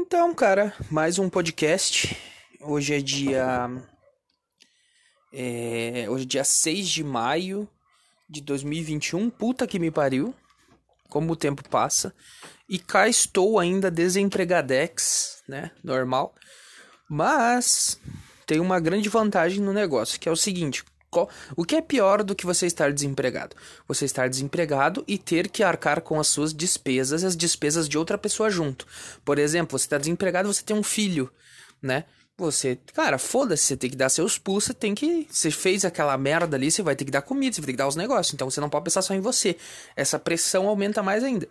Então, 0.00 0.32
cara, 0.32 0.72
mais 0.88 1.18
um 1.18 1.28
podcast. 1.28 2.16
Hoje 2.60 2.94
é 2.94 3.00
dia. 3.00 3.68
É, 5.32 6.06
hoje 6.08 6.22
é 6.22 6.26
dia 6.26 6.44
6 6.44 6.88
de 6.88 7.02
maio 7.02 7.68
de 8.30 8.40
2021. 8.40 9.28
Puta 9.28 9.66
que 9.66 9.76
me 9.76 9.90
pariu. 9.90 10.32
Como 11.10 11.32
o 11.32 11.36
tempo 11.36 11.68
passa. 11.68 12.14
E 12.68 12.78
cá 12.78 13.08
estou 13.08 13.58
ainda 13.58 13.90
desempregadex, 13.90 15.42
né? 15.48 15.72
Normal. 15.82 16.32
Mas 17.10 18.00
tem 18.46 18.60
uma 18.60 18.78
grande 18.78 19.08
vantagem 19.08 19.60
no 19.60 19.72
negócio, 19.72 20.20
que 20.20 20.28
é 20.28 20.32
o 20.32 20.36
seguinte: 20.36 20.84
o 21.56 21.64
que 21.64 21.76
é 21.76 21.80
pior 21.80 22.22
do 22.22 22.34
que 22.34 22.44
você 22.44 22.66
estar 22.66 22.92
desempregado? 22.92 23.56
Você 23.86 24.04
estar 24.04 24.28
desempregado 24.28 25.02
e 25.06 25.16
ter 25.16 25.48
que 25.48 25.62
arcar 25.62 26.02
com 26.02 26.20
as 26.20 26.26
suas 26.26 26.52
despesas 26.52 27.22
e 27.22 27.26
as 27.26 27.36
despesas 27.36 27.88
de 27.88 27.96
outra 27.96 28.18
pessoa 28.18 28.50
junto. 28.50 28.86
Por 29.24 29.38
exemplo, 29.38 29.78
você 29.78 29.86
está 29.86 29.98
desempregado, 29.98 30.52
você 30.52 30.62
tem 30.62 30.76
um 30.76 30.82
filho, 30.82 31.30
né? 31.80 32.04
Você, 32.36 32.78
cara, 32.94 33.18
foda-se, 33.18 33.64
você 33.64 33.76
tem 33.76 33.90
que 33.90 33.96
dar 33.96 34.08
seus 34.08 34.38
pulos, 34.38 34.64
você 34.64 34.74
tem 34.74 34.94
que. 34.94 35.26
Você 35.28 35.50
fez 35.50 35.84
aquela 35.84 36.16
merda 36.16 36.56
ali, 36.56 36.70
você 36.70 36.82
vai 36.82 36.94
ter 36.94 37.04
que 37.04 37.10
dar 37.10 37.22
comida, 37.22 37.52
você 37.52 37.60
vai 37.60 37.66
ter 37.66 37.72
que 37.72 37.78
dar 37.78 37.88
os 37.88 37.96
negócios. 37.96 38.32
Então 38.32 38.48
você 38.48 38.60
não 38.60 38.70
pode 38.70 38.84
pensar 38.84 39.02
só 39.02 39.12
em 39.12 39.20
você. 39.20 39.56
Essa 39.96 40.20
pressão 40.20 40.68
aumenta 40.68 41.02
mais 41.02 41.24
ainda. 41.24 41.48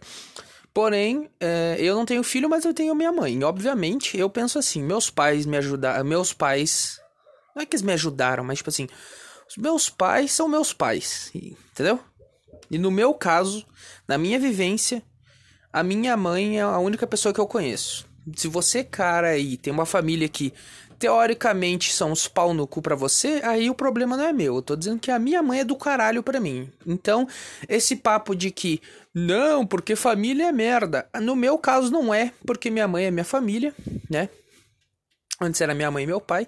Porém, 0.74 1.30
é, 1.42 1.76
eu 1.80 1.94
não 1.96 2.06
tenho 2.06 2.24
filho, 2.24 2.48
mas 2.48 2.64
eu 2.64 2.74
tenho 2.74 2.96
minha 2.96 3.12
mãe. 3.12 3.36
E, 3.36 3.44
obviamente, 3.44 4.18
eu 4.18 4.30
penso 4.30 4.58
assim: 4.58 4.82
meus 4.82 5.10
pais 5.10 5.46
me 5.46 5.58
ajudaram. 5.58 6.06
Meus 6.06 6.32
pais. 6.32 7.02
Não 7.54 7.64
é 7.64 7.66
que 7.66 7.76
eles 7.76 7.82
me 7.82 7.92
ajudaram, 7.92 8.46
mas 8.46 8.60
tipo 8.60 8.70
assim. 8.70 8.88
Os 9.50 9.58
meus 9.58 9.90
pais 9.90 10.32
são 10.32 10.48
meus 10.48 10.74
pais. 10.74 11.32
Entendeu? 11.34 12.00
E 12.70 12.78
no 12.78 12.92
meu 12.92 13.14
caso, 13.14 13.66
na 14.08 14.18
minha 14.18 14.40
vivência, 14.40 15.02
a 15.72 15.84
minha 15.84 16.18
mãe 16.18 16.60
é 16.60 16.62
a 16.62 16.80
única 16.80 17.08
pessoa 17.08 17.34
que 17.34 17.40
eu 17.40 17.48
conheço 17.48 18.08
se 18.36 18.48
você, 18.48 18.84
cara, 18.84 19.30
aí 19.30 19.58
tem 19.58 19.72
uma 19.72 19.86
família 19.86 20.28
que 20.28 20.54
teoricamente 21.00 21.94
são 21.94 22.12
os 22.12 22.28
pau 22.28 22.54
no 22.54 22.66
cu 22.66 22.82
pra 22.82 22.96
você, 22.96 23.40
aí 23.44 23.70
o 23.70 23.76
problema 23.76 24.18
não 24.18 24.26
é 24.26 24.34
meu. 24.34 24.56
Eu 24.56 24.62
tô 24.62 24.76
dizendo 24.76 25.00
que 25.00 25.12
a 25.12 25.20
minha 25.20 25.44
mãe 25.44 25.60
é 25.60 25.64
do 25.64 25.76
caralho 25.76 26.24
pra 26.24 26.40
mim. 26.40 26.70
Então, 26.86 27.28
esse 27.70 27.96
papo 27.96 28.36
de 28.36 28.50
que 28.50 28.82
não, 29.14 29.66
porque 29.66 29.96
família 29.96 30.48
é 30.48 30.52
merda. 30.52 31.08
No 31.22 31.36
meu 31.36 31.58
caso 31.58 31.92
não 31.92 32.14
é, 32.14 32.32
porque 32.46 32.72
minha 32.72 32.88
mãe 32.88 33.06
é 33.06 33.12
minha 33.12 33.24
família, 33.24 33.74
né? 34.10 34.30
Antes 35.40 35.62
era 35.62 35.74
minha 35.74 35.92
mãe 35.92 36.04
e 36.04 36.08
meu 36.08 36.20
pai, 36.20 36.48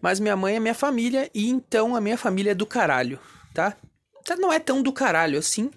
mas 0.00 0.18
minha 0.18 0.36
mãe 0.36 0.56
é 0.56 0.60
minha 0.60 0.74
família 0.74 1.30
e 1.32 1.48
então 1.48 1.94
a 1.94 2.00
minha 2.00 2.18
família 2.18 2.50
é 2.50 2.54
do 2.54 2.66
caralho, 2.66 3.20
tá? 3.52 3.76
Não 4.38 4.52
é 4.52 4.58
tão 4.58 4.82
do 4.82 4.92
caralho 4.92 5.38
assim, 5.38 5.70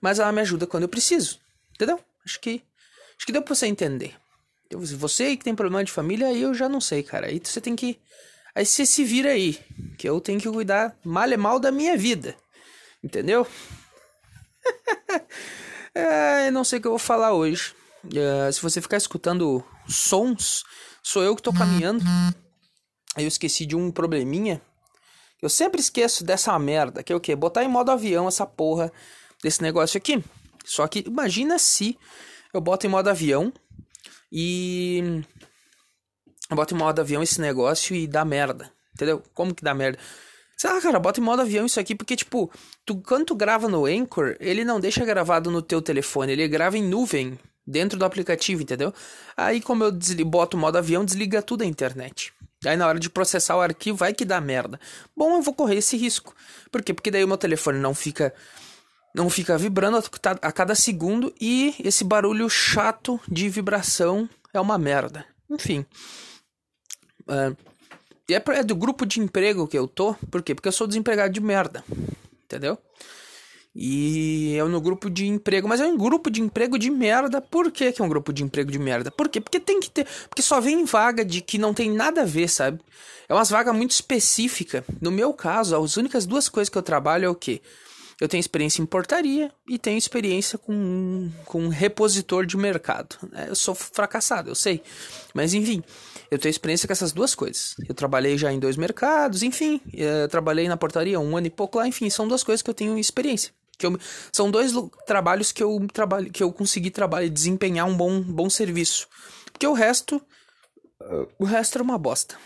mas 0.00 0.18
ela 0.18 0.32
me 0.32 0.40
ajuda 0.40 0.66
quando 0.66 0.82
eu 0.82 0.88
preciso, 0.88 1.40
entendeu? 1.74 1.98
Acho 2.24 2.40
que 2.40 2.62
acho 3.16 3.26
que 3.26 3.32
deu 3.32 3.42
pra 3.42 3.54
você 3.54 3.66
entender. 3.66 4.14
Você 4.70 5.36
que 5.36 5.44
tem 5.44 5.54
problema 5.54 5.84
de 5.84 5.92
família, 5.92 6.28
aí 6.28 6.42
eu 6.42 6.54
já 6.54 6.68
não 6.68 6.80
sei, 6.80 7.02
cara. 7.02 7.26
Aí 7.28 7.40
você 7.42 7.60
tem 7.60 7.76
que. 7.76 7.98
Aí 8.54 8.64
você 8.64 8.84
se 8.84 9.04
vira 9.04 9.30
aí. 9.30 9.58
Que 9.98 10.08
eu 10.08 10.20
tenho 10.20 10.40
que 10.40 10.50
cuidar 10.50 10.96
mal 11.04 11.28
e 11.28 11.36
mal 11.36 11.60
da 11.60 11.70
minha 11.70 11.96
vida. 11.96 12.34
Entendeu? 13.02 13.46
é, 15.94 16.50
não 16.50 16.64
sei 16.64 16.78
o 16.78 16.82
que 16.82 16.88
eu 16.88 16.92
vou 16.92 16.98
falar 16.98 17.32
hoje. 17.32 17.72
Uh, 18.04 18.52
se 18.52 18.60
você 18.60 18.80
ficar 18.80 18.96
escutando 18.96 19.64
sons, 19.86 20.64
sou 21.04 21.22
eu 21.22 21.36
que 21.36 21.42
tô 21.42 21.52
caminhando. 21.52 22.02
Aí 23.14 23.24
eu 23.24 23.28
esqueci 23.28 23.64
de 23.64 23.76
um 23.76 23.92
probleminha. 23.92 24.60
Eu 25.40 25.48
sempre 25.48 25.80
esqueço 25.80 26.24
dessa 26.24 26.58
merda. 26.58 27.02
Que 27.02 27.12
é 27.12 27.16
o 27.16 27.20
quê? 27.20 27.36
Botar 27.36 27.62
em 27.62 27.68
modo 27.68 27.92
avião 27.92 28.26
essa 28.26 28.46
porra 28.46 28.90
desse 29.42 29.62
negócio 29.62 29.98
aqui. 29.98 30.24
Só 30.64 30.88
que 30.88 31.04
imagina 31.06 31.58
se 31.58 31.98
eu 32.52 32.60
boto 32.60 32.86
em 32.86 32.90
modo 32.90 33.10
avião 33.10 33.52
e 34.32 35.22
bota 36.50 36.74
em 36.74 36.78
modo 36.78 36.98
avião 36.98 37.22
esse 37.22 37.40
negócio 37.40 37.94
e 37.94 38.06
dá 38.06 38.24
merda. 38.24 38.72
Entendeu? 38.94 39.22
Como 39.34 39.54
que 39.54 39.62
dá 39.62 39.74
merda? 39.74 39.98
Sei 40.56 40.70
lá, 40.70 40.80
cara, 40.80 40.98
bota 40.98 41.20
em 41.20 41.22
modo 41.22 41.42
avião 41.42 41.66
isso 41.66 41.80
aqui, 41.80 41.94
porque, 41.94 42.16
tipo, 42.16 42.50
tu, 42.86 42.96
quando 43.02 43.26
tu 43.26 43.34
grava 43.34 43.68
no 43.68 43.86
Anchor, 43.86 44.36
ele 44.38 44.64
não 44.64 44.78
deixa 44.78 45.04
gravado 45.04 45.50
no 45.50 45.60
teu 45.60 45.82
telefone, 45.82 46.32
ele 46.32 46.46
grava 46.46 46.78
em 46.78 46.82
nuvem, 46.82 47.38
dentro 47.66 47.98
do 47.98 48.04
aplicativo, 48.04 48.62
entendeu? 48.62 48.92
Aí, 49.36 49.60
como 49.60 49.84
eu 49.84 49.92
boto 50.26 50.56
o 50.56 50.60
modo 50.60 50.76
avião, 50.76 51.04
desliga 51.04 51.42
tudo 51.42 51.62
a 51.62 51.66
internet. 51.66 52.32
Aí, 52.64 52.76
na 52.76 52.86
hora 52.86 52.98
de 52.98 53.10
processar 53.10 53.56
o 53.56 53.60
arquivo, 53.60 53.98
vai 53.98 54.14
que 54.14 54.24
dá 54.24 54.40
merda. 54.40 54.78
Bom, 55.16 55.36
eu 55.36 55.42
vou 55.42 55.54
correr 55.54 55.76
esse 55.76 55.96
risco. 55.96 56.34
Por 56.70 56.82
quê? 56.82 56.94
Porque 56.94 57.10
daí 57.10 57.24
o 57.24 57.28
meu 57.28 57.36
telefone 57.36 57.78
não 57.78 57.94
fica 57.94 58.34
não 59.14 59.30
fica 59.30 59.56
vibrando 59.56 60.02
a 60.42 60.50
cada 60.50 60.74
segundo 60.74 61.32
e 61.40 61.72
esse 61.78 62.02
barulho 62.02 62.50
chato 62.50 63.20
de 63.28 63.48
vibração 63.48 64.28
é 64.52 64.60
uma 64.60 64.76
merda. 64.76 65.24
Enfim. 65.48 65.86
É, 67.28 68.42
é 68.58 68.62
do 68.64 68.74
grupo 68.74 69.06
de 69.06 69.20
emprego 69.20 69.68
que 69.68 69.78
eu 69.78 69.86
tô. 69.86 70.14
Por 70.30 70.42
quê? 70.42 70.52
Porque 70.52 70.66
eu 70.66 70.72
sou 70.72 70.88
desempregado 70.88 71.32
de 71.32 71.40
merda. 71.40 71.84
Entendeu? 72.44 72.76
E 73.74 74.56
é 74.56 74.62
no 74.62 74.80
grupo 74.80 75.10
de 75.10 75.26
emprego, 75.26 75.66
mas 75.66 75.80
é 75.80 75.86
um 75.86 75.96
grupo 75.96 76.30
de 76.30 76.40
emprego 76.40 76.78
de 76.78 76.90
merda. 76.90 77.40
Por 77.40 77.72
que, 77.72 77.90
que 77.90 78.00
é 78.00 78.04
um 78.04 78.08
grupo 78.08 78.32
de 78.32 78.44
emprego 78.44 78.70
de 78.70 78.78
merda? 78.78 79.10
Por 79.10 79.28
quê? 79.28 79.40
Porque 79.40 79.58
tem 79.58 79.80
que 79.80 79.90
ter. 79.90 80.06
Porque 80.28 80.42
só 80.42 80.60
vem 80.60 80.84
vaga 80.84 81.24
de 81.24 81.40
que 81.40 81.58
não 81.58 81.74
tem 81.74 81.90
nada 81.90 82.22
a 82.22 82.24
ver, 82.24 82.48
sabe? 82.48 82.80
É 83.28 83.34
umas 83.34 83.50
vagas 83.50 83.74
muito 83.74 83.90
específicas. 83.90 84.84
No 85.00 85.10
meu 85.10 85.32
caso, 85.32 85.74
as 85.76 85.96
únicas 85.96 86.24
duas 86.24 86.48
coisas 86.48 86.68
que 86.68 86.78
eu 86.78 86.82
trabalho 86.82 87.24
é 87.24 87.28
o 87.28 87.34
quê? 87.34 87.60
Eu 88.20 88.28
tenho 88.28 88.40
experiência 88.40 88.80
em 88.80 88.86
portaria 88.86 89.50
e 89.68 89.76
tenho 89.76 89.98
experiência 89.98 90.56
com, 90.56 91.30
com 91.44 91.68
repositor 91.68 92.46
de 92.46 92.56
mercado. 92.56 93.16
Né? 93.32 93.46
Eu 93.48 93.56
sou 93.56 93.74
fracassado, 93.74 94.50
eu 94.50 94.54
sei. 94.54 94.82
Mas 95.34 95.52
enfim, 95.52 95.82
eu 96.30 96.38
tenho 96.38 96.50
experiência 96.50 96.86
com 96.86 96.92
essas 96.92 97.12
duas 97.12 97.34
coisas. 97.34 97.74
Eu 97.88 97.94
trabalhei 97.94 98.38
já 98.38 98.52
em 98.52 98.60
dois 98.60 98.76
mercados, 98.76 99.42
enfim. 99.42 99.80
Eu 99.92 100.28
trabalhei 100.28 100.68
na 100.68 100.76
portaria 100.76 101.18
um 101.18 101.36
ano 101.36 101.48
e 101.48 101.50
pouco 101.50 101.78
lá, 101.78 101.88
enfim, 101.88 102.08
são 102.08 102.28
duas 102.28 102.44
coisas 102.44 102.62
que 102.62 102.70
eu 102.70 102.74
tenho 102.74 102.96
experiência. 102.96 103.52
Que 103.76 103.86
eu, 103.86 103.98
são 104.32 104.50
dois 104.50 104.72
trabalhos 105.06 105.52
que 105.52 105.62
eu, 105.62 105.86
trabalho, 105.92 106.30
que 106.30 106.42
eu 106.42 106.52
consegui 106.52 106.90
trabalhar 106.90 107.26
e 107.26 107.30
desempenhar 107.30 107.86
um 107.86 107.96
bom, 107.96 108.20
bom 108.20 108.48
serviço. 108.48 109.08
Porque 109.52 109.66
o 109.66 109.72
resto. 109.72 110.16
Uh, 111.00 111.28
o 111.38 111.44
resto 111.44 111.76
era 111.76 111.82
uma 111.82 111.98
bosta. 111.98 112.36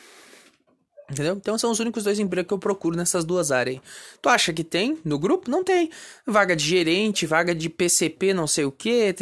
Entendeu? 1.10 1.34
Então 1.36 1.56
são 1.56 1.70
os 1.70 1.80
únicos 1.80 2.04
dois 2.04 2.18
empregos 2.18 2.48
que 2.48 2.54
eu 2.54 2.58
procuro 2.58 2.94
nessas 2.94 3.24
duas 3.24 3.50
áreas 3.50 3.76
aí. 3.76 3.82
Tu 4.20 4.28
acha 4.28 4.52
que 4.52 4.62
tem 4.62 4.98
no 5.04 5.18
grupo? 5.18 5.50
Não 5.50 5.64
tem. 5.64 5.90
Vaga 6.26 6.54
de 6.54 6.62
gerente, 6.62 7.24
vaga 7.24 7.54
de 7.54 7.70
PCP, 7.70 8.34
não 8.34 8.46
sei 8.46 8.66
o 8.66 8.72
que. 8.72 9.14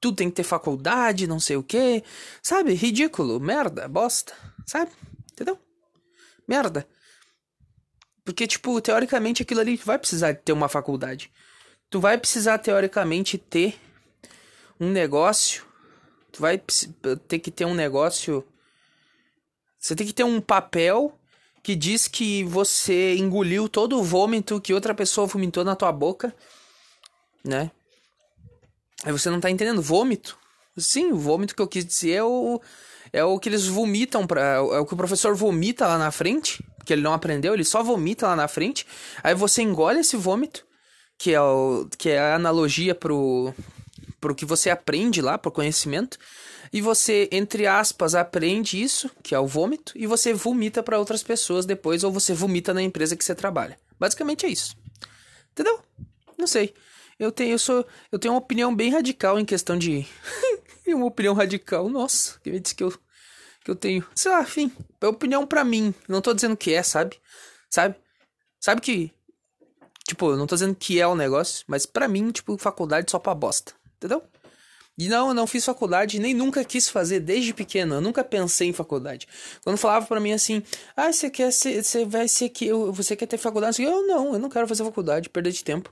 Tudo 0.00 0.16
tem 0.16 0.28
que 0.28 0.36
ter 0.36 0.42
faculdade, 0.42 1.28
não 1.28 1.38
sei 1.38 1.56
o 1.56 1.62
que. 1.62 2.02
Sabe? 2.42 2.74
Ridículo. 2.74 3.38
Merda. 3.38 3.86
Bosta. 3.86 4.32
Sabe? 4.66 4.90
Entendeu? 5.32 5.56
Merda. 6.48 6.86
Porque, 8.30 8.46
tipo, 8.46 8.80
teoricamente 8.80 9.42
aquilo 9.42 9.60
ali 9.60 9.76
vai 9.76 9.98
precisar 9.98 10.32
ter 10.36 10.52
uma 10.52 10.68
faculdade. 10.68 11.32
Tu 11.90 11.98
vai 11.98 12.16
precisar, 12.16 12.58
teoricamente, 12.58 13.36
ter 13.36 13.76
um 14.78 14.88
negócio. 14.88 15.64
Tu 16.30 16.40
vai 16.40 16.62
ter 17.26 17.40
que 17.40 17.50
ter 17.50 17.64
um 17.64 17.74
negócio. 17.74 18.46
Você 19.80 19.96
tem 19.96 20.06
que 20.06 20.12
ter 20.12 20.22
um 20.22 20.40
papel 20.40 21.18
que 21.60 21.74
diz 21.74 22.06
que 22.06 22.44
você 22.44 23.16
engoliu 23.16 23.68
todo 23.68 23.98
o 23.98 24.04
vômito 24.04 24.60
que 24.60 24.72
outra 24.72 24.94
pessoa 24.94 25.26
vomitou 25.26 25.64
na 25.64 25.74
tua 25.74 25.90
boca, 25.90 26.32
né? 27.44 27.72
Aí 29.02 29.10
você 29.10 29.28
não 29.28 29.40
tá 29.40 29.50
entendendo. 29.50 29.82
Vômito? 29.82 30.38
Sim, 30.78 31.10
o 31.10 31.16
vômito 31.16 31.56
que 31.56 31.60
eu 31.60 31.66
quis 31.66 31.84
dizer 31.84 32.12
é 32.12 32.22
o, 32.22 32.62
é 33.12 33.24
o 33.24 33.40
que 33.40 33.48
eles 33.48 33.66
vomitam, 33.66 34.24
pra, 34.24 34.40
é 34.40 34.60
o 34.60 34.86
que 34.86 34.94
o 34.94 34.96
professor 34.96 35.34
vomita 35.34 35.88
lá 35.88 35.98
na 35.98 36.12
frente, 36.12 36.64
que 36.84 36.92
ele 36.92 37.02
não 37.02 37.12
aprendeu, 37.12 37.54
ele 37.54 37.64
só 37.64 37.82
vomita 37.82 38.26
lá 38.26 38.36
na 38.36 38.48
frente. 38.48 38.86
Aí 39.22 39.34
você 39.34 39.62
engole 39.62 40.00
esse 40.00 40.16
vômito, 40.16 40.66
que 41.18 41.32
é, 41.32 41.40
o, 41.40 41.88
que 41.98 42.10
é 42.10 42.18
a 42.18 42.34
analogia 42.34 42.94
pro, 42.94 43.54
pro 44.20 44.34
que 44.34 44.44
você 44.44 44.70
aprende 44.70 45.20
lá, 45.20 45.38
pro 45.38 45.50
conhecimento 45.50 46.18
e 46.72 46.80
você, 46.80 47.28
entre 47.32 47.66
aspas, 47.66 48.14
aprende 48.14 48.80
isso, 48.80 49.10
que 49.22 49.34
é 49.34 49.38
o 49.38 49.46
vômito, 49.46 49.92
e 49.96 50.06
você 50.06 50.32
vomita 50.32 50.82
para 50.82 50.98
outras 50.98 51.22
pessoas 51.22 51.66
depois, 51.66 52.04
ou 52.04 52.12
você 52.12 52.32
vomita 52.32 52.72
na 52.72 52.80
empresa 52.80 53.16
que 53.16 53.24
você 53.24 53.34
trabalha. 53.34 53.76
Basicamente 53.98 54.46
é 54.46 54.50
isso. 54.50 54.76
Entendeu? 55.50 55.80
Não 56.38 56.46
sei. 56.46 56.72
Eu 57.18 57.32
tenho, 57.32 57.52
eu 57.52 57.58
sou, 57.58 57.84
eu 58.12 58.18
tenho 58.18 58.34
uma 58.34 58.40
opinião 58.40 58.74
bem 58.74 58.90
radical 58.90 59.38
em 59.38 59.44
questão 59.44 59.76
de. 59.76 60.06
uma 60.86 61.06
opinião 61.06 61.34
radical. 61.34 61.88
Nossa, 61.88 62.38
que 62.40 62.50
me 62.50 62.60
disse 62.60 62.74
que 62.74 62.84
eu, 62.84 62.94
que 63.64 63.70
eu 63.70 63.76
tenho. 63.76 64.06
Sei 64.14 64.30
lá, 64.30 64.42
enfim. 64.42 64.72
É 65.00 65.06
opinião 65.06 65.46
para 65.46 65.64
mim. 65.64 65.94
Não 66.08 66.20
tô 66.20 66.32
dizendo 66.34 66.56
que 66.56 66.74
é, 66.74 66.82
sabe? 66.82 67.18
Sabe? 67.68 67.96
Sabe 68.58 68.80
que. 68.80 69.12
Tipo, 70.06 70.30
eu 70.30 70.36
não 70.36 70.46
tô 70.46 70.56
dizendo 70.56 70.74
que 70.74 71.00
é 71.00 71.06
o 71.06 71.14
negócio, 71.14 71.64
mas 71.68 71.86
para 71.86 72.08
mim, 72.08 72.30
tipo, 72.30 72.56
faculdade 72.58 73.10
só 73.10 73.18
pra 73.18 73.34
bosta. 73.34 73.72
Entendeu? 73.96 74.22
E 74.98 75.08
não, 75.08 75.28
eu 75.28 75.34
não 75.34 75.46
fiz 75.46 75.64
faculdade, 75.64 76.18
nem 76.18 76.34
nunca 76.34 76.62
quis 76.62 76.88
fazer 76.88 77.20
desde 77.20 77.54
pequeno. 77.54 77.94
Eu 77.94 78.00
nunca 78.02 78.22
pensei 78.22 78.68
em 78.68 78.72
faculdade. 78.72 79.26
Quando 79.64 79.78
falava 79.78 80.04
para 80.04 80.20
mim 80.20 80.32
assim, 80.32 80.62
ah, 80.94 81.10
você 81.10 81.30
quer 81.30 81.50
ser, 81.52 81.82
você 81.82 82.04
vai 82.04 82.28
ser 82.28 82.50
que 82.50 82.70
você 82.72 83.16
quer 83.16 83.26
ter 83.26 83.38
faculdade? 83.38 83.82
Eu 83.82 84.06
não, 84.06 84.34
eu 84.34 84.38
não 84.38 84.50
quero 84.50 84.68
fazer 84.68 84.84
faculdade, 84.84 85.30
perder 85.30 85.52
de 85.52 85.64
tempo. 85.64 85.90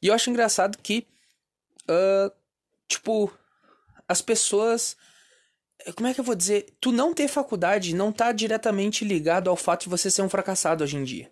E 0.00 0.06
eu 0.06 0.14
acho 0.14 0.30
engraçado 0.30 0.78
que, 0.78 1.06
uh, 1.90 2.30
tipo, 2.86 3.32
as 4.06 4.22
pessoas 4.22 4.96
Como 5.94 6.08
é 6.08 6.14
que 6.14 6.20
eu 6.20 6.24
vou 6.24 6.34
dizer? 6.34 6.66
Tu 6.80 6.90
não 6.90 7.12
ter 7.14 7.28
faculdade 7.28 7.94
não 7.94 8.10
tá 8.10 8.32
diretamente 8.32 9.04
ligado 9.04 9.50
ao 9.50 9.56
fato 9.56 9.84
de 9.84 9.90
você 9.90 10.10
ser 10.10 10.22
um 10.22 10.28
fracassado 10.28 10.82
hoje 10.82 10.96
em 10.96 11.04
dia. 11.04 11.30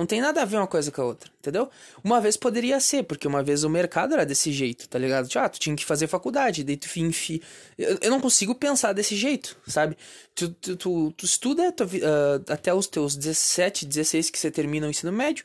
Não 0.00 0.06
tem 0.06 0.20
nada 0.20 0.40
a 0.40 0.44
ver 0.46 0.56
uma 0.56 0.66
coisa 0.66 0.90
com 0.90 1.02
a 1.02 1.04
outra, 1.04 1.30
entendeu? 1.40 1.68
Uma 2.02 2.22
vez 2.22 2.34
poderia 2.34 2.80
ser, 2.80 3.02
porque 3.02 3.28
uma 3.28 3.42
vez 3.42 3.64
o 3.64 3.68
mercado 3.68 4.14
era 4.14 4.24
desse 4.24 4.50
jeito, 4.50 4.88
tá 4.88 4.98
ligado? 4.98 5.28
Ah, 5.36 5.46
tu 5.46 5.58
tinha 5.58 5.76
que 5.76 5.84
fazer 5.84 6.06
faculdade, 6.06 6.64
daí 6.64 6.76
tu 6.76 6.88
enfim. 7.00 7.38
Eu, 7.76 7.98
eu 8.00 8.10
não 8.10 8.18
consigo 8.18 8.54
pensar 8.54 8.94
desse 8.94 9.14
jeito, 9.14 9.58
sabe? 9.66 9.98
Tu, 10.34 10.48
tu, 10.48 10.76
tu, 10.76 11.12
tu 11.14 11.26
estuda 11.26 11.70
tu, 11.70 11.84
uh, 11.84 12.42
até 12.48 12.72
os 12.72 12.86
teus 12.86 13.14
17, 13.14 13.84
16 13.84 14.30
que 14.30 14.38
você 14.38 14.50
termina 14.50 14.86
o 14.86 14.90
ensino 14.90 15.12
médio, 15.12 15.44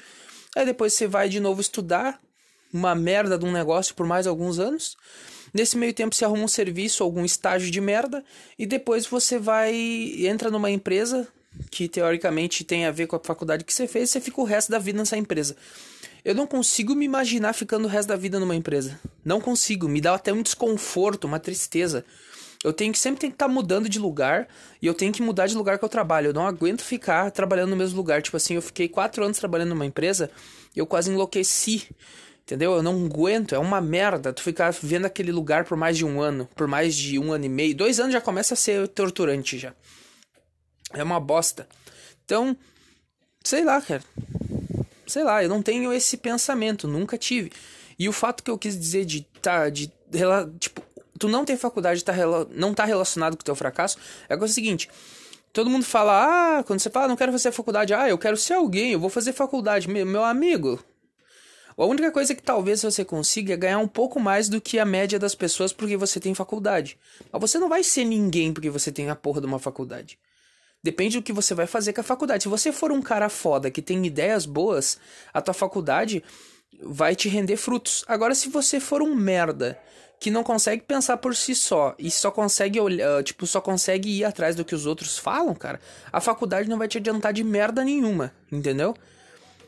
aí 0.55 0.65
depois 0.65 0.93
você 0.93 1.05
vai 1.05 1.27
de 1.27 1.41
novo 1.41 1.59
estudar 1.59 2.21
uma 2.71 2.95
merda 2.95 3.37
de 3.37 3.43
um 3.43 3.51
negócio 3.51 3.93
por 3.93 4.05
mais 4.05 4.25
alguns 4.25 4.57
anos. 4.57 4.95
Nesse 5.55 5.77
meio 5.77 5.93
tempo 5.93 6.13
você 6.13 6.25
arruma 6.25 6.43
um 6.43 6.49
serviço, 6.49 7.01
algum 7.01 7.23
estágio 7.23 7.71
de 7.71 7.79
merda, 7.79 8.25
e 8.59 8.65
depois 8.65 9.07
você 9.07 9.39
vai 9.39 9.73
entra 10.27 10.51
numa 10.51 10.69
empresa, 10.69 11.25
que 11.71 11.87
teoricamente 11.87 12.65
tem 12.65 12.85
a 12.85 12.91
ver 12.91 13.07
com 13.07 13.15
a 13.15 13.21
faculdade 13.23 13.63
que 13.63 13.73
você 13.73 13.87
fez, 13.87 14.09
você 14.09 14.19
fica 14.19 14.41
o 14.41 14.43
resto 14.43 14.69
da 14.69 14.77
vida 14.77 14.99
nessa 14.99 15.15
empresa. 15.15 15.55
Eu 16.25 16.35
não 16.35 16.45
consigo 16.45 16.93
me 16.93 17.05
imaginar 17.05 17.53
ficando 17.53 17.85
o 17.85 17.87
resto 17.87 18.09
da 18.09 18.17
vida 18.17 18.37
numa 18.37 18.53
empresa. 18.53 18.99
Não 19.23 19.39
consigo, 19.39 19.87
me 19.87 20.01
dá 20.01 20.15
até 20.15 20.33
um 20.33 20.41
desconforto, 20.41 21.23
uma 21.23 21.39
tristeza. 21.39 22.03
Eu 22.61 22.73
tenho 22.73 22.91
que 22.91 22.99
sempre 22.99 23.21
tem 23.21 23.29
que 23.29 23.35
estar 23.35 23.47
tá 23.47 23.53
mudando 23.53 23.87
de 23.87 23.97
lugar 23.97 24.49
e 24.81 24.87
eu 24.87 24.93
tenho 24.93 25.13
que 25.13 25.21
mudar 25.21 25.47
de 25.47 25.55
lugar 25.55 25.79
que 25.79 25.85
eu 25.85 25.89
trabalho. 25.89 26.27
Eu 26.31 26.33
não 26.33 26.45
aguento 26.45 26.81
ficar 26.81 27.31
trabalhando 27.31 27.69
no 27.69 27.77
mesmo 27.77 27.95
lugar. 27.95 28.21
Tipo 28.21 28.35
assim, 28.35 28.55
eu 28.55 28.61
fiquei 28.61 28.89
quatro 28.89 29.23
anos 29.23 29.37
trabalhando 29.37 29.69
numa 29.69 29.85
empresa 29.85 30.29
e 30.75 30.79
eu 30.79 30.85
quase 30.85 31.09
enlouqueci. 31.09 31.87
Entendeu? 32.45 32.73
Eu 32.73 32.83
não 32.83 33.05
aguento, 33.05 33.55
é 33.55 33.57
uma 33.57 33.81
merda 33.81 34.31
tu 34.31 34.43
ficar 34.43 34.71
vendo 34.71 35.05
aquele 35.05 35.31
lugar 35.31 35.65
por 35.65 35.75
mais 35.75 35.97
de 35.97 36.05
um 36.05 36.21
ano, 36.21 36.47
por 36.55 36.67
mais 36.67 36.95
de 36.95 37.17
um 37.17 37.33
ano 37.33 37.45
e 37.45 37.49
meio. 37.49 37.75
Dois 37.75 37.99
anos 37.99 38.13
já 38.13 38.21
começa 38.21 38.53
a 38.53 38.57
ser 38.57 38.87
torturante 38.89 39.57
já. 39.57 39.73
É 40.93 41.01
uma 41.01 41.19
bosta. 41.19 41.67
Então, 42.23 42.55
sei 43.43 43.63
lá, 43.63 43.81
cara. 43.81 44.03
Sei 45.07 45.23
lá, 45.23 45.43
eu 45.43 45.49
não 45.49 45.63
tenho 45.63 45.91
esse 45.91 46.17
pensamento, 46.17 46.87
nunca 46.87 47.17
tive. 47.17 47.51
E 47.97 48.07
o 48.07 48.13
fato 48.13 48.43
que 48.43 48.51
eu 48.51 48.59
quis 48.59 48.77
dizer 48.77 49.05
de 49.05 49.21
tá 49.41 49.67
de 49.69 49.91
tipo, 50.59 50.83
tu 51.17 51.27
não 51.27 51.45
ter 51.45 51.57
faculdade 51.57 52.03
tá 52.03 52.13
não 52.51 52.75
tá 52.75 52.85
relacionado 52.85 53.35
com 53.35 53.41
o 53.41 53.45
teu 53.45 53.55
fracasso, 53.55 53.97
é 54.29 54.35
o 54.35 54.47
seguinte, 54.47 54.87
todo 55.51 55.69
mundo 55.69 55.85
fala: 55.85 56.59
"Ah, 56.59 56.63
quando 56.63 56.79
você 56.79 56.89
fala, 56.91 57.07
não 57.07 57.15
quero 57.15 57.31
fazer 57.31 57.51
faculdade, 57.51 57.93
ah, 57.93 58.07
eu 58.07 58.17
quero 58.17 58.37
ser 58.37 58.53
alguém, 58.53 58.91
eu 58.91 58.99
vou 58.99 59.09
fazer 59.09 59.33
faculdade, 59.33 59.89
meu, 59.89 60.05
meu 60.05 60.23
amigo". 60.23 60.83
A 61.77 61.85
única 61.85 62.09
coisa 62.09 62.33
que 62.33 62.41
talvez 62.41 62.81
você 62.81 63.03
consiga 63.03 63.53
é 63.53 63.57
ganhar 63.57 63.79
um 63.79 63.87
pouco 63.87 64.17
mais 64.19 64.47
do 64.47 64.61
que 64.61 64.79
a 64.79 64.85
média 64.85 65.19
das 65.19 65.35
pessoas 65.35 65.73
porque 65.73 65.97
você 65.97 66.19
tem 66.21 66.33
faculdade. 66.33 66.97
Mas 67.31 67.41
você 67.41 67.59
não 67.59 67.67
vai 67.67 67.83
ser 67.83 68.05
ninguém 68.05 68.53
porque 68.53 68.69
você 68.69 68.91
tem 68.91 69.09
a 69.09 69.15
porra 69.15 69.41
de 69.41 69.47
uma 69.47 69.59
faculdade. 69.59 70.17
Depende 70.81 71.17
do 71.17 71.23
que 71.23 71.33
você 71.33 71.53
vai 71.53 71.67
fazer 71.67 71.91
com 71.91 71.99
a 71.99 72.03
faculdade. 72.03 72.43
Se 72.43 72.49
você 72.49 72.71
for 72.71 72.91
um 72.91 73.01
cara 73.01 73.27
foda 73.27 73.69
que 73.69 73.81
tem 73.81 74.05
ideias 74.05 74.45
boas, 74.45 74.97
a 75.33 75.41
tua 75.41 75.53
faculdade 75.53 76.23
vai 76.81 77.13
te 77.13 77.27
render 77.27 77.57
frutos. 77.57 78.05
Agora, 78.07 78.33
se 78.33 78.47
você 78.49 78.79
for 78.79 79.01
um 79.01 79.13
merda 79.13 79.77
que 80.19 80.31
não 80.31 80.43
consegue 80.43 80.83
pensar 80.83 81.17
por 81.17 81.35
si 81.35 81.53
só 81.53 81.93
e 81.99 82.09
só 82.09 82.31
consegue 82.31 82.79
olhar, 82.79 83.21
tipo, 83.23 83.45
só 83.45 83.59
consegue 83.59 84.09
ir 84.09 84.23
atrás 84.23 84.55
do 84.55 84.63
que 84.63 84.73
os 84.73 84.85
outros 84.85 85.17
falam, 85.17 85.53
cara, 85.53 85.79
a 86.11 86.21
faculdade 86.21 86.69
não 86.69 86.77
vai 86.77 86.87
te 86.87 86.97
adiantar 86.97 87.33
de 87.33 87.43
merda 87.43 87.83
nenhuma, 87.83 88.31
entendeu? 88.49 88.95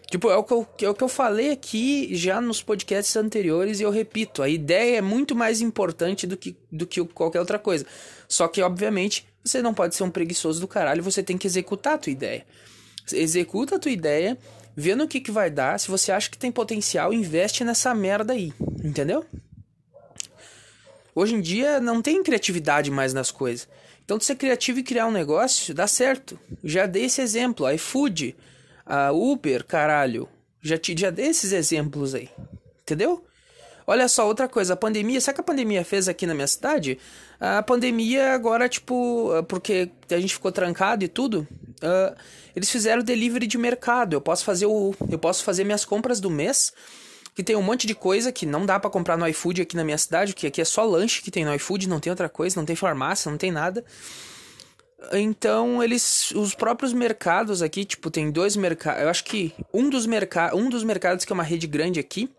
Tipo, 0.09 0.29
é 0.29 0.37
o, 0.37 0.43
que 0.43 0.53
eu, 0.53 0.67
é 0.83 0.89
o 0.89 0.93
que 0.93 1.03
eu 1.03 1.09
falei 1.09 1.51
aqui 1.51 2.15
já 2.15 2.39
nos 2.39 2.61
podcasts 2.61 3.15
anteriores 3.17 3.79
e 3.79 3.83
eu 3.83 3.91
repito, 3.91 4.41
a 4.41 4.47
ideia 4.47 4.99
é 4.99 5.01
muito 5.01 5.35
mais 5.35 5.59
importante 5.59 6.25
do 6.25 6.37
que, 6.37 6.55
do 6.71 6.87
que 6.87 7.03
qualquer 7.07 7.41
outra 7.41 7.59
coisa. 7.59 7.85
Só 8.27 8.47
que, 8.47 8.61
obviamente, 8.61 9.27
você 9.43 9.61
não 9.61 9.73
pode 9.73 9.95
ser 9.95 10.03
um 10.03 10.09
preguiçoso 10.09 10.61
do 10.61 10.67
caralho, 10.67 11.03
você 11.03 11.21
tem 11.21 11.37
que 11.37 11.45
executar 11.45 11.95
a 11.95 11.97
tua 11.97 12.11
ideia. 12.11 12.45
Executa 13.11 13.75
a 13.75 13.79
tua 13.79 13.91
ideia, 13.91 14.37
vê 14.75 14.95
no 14.95 15.09
que, 15.09 15.19
que 15.19 15.31
vai 15.31 15.49
dar. 15.49 15.77
Se 15.77 15.89
você 15.89 16.11
acha 16.11 16.29
que 16.29 16.37
tem 16.37 16.51
potencial, 16.53 17.13
investe 17.13 17.65
nessa 17.65 17.93
merda 17.93 18.31
aí. 18.31 18.53
Entendeu? 18.81 19.25
Hoje 21.13 21.35
em 21.35 21.41
dia 21.41 21.81
não 21.81 22.01
tem 22.01 22.23
criatividade 22.23 22.89
mais 22.91 23.13
nas 23.13 23.29
coisas. 23.29 23.67
Então, 24.05 24.17
ser 24.21 24.35
criativo 24.35 24.79
e 24.79 24.83
criar 24.83 25.07
um 25.07 25.11
negócio 25.11 25.73
dá 25.73 25.85
certo. 25.85 26.39
Já 26.63 26.85
dei 26.85 27.05
esse 27.05 27.19
exemplo. 27.19 27.69
iFood, 27.69 28.37
a 28.87 29.11
Uber, 29.11 29.65
caralho. 29.65 30.27
Já, 30.61 30.77
te, 30.77 30.95
já 30.97 31.09
dei 31.09 31.27
esses 31.27 31.51
exemplos 31.51 32.15
aí. 32.15 32.29
Entendeu? 32.81 33.23
Olha 33.85 34.09
só, 34.09 34.27
outra 34.27 34.49
coisa, 34.49 34.73
a 34.73 34.75
pandemia, 34.75 35.21
sabe 35.21 35.33
o 35.33 35.35
que 35.35 35.41
a 35.41 35.53
pandemia 35.53 35.85
fez 35.85 36.09
aqui 36.09 36.25
na 36.27 36.33
minha 36.33 36.47
cidade? 36.47 36.99
A 37.39 37.63
pandemia 37.63 38.33
agora, 38.33 38.67
tipo, 38.67 39.31
ah, 39.31 39.43
porque 39.43 39.89
a 40.11 40.19
gente 40.19 40.33
ficou 40.33 40.51
trancado 40.51 41.05
e 41.05 41.07
tudo, 41.07 41.47
uh, 41.81 42.17
eles 42.53 42.69
fizeram 42.69 43.01
delivery 43.01 43.47
de 43.47 43.57
mercado. 43.57 44.13
Eu 44.13 44.19
posso 44.19 44.43
fazer 44.43 44.65
o. 44.65 44.93
Eu 45.09 45.17
posso 45.17 45.43
fazer 45.43 45.63
minhas 45.63 45.85
compras 45.85 46.19
do 46.19 46.29
mês. 46.29 46.73
Que 47.33 47.43
tem 47.43 47.55
um 47.55 47.61
monte 47.61 47.85
de 47.85 47.93
coisa 47.93 48.31
que 48.31 48.47
não 48.47 48.65
dá 48.65 48.79
para 48.79 48.89
comprar 48.89 49.15
no 49.15 49.27
iFood 49.27 49.61
aqui 49.61 49.75
na 49.75 49.83
minha 49.83 49.97
cidade, 49.97 50.33
que 50.33 50.47
aqui 50.47 50.59
é 50.59 50.65
só 50.65 50.83
lanche 50.83 51.21
que 51.21 51.29
tem 51.29 51.45
no 51.45 51.53
iFood, 51.53 51.87
não 51.87 51.99
tem 51.99 52.09
outra 52.09 52.27
coisa, 52.27 52.59
não 52.59 52.65
tem 52.65 52.75
farmácia, 52.75 53.29
não 53.29 53.37
tem 53.37 53.51
nada. 53.51 53.85
Então, 55.13 55.83
eles. 55.83 56.31
Os 56.31 56.55
próprios 56.55 56.91
mercados 56.91 57.61
aqui, 57.61 57.85
tipo, 57.85 58.09
tem 58.09 58.31
dois 58.31 58.55
mercados. 58.55 59.01
Eu 59.01 59.09
acho 59.09 59.23
que 59.23 59.53
um 59.73 59.89
dos, 59.89 60.05
merca 60.05 60.55
um 60.55 60.69
dos 60.69 60.83
mercados, 60.83 61.23
que 61.23 61.31
é 61.31 61.35
uma 61.35 61.43
rede 61.43 61.67
grande 61.67 61.99
aqui, 61.99 62.29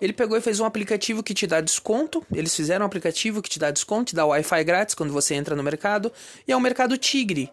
ele 0.00 0.12
pegou 0.12 0.36
e 0.36 0.40
fez 0.40 0.60
um 0.60 0.66
aplicativo 0.66 1.22
que 1.22 1.32
te 1.32 1.46
dá 1.46 1.60
desconto. 1.60 2.24
Eles 2.32 2.54
fizeram 2.54 2.84
um 2.84 2.86
aplicativo 2.86 3.40
que 3.40 3.48
te 3.48 3.58
dá 3.58 3.70
desconto, 3.70 4.10
te 4.10 4.14
dá 4.14 4.26
Wi-Fi 4.26 4.64
grátis 4.64 4.94
quando 4.94 5.12
você 5.12 5.34
entra 5.34 5.56
no 5.56 5.62
mercado. 5.62 6.12
E 6.46 6.52
é 6.52 6.56
um 6.56 6.60
mercado 6.60 6.98
tigre, 6.98 7.50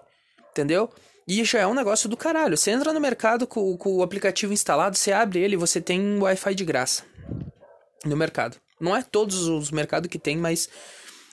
entendeu? 0.51 0.89
E 1.25 1.43
já 1.45 1.59
é 1.59 1.67
um 1.67 1.73
negócio 1.73 2.09
do 2.09 2.17
caralho. 2.17 2.57
Você 2.57 2.71
entra 2.71 2.91
no 2.91 2.99
mercado 2.99 3.47
com, 3.47 3.77
com 3.77 3.95
o 3.97 4.03
aplicativo 4.03 4.51
instalado, 4.51 4.97
você 4.97 5.13
abre 5.13 5.39
ele 5.39 5.55
você 5.55 5.79
tem 5.79 6.19
Wi-Fi 6.19 6.55
de 6.55 6.65
graça 6.65 7.03
no 8.03 8.17
mercado. 8.17 8.57
Não 8.79 8.95
é 8.95 9.01
todos 9.01 9.47
os 9.47 9.71
mercados 9.71 10.09
que 10.09 10.19
tem 10.19 10.35
mais 10.35 10.67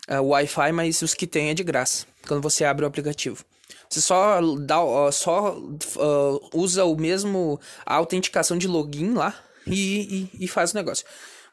uh, 0.09 0.23
Wi-Fi, 0.23 0.71
mas 0.71 1.03
os 1.03 1.15
que 1.15 1.27
tem 1.27 1.51
é 1.51 1.55
de 1.55 1.65
graça 1.65 2.07
quando 2.29 2.43
você 2.43 2.65
abre 2.65 2.85
o 2.85 2.89
aplicativo. 2.89 3.45
Você 3.89 4.01
só 4.01 4.41
dá, 4.57 4.77
só 5.11 5.57
uh, 5.59 6.51
usa 6.53 6.85
o 6.85 6.97
mesmo 6.97 7.59
a 7.85 7.95
autenticação 7.95 8.57
de 8.57 8.69
login 8.69 9.15
lá 9.15 9.35
e, 9.67 10.29
e, 10.39 10.45
e 10.45 10.49
faz 10.49 10.73
o 10.73 10.75
negócio. 10.77 11.07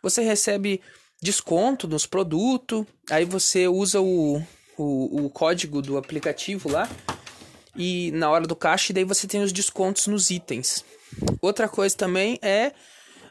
Você 0.03 0.21
recebe 0.21 0.81
desconto 1.21 1.87
nos 1.87 2.05
produtos, 2.05 2.85
aí 3.09 3.25
você 3.25 3.67
usa 3.67 4.01
o, 4.01 4.37
o, 4.77 5.25
o, 5.25 5.29
código 5.29 5.81
do 5.81 5.97
aplicativo 5.97 6.69
lá 6.69 6.89
e 7.75 8.11
na 8.11 8.29
hora 8.29 8.45
do 8.45 8.55
caixa, 8.55 8.93
daí 8.93 9.03
você 9.03 9.27
tem 9.27 9.41
os 9.41 9.51
descontos 9.51 10.07
nos 10.07 10.29
itens. 10.29 10.83
Outra 11.41 11.67
coisa 11.67 11.95
também 11.95 12.37
é. 12.41 12.73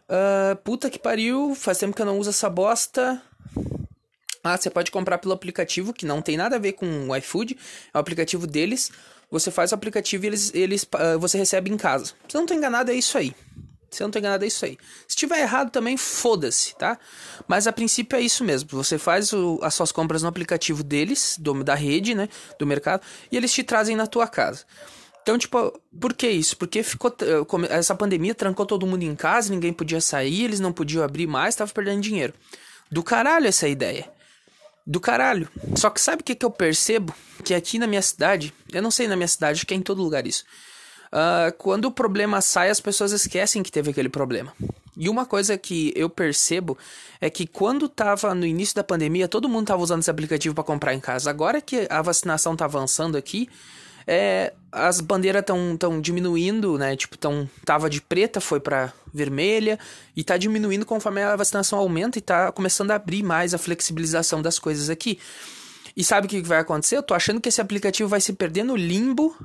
Uh, 0.06 0.56
puta 0.56 0.90
que 0.90 0.98
pariu, 0.98 1.54
faz 1.54 1.78
tempo 1.78 1.96
que 1.96 2.02
eu 2.02 2.06
não 2.06 2.18
uso 2.18 2.30
essa 2.30 2.50
bosta. 2.50 3.22
Ah, 4.44 4.58
você 4.58 4.68
pode 4.68 4.90
comprar 4.90 5.16
pelo 5.16 5.32
aplicativo, 5.32 5.94
que 5.94 6.04
não 6.04 6.20
tem 6.20 6.36
nada 6.36 6.56
a 6.56 6.58
ver 6.58 6.72
com 6.72 7.08
o 7.08 7.16
iFood, 7.16 7.56
é 7.92 7.96
o 7.96 8.00
aplicativo 8.00 8.46
deles. 8.46 8.92
Você 9.30 9.50
faz 9.50 9.72
o 9.72 9.74
aplicativo 9.74 10.24
e 10.24 10.26
eles, 10.26 10.54
eles, 10.54 10.82
uh, 10.82 11.18
você 11.18 11.38
recebe 11.38 11.70
em 11.70 11.78
casa. 11.78 12.12
Se 12.28 12.36
eu 12.36 12.40
não 12.40 12.46
tô 12.46 12.52
enganado, 12.52 12.90
é 12.90 12.94
isso 12.94 13.16
aí. 13.16 13.34
Se 13.90 14.02
eu 14.02 14.06
não 14.06 14.12
tô 14.12 14.18
enganado, 14.18 14.44
é 14.44 14.48
isso 14.48 14.64
aí. 14.64 14.76
Se 15.08 15.16
tiver 15.16 15.40
errado 15.40 15.70
também, 15.70 15.96
foda-se, 15.96 16.76
tá? 16.76 16.98
Mas 17.48 17.66
a 17.66 17.72
princípio 17.72 18.16
é 18.16 18.20
isso 18.20 18.44
mesmo. 18.44 18.68
Você 18.72 18.98
faz 18.98 19.32
o, 19.32 19.58
as 19.62 19.72
suas 19.74 19.90
compras 19.92 20.22
no 20.22 20.28
aplicativo 20.28 20.82
deles, 20.82 21.36
do, 21.38 21.64
da 21.64 21.74
rede, 21.74 22.14
né? 22.14 22.28
Do 22.58 22.66
mercado, 22.66 23.02
e 23.32 23.36
eles 23.36 23.52
te 23.52 23.62
trazem 23.62 23.96
na 23.96 24.06
tua 24.06 24.26
casa. 24.26 24.64
Então, 25.22 25.38
tipo, 25.38 25.80
por 25.98 26.12
que 26.12 26.28
isso? 26.28 26.56
Porque 26.56 26.82
ficou. 26.82 27.14
Essa 27.70 27.94
pandemia 27.94 28.34
trancou 28.34 28.66
todo 28.66 28.86
mundo 28.86 29.04
em 29.04 29.14
casa, 29.14 29.50
ninguém 29.50 29.72
podia 29.72 30.00
sair, 30.00 30.44
eles 30.44 30.60
não 30.60 30.70
podiam 30.72 31.02
abrir 31.02 31.26
mais, 31.26 31.54
tava 31.54 31.72
perdendo 31.72 32.02
dinheiro. 32.02 32.34
Do 32.90 33.02
caralho 33.02 33.46
essa 33.46 33.66
ideia. 33.66 34.12
Do 34.86 35.00
caralho. 35.00 35.48
Só 35.76 35.88
que 35.88 36.00
sabe 36.00 36.20
o 36.20 36.24
que, 36.24 36.34
que 36.34 36.44
eu 36.44 36.50
percebo? 36.50 37.14
Que 37.42 37.54
aqui 37.54 37.78
na 37.78 37.86
minha 37.86 38.02
cidade, 38.02 38.52
eu 38.72 38.82
não 38.82 38.90
sei 38.90 39.08
na 39.08 39.16
minha 39.16 39.28
cidade, 39.28 39.58
acho 39.58 39.66
que 39.66 39.74
é 39.74 39.76
em 39.76 39.82
todo 39.82 40.02
lugar 40.02 40.26
isso. 40.26 40.44
Uh, 41.06 41.52
quando 41.56 41.86
o 41.86 41.92
problema 41.92 42.40
sai, 42.40 42.70
as 42.70 42.80
pessoas 42.80 43.12
esquecem 43.12 43.62
que 43.62 43.70
teve 43.70 43.90
aquele 43.90 44.08
problema. 44.08 44.52
E 44.96 45.08
uma 45.08 45.24
coisa 45.24 45.56
que 45.56 45.92
eu 45.96 46.10
percebo 46.10 46.76
é 47.20 47.30
que 47.30 47.46
quando 47.46 47.88
tava 47.88 48.34
no 48.34 48.44
início 48.44 48.74
da 48.74 48.84
pandemia, 48.84 49.28
todo 49.28 49.48
mundo 49.48 49.66
tava 49.66 49.82
usando 49.82 50.00
esse 50.00 50.10
aplicativo 50.10 50.54
para 50.54 50.64
comprar 50.64 50.94
em 50.94 51.00
casa. 51.00 51.30
Agora 51.30 51.60
que 51.60 51.86
a 51.88 52.02
vacinação 52.02 52.54
tá 52.54 52.64
avançando 52.64 53.16
aqui, 53.16 53.48
é, 54.06 54.52
as 54.70 55.00
bandeiras 55.00 55.40
estão 55.40 55.76
tão 55.76 56.00
diminuindo, 56.00 56.76
né? 56.78 56.96
Tipo, 56.96 57.16
tão, 57.16 57.48
tava 57.64 57.88
de 57.88 58.00
preta, 58.00 58.40
foi 58.40 58.60
para 58.60 58.92
vermelha, 59.12 59.78
e 60.16 60.24
tá 60.24 60.36
diminuindo 60.36 60.84
conforme 60.84 61.22
a 61.22 61.36
vacinação 61.36 61.78
aumenta 61.78 62.18
e 62.18 62.22
tá 62.22 62.50
começando 62.52 62.90
a 62.90 62.96
abrir 62.96 63.22
mais 63.22 63.54
a 63.54 63.58
flexibilização 63.58 64.42
das 64.42 64.58
coisas 64.58 64.90
aqui. 64.90 65.18
E 65.96 66.02
sabe 66.02 66.26
o 66.26 66.30
que 66.30 66.42
vai 66.42 66.58
acontecer? 66.58 66.96
Eu 66.96 67.02
tô 67.02 67.14
achando 67.14 67.40
que 67.40 67.48
esse 67.48 67.60
aplicativo 67.60 68.08
vai 68.08 68.20
se 68.20 68.32
perder 68.32 68.64
no 68.64 68.74
limbo 68.74 69.36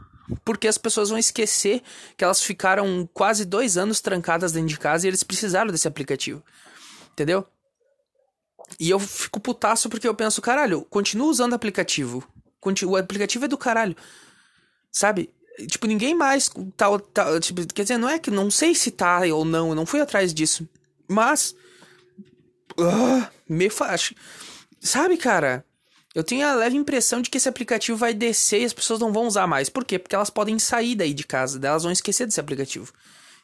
porque 0.44 0.68
as 0.68 0.78
pessoas 0.78 1.10
vão 1.10 1.18
esquecer 1.18 1.82
que 2.16 2.24
elas 2.24 2.42
ficaram 2.42 3.08
quase 3.13 3.46
dois 3.46 3.78
anos 3.78 4.00
trancadas 4.00 4.51
dentro 4.51 4.70
de 4.70 4.80
casa 4.80 5.06
e 5.06 5.10
eles 5.10 5.24
precisaram 5.24 5.72
desse 5.72 5.88
aplicativo. 5.88 6.44
Entendeu? 7.12 7.46
E 8.80 8.89
eu 8.89 9.00
fico 9.00 9.39
putaço 9.39 9.89
porque 9.89 10.08
eu 10.08 10.13
penso, 10.13 10.42
caralho, 10.42 10.86
continuo 10.89 11.30
usando 11.30 11.54
aplicativo. 11.54 12.24
O 12.86 12.96
aplicativo 12.96 13.46
é 13.46 13.48
do 13.48 13.58
caralho. 13.58 13.96
Sabe? 14.91 15.29
Tipo, 15.67 15.88
ninguém 15.88 16.15
mais 16.15 16.50
tá, 16.77 16.88
tá 17.13 17.39
tipo, 17.39 17.65
quer 17.74 17.84
dizer, 17.84 17.98
não 17.98 18.10
é 18.10 18.17
que 18.17 18.31
não 18.31 18.50
sei 18.50 18.74
se 18.74 18.91
tá 18.91 19.22
ou 19.34 19.43
não, 19.43 19.69
eu 19.69 19.75
não 19.75 19.86
fui 19.86 20.00
atrás 20.00 20.34
disso. 20.34 20.67
Mas 21.08 21.55
uh, 22.79 23.27
me 23.48 23.69
faz. 23.69 24.13
Sabe, 24.79 25.17
cara? 25.17 25.65
Eu 26.15 26.24
tenho 26.24 26.48
a 26.48 26.55
leve 26.55 26.75
impressão 26.75 27.22
de 27.22 27.29
que 27.29 27.38
esse 27.38 27.48
aplicativo 27.48 27.98
vai 27.98 28.13
descer 28.13 28.62
e 28.62 28.65
as 28.65 28.74
pessoas 28.74 29.00
não 29.00 29.13
vão 29.13 29.27
usar 29.27 29.46
mais. 29.46 29.69
Por 29.69 29.86
quê? 29.86 30.00
Porque 30.00 30.15
elas 30.15 30.29
podem 30.29 30.58
sair 30.58 30.96
daí 30.96 31.13
de 31.13 31.24
casa, 31.24 31.60
elas 31.63 31.84
vão 31.84 31.91
esquecer 31.91 32.25
desse 32.25 32.39
aplicativo. 32.39 32.91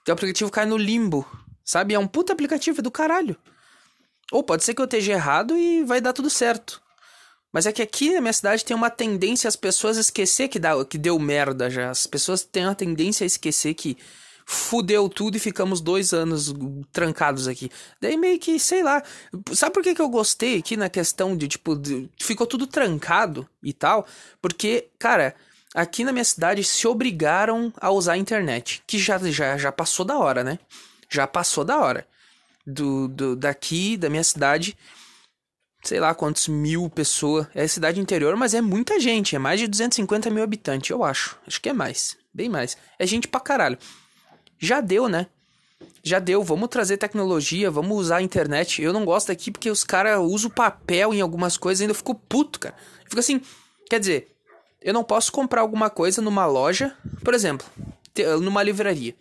Então 0.02 0.14
o 0.14 0.18
aplicativo 0.18 0.50
cai 0.50 0.66
no 0.66 0.78
limbo, 0.78 1.28
sabe? 1.64 1.94
É 1.94 2.00
um 2.00 2.08
puta 2.08 2.34
aplicativo 2.34 2.80
é 2.80 2.82
do 2.82 2.92
caralho. 2.92 3.38
Ou 4.32 4.44
pode 4.44 4.64
ser 4.64 4.74
que 4.74 4.82
eu 4.82 4.86
esteja 4.86 5.14
errado 5.14 5.58
e 5.58 5.84
vai 5.84 6.02
dar 6.02 6.14
tudo 6.14 6.30
certo. 6.30 6.82
Mas 7.56 7.66
é 7.66 7.72
que 7.72 7.82
aqui 7.82 8.14
na 8.14 8.20
minha 8.20 8.34
cidade 8.34 8.66
tem 8.66 8.76
uma 8.76 8.90
tendência 8.90 9.48
as 9.48 9.56
pessoas 9.56 9.96
esquecer 9.96 10.50
que, 10.50 10.60
dá, 10.60 10.74
que 10.84 10.98
deu 10.98 11.18
merda 11.18 11.70
já. 11.70 11.90
As 11.90 12.06
pessoas 12.06 12.44
têm 12.44 12.66
uma 12.66 12.76
tendência 12.76 13.24
a 13.24 13.26
esquecer 13.26 13.74
que 13.74 13.98
fudeu 14.46 15.08
tudo 15.08 15.38
e 15.38 15.40
ficamos 15.40 15.80
dois 15.80 16.12
anos 16.12 16.54
trancados 16.92 17.48
aqui. 17.48 17.72
Daí 18.02 18.18
meio 18.18 18.38
que, 18.40 18.60
sei 18.60 18.84
lá. 18.84 19.02
Sabe 19.54 19.74
por 19.74 19.84
que, 19.84 19.96
que 19.96 20.02
eu 20.02 20.10
gostei 20.10 20.58
aqui 20.58 20.76
na 20.76 20.90
questão 20.90 21.38
de, 21.38 21.48
tipo, 21.48 21.78
de, 21.78 22.10
ficou 22.20 22.46
tudo 22.46 22.68
trancado 22.68 23.48
e 23.64 23.72
tal? 23.72 24.06
Porque, 24.42 24.90
cara, 25.00 25.34
aqui 25.74 26.04
na 26.04 26.12
minha 26.12 26.26
cidade 26.26 26.62
se 26.62 26.86
obrigaram 26.86 27.72
a 27.80 27.90
usar 27.90 28.14
a 28.14 28.18
internet. 28.18 28.84
Que 28.86 29.00
já, 29.00 29.18
já, 29.32 29.58
já 29.58 29.72
passou 29.72 30.06
da 30.06 30.18
hora, 30.18 30.44
né? 30.44 30.60
Já 31.10 31.26
passou 31.26 31.64
da 31.64 31.80
hora. 31.80 32.06
Do, 32.68 33.08
do, 33.08 33.34
daqui, 33.34 33.96
da 33.96 34.10
minha 34.10 34.26
cidade 34.26 34.78
sei 35.86 36.00
lá 36.00 36.14
quantos 36.14 36.48
mil 36.48 36.90
pessoas. 36.90 37.48
É 37.54 37.68
cidade 37.68 38.00
interior, 38.00 38.36
mas 38.36 38.54
é 38.54 38.62
muita 38.62 39.00
gente. 39.00 39.36
É 39.36 39.40
mais 39.40 39.60
de 39.60 39.68
250 39.68 40.30
mil 40.30 40.44
habitantes, 40.44 40.90
eu 40.90 41.04
acho. 41.04 41.38
Acho 41.48 41.62
que 41.62 41.70
é 41.70 41.74
mais. 41.74 42.18
Bem 42.34 42.50
mais. 42.50 42.76
É 43.00 43.06
gente 43.06 43.28
pra 43.28 43.40
caralho. 43.40 43.78
Já 44.60 44.82
deu, 44.82 45.08
né? 45.08 45.28
Já 46.04 46.20
deu. 46.20 46.44
Vamos 46.44 46.70
trazer 46.70 46.98
tecnologia, 46.98 47.72
vamos 47.72 47.98
usar 47.98 48.18
a 48.18 48.22
internet. 48.22 48.82
Eu 48.82 48.92
não 48.92 49.06
gosto 49.06 49.28
daqui 49.28 49.52
porque 49.52 49.70
os 49.70 49.84
caras 49.84 50.20
usam 50.20 50.50
papel 50.50 51.14
em 51.14 51.22
algumas 51.22 51.56
coisas 51.56 51.82
e 51.82 51.84
ainda 51.84 51.94
fico 51.94 52.16
puto, 52.16 52.60
cara. 52.60 52.76
Fico 53.08 53.20
assim. 53.20 53.40
Quer 53.90 54.00
dizer, 54.00 54.36
eu 54.82 54.94
não 54.94 55.04
posso 55.04 55.32
comprar 55.32 55.62
alguma 55.62 55.90
coisa 55.90 56.22
numa 56.22 56.46
loja, 56.46 56.96
por 57.24 57.34
exemplo, 57.34 57.66
numa 58.42 58.64
livraria. 58.64 59.16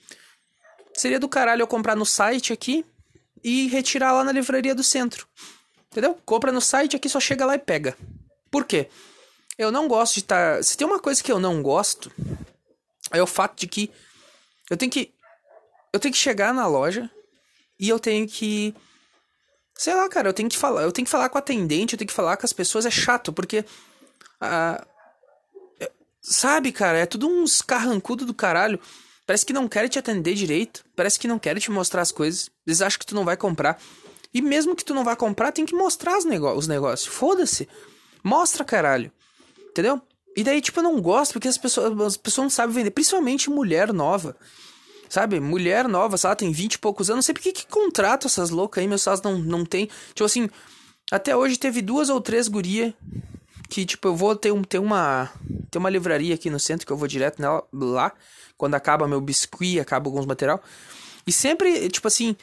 Seria 0.94 1.20
do 1.20 1.28
caralho 1.28 1.62
eu 1.62 1.66
comprar 1.66 1.96
no 1.96 2.06
site 2.06 2.52
aqui 2.52 2.84
e 3.42 3.66
retirar 3.68 4.12
lá 4.12 4.24
na 4.24 4.32
livraria 4.32 4.74
do 4.74 4.82
centro. 4.82 5.26
Entendeu? 5.94 6.18
Compra 6.26 6.50
no 6.50 6.60
site 6.60 6.96
aqui, 6.96 7.08
só 7.08 7.20
chega 7.20 7.46
lá 7.46 7.54
e 7.54 7.58
pega. 7.58 7.96
Por 8.50 8.64
quê? 8.64 8.88
Eu 9.56 9.70
não 9.70 9.86
gosto 9.86 10.14
de 10.14 10.20
estar. 10.20 10.56
Tá... 10.56 10.62
Se 10.64 10.76
tem 10.76 10.84
uma 10.84 10.98
coisa 10.98 11.22
que 11.22 11.30
eu 11.30 11.38
não 11.38 11.62
gosto, 11.62 12.10
é 13.12 13.22
o 13.22 13.26
fato 13.28 13.60
de 13.60 13.68
que 13.68 13.92
eu 14.68 14.76
tenho 14.76 14.90
que. 14.90 15.14
Eu 15.92 16.00
tenho 16.00 16.12
que 16.12 16.18
chegar 16.18 16.52
na 16.52 16.66
loja 16.66 17.08
e 17.78 17.88
eu 17.88 18.00
tenho 18.00 18.26
que. 18.26 18.74
Sei 19.76 19.94
lá, 19.94 20.08
cara, 20.08 20.28
eu 20.28 20.32
tenho 20.32 20.48
que 20.48 20.58
falar. 20.58 20.82
Eu 20.82 20.90
tenho 20.90 21.06
que 21.06 21.10
falar 21.12 21.28
com 21.28 21.38
a 21.38 21.40
atendente, 21.40 21.94
eu 21.94 21.98
tenho 21.98 22.08
que 22.08 22.12
falar 22.12 22.36
com 22.36 22.44
as 22.44 22.52
pessoas, 22.52 22.84
é 22.84 22.90
chato, 22.90 23.32
porque. 23.32 23.64
Ah, 24.40 24.84
sabe, 26.20 26.72
cara, 26.72 26.98
é 26.98 27.06
tudo 27.06 27.28
uns 27.28 27.62
carrancudo 27.62 28.26
do 28.26 28.34
caralho. 28.34 28.80
Parece 29.24 29.46
que 29.46 29.52
não 29.52 29.68
querem 29.68 29.88
te 29.88 30.00
atender 30.00 30.34
direito. 30.34 30.84
Parece 30.96 31.20
que 31.20 31.28
não 31.28 31.38
querem 31.38 31.62
te 31.62 31.70
mostrar 31.70 32.02
as 32.02 32.10
coisas. 32.10 32.50
Eles 32.66 32.82
acham 32.82 32.98
que 32.98 33.06
tu 33.06 33.14
não 33.14 33.24
vai 33.24 33.36
comprar. 33.36 33.80
E 34.34 34.42
mesmo 34.42 34.74
que 34.74 34.84
tu 34.84 34.92
não 34.92 35.04
vá 35.04 35.14
comprar, 35.14 35.52
tem 35.52 35.64
que 35.64 35.76
mostrar 35.76 36.18
os, 36.18 36.24
os 36.24 36.66
negócios. 36.66 37.06
Foda-se. 37.06 37.68
Mostra, 38.22 38.64
caralho. 38.64 39.12
Entendeu? 39.70 40.02
E 40.36 40.42
daí, 40.42 40.60
tipo, 40.60 40.80
eu 40.80 40.82
não 40.82 41.00
gosto 41.00 41.34
porque 41.34 41.46
as 41.46 41.56
pessoas, 41.56 41.98
as 42.00 42.16
pessoas 42.16 42.44
não 42.46 42.50
sabem 42.50 42.74
vender. 42.74 42.90
Principalmente 42.90 43.48
mulher 43.48 43.92
nova. 43.92 44.36
Sabe? 45.08 45.38
Mulher 45.38 45.86
nova, 45.86 46.16
sei 46.16 46.28
lá, 46.28 46.34
tem 46.34 46.50
20 46.50 46.74
e 46.74 46.78
poucos 46.78 47.08
anos. 47.08 47.18
Não 47.18 47.22
sei 47.22 47.34
por 47.34 47.42
que, 47.42 47.52
que 47.52 47.66
contrato 47.66 48.26
essas 48.26 48.50
loucas 48.50 48.82
aí, 48.82 48.88
meus 48.88 49.06
elas 49.06 49.22
não, 49.22 49.38
não 49.38 49.64
tem. 49.64 49.88
Tipo 50.08 50.24
assim, 50.24 50.50
até 51.12 51.36
hoje 51.36 51.56
teve 51.56 51.80
duas 51.80 52.08
ou 52.08 52.20
três 52.20 52.48
guria 52.48 52.92
que, 53.68 53.86
tipo, 53.86 54.08
eu 54.08 54.16
vou 54.16 54.34
ter, 54.34 54.52
um, 54.52 54.64
ter 54.64 54.80
uma. 54.80 55.30
Ter 55.70 55.78
uma 55.78 55.90
livraria 55.90 56.34
aqui 56.34 56.50
no 56.50 56.58
centro 56.58 56.86
que 56.86 56.92
eu 56.92 56.96
vou 56.96 57.06
direto 57.06 57.40
nela 57.40 57.62
lá. 57.72 58.12
Quando 58.56 58.74
acaba 58.74 59.06
meu 59.06 59.20
biscuit, 59.20 59.78
acaba 59.78 60.08
alguns 60.08 60.26
material. 60.26 60.60
E 61.26 61.32
sempre, 61.32 61.88
tipo 61.88 62.08
assim, 62.08 62.36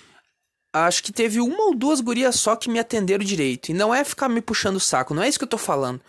acho 0.73 1.03
que 1.03 1.11
teve 1.11 1.39
uma 1.39 1.65
ou 1.65 1.75
duas 1.75 1.99
gurias 1.99 2.35
só 2.35 2.55
que 2.55 2.69
me 2.69 2.79
atenderam 2.79 3.23
direito. 3.23 3.69
E 3.69 3.73
não 3.73 3.93
é 3.93 4.03
ficar 4.03 4.29
me 4.29 4.41
puxando 4.41 4.77
o 4.77 4.79
saco, 4.79 5.13
não 5.13 5.23
é 5.23 5.29
isso 5.29 5.37
que 5.37 5.43
eu 5.43 5.49
tô 5.49 5.57
falando. 5.57 6.01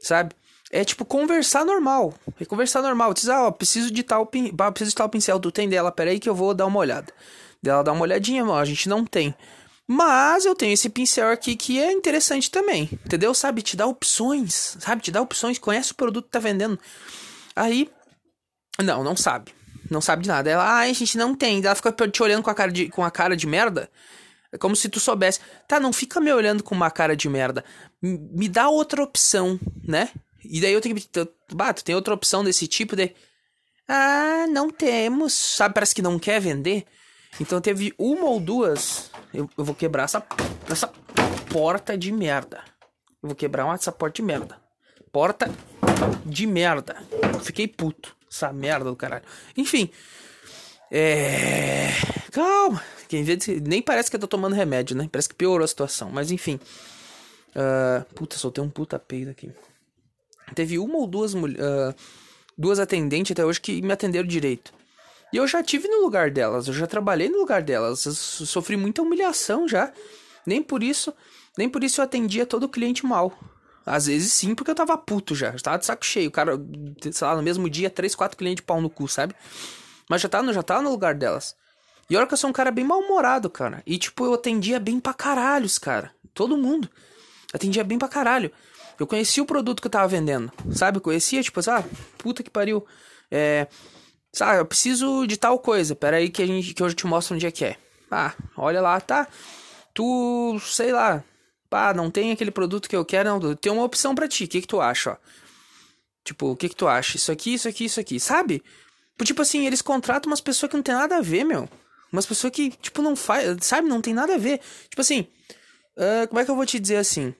Sabe? 0.00 0.34
É 0.70 0.84
tipo 0.84 1.04
conversar 1.04 1.64
normal. 1.64 2.14
É 2.40 2.44
conversar 2.44 2.82
normal. 2.82 3.12
Diz, 3.12 3.28
ah, 3.28 3.44
ó, 3.44 3.50
preciso 3.50 3.90
de 3.90 4.02
tal, 4.02 4.26
pin... 4.26 4.50
preciso 4.72 4.90
de 4.90 4.96
tal 4.96 5.08
pincel. 5.08 5.38
Tu 5.38 5.52
tem 5.52 5.68
dela, 5.68 5.92
peraí 5.92 6.18
que 6.18 6.28
eu 6.28 6.34
vou 6.34 6.54
dar 6.54 6.66
uma 6.66 6.78
olhada. 6.78 7.12
Dela 7.62 7.84
dá 7.84 7.92
uma 7.92 8.02
olhadinha, 8.02 8.44
ó, 8.44 8.58
a 8.58 8.64
gente 8.64 8.88
não 8.88 9.04
tem. 9.04 9.34
Mas 9.86 10.46
eu 10.46 10.54
tenho 10.54 10.72
esse 10.72 10.88
pincel 10.88 11.28
aqui 11.28 11.54
que 11.56 11.78
é 11.78 11.92
interessante 11.92 12.50
também. 12.50 12.88
Entendeu? 13.04 13.34
Sabe? 13.34 13.60
Te 13.60 13.76
dá 13.76 13.86
opções. 13.86 14.76
Sabe? 14.80 15.02
Te 15.02 15.10
dá 15.10 15.20
opções. 15.20 15.58
Conhece 15.58 15.92
o 15.92 15.94
produto 15.94 16.24
que 16.24 16.30
tá 16.30 16.38
vendendo. 16.38 16.78
Aí. 17.54 17.90
Não, 18.82 19.04
não 19.04 19.14
sabe 19.14 19.52
não 19.90 20.00
sabe 20.00 20.22
de 20.22 20.28
nada. 20.28 20.50
Ela, 20.50 20.64
ah, 20.64 20.80
a 20.80 20.92
gente 20.92 21.16
não 21.16 21.34
tem. 21.34 21.64
Ela 21.64 21.74
fica 21.74 21.92
te 21.92 22.22
olhando 22.22 22.42
com 22.42 22.50
a 22.50 22.54
cara 22.54 22.70
de, 22.70 22.88
com 22.88 23.04
a 23.04 23.10
cara 23.10 23.36
de 23.36 23.46
merda. 23.46 23.90
É 24.52 24.58
como 24.58 24.76
se 24.76 24.88
tu 24.88 25.00
soubesse. 25.00 25.40
Tá, 25.66 25.80
não 25.80 25.92
fica 25.92 26.20
me 26.20 26.32
olhando 26.32 26.62
com 26.62 26.74
uma 26.74 26.90
cara 26.90 27.16
de 27.16 27.28
merda. 27.28 27.64
Me 28.00 28.48
dá 28.48 28.68
outra 28.68 29.02
opção, 29.02 29.58
né? 29.82 30.10
E 30.44 30.60
daí 30.60 30.72
eu 30.72 30.80
tenho 30.80 30.94
que. 30.94 31.08
Bah, 31.52 31.72
tu 31.72 31.82
tem 31.82 31.94
outra 31.94 32.12
opção 32.12 32.44
desse 32.44 32.66
tipo 32.66 32.94
de. 32.94 33.14
Ah, 33.88 34.46
não 34.50 34.70
temos. 34.70 35.32
Sabe, 35.32 35.74
parece 35.74 35.94
que 35.94 36.02
não 36.02 36.18
quer 36.18 36.40
vender. 36.40 36.84
Então 37.40 37.60
teve 37.60 37.94
uma 37.98 38.26
ou 38.26 38.38
duas. 38.38 39.10
Eu, 39.32 39.48
eu 39.56 39.64
vou 39.64 39.74
quebrar 39.74 40.04
essa, 40.04 40.22
essa 40.70 40.88
porta 41.50 41.96
de 41.96 42.12
merda. 42.12 42.62
Eu 43.22 43.28
vou 43.28 43.36
quebrar 43.36 43.64
uma, 43.64 43.74
essa 43.74 43.92
porta 43.92 44.16
de 44.16 44.22
merda. 44.22 44.60
Porta 45.10 45.50
de 46.26 46.46
merda. 46.46 46.96
Fiquei 47.42 47.66
puto. 47.66 48.14
Essa 48.32 48.50
merda 48.52 48.86
do 48.86 48.96
caralho. 48.96 49.24
Enfim. 49.56 49.90
É. 50.90 51.88
Calma. 52.30 52.82
Quem 53.08 53.22
vê, 53.22 53.36
nem 53.62 53.82
parece 53.82 54.08
que 54.08 54.16
eu 54.16 54.20
tô 54.20 54.26
tomando 54.26 54.54
remédio, 54.54 54.96
né? 54.96 55.06
Parece 55.12 55.28
que 55.28 55.34
piorou 55.34 55.64
a 55.64 55.68
situação. 55.68 56.10
Mas 56.10 56.30
enfim. 56.30 56.58
Uh, 57.50 58.14
puta, 58.14 58.38
soltei 58.38 58.64
um 58.64 58.70
puta 58.70 58.98
peido 58.98 59.30
aqui. 59.30 59.50
Teve 60.54 60.78
uma 60.78 60.96
ou 60.96 61.06
duas 61.06 61.34
uh, 61.34 61.94
duas 62.56 62.78
atendentes 62.78 63.32
até 63.32 63.44
hoje 63.44 63.60
que 63.60 63.82
me 63.82 63.92
atenderam 63.92 64.26
direito. 64.26 64.72
E 65.32 65.36
eu 65.36 65.46
já 65.46 65.62
tive 65.62 65.88
no 65.88 66.02
lugar 66.02 66.30
delas, 66.30 66.68
eu 66.68 66.74
já 66.74 66.86
trabalhei 66.86 67.28
no 67.28 67.38
lugar 67.38 67.62
delas, 67.62 68.04
eu 68.04 68.12
sofri 68.12 68.76
muita 68.76 69.00
humilhação 69.00 69.66
já. 69.66 69.92
Nem 70.46 70.62
por 70.62 70.82
isso, 70.82 71.12
nem 71.56 71.68
por 71.68 71.82
isso 71.82 72.00
eu 72.00 72.04
atendia 72.04 72.44
todo 72.44 72.68
cliente 72.68 73.06
mal. 73.06 73.32
Às 73.84 74.06
vezes 74.06 74.32
sim, 74.32 74.54
porque 74.54 74.70
eu 74.70 74.74
tava 74.74 74.96
puto 74.96 75.34
já. 75.34 75.52
Já 75.52 75.58
tava 75.58 75.78
de 75.78 75.86
saco 75.86 76.04
cheio. 76.04 76.28
O 76.28 76.32
cara, 76.32 76.52
sei 77.00 77.26
lá, 77.26 77.34
no 77.34 77.42
mesmo 77.42 77.68
dia, 77.68 77.90
três, 77.90 78.14
quatro 78.14 78.36
clientes 78.36 78.62
de 78.62 78.66
pau 78.66 78.80
no 78.80 78.88
cu, 78.88 79.08
sabe? 79.08 79.34
Mas 80.08 80.20
já 80.20 80.28
tava, 80.28 80.52
já 80.52 80.62
tava 80.62 80.82
no 80.82 80.90
lugar 80.90 81.14
delas. 81.14 81.56
E 82.08 82.16
olha 82.16 82.26
que 82.26 82.34
eu 82.34 82.38
sou 82.38 82.50
um 82.50 82.52
cara 82.52 82.70
bem 82.70 82.84
mal-humorado, 82.84 83.48
cara. 83.48 83.82
E, 83.86 83.98
tipo, 83.98 84.24
eu 84.24 84.34
atendia 84.34 84.78
bem 84.78 85.00
pra 85.00 85.14
caralhos, 85.14 85.78
cara. 85.78 86.12
Todo 86.34 86.56
mundo. 86.56 86.88
Atendia 87.52 87.82
bem 87.84 87.98
pra 87.98 88.08
caralho. 88.08 88.52
Eu 88.98 89.06
conhecia 89.06 89.42
o 89.42 89.46
produto 89.46 89.80
que 89.80 89.86
eu 89.86 89.90
tava 89.90 90.06
vendendo, 90.06 90.52
sabe? 90.72 90.98
Eu 90.98 91.00
conhecia, 91.00 91.42
tipo, 91.42 91.58
ah, 91.70 91.84
puta 92.18 92.42
que 92.42 92.50
pariu. 92.50 92.86
É. 93.30 93.66
Sabe, 94.32 94.60
eu 94.60 94.66
preciso 94.66 95.26
de 95.26 95.36
tal 95.36 95.58
coisa. 95.58 95.94
Pera 95.94 96.18
aí 96.18 96.28
que, 96.28 96.42
a 96.42 96.46
gente, 96.46 96.74
que 96.74 96.82
eu 96.82 96.92
te 96.92 97.06
mostro 97.06 97.34
onde 97.34 97.46
é 97.46 97.50
que 97.50 97.64
é. 97.64 97.76
Ah, 98.10 98.32
olha 98.56 98.80
lá, 98.80 99.00
tá? 99.00 99.26
Tu, 99.94 100.60
sei 100.60 100.92
lá, 100.92 101.24
Pá, 101.72 101.94
não 101.94 102.10
tem 102.10 102.30
aquele 102.32 102.50
produto 102.50 102.86
que 102.86 102.94
eu 102.94 103.02
quero, 103.02 103.30
não. 103.30 103.54
Tem 103.56 103.72
uma 103.72 103.82
opção 103.82 104.14
para 104.14 104.28
ti. 104.28 104.44
O 104.44 104.48
que, 104.48 104.60
que 104.60 104.66
tu 104.66 104.78
acha, 104.78 105.12
ó? 105.12 105.16
Tipo, 106.22 106.50
o 106.50 106.54
que, 106.54 106.68
que 106.68 106.76
tu 106.76 106.86
acha? 106.86 107.16
Isso 107.16 107.32
aqui, 107.32 107.54
isso 107.54 107.66
aqui, 107.66 107.86
isso 107.86 107.98
aqui. 107.98 108.20
Sabe? 108.20 108.62
Tipo 109.24 109.40
assim, 109.40 109.66
eles 109.66 109.80
contratam 109.80 110.30
umas 110.30 110.42
pessoas 110.42 110.68
que 110.68 110.76
não 110.76 110.82
tem 110.82 110.94
nada 110.94 111.16
a 111.16 111.22
ver, 111.22 111.44
meu. 111.44 111.66
Umas 112.12 112.26
pessoas 112.26 112.52
que, 112.52 112.72
tipo, 112.72 113.00
não 113.00 113.16
faz. 113.16 113.64
Sabe? 113.64 113.88
Não 113.88 114.02
tem 114.02 114.12
nada 114.12 114.34
a 114.34 114.38
ver. 114.38 114.60
Tipo 114.90 115.00
assim. 115.00 115.26
Uh, 115.96 116.28
como 116.28 116.42
é 116.42 116.44
que 116.44 116.50
eu 116.50 116.56
vou 116.56 116.66
te 116.66 116.78
dizer 116.78 116.96
assim? 116.96 117.34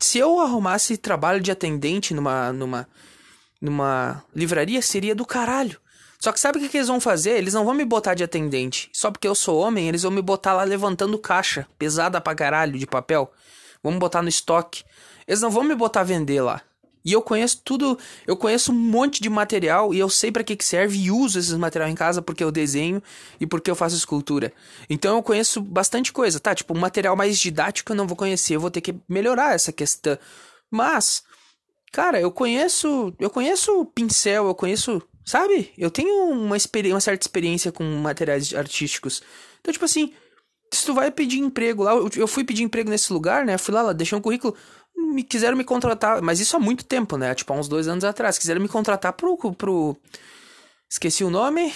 Se 0.00 0.18
eu 0.18 0.40
arrumasse 0.40 0.96
trabalho 0.96 1.40
de 1.40 1.52
atendente 1.52 2.12
numa. 2.12 2.52
numa. 2.52 2.88
numa 3.60 4.24
livraria, 4.34 4.82
seria 4.82 5.14
do 5.14 5.24
caralho. 5.24 5.80
Só 6.18 6.32
que 6.32 6.40
sabe 6.40 6.58
o 6.58 6.60
que, 6.60 6.68
que, 6.68 6.78
eles 6.78 6.88
vão 6.88 7.00
fazer? 7.00 7.38
Eles 7.38 7.54
não 7.54 7.64
vão 7.64 7.72
me 7.72 7.84
botar 7.84 8.14
de 8.14 8.24
atendente. 8.24 8.90
Só 8.92 9.12
porque 9.12 9.28
eu 9.28 9.34
sou 9.36 9.60
homem, 9.60 9.86
eles 9.86 10.02
vão 10.02 10.10
me 10.10 10.22
botar 10.22 10.54
lá 10.54 10.64
levantando 10.64 11.16
caixa, 11.20 11.68
pesada 11.78 12.20
pra 12.20 12.34
caralho 12.34 12.76
de 12.76 12.84
papel 12.84 13.32
vamos 13.86 14.00
botar 14.00 14.22
no 14.22 14.28
estoque. 14.28 14.84
Eles 15.26 15.40
não 15.40 15.50
vão 15.50 15.64
me 15.64 15.74
botar 15.74 16.00
a 16.00 16.04
vender 16.04 16.40
lá. 16.40 16.62
E 17.04 17.12
eu 17.12 17.22
conheço 17.22 17.62
tudo, 17.64 17.96
eu 18.26 18.36
conheço 18.36 18.72
um 18.72 18.74
monte 18.74 19.22
de 19.22 19.30
material 19.30 19.94
e 19.94 19.98
eu 19.98 20.10
sei 20.10 20.32
para 20.32 20.42
que 20.42 20.56
que 20.56 20.64
serve 20.64 20.98
e 20.98 21.10
uso 21.10 21.38
esses 21.38 21.54
materiais 21.54 21.92
em 21.92 21.94
casa 21.94 22.20
porque 22.20 22.42
eu 22.42 22.50
desenho 22.50 23.00
e 23.40 23.46
porque 23.46 23.70
eu 23.70 23.76
faço 23.76 23.94
escultura. 23.94 24.52
Então 24.90 25.16
eu 25.16 25.22
conheço 25.22 25.60
bastante 25.60 26.12
coisa, 26.12 26.40
tá? 26.40 26.52
Tipo, 26.52 26.76
um 26.76 26.80
material 26.80 27.14
mais 27.14 27.38
didático 27.38 27.92
eu 27.92 27.96
não 27.96 28.08
vou 28.08 28.16
conhecer, 28.16 28.56
eu 28.56 28.60
vou 28.60 28.72
ter 28.72 28.80
que 28.80 28.94
melhorar 29.08 29.54
essa 29.54 29.72
questão. 29.72 30.18
Mas 30.68 31.22
Cara, 31.96 32.20
eu 32.20 32.30
conheço. 32.30 33.14
Eu 33.18 33.30
conheço 33.30 33.86
pincel, 33.86 34.46
eu 34.46 34.54
conheço. 34.54 35.00
Sabe? 35.24 35.72
Eu 35.78 35.90
tenho 35.90 36.30
uma, 36.30 36.56
uma 36.56 37.00
certa 37.00 37.24
experiência 37.24 37.72
com 37.72 37.82
materiais 37.82 38.54
artísticos. 38.54 39.22
Então, 39.60 39.72
tipo 39.72 39.84
assim, 39.86 40.12
se 40.72 40.84
tu 40.84 40.94
vai 40.94 41.10
pedir 41.10 41.38
emprego 41.38 41.82
lá, 41.82 41.92
eu 41.92 42.26
fui 42.26 42.44
pedir 42.44 42.62
emprego 42.62 42.90
nesse 42.90 43.12
lugar, 43.12 43.44
né? 43.44 43.58
Fui 43.58 43.72
lá, 43.72 43.92
deixei 43.92 44.16
um 44.16 44.20
currículo. 44.20 44.54
Me 44.96 45.22
quiseram 45.22 45.56
me 45.56 45.64
contratar, 45.64 46.22
mas 46.22 46.40
isso 46.40 46.56
há 46.56 46.60
muito 46.60 46.84
tempo, 46.84 47.16
né? 47.16 47.34
Tipo, 47.34 47.52
há 47.52 47.56
uns 47.56 47.68
dois 47.68 47.86
anos 47.86 48.04
atrás. 48.04 48.38
Quiseram 48.38 48.60
me 48.60 48.68
contratar 48.68 49.12
pro. 49.12 49.36
pro... 49.52 49.96
Esqueci 50.88 51.22
o 51.24 51.30
nome. 51.30 51.72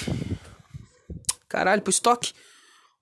Caralho, 1.48 1.82
pro 1.82 1.90
estoque. 1.90 2.32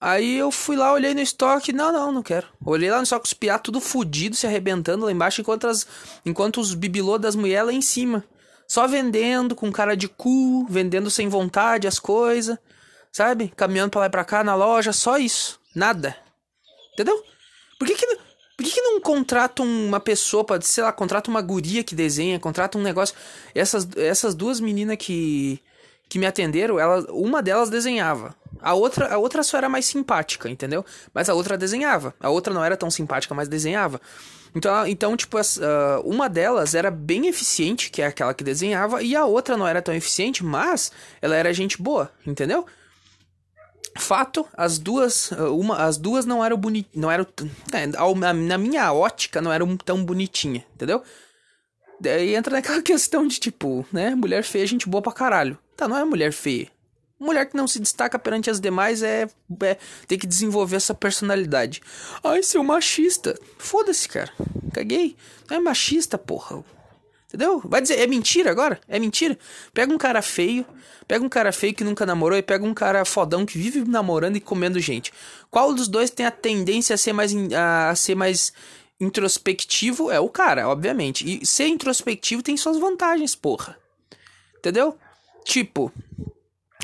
Aí 0.01 0.37
eu 0.39 0.53
fui 0.53 0.77
lá, 0.77 0.93
olhei 0.93 1.13
no 1.13 1.21
estoque, 1.21 1.73
não, 1.73 1.93
não, 1.93 2.13
não 2.13 2.23
quero. 2.23 2.47
Olhei 2.65 2.89
lá 2.89 2.99
no 2.99 3.03
estoque, 3.03 3.27
os 3.27 3.35
piá 3.35 3.59
tudo 3.59 3.81
fudido, 3.81 4.37
se 4.37 4.47
arrebentando 4.47 5.05
lá 5.05 5.11
embaixo, 5.11 5.41
enquanto, 5.41 5.67
as, 5.67 5.87
enquanto 6.25 6.61
os 6.61 6.73
bibelô 6.73 7.19
das 7.19 7.35
mulheres 7.35 7.67
lá 7.67 7.73
em 7.73 7.83
cima. 7.83 8.25
Só 8.69 8.87
vendendo, 8.87 9.57
com 9.57 9.73
cara 9.73 9.97
de 9.97 10.07
cu, 10.09 10.67
vendendo 10.69 11.11
sem 11.11 11.29
vontade 11.29 11.89
as 11.89 11.99
coisas, 11.99 12.57
sabe? 13.11 13.53
Caminhando 13.57 13.91
pra 13.91 14.01
lá 14.01 14.07
e 14.07 14.11
pra 14.11 14.25
cá 14.25 14.45
na 14.45 14.55
loja, 14.55 14.93
só 14.93 15.19
isso. 15.19 15.58
Nada. 15.79 16.17
Entendeu? 16.93 17.23
Por 17.79 17.87
que 17.87 17.95
que, 17.95 18.07
por 18.57 18.65
que, 18.65 18.73
que 18.73 18.81
não 18.81 19.01
contrata 19.01 19.63
uma 19.63 20.01
pessoa, 20.01 20.43
pode 20.43 20.67
sei 20.67 20.83
lá, 20.83 20.91
contrata 20.91 21.31
uma 21.31 21.41
guria 21.41 21.85
que 21.85 21.95
desenha, 21.95 22.41
contrata 22.41 22.77
um 22.77 22.83
negócio. 22.83 23.15
Essas, 23.55 23.89
essas 23.97 24.35
duas 24.35 24.59
meninas 24.59 24.97
que, 24.97 25.63
que 26.09 26.19
me 26.19 26.27
atenderam, 26.27 26.81
ela, 26.81 27.07
uma 27.13 27.41
delas 27.41 27.71
desenhava. 27.71 28.35
A 28.61 28.75
outra, 28.75 29.15
a 29.15 29.19
outra 29.19 29.45
só 29.45 29.57
era 29.57 29.69
mais 29.69 29.87
simpática, 29.87 30.51
entendeu? 30.51 30.85
Mas 31.15 31.29
a 31.29 31.35
outra 31.35 31.57
desenhava. 31.57 32.13
A 32.19 32.29
outra 32.29 32.53
não 32.53 32.65
era 32.65 32.77
tão 32.77 32.91
simpática, 32.91 33.33
mas 33.33 33.47
desenhava. 33.47 34.01
Então, 34.57 34.85
então 34.85 35.17
tipo, 35.17 35.39
uh, 35.39 36.01
uma 36.05 36.29
delas 36.29 36.75
era 36.75 36.91
bem 36.91 37.29
eficiente, 37.29 37.89
que 37.89 38.03
é 38.03 38.07
aquela 38.07 38.35
que 38.35 38.43
desenhava, 38.43 39.01
e 39.01 39.15
a 39.15 39.25
outra 39.25 39.57
não 39.57 39.69
era 39.69 39.81
tão 39.81 39.95
eficiente, 39.95 40.43
mas 40.43 40.91
ela 41.23 41.37
era 41.37 41.55
gente 41.55 41.81
boa, 41.81 42.11
entendeu? 42.27 42.67
Fato, 43.99 44.47
as 44.57 44.79
duas, 44.79 45.31
uma, 45.33 45.85
as 45.85 45.99
duas 45.99 46.25
não 46.25 46.45
eram 46.45 46.57
bonitas, 46.57 46.91
não 46.95 47.11
eram, 47.11 47.27
é, 47.73 47.87
na 48.33 48.57
minha 48.57 48.93
ótica 48.93 49.41
não 49.41 49.53
eram 49.53 49.77
tão 49.77 50.05
bonitinha, 50.05 50.65
entendeu? 50.75 51.03
Daí 52.01 52.35
entra 52.35 52.55
naquela 52.55 52.81
questão 52.83 53.27
de 53.27 53.41
tipo, 53.41 53.85
né, 53.93 54.15
mulher 54.15 54.45
feia, 54.45 54.67
gente 54.67 54.89
boa 54.89 55.03
pra 55.03 55.13
caralho. 55.13 55.59
Tá, 55.77 55.87
não 55.87 55.97
é 55.97 56.05
mulher 56.05 56.33
feia, 56.33 56.69
Mulher 57.21 57.47
que 57.47 57.57
não 57.57 57.67
se 57.67 57.81
destaca 57.81 58.17
perante 58.17 58.49
as 58.49 58.61
demais 58.61 59.03
é, 59.03 59.29
é 59.63 59.77
ter 60.07 60.19
que 60.19 60.27
desenvolver 60.27 60.77
essa 60.77 60.95
personalidade. 60.95 61.83
Ai, 62.23 62.45
seu 62.45 62.63
machista. 62.63 63.37
Foda-se, 63.59 64.09
cara. 64.09 64.31
Caguei. 64.73 65.17
Não 65.51 65.57
é 65.57 65.61
machista, 65.61 66.17
porra. 66.17 66.63
Entendeu? 67.29 67.61
Vai 67.63 67.83
dizer, 67.83 67.99
é 67.99 68.07
mentira 68.07 68.51
agora? 68.51 68.81
É 68.89 68.99
mentira? 68.99 69.39
Pega 69.75 69.93
um 69.93 69.99
cara 69.99 70.23
feio, 70.23 70.65
pega 71.07 71.23
um 71.23 71.29
cara 71.29 71.53
feio 71.53 71.75
que 71.75 71.85
nunca 71.85 72.07
namorou 72.07 72.39
e 72.39 72.43
pega 72.43 72.65
um 72.65 72.73
cara 72.73 73.05
fodão 73.05 73.45
que 73.45 73.59
vive 73.59 73.85
namorando 73.85 74.37
e 74.37 74.41
comendo 74.41 74.81
gente. 74.81 75.13
Qual 75.51 75.75
dos 75.75 75.89
dois 75.89 76.09
tem 76.09 76.25
a 76.25 76.31
tendência 76.31 76.95
a 76.95 76.97
ser 76.97 77.13
mais, 77.13 77.33
a 77.55 77.95
ser 77.95 78.15
mais 78.15 78.51
introspectivo? 78.99 80.11
É 80.11 80.19
o 80.19 80.31
cara, 80.31 80.67
obviamente. 80.71 81.43
E 81.43 81.45
ser 81.45 81.67
introspectivo 81.67 82.43
tem 82.43 82.57
suas 82.57 82.79
vantagens, 82.79 83.35
porra. 83.35 83.79
Entendeu? 84.57 84.97
Tipo, 85.45 85.93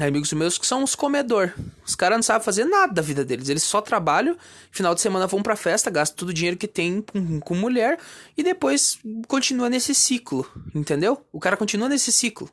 amigos 0.02 0.32
meus 0.32 0.58
que 0.58 0.66
são 0.66 0.82
os 0.82 0.94
comedor. 0.94 1.54
Os 1.86 1.94
caras 1.94 2.16
não 2.16 2.22
sabem 2.22 2.44
fazer 2.44 2.64
nada 2.64 2.92
da 2.92 3.02
vida 3.02 3.24
deles. 3.24 3.48
Eles 3.48 3.62
só 3.62 3.80
trabalham, 3.80 4.36
final 4.70 4.94
de 4.94 5.00
semana 5.00 5.26
vão 5.26 5.42
pra 5.42 5.54
festa, 5.54 5.90
gastam 5.90 6.16
todo 6.16 6.28
o 6.30 6.34
dinheiro 6.34 6.56
que 6.56 6.66
tem 6.66 7.00
com, 7.00 7.40
com 7.40 7.54
mulher 7.54 7.98
e 8.36 8.42
depois 8.42 8.98
continua 9.28 9.70
nesse 9.70 9.94
ciclo, 9.94 10.50
entendeu? 10.74 11.24
O 11.32 11.38
cara 11.38 11.56
continua 11.56 11.88
nesse 11.88 12.10
ciclo. 12.10 12.50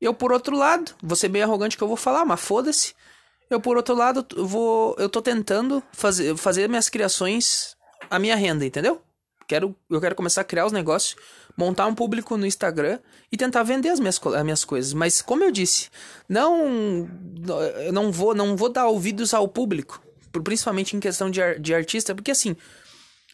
Eu, 0.00 0.14
por 0.14 0.32
outro 0.32 0.56
lado, 0.56 0.92
vou 1.02 1.14
ser 1.14 1.28
bem 1.28 1.42
arrogante 1.42 1.76
que 1.76 1.84
eu 1.84 1.88
vou 1.88 1.96
falar, 1.96 2.24
mas 2.24 2.40
foda-se. 2.40 2.94
Eu, 3.50 3.60
por 3.60 3.76
outro 3.76 3.94
lado, 3.94 4.26
vou, 4.36 4.96
eu 4.98 5.08
tô 5.08 5.20
tentando 5.20 5.82
fazer, 5.92 6.34
fazer 6.36 6.68
minhas 6.68 6.88
criações 6.88 7.76
a 8.08 8.18
minha 8.18 8.36
renda, 8.36 8.64
entendeu? 8.64 9.02
Quero, 9.46 9.76
eu 9.90 10.00
quero 10.00 10.14
começar 10.14 10.40
a 10.40 10.44
criar 10.44 10.64
os 10.64 10.72
negócios 10.72 11.16
montar 11.56 11.86
um 11.86 11.94
público 11.94 12.36
no 12.36 12.46
Instagram 12.46 12.98
e 13.30 13.36
tentar 13.36 13.62
vender 13.62 13.90
as 13.90 14.00
minhas, 14.00 14.20
as 14.24 14.42
minhas 14.42 14.64
coisas. 14.64 14.92
Mas 14.92 15.20
como 15.22 15.44
eu 15.44 15.50
disse, 15.50 15.88
não 16.28 17.08
não 17.92 18.10
vou 18.10 18.34
não 18.34 18.56
vou 18.56 18.68
dar 18.68 18.86
ouvidos 18.86 19.34
ao 19.34 19.48
público, 19.48 20.02
principalmente 20.44 20.96
em 20.96 21.00
questão 21.00 21.30
de, 21.30 21.40
de 21.58 21.74
artista, 21.74 22.14
porque 22.14 22.30
assim, 22.30 22.56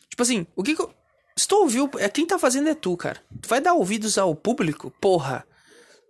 tipo 0.08 0.22
assim, 0.22 0.46
o 0.54 0.62
que, 0.62 0.74
que 0.74 0.82
eu, 0.82 0.94
ouviu, 1.66 1.90
é 1.98 2.08
quem 2.08 2.26
tá 2.26 2.38
fazendo 2.38 2.68
é 2.68 2.74
tu, 2.74 2.96
cara. 2.96 3.20
Tu 3.40 3.48
vai 3.48 3.60
dar 3.60 3.74
ouvidos 3.74 4.16
ao 4.16 4.34
público? 4.34 4.90
Porra. 5.00 5.46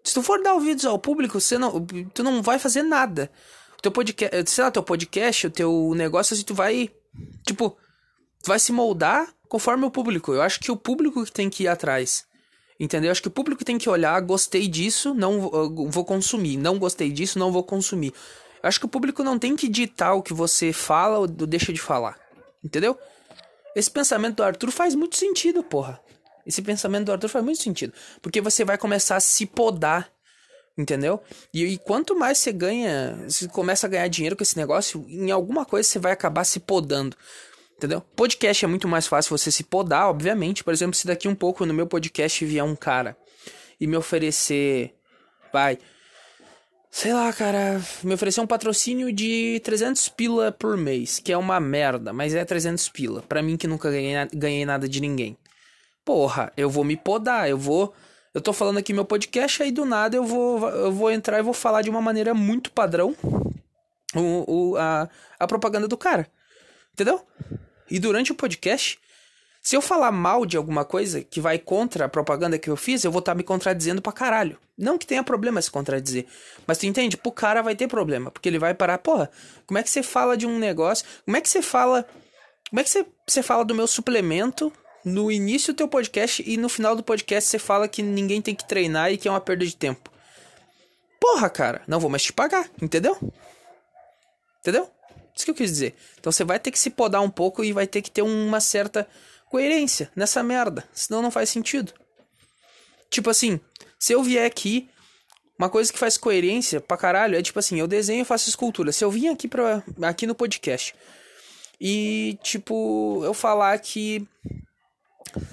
Se 0.04 0.14
tu 0.14 0.22
for 0.22 0.40
dar 0.40 0.54
ouvidos 0.54 0.84
ao 0.84 0.98
público, 0.98 1.40
você 1.40 1.58
não, 1.58 1.84
tu 2.14 2.22
não 2.22 2.40
vai 2.42 2.58
fazer 2.58 2.82
nada. 2.82 3.30
Teu 3.82 3.90
podcast, 3.90 4.50
sei 4.50 4.64
lá, 4.64 4.70
teu 4.70 4.82
podcast, 4.82 5.46
o 5.48 5.50
teu 5.50 5.92
negócio, 5.96 6.34
assim, 6.34 6.44
tu 6.44 6.54
vai, 6.54 6.90
tipo, 7.44 7.70
tu 8.42 8.46
vai 8.46 8.58
se 8.58 8.70
moldar 8.70 9.28
conforme 9.48 9.85
o 9.85 9.90
público. 9.90 10.32
Eu 10.32 10.42
acho 10.42 10.61
que 10.61 10.70
o 10.70 10.76
público 10.76 11.24
que 11.24 11.32
tem 11.32 11.50
que 11.50 11.64
ir 11.64 11.68
atrás. 11.68 12.26
Entendeu? 12.78 13.09
Eu 13.09 13.12
acho 13.12 13.22
que 13.22 13.28
o 13.28 13.30
público 13.30 13.64
tem 13.64 13.78
que 13.78 13.88
olhar, 13.88 14.20
gostei 14.20 14.68
disso, 14.68 15.14
não 15.14 15.40
vou 15.88 16.04
consumir. 16.04 16.56
Não 16.56 16.78
gostei 16.78 17.11
disso, 17.11 17.38
não 17.38 17.50
vou 17.50 17.62
consumir. 17.62 18.12
Eu 18.62 18.68
acho 18.68 18.78
que 18.78 18.87
o 18.87 18.88
público 18.88 19.22
não 19.22 19.38
tem 19.38 19.56
que 19.56 19.68
ditar 19.68 20.14
o 20.14 20.22
que 20.22 20.35
você 20.35 20.72
fala 20.72 21.18
ou 21.18 21.26
deixa 21.26 21.72
de 21.72 21.80
falar. 21.80 22.18
Entendeu? 22.62 22.98
Esse 23.74 23.90
pensamento 23.90 24.37
do 24.37 24.42
Arthur 24.42 24.70
faz 24.70 24.94
muito 24.94 25.16
sentido, 25.16 25.62
porra. 25.62 26.00
Esse 26.46 26.62
pensamento 26.62 27.06
do 27.06 27.12
Arthur 27.12 27.28
faz 27.28 27.44
muito 27.44 27.62
sentido. 27.62 27.92
Porque 28.22 28.40
você 28.40 28.64
vai 28.64 28.78
começar 28.78 29.16
a 29.16 29.20
se 29.20 29.46
podar. 29.46 30.11
Entendeu? 30.78 31.22
E, 31.54 31.64
e 31.64 31.78
quanto 31.78 32.14
mais 32.14 32.38
você 32.38 32.52
ganha, 32.52 33.18
você 33.26 33.48
começa 33.48 33.87
a 33.87 33.90
ganhar 33.90 34.09
dinheiro 34.09 34.37
com 34.37 34.42
esse 34.42 34.59
negócio, 34.59 35.06
em 35.09 35.30
alguma 35.30 35.64
coisa 35.64 35.88
você 35.88 35.98
vai 35.98 36.12
acabar 36.12 36.44
se 36.44 36.61
podando. 36.61 37.16
Entendeu? 37.76 38.00
Podcast 38.00 38.64
é 38.64 38.68
muito 38.68 38.88
mais 38.88 39.06
fácil 39.06 39.36
você 39.36 39.52
se 39.52 39.62
podar, 39.62 40.08
obviamente. 40.08 40.64
Por 40.64 40.72
exemplo, 40.72 40.96
se 40.96 41.06
daqui 41.06 41.28
um 41.28 41.34
pouco 41.34 41.66
no 41.66 41.74
meu 41.74 41.86
podcast 41.86 42.42
vier 42.44 42.64
um 42.64 42.74
cara 42.74 43.16
e 43.78 43.86
me 43.86 43.96
oferecer. 43.96 44.94
Vai. 45.52 45.78
Sei 46.90 47.12
lá, 47.12 47.30
cara. 47.34 47.78
Me 48.02 48.14
oferecer 48.14 48.40
um 48.40 48.46
patrocínio 48.46 49.12
de 49.12 49.60
300 49.62 50.08
pila 50.08 50.50
por 50.50 50.74
mês. 50.78 51.18
Que 51.18 51.32
é 51.32 51.36
uma 51.36 51.60
merda, 51.60 52.14
mas 52.14 52.34
é 52.34 52.42
300 52.44 52.88
pila. 52.88 53.20
Pra 53.20 53.42
mim 53.42 53.58
que 53.58 53.66
nunca 53.66 53.90
ganhei, 53.90 54.14
ganhei 54.32 54.64
nada 54.64 54.88
de 54.88 54.98
ninguém. 54.98 55.36
Porra, 56.02 56.50
eu 56.56 56.70
vou 56.70 56.82
me 56.82 56.96
podar. 56.96 57.50
Eu 57.50 57.58
vou. 57.58 57.92
Eu 58.32 58.40
tô 58.40 58.54
falando 58.54 58.78
aqui 58.78 58.94
meu 58.94 59.04
podcast, 59.04 59.62
aí 59.62 59.70
do 59.70 59.84
nada 59.84 60.16
eu 60.16 60.24
vou, 60.24 60.68
eu 60.68 60.92
vou 60.92 61.10
entrar 61.10 61.38
e 61.38 61.42
vou 61.42 61.54
falar 61.54 61.82
de 61.82 61.88
uma 61.88 62.02
maneira 62.02 62.34
muito 62.34 62.70
padrão 62.70 63.16
o, 64.14 64.72
o, 64.72 64.76
a, 64.76 65.08
a 65.38 65.46
propaganda 65.46 65.88
do 65.88 65.96
cara. 65.96 66.30
Entendeu? 66.92 67.20
E 67.90 67.99
durante 67.99 68.33
o 68.33 68.35
podcast, 68.35 68.99
se 69.66 69.75
eu 69.75 69.81
falar 69.81 70.12
mal 70.12 70.46
de 70.46 70.57
alguma 70.57 70.85
coisa 70.85 71.22
que 71.22 71.40
vai 71.40 71.59
contra 71.59 72.05
a 72.05 72.09
propaganda 72.09 72.57
que 72.57 72.70
eu 72.70 72.77
fiz, 72.77 73.03
eu 73.03 73.11
vou 73.11 73.18
estar 73.18 73.33
tá 73.33 73.37
me 73.37 73.42
contradizendo 73.42 74.01
pra 74.01 74.12
caralho. 74.12 74.57
Não 74.79 74.96
que 74.96 75.05
tenha 75.05 75.25
problema 75.25 75.61
se 75.61 75.70
contradizer. 75.70 76.25
Mas 76.64 76.79
tu 76.79 76.87
entende? 76.87 77.16
Pro 77.16 77.33
cara 77.33 77.62
vai 77.62 77.75
ter 77.75 77.88
problema. 77.88 78.31
Porque 78.31 78.49
ele 78.49 78.61
vai 78.61 78.75
parar, 78.75 78.99
porra, 78.99 79.29
como 79.66 79.77
é 79.79 79.83
que 79.83 79.90
você 79.90 80.05
fala 80.05 80.37
de 80.37 80.46
um 80.46 80.57
negócio? 80.57 81.05
Como 81.25 81.37
é 81.37 81.40
que 81.40 81.49
você 81.49 81.61
fala. 81.61 82.07
Como 82.70 82.79
é 82.79 82.85
que 82.85 82.90
você, 82.90 83.07
você 83.27 83.42
fala 83.42 83.64
do 83.64 83.75
meu 83.75 83.88
suplemento 83.88 84.72
no 85.05 85.33
início 85.33 85.72
do 85.72 85.77
teu 85.79 85.88
podcast 85.88 86.44
e 86.46 86.57
no 86.57 86.68
final 86.68 86.94
do 86.94 87.03
podcast 87.03 87.51
você 87.51 87.59
fala 87.59 87.88
que 87.88 88.03
ninguém 88.03 88.40
tem 88.40 88.55
que 88.55 88.68
treinar 88.68 89.12
e 89.12 89.16
que 89.16 89.27
é 89.27 89.31
uma 89.33 89.40
perda 89.40 89.66
de 89.66 89.75
tempo? 89.75 90.12
Porra, 91.20 91.51
cara, 91.51 91.83
não 91.88 91.99
vou 91.99 92.09
mais 92.09 92.22
te 92.22 92.33
pagar, 92.33 92.70
entendeu? 92.81 93.18
Entendeu? 94.61 94.88
Isso 95.37 95.44
que 95.44 95.51
eu 95.51 95.55
quis 95.55 95.70
dizer. 95.70 95.94
Então 96.18 96.33
você 96.33 96.44
vai 96.44 96.59
ter 96.59 96.70
que 96.70 96.79
se 96.79 96.88
podar 96.88 97.20
um 97.20 97.29
pouco 97.29 97.62
e 97.62 97.72
vai 97.72 97.87
ter 97.87 98.01
que 98.01 98.11
ter 98.11 98.22
uma 98.22 98.59
certa 98.61 99.07
coerência 99.51 100.11
nessa 100.16 100.42
merda. 100.42 100.88
Senão 100.94 101.20
não 101.20 101.31
faz 101.31 101.51
sentido. 101.51 101.92
Tipo 103.11 103.31
assim, 103.31 103.61
se 103.99 104.12
eu 104.12 104.22
vier 104.22 104.46
aqui. 104.46 104.88
Uma 105.59 105.70
coisa 105.70 105.90
que 105.90 105.99
faz 105.99 106.18
coerência 106.18 106.83
pra 106.83 106.99
caralho 106.99 107.35
é 107.35 107.40
tipo 107.40 107.59
assim, 107.59 107.81
eu 107.81 107.87
desenho 107.87 108.20
e 108.20 108.27
faço 108.27 108.46
escultura. 108.46 108.92
Se 108.92 109.03
eu 109.03 109.11
vim 109.11 109.29
aqui, 109.29 109.49
pra, 109.49 109.83
aqui 110.03 110.27
no 110.27 110.35
podcast 110.35 110.94
e, 111.81 112.38
tipo, 112.42 113.22
eu 113.25 113.35
falar 113.35 113.79
que. 113.79 114.27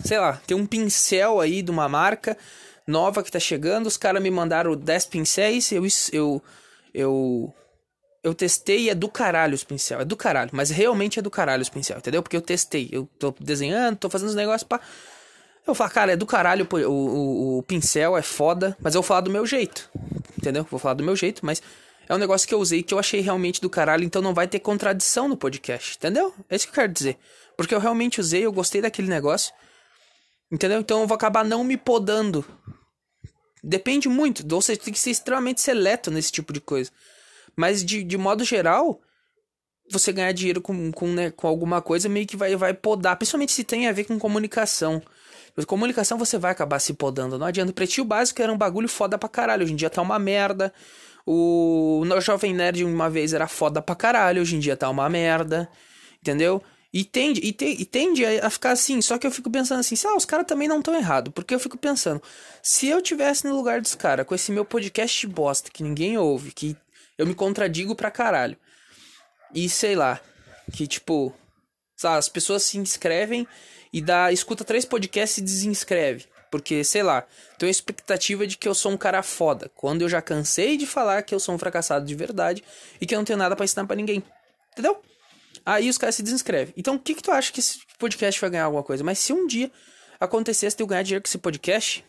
Sei 0.05 0.17
lá, 0.19 0.41
tem 0.47 0.55
um 0.55 0.65
pincel 0.65 1.41
aí 1.41 1.61
de 1.61 1.71
uma 1.71 1.89
marca 1.89 2.37
nova 2.87 3.23
que 3.23 3.31
tá 3.31 3.39
chegando, 3.39 3.87
os 3.87 3.97
caras 3.97 4.21
me 4.21 4.31
mandaram 4.31 4.75
10 4.75 5.05
pincéis, 5.07 5.71
eu, 5.71 5.85
eu, 6.11 6.43
eu 6.93 7.53
eu 8.23 8.33
testei 8.33 8.83
e 8.83 8.89
é 8.89 8.95
do 8.95 9.09
caralho 9.09 9.53
os 9.53 9.63
pincel. 9.63 9.99
É 9.99 10.05
do 10.05 10.15
caralho, 10.15 10.49
mas 10.53 10.69
realmente 10.69 11.19
é 11.19 11.21
do 11.21 11.29
caralho 11.29 11.61
os 11.61 11.69
pincel, 11.69 11.97
entendeu? 11.97 12.23
Porque 12.23 12.37
eu 12.37 12.41
testei. 12.41 12.87
Eu 12.91 13.07
tô 13.19 13.35
desenhando, 13.39 13.97
tô 13.97 14.09
fazendo 14.09 14.29
os 14.29 14.35
negócios 14.35 14.63
pra. 14.63 14.79
Eu 15.67 15.75
falo, 15.75 15.91
cara, 15.91 16.11
é 16.13 16.15
do 16.15 16.25
caralho, 16.25 16.67
o, 16.69 16.77
o, 16.77 17.57
o, 17.59 17.63
pincel 17.63 18.17
é 18.17 18.21
foda, 18.21 18.75
mas 18.81 18.95
eu 18.95 19.01
vou 19.01 19.07
falar 19.07 19.21
do 19.21 19.29
meu 19.29 19.45
jeito. 19.45 19.89
Entendeu? 20.37 20.65
Vou 20.69 20.79
falar 20.79 20.95
do 20.95 21.03
meu 21.03 21.15
jeito, 21.15 21.45
mas 21.45 21.61
é 22.07 22.13
um 22.13 22.17
negócio 22.17 22.47
que 22.47 22.53
eu 22.53 22.59
usei 22.59 22.83
que 22.83 22.93
eu 22.93 22.99
achei 22.99 23.21
realmente 23.21 23.61
do 23.61 23.69
caralho, 23.69 24.03
então 24.03 24.21
não 24.21 24.33
vai 24.33 24.45
ter 24.45 24.59
contradição 24.59 25.27
no 25.27 25.37
podcast, 25.37 25.95
entendeu? 25.97 26.33
É 26.49 26.55
isso 26.55 26.65
que 26.65 26.71
eu 26.71 26.75
quero 26.75 26.91
dizer. 26.91 27.17
Porque 27.55 27.73
eu 27.73 27.79
realmente 27.79 28.19
usei, 28.19 28.45
eu 28.45 28.51
gostei 28.51 28.81
daquele 28.81 29.07
negócio. 29.07 29.53
Entendeu? 30.51 30.79
Então 30.79 31.01
eu 31.01 31.07
vou 31.07 31.15
acabar 31.15 31.45
não 31.45 31.63
me 31.63 31.77
podando. 31.77 32.45
Depende 33.63 34.09
muito. 34.09 34.43
Ou 34.53 34.61
seja, 34.61 34.81
tem 34.81 34.93
que 34.93 34.99
ser 34.99 35.11
extremamente 35.11 35.61
seleto 35.61 36.11
nesse 36.11 36.31
tipo 36.31 36.51
de 36.51 36.59
coisa. 36.59 36.91
Mas 37.55 37.83
de, 37.83 38.03
de 38.03 38.17
modo 38.17 38.43
geral, 38.43 39.01
você 39.89 40.11
ganhar 40.11 40.31
dinheiro 40.31 40.61
com, 40.61 40.91
com, 40.91 41.07
né, 41.07 41.31
com 41.31 41.47
alguma 41.47 41.81
coisa 41.81 42.09
meio 42.09 42.25
que 42.25 42.37
vai, 42.37 42.55
vai 42.55 42.73
podar. 42.73 43.15
Principalmente 43.15 43.51
se 43.51 43.63
tem 43.63 43.87
a 43.87 43.91
ver 43.91 44.05
com 44.05 44.17
comunicação. 44.17 45.01
Comunicação 45.67 46.17
você 46.17 46.37
vai 46.37 46.51
acabar 46.51 46.79
se 46.79 46.93
podando. 46.93 47.37
Não 47.37 47.45
adianta. 47.45 47.71
O 47.71 47.75
pretinho 47.75 48.05
básico 48.05 48.41
era 48.41 48.51
um 48.51 48.57
bagulho 48.57 48.89
foda 48.89 49.17
pra 49.17 49.29
caralho. 49.29 49.63
Hoje 49.63 49.73
em 49.73 49.75
dia 49.75 49.89
tá 49.89 50.01
uma 50.01 50.17
merda. 50.17 50.73
O, 51.25 52.03
Jovem 52.21 52.53
Nerd 52.53 52.83
uma 52.83 53.09
vez 53.09 53.33
era 53.33 53.47
foda 53.47 53.81
pra 53.81 53.95
caralho. 53.95 54.41
Hoje 54.41 54.55
em 54.55 54.59
dia 54.59 54.75
tá 54.75 54.89
uma 54.89 55.07
merda. 55.09 55.69
Entendeu? 56.19 56.61
E 56.91 57.03
tende, 57.03 57.41
e, 57.41 57.51
te, 57.51 57.65
e 57.65 57.85
tende 57.85 58.25
a, 58.25 58.49
ficar 58.49 58.71
assim. 58.71 58.99
Só 59.01 59.17
que 59.17 59.27
eu 59.27 59.31
fico 59.31 59.49
pensando 59.49 59.79
assim, 59.79 59.95
ah, 60.07 60.15
os 60.15 60.25
caras 60.25 60.47
também 60.47 60.67
não 60.67 60.79
estão 60.79 60.95
errados. 60.95 61.31
Porque 61.33 61.53
eu 61.53 61.59
fico 61.59 61.77
pensando, 61.77 62.21
se 62.61 62.87
eu 62.87 63.01
tivesse 63.01 63.45
no 63.47 63.55
lugar 63.55 63.81
dos 63.81 63.93
caras, 63.93 64.25
com 64.25 64.33
esse 64.33 64.51
meu 64.51 64.65
podcast 64.65 65.27
bosta 65.27 65.69
que 65.71 65.83
ninguém 65.83 66.17
ouve, 66.17 66.51
que 66.51 66.75
eu 67.17 67.25
me 67.25 67.35
contradigo 67.35 67.95
pra 67.95 68.11
caralho. 68.11 68.57
E 69.53 69.69
sei 69.69 69.95
lá, 69.95 70.19
que 70.71 70.87
tipo, 70.87 71.33
sabe, 71.95 72.17
as 72.17 72.29
pessoas 72.29 72.63
se 72.63 72.77
inscrevem 72.77 73.47
e 73.91 74.01
dá, 74.01 74.31
escuta 74.31 74.63
três 74.63 74.85
podcasts 74.85 75.37
e 75.37 75.41
desinscreve. 75.41 76.25
Porque, 76.49 76.83
sei 76.83 77.01
lá, 77.01 77.25
tenho 77.57 77.67
a 77.67 77.71
expectativa 77.71 78.45
de 78.45 78.57
que 78.57 78.67
eu 78.67 78.75
sou 78.75 78.91
um 78.91 78.97
cara 78.97 79.23
foda. 79.23 79.71
Quando 79.75 80.03
eu 80.03 80.09
já 80.09 80.21
cansei 80.21 80.77
de 80.77 80.85
falar 80.85 81.23
que 81.23 81.33
eu 81.33 81.39
sou 81.39 81.55
um 81.55 81.57
fracassado 81.57 82.05
de 82.05 82.13
verdade 82.13 82.63
e 83.01 83.07
que 83.07 83.15
eu 83.15 83.17
não 83.17 83.25
tenho 83.25 83.39
nada 83.39 83.55
para 83.55 83.65
ensinar 83.65 83.87
para 83.87 83.95
ninguém. 83.95 84.23
Entendeu? 84.71 85.01
Aí 85.65 85.89
os 85.89 85.97
caras 85.97 86.13
se 86.13 86.21
desinscrevem. 86.21 86.73
Então, 86.77 86.95
o 86.95 86.99
que 86.99 87.15
que 87.15 87.23
tu 87.23 87.31
acha 87.31 87.51
que 87.51 87.59
esse 87.59 87.79
podcast 87.97 88.39
vai 88.39 88.51
ganhar 88.51 88.65
alguma 88.65 88.83
coisa? 88.83 89.03
Mas 89.03 89.17
se 89.17 89.33
um 89.33 89.47
dia 89.47 89.71
acontecesse 90.19 90.75
de 90.77 90.83
eu 90.83 90.87
ganhar 90.87 91.01
dinheiro 91.01 91.23
com 91.23 91.27
esse 91.27 91.39
podcast, 91.39 92.05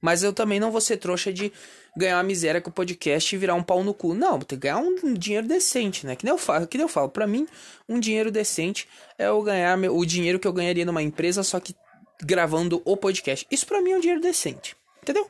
mas 0.00 0.22
eu 0.22 0.32
também 0.32 0.58
não 0.58 0.70
vou 0.70 0.80
ser 0.80 0.96
trouxa 0.96 1.32
de 1.32 1.52
ganhar 1.96 2.16
uma 2.16 2.22
miséria 2.22 2.60
com 2.60 2.70
o 2.70 2.72
podcast 2.72 3.34
e 3.34 3.38
virar 3.38 3.54
um 3.54 3.62
pau 3.62 3.84
no 3.84 3.92
cu. 3.92 4.14
Não, 4.14 4.38
tem 4.38 4.58
que 4.58 4.68
ganhar 4.68 4.78
um 4.78 5.14
dinheiro 5.14 5.46
decente, 5.46 6.06
né? 6.06 6.16
Que 6.16 6.24
nem 6.24 6.32
eu 6.32 6.38
falo, 6.38 6.66
que 6.66 6.78
nem 6.78 6.84
eu 6.84 6.88
falo. 6.88 7.08
Pra 7.08 7.26
mim, 7.26 7.46
um 7.88 7.98
dinheiro 7.98 8.30
decente 8.30 8.88
é 9.18 9.26
eu 9.26 9.42
ganhar 9.42 9.78
o 9.90 10.04
dinheiro 10.04 10.38
que 10.38 10.48
eu 10.48 10.52
ganharia 10.52 10.84
numa 10.84 11.02
empresa, 11.02 11.42
só 11.42 11.60
que 11.60 11.74
gravando 12.22 12.80
o 12.84 12.96
podcast. 12.96 13.46
Isso 13.50 13.66
pra 13.66 13.82
mim 13.82 13.92
é 13.92 13.96
um 13.96 14.00
dinheiro 14.00 14.20
decente. 14.20 14.76
Entendeu? 15.02 15.28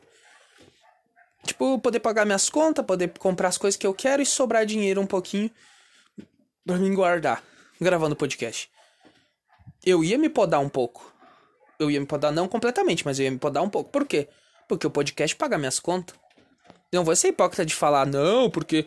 Tipo, 1.45 1.79
poder 1.79 1.99
pagar 1.99 2.25
minhas 2.25 2.49
contas, 2.49 2.85
poder 2.85 3.11
comprar 3.17 3.47
as 3.47 3.57
coisas 3.57 3.77
que 3.77 3.87
eu 3.87 3.93
quero 3.93 4.21
e 4.21 4.25
sobrar 4.25 4.65
dinheiro 4.65 5.01
um 5.01 5.07
pouquinho 5.07 5.49
pra 6.65 6.77
mim 6.77 6.93
guardar 6.93 7.43
gravando 7.79 8.15
podcast. 8.15 8.69
Eu 9.83 10.03
ia 10.03 10.17
me 10.17 10.29
podar 10.29 10.59
um 10.59 10.69
pouco. 10.69 11.11
Eu 11.79 11.89
ia 11.89 11.99
me 11.99 12.05
podar 12.05 12.31
não 12.31 12.47
completamente, 12.47 13.03
mas 13.03 13.17
eu 13.17 13.25
ia 13.25 13.31
me 13.31 13.39
podar 13.39 13.63
um 13.63 13.69
pouco. 13.69 13.89
Por 13.89 14.05
quê? 14.05 14.29
Porque 14.71 14.87
o 14.87 14.89
podcast 14.89 15.35
paga 15.35 15.57
minhas 15.57 15.81
contas. 15.81 16.15
Não 16.93 17.03
vou 17.03 17.13
ser 17.13 17.27
hipócrita 17.27 17.65
de 17.65 17.75
falar, 17.75 18.05
não, 18.05 18.49
porque. 18.49 18.85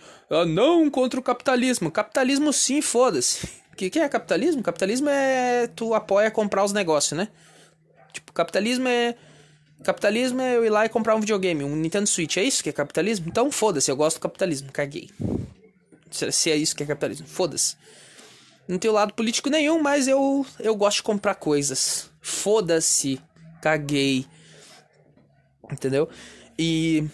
Não 0.48 0.88
contra 0.88 1.20
o 1.20 1.22
capitalismo. 1.22 1.90
Capitalismo 1.90 2.54
sim, 2.54 2.80
foda-se. 2.80 3.44
O 3.70 3.76
que, 3.76 3.90
que 3.90 3.98
é 3.98 4.08
capitalismo? 4.08 4.62
Capitalismo 4.62 5.10
é. 5.10 5.66
Tu 5.66 5.92
apoia 5.92 6.30
comprar 6.30 6.64
os 6.64 6.72
negócios, 6.72 7.18
né? 7.18 7.28
Tipo, 8.14 8.32
capitalismo 8.32 8.88
é. 8.88 9.14
Capitalismo 9.84 10.40
é 10.40 10.56
eu 10.56 10.64
ir 10.64 10.70
lá 10.70 10.86
e 10.86 10.88
comprar 10.88 11.16
um 11.16 11.20
videogame, 11.20 11.62
um 11.62 11.76
Nintendo 11.76 12.06
Switch. 12.06 12.38
É 12.38 12.42
isso 12.42 12.62
que 12.62 12.70
é 12.70 12.72
capitalismo? 12.72 13.26
Então 13.28 13.52
foda-se, 13.52 13.90
eu 13.90 13.96
gosto 13.96 14.16
do 14.16 14.22
capitalismo, 14.22 14.72
caguei. 14.72 15.10
Se 16.10 16.50
é 16.50 16.56
isso 16.56 16.74
que 16.74 16.82
é 16.82 16.86
capitalismo, 16.86 17.26
foda-se. 17.26 17.76
Não 18.66 18.78
tenho 18.78 18.94
lado 18.94 19.12
político 19.12 19.50
nenhum, 19.50 19.82
mas 19.82 20.08
eu, 20.08 20.46
eu 20.58 20.74
gosto 20.74 20.96
de 20.96 21.02
comprar 21.02 21.34
coisas. 21.34 22.08
Foda-se, 22.22 23.20
caguei. 23.60 24.24
Entendeu? 25.74 26.08
E. 26.58 27.04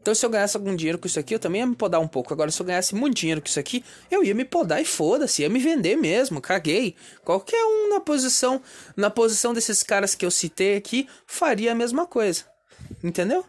Então, 0.00 0.14
se 0.14 0.24
eu 0.24 0.30
ganhasse 0.30 0.56
algum 0.56 0.76
dinheiro 0.76 0.98
com 0.98 1.06
isso 1.08 1.18
aqui, 1.18 1.34
eu 1.34 1.38
também 1.38 1.60
ia 1.60 1.66
me 1.66 1.74
podar 1.74 2.00
um 2.00 2.06
pouco. 2.06 2.32
Agora, 2.32 2.48
se 2.50 2.60
eu 2.60 2.66
ganhasse 2.66 2.94
muito 2.94 3.16
dinheiro 3.16 3.40
com 3.40 3.48
isso 3.48 3.58
aqui, 3.58 3.84
eu 4.08 4.22
ia 4.22 4.34
me 4.34 4.44
podar 4.44 4.80
e 4.80 4.84
foda-se, 4.84 5.42
ia 5.42 5.48
me 5.48 5.58
vender 5.58 5.96
mesmo, 5.96 6.40
caguei. 6.40 6.94
Qualquer 7.24 7.60
um 7.64 7.90
na 7.90 7.98
posição, 7.98 8.62
na 8.96 9.10
posição 9.10 9.52
desses 9.52 9.82
caras 9.82 10.14
que 10.14 10.24
eu 10.24 10.30
citei 10.30 10.76
aqui, 10.76 11.08
faria 11.26 11.72
a 11.72 11.74
mesma 11.74 12.06
coisa. 12.06 12.44
Entendeu? 13.02 13.44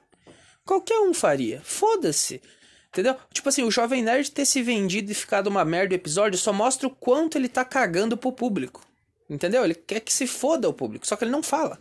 Qualquer 0.66 1.00
um 1.00 1.14
faria. 1.14 1.62
Foda-se. 1.64 2.42
Entendeu? 2.90 3.16
Tipo 3.32 3.50
assim, 3.50 3.64
o 3.64 3.70
Jovem 3.70 4.02
Nerd 4.02 4.32
ter 4.32 4.46
se 4.46 4.64
vendido 4.64 5.12
e 5.12 5.16
ficado 5.16 5.48
uma 5.48 5.64
merda 5.64 5.94
o 5.94 5.96
episódio 5.96 6.40
só 6.40 6.52
mostra 6.52 6.88
o 6.88 6.92
quanto 6.92 7.38
ele 7.38 7.48
tá 7.48 7.64
cagando 7.64 8.18
pro 8.18 8.32
público. 8.32 8.82
Entendeu? 9.30 9.64
Ele 9.64 9.76
quer 9.76 10.00
que 10.00 10.12
se 10.12 10.26
foda 10.26 10.68
o 10.68 10.74
público, 10.74 11.06
só 11.06 11.16
que 11.16 11.24
ele 11.24 11.32
não 11.32 11.44
fala. 11.44 11.78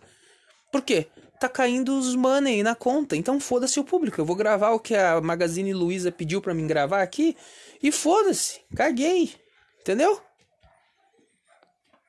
Por 0.70 0.82
quê? 0.82 1.06
Tá 1.38 1.48
caindo 1.48 1.98
os 1.98 2.14
money 2.14 2.62
na 2.62 2.74
conta, 2.74 3.14
então 3.14 3.38
foda-se 3.38 3.78
o 3.78 3.84
público. 3.84 4.20
Eu 4.20 4.24
vou 4.24 4.36
gravar 4.36 4.70
o 4.70 4.80
que 4.80 4.94
a 4.94 5.20
Magazine 5.20 5.72
Luiza 5.72 6.10
pediu 6.10 6.40
para 6.40 6.54
mim 6.54 6.66
gravar 6.66 7.02
aqui 7.02 7.36
e 7.82 7.92
foda-se. 7.92 8.60
Caguei. 8.74 9.34
Entendeu? 9.80 10.20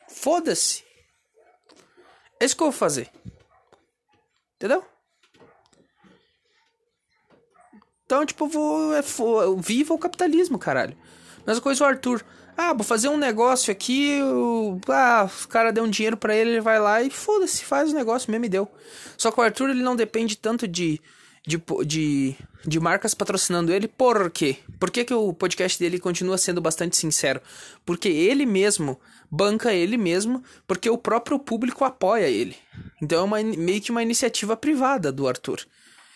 Foda-se. 0.08 0.84
É 2.40 2.46
isso 2.46 2.56
que 2.56 2.64
eu 2.64 2.72
vou 2.72 2.78
fazer. 2.78 3.10
Entendeu? 4.56 4.84
Então, 8.06 8.26
tipo, 8.26 8.48
vou, 8.48 8.94
é, 8.96 9.02
viva 9.58 9.94
o 9.94 10.00
capitalismo, 10.00 10.58
caralho. 10.58 10.98
Mesma 11.46 11.62
coisa 11.62 11.84
o 11.84 11.88
Arthur. 11.88 12.24
Ah, 12.60 12.74
vou 12.74 12.84
fazer 12.84 13.08
um 13.08 13.18
negócio 13.18 13.72
aqui, 13.72 14.20
o, 14.24 14.80
ah, 14.88 15.30
o 15.44 15.48
cara 15.48 15.72
deu 15.72 15.84
um 15.84 15.90
dinheiro 15.90 16.18
para 16.18 16.36
ele, 16.36 16.50
ele 16.54 16.62
vai 16.62 16.80
lá 16.80 17.04
e 17.04 17.10
foda-se, 17.12 17.64
faz 17.64 17.92
o 17.92 17.96
negócio 17.96 18.32
mesmo 18.32 18.46
e 18.46 18.50
deu. 18.50 18.68
Só 19.16 19.32
que 19.32 19.40
o 19.40 19.44
Arthur, 19.44 19.70
ele 19.70 19.84
não 19.84 19.96
depende 19.96 20.36
tanto 20.36 20.68
de, 20.68 21.00
de, 21.46 21.62
de, 21.86 22.36
de 22.66 22.80
marcas 22.80 23.14
patrocinando 23.14 23.72
ele, 23.72 23.88
por 23.88 24.32
quê? 24.32 24.58
Por 24.80 24.90
que, 24.90 25.06
que 25.06 25.14
o 25.14 25.34
podcast 25.34 25.78
dele 25.78 26.00
continua 26.00 26.36
sendo 26.36 26.60
bastante 26.60 26.98
sincero? 26.98 27.40
Porque 27.86 28.10
ele 28.10 28.44
mesmo 28.44 29.00
banca 29.30 29.72
ele 29.72 29.96
mesmo, 29.96 30.44
porque 30.66 30.90
o 30.90 30.98
próprio 30.98 31.38
público 31.38 31.86
apoia 31.86 32.28
ele. 32.28 32.56
Então 33.00 33.20
é 33.20 33.24
uma, 33.24 33.44
meio 33.44 33.82
que 33.82 33.92
uma 33.92 34.02
iniciativa 34.02 34.58
privada 34.58 35.12
do 35.12 35.28
Arthur. 35.28 35.60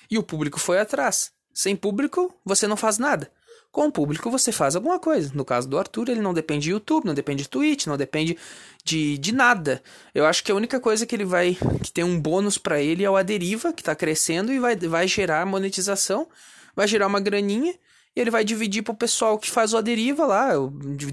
E 0.09 0.17
o 0.17 0.23
público 0.23 0.59
foi 0.59 0.79
atrás. 0.79 1.31
Sem 1.53 1.75
público, 1.75 2.33
você 2.43 2.65
não 2.65 2.75
faz 2.75 2.97
nada. 2.97 3.31
Com 3.71 3.87
o 3.87 3.91
público, 3.91 4.29
você 4.29 4.51
faz 4.51 4.75
alguma 4.75 4.99
coisa. 4.99 5.31
No 5.33 5.45
caso 5.45 5.67
do 5.67 5.79
Arthur, 5.79 6.09
ele 6.09 6.19
não 6.19 6.33
depende 6.33 6.65
de 6.65 6.71
YouTube, 6.71 7.05
não 7.05 7.13
depende 7.13 7.43
de 7.43 7.49
Twitch, 7.49 7.85
não 7.85 7.95
depende 7.95 8.37
de, 8.83 9.17
de 9.17 9.31
nada. 9.31 9.81
Eu 10.13 10.25
acho 10.25 10.43
que 10.43 10.51
a 10.51 10.55
única 10.55 10.77
coisa 10.77 11.05
que 11.05 11.15
ele 11.15 11.23
vai. 11.23 11.57
que 11.81 11.89
tem 11.91 12.03
um 12.03 12.19
bônus 12.19 12.57
para 12.57 12.81
ele 12.81 13.05
é 13.05 13.09
o 13.09 13.15
Aderiva, 13.15 13.71
que 13.71 13.81
tá 13.81 13.95
crescendo 13.95 14.51
e 14.51 14.59
vai, 14.59 14.75
vai 14.75 15.07
gerar 15.07 15.45
monetização, 15.45 16.27
vai 16.75 16.85
gerar 16.85 17.07
uma 17.07 17.21
graninha. 17.21 17.73
E 18.13 18.19
ele 18.19 18.29
vai 18.29 18.43
dividir 18.43 18.83
pro 18.83 18.93
pessoal 18.93 19.39
que 19.39 19.49
faz 19.49 19.73
o 19.73 19.77
Aderiva 19.77 20.25
lá, 20.25 20.49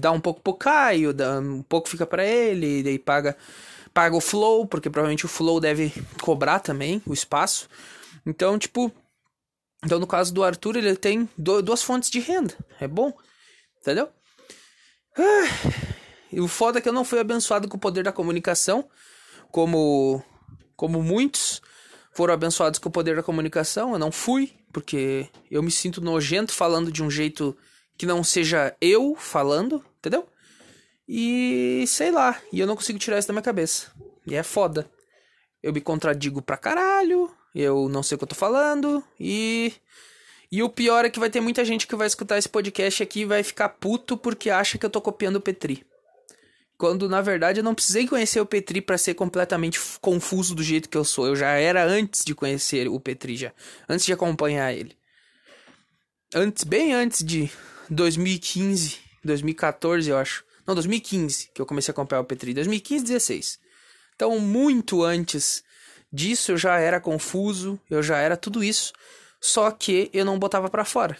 dá 0.01 0.11
um 0.11 0.19
pouco 0.19 0.41
pro 0.41 0.53
Caio, 0.53 1.13
dá, 1.13 1.39
um 1.39 1.61
pouco 1.61 1.87
fica 1.87 2.05
para 2.05 2.25
ele, 2.25 2.79
e 2.79 2.83
daí 2.83 2.99
paga, 2.99 3.37
paga 3.93 4.17
o 4.17 4.19
Flow, 4.19 4.65
porque 4.65 4.89
provavelmente 4.89 5.25
o 5.25 5.29
Flow 5.29 5.61
deve 5.61 5.93
cobrar 6.21 6.59
também 6.59 7.01
o 7.05 7.13
espaço. 7.13 7.69
Então, 8.25 8.59
tipo, 8.59 8.91
então, 9.83 9.99
no 9.99 10.07
caso 10.07 10.33
do 10.33 10.43
Arthur, 10.43 10.75
ele 10.75 10.95
tem 10.95 11.29
duas 11.37 11.81
fontes 11.81 12.09
de 12.09 12.19
renda. 12.19 12.53
É 12.79 12.87
bom. 12.87 13.13
Entendeu? 13.81 14.09
Ah, 15.17 15.93
e 16.31 16.39
o 16.39 16.47
foda 16.47 16.79
é 16.79 16.81
que 16.81 16.89
eu 16.89 16.93
não 16.93 17.05
fui 17.05 17.19
abençoado 17.19 17.67
com 17.67 17.77
o 17.77 17.79
poder 17.79 18.03
da 18.03 18.11
comunicação, 18.11 18.89
como, 19.51 20.23
como 20.75 21.01
muitos 21.01 21.61
foram 22.11 22.33
abençoados 22.33 22.79
com 22.79 22.89
o 22.89 22.91
poder 22.91 23.15
da 23.15 23.23
comunicação. 23.23 23.93
Eu 23.93 23.99
não 23.99 24.11
fui, 24.11 24.53
porque 24.73 25.29
eu 25.49 25.63
me 25.63 25.71
sinto 25.71 26.01
nojento 26.01 26.53
falando 26.53 26.91
de 26.91 27.01
um 27.01 27.09
jeito 27.09 27.57
que 27.97 28.05
não 28.05 28.23
seja 28.23 28.75
eu 28.81 29.15
falando, 29.15 29.83
entendeu? 29.97 30.27
E 31.07 31.85
sei 31.87 32.11
lá, 32.11 32.39
e 32.51 32.59
eu 32.59 32.67
não 32.67 32.75
consigo 32.75 32.99
tirar 32.99 33.17
isso 33.17 33.27
da 33.27 33.33
minha 33.33 33.41
cabeça. 33.41 33.91
E 34.27 34.35
é 34.35 34.43
foda. 34.43 34.89
Eu 35.63 35.73
me 35.73 35.81
contradigo 35.81 36.41
pra 36.41 36.57
caralho, 36.57 37.31
eu 37.59 37.89
não 37.89 38.01
sei 38.01 38.15
o 38.15 38.17
que 38.17 38.23
eu 38.23 38.29
tô 38.29 38.35
falando 38.35 39.03
e. 39.19 39.73
E 40.51 40.63
o 40.63 40.69
pior 40.69 41.05
é 41.05 41.11
que 41.11 41.19
vai 41.19 41.29
ter 41.29 41.39
muita 41.41 41.63
gente 41.63 41.85
que 41.85 41.95
vai 41.95 42.07
escutar 42.07 42.35
esse 42.35 42.49
podcast 42.49 43.03
aqui 43.03 43.19
e 43.19 43.25
vai 43.25 43.43
ficar 43.43 43.69
puto 43.69 44.17
porque 44.17 44.49
acha 44.49 44.79
que 44.79 44.85
eu 44.85 44.89
tô 44.89 44.99
copiando 44.99 45.35
o 45.35 45.41
Petri. 45.41 45.85
Quando 46.75 47.07
na 47.07 47.21
verdade 47.21 47.59
eu 47.59 47.63
não 47.63 47.75
precisei 47.75 48.07
conhecer 48.07 48.41
o 48.41 48.45
Petri 48.47 48.81
para 48.81 48.97
ser 48.97 49.13
completamente 49.13 49.79
confuso 50.01 50.55
do 50.55 50.63
jeito 50.63 50.89
que 50.89 50.97
eu 50.97 51.05
sou. 51.05 51.27
Eu 51.27 51.35
já 51.35 51.49
era 51.51 51.85
antes 51.85 52.25
de 52.25 52.33
conhecer 52.33 52.87
o 52.87 52.99
Petri 52.99 53.35
já, 53.37 53.53
antes 53.87 54.07
de 54.07 54.13
acompanhar 54.13 54.73
ele. 54.73 54.97
Antes, 56.33 56.63
bem 56.63 56.93
antes 56.93 57.23
de 57.23 57.51
2015, 57.89 58.97
2014, 59.23 60.09
eu 60.09 60.17
acho. 60.17 60.43
Não, 60.65 60.73
2015 60.73 61.51
que 61.53 61.61
eu 61.61 61.65
comecei 61.65 61.91
a 61.91 61.93
acompanhar 61.93 62.21
o 62.21 62.25
Petri, 62.25 62.55
2015, 62.55 63.03
16. 63.03 63.59
Então, 64.15 64.39
muito 64.39 65.03
antes 65.03 65.63
disso 66.11 66.51
eu 66.51 66.57
já 66.57 66.77
era 66.77 66.99
confuso, 66.99 67.79
eu 67.89 68.01
já 68.01 68.17
era 68.17 68.37
tudo 68.37 68.63
isso, 68.63 68.93
só 69.39 69.71
que 69.71 70.09
eu 70.13 70.25
não 70.25 70.39
botava 70.39 70.69
para 70.69 70.85
fora. 70.85 71.17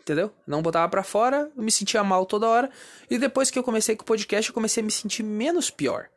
Entendeu? 0.00 0.32
Não 0.46 0.62
botava 0.62 0.88
para 0.88 1.02
fora, 1.02 1.50
eu 1.56 1.62
me 1.62 1.70
sentia 1.70 2.02
mal 2.02 2.26
toda 2.26 2.48
hora, 2.48 2.70
e 3.10 3.18
depois 3.18 3.50
que 3.50 3.58
eu 3.58 3.62
comecei 3.62 3.94
com 3.94 4.02
o 4.02 4.06
podcast, 4.06 4.48
eu 4.48 4.54
comecei 4.54 4.82
a 4.82 4.86
me 4.86 4.90
sentir 4.90 5.22
menos 5.22 5.70
pior. 5.70 6.08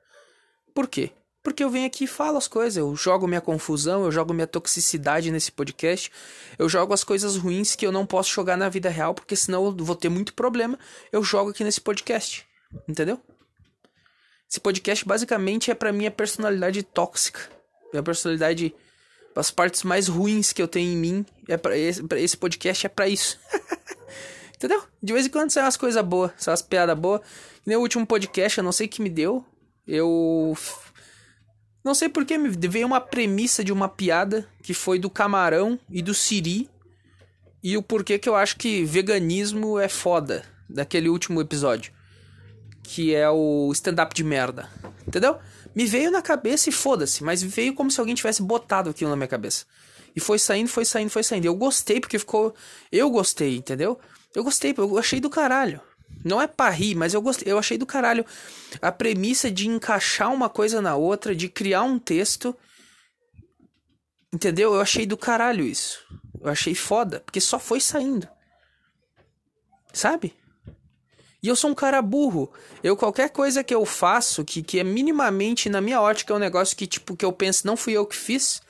Por 0.73 0.87
quê? 0.87 1.11
Porque 1.43 1.61
eu 1.61 1.69
venho 1.69 1.85
aqui 1.85 2.05
e 2.05 2.07
falo 2.07 2.37
as 2.37 2.47
coisas, 2.47 2.77
eu 2.77 2.95
jogo 2.95 3.27
minha 3.27 3.41
confusão, 3.41 4.05
eu 4.05 4.11
jogo 4.11 4.33
minha 4.33 4.47
toxicidade 4.47 5.29
nesse 5.29 5.51
podcast, 5.51 6.09
eu 6.57 6.69
jogo 6.69 6.93
as 6.93 7.03
coisas 7.03 7.35
ruins 7.35 7.75
que 7.75 7.85
eu 7.85 7.91
não 7.91 8.05
posso 8.05 8.31
jogar 8.31 8.55
na 8.55 8.69
vida 8.69 8.89
real, 8.89 9.13
porque 9.13 9.35
senão 9.35 9.65
eu 9.65 9.75
vou 9.75 9.95
ter 9.95 10.07
muito 10.07 10.33
problema. 10.33 10.79
Eu 11.11 11.21
jogo 11.21 11.49
aqui 11.49 11.63
nesse 11.63 11.81
podcast. 11.81 12.47
Entendeu? 12.87 13.19
Esse 14.49 14.59
podcast 14.59 15.05
basicamente 15.05 15.69
é 15.69 15.75
para 15.75 15.91
minha 15.91 16.09
personalidade 16.09 16.81
tóxica. 16.81 17.41
Minha 17.93 18.03
personalidade. 18.03 18.75
As 19.35 19.49
partes 19.49 19.83
mais 19.83 20.07
ruins 20.07 20.51
que 20.51 20.61
eu 20.61 20.67
tenho 20.67 20.91
em 20.91 20.97
mim. 20.97 21.25
É 21.47 21.55
pra 21.55 21.77
esse, 21.77 22.03
pra 22.03 22.19
esse 22.19 22.35
podcast 22.35 22.85
é 22.85 22.89
para 22.89 23.07
isso. 23.07 23.39
Entendeu? 24.55 24.83
De 25.01 25.13
vez 25.13 25.27
em 25.27 25.29
quando 25.29 25.51
sai 25.51 25.63
umas 25.63 25.77
coisas 25.77 26.03
boas, 26.03 26.31
sai 26.37 26.51
umas 26.51 26.61
piadas 26.61 26.97
boas. 26.97 27.21
No 27.65 27.79
último 27.79 28.05
podcast, 28.05 28.57
eu 28.57 28.63
não 28.63 28.71
sei 28.71 28.87
o 28.87 28.89
que 28.89 29.01
me 29.01 29.09
deu. 29.09 29.45
Eu 29.85 30.55
não 31.83 31.93
sei 31.93 32.07
porque 32.07 32.37
me 32.37 32.49
veio 32.49 32.87
uma 32.87 33.01
premissa 33.01 33.63
de 33.63 33.73
uma 33.73 33.89
piada 33.89 34.47
que 34.61 34.73
foi 34.73 34.97
do 34.97 35.09
camarão 35.09 35.77
e 35.89 36.01
do 36.01 36.13
siri. 36.13 36.69
E 37.61 37.75
o 37.77 37.83
porquê 37.83 38.17
que 38.17 38.27
eu 38.27 38.35
acho 38.35 38.57
que 38.57 38.83
veganismo 38.83 39.79
é 39.79 39.89
foda 39.89 40.43
daquele 40.69 41.09
último 41.09 41.41
episódio. 41.41 41.93
Que 42.81 43.13
é 43.13 43.29
o 43.29 43.69
stand-up 43.73 44.13
de 44.15 44.23
merda. 44.23 44.69
Entendeu? 45.07 45.37
Me 45.75 45.85
veio 45.85 46.11
na 46.11 46.21
cabeça 46.21 46.69
e 46.69 46.71
foda-se, 46.71 47.23
mas 47.23 47.41
veio 47.41 47.73
como 47.73 47.89
se 47.89 47.99
alguém 47.99 48.15
tivesse 48.15 48.41
botado 48.41 48.89
aquilo 48.89 49.09
na 49.09 49.15
minha 49.15 49.27
cabeça. 49.27 49.65
E 50.15 50.19
foi 50.19 50.37
saindo, 50.37 50.67
foi 50.67 50.85
saindo, 50.85 51.09
foi 51.09 51.23
saindo. 51.23 51.45
Eu 51.45 51.55
gostei 51.55 51.99
porque 51.99 52.19
ficou. 52.19 52.53
Eu 52.91 53.09
gostei, 53.09 53.57
entendeu? 53.57 53.99
Eu 54.35 54.43
gostei, 54.43 54.73
eu 54.77 54.97
achei 54.97 55.19
do 55.19 55.29
caralho. 55.29 55.81
Não 56.23 56.41
é 56.41 56.47
pra 56.47 56.69
rir, 56.69 56.95
mas 56.95 57.13
eu 57.13 57.21
gostei, 57.21 57.51
eu 57.51 57.57
achei 57.57 57.77
do 57.77 57.85
caralho 57.85 58.25
a 58.81 58.91
premissa 58.91 59.49
de 59.49 59.67
encaixar 59.67 60.31
uma 60.31 60.49
coisa 60.49 60.81
na 60.81 60.95
outra, 60.95 61.35
de 61.35 61.49
criar 61.49 61.83
um 61.83 61.97
texto. 61.97 62.55
Entendeu? 64.31 64.73
Eu 64.73 64.81
achei 64.81 65.05
do 65.05 65.17
caralho 65.17 65.65
isso. 65.65 65.99
Eu 66.39 66.49
achei 66.49 66.75
foda, 66.75 67.21
porque 67.21 67.41
só 67.41 67.57
foi 67.57 67.79
saindo. 67.79 68.27
Sabe? 69.91 70.35
E 71.43 71.47
eu 71.49 71.55
sou 71.57 71.69
um 71.69 71.75
cara 71.75 72.01
burro. 72.01 72.51
Eu, 72.81 72.95
qualquer 72.95 73.29
coisa 73.29 73.63
que 73.63 73.75
eu 73.75 73.85
faço, 73.85 74.45
que, 74.45 74.63
que 74.63 74.79
é 74.79 74.83
minimamente, 74.83 75.69
na 75.69 75.81
minha 75.81 75.99
ótica, 75.99 76.33
é 76.33 76.37
um 76.37 76.39
negócio 76.39 76.75
que, 76.75 76.87
tipo, 76.87 77.17
que 77.17 77.25
eu 77.25 77.33
penso, 77.33 77.67
não 77.67 77.75
fui 77.75 77.93
eu 77.93 78.05
que 78.05 78.15
fiz. 78.15 78.61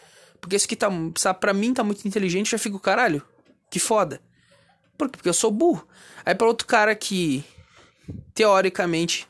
Porque 0.41 0.55
isso 0.55 0.67
que 0.67 0.75
tá, 0.75 0.89
sabe, 1.15 1.39
pra 1.39 1.53
mim 1.53 1.73
tá 1.73 1.83
muito 1.83 2.05
inteligente, 2.07 2.49
já 2.51 2.57
fico, 2.57 2.79
caralho, 2.79 3.21
que 3.69 3.79
foda. 3.79 4.19
Por 4.97 5.07
quê? 5.07 5.17
Porque 5.17 5.29
eu 5.29 5.33
sou 5.33 5.51
burro. 5.51 5.87
Aí 6.25 6.33
para 6.33 6.47
outro 6.47 6.65
cara 6.65 6.95
que 6.95 7.45
teoricamente, 8.33 9.27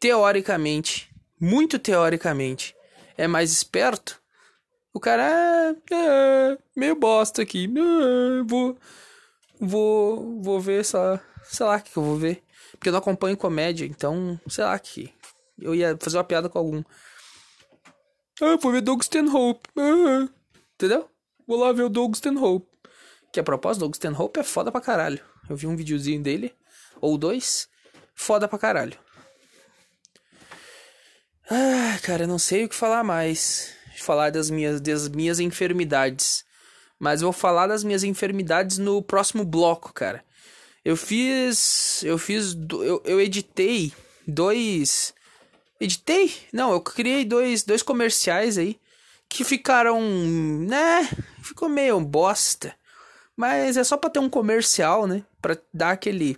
teoricamente, 0.00 1.10
muito 1.38 1.78
teoricamente, 1.78 2.74
é 3.16 3.28
mais 3.28 3.52
esperto, 3.52 4.20
o 4.94 5.00
cara 5.00 5.22
é, 5.22 5.94
é 5.94 6.58
meio 6.76 6.96
bosta 6.96 7.42
aqui. 7.42 7.66
É, 7.66 8.42
vou 8.44 8.76
vou 9.60 10.40
vou 10.42 10.60
ver 10.60 10.84
só, 10.84 11.20
sei 11.44 11.66
lá 11.66 11.76
o 11.76 11.82
que 11.82 11.96
eu 11.96 12.02
vou 12.02 12.16
ver, 12.16 12.42
porque 12.82 12.88
eu 12.88 12.94
não 12.94 12.98
acompanho 12.98 13.36
comédia, 13.36 13.86
então, 13.86 14.40
sei 14.48 14.64
lá 14.64 14.76
que 14.76 15.14
eu 15.56 15.72
ia 15.72 15.96
fazer 16.00 16.16
uma 16.16 16.24
piada 16.24 16.48
com 16.48 16.58
algum. 16.58 16.82
Ah, 18.40 18.56
vou 18.60 18.72
ver 18.72 18.80
Doug 18.80 19.00
Stanhope. 19.02 19.70
Ah, 19.76 20.28
entendeu? 20.74 21.08
Vou 21.46 21.60
lá 21.60 21.70
ver 21.70 21.84
o 21.84 21.88
Doug 21.88 22.16
Stanhope. 22.16 22.66
Que 23.32 23.38
a 23.38 23.44
propósito, 23.44 23.82
Doug 23.82 23.94
Stanhope 23.94 24.40
é 24.40 24.42
foda 24.42 24.72
pra 24.72 24.80
caralho. 24.80 25.20
Eu 25.48 25.54
vi 25.54 25.68
um 25.68 25.76
videozinho 25.76 26.20
dele, 26.20 26.52
ou 27.00 27.16
dois, 27.16 27.68
foda 28.16 28.48
pra 28.48 28.58
caralho. 28.58 28.98
Ah, 31.48 32.00
cara, 32.02 32.26
não 32.26 32.36
sei 32.36 32.64
o 32.64 32.68
que 32.68 32.74
falar 32.74 33.04
mais. 33.04 33.76
Falar 33.98 34.30
das 34.30 34.50
minhas, 34.50 34.80
das 34.80 35.08
minhas 35.08 35.38
enfermidades. 35.38 36.44
Mas 36.98 37.22
eu 37.22 37.26
vou 37.26 37.32
falar 37.32 37.68
das 37.68 37.84
minhas 37.84 38.02
enfermidades 38.02 38.78
no 38.78 39.00
próximo 39.00 39.44
bloco, 39.44 39.92
cara. 39.92 40.24
Eu 40.84 40.96
fiz. 40.96 42.02
Eu 42.02 42.18
fiz. 42.18 42.56
Eu, 42.70 43.02
eu 43.04 43.20
editei 43.20 43.92
dois. 44.26 45.14
Editei? 45.80 46.32
Não, 46.52 46.72
eu 46.72 46.80
criei 46.80 47.24
dois, 47.24 47.62
dois 47.62 47.82
comerciais 47.82 48.58
aí. 48.58 48.78
Que 49.28 49.44
ficaram. 49.44 50.00
né? 50.00 51.08
Ficou 51.42 51.68
meio 51.68 51.98
bosta. 52.00 52.74
Mas 53.36 53.76
é 53.76 53.84
só 53.84 53.96
pra 53.96 54.10
ter 54.10 54.18
um 54.18 54.28
comercial, 54.28 55.06
né? 55.06 55.24
Pra 55.40 55.56
dar 55.72 55.92
aquele. 55.92 56.36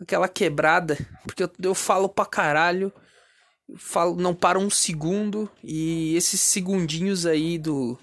aquela 0.00 0.28
quebrada. 0.28 0.96
Porque 1.24 1.42
eu, 1.42 1.50
eu 1.62 1.74
falo 1.74 2.08
pra 2.08 2.26
caralho. 2.26 2.92
Falo, 3.76 4.14
não 4.14 4.34
para 4.34 4.58
um 4.58 4.70
segundo. 4.70 5.50
E 5.64 6.14
esses 6.16 6.40
segundinhos 6.40 7.26
aí 7.26 7.58
do. 7.58 7.98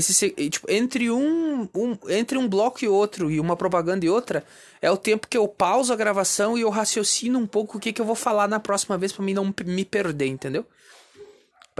Esse, 0.00 0.30
tipo, 0.30 0.70
entre 0.70 1.10
um, 1.10 1.68
um, 1.74 1.96
entre 2.08 2.38
um 2.38 2.48
bloco 2.48 2.84
e 2.84 2.88
outro, 2.88 3.30
e 3.30 3.38
uma 3.38 3.56
propaganda 3.56 4.04
e 4.04 4.08
outra, 4.08 4.44
é 4.80 4.90
o 4.90 4.96
tempo 4.96 5.28
que 5.28 5.36
eu 5.36 5.46
pauso 5.46 5.92
a 5.92 5.96
gravação 5.96 6.56
e 6.56 6.62
eu 6.62 6.70
raciocino 6.70 7.38
um 7.38 7.46
pouco 7.46 7.76
o 7.76 7.80
que, 7.80 7.92
que 7.92 8.00
eu 8.00 8.06
vou 8.06 8.14
falar 8.14 8.48
na 8.48 8.58
próxima 8.58 8.96
vez 8.98 9.12
para 9.12 9.24
mim 9.24 9.34
não 9.34 9.54
me 9.64 9.84
perder, 9.84 10.26
entendeu? 10.26 10.66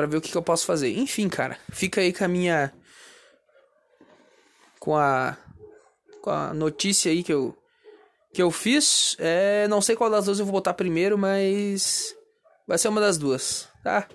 para 0.01 0.07
ver 0.07 0.17
o 0.17 0.21
que, 0.21 0.31
que 0.31 0.37
eu 0.37 0.43
posso 0.43 0.65
fazer. 0.65 0.97
Enfim, 0.97 1.29
cara, 1.29 1.59
fica 1.71 2.01
aí 2.01 2.11
com 2.13 2.25
a 2.25 2.29
minha 2.29 2.73
com 4.79 4.97
a 4.97 5.37
com 6.23 6.31
a 6.31 6.55
notícia 6.55 7.11
aí 7.11 7.23
que 7.23 7.33
eu 7.33 7.55
que 8.33 8.43
eu 8.43 8.51
fiz. 8.51 9.15
É, 9.19 9.69
não 9.69 9.83
sei 9.83 9.95
qual 9.95 10.09
das 10.09 10.25
duas 10.25 10.39
eu 10.39 10.47
vou 10.47 10.53
botar 10.53 10.73
primeiro, 10.73 11.19
mas 11.19 12.15
vai 12.67 12.79
ser 12.79 12.89
uma 12.89 13.01
das 13.01 13.19
duas, 13.19 13.69
tá? 13.83 14.09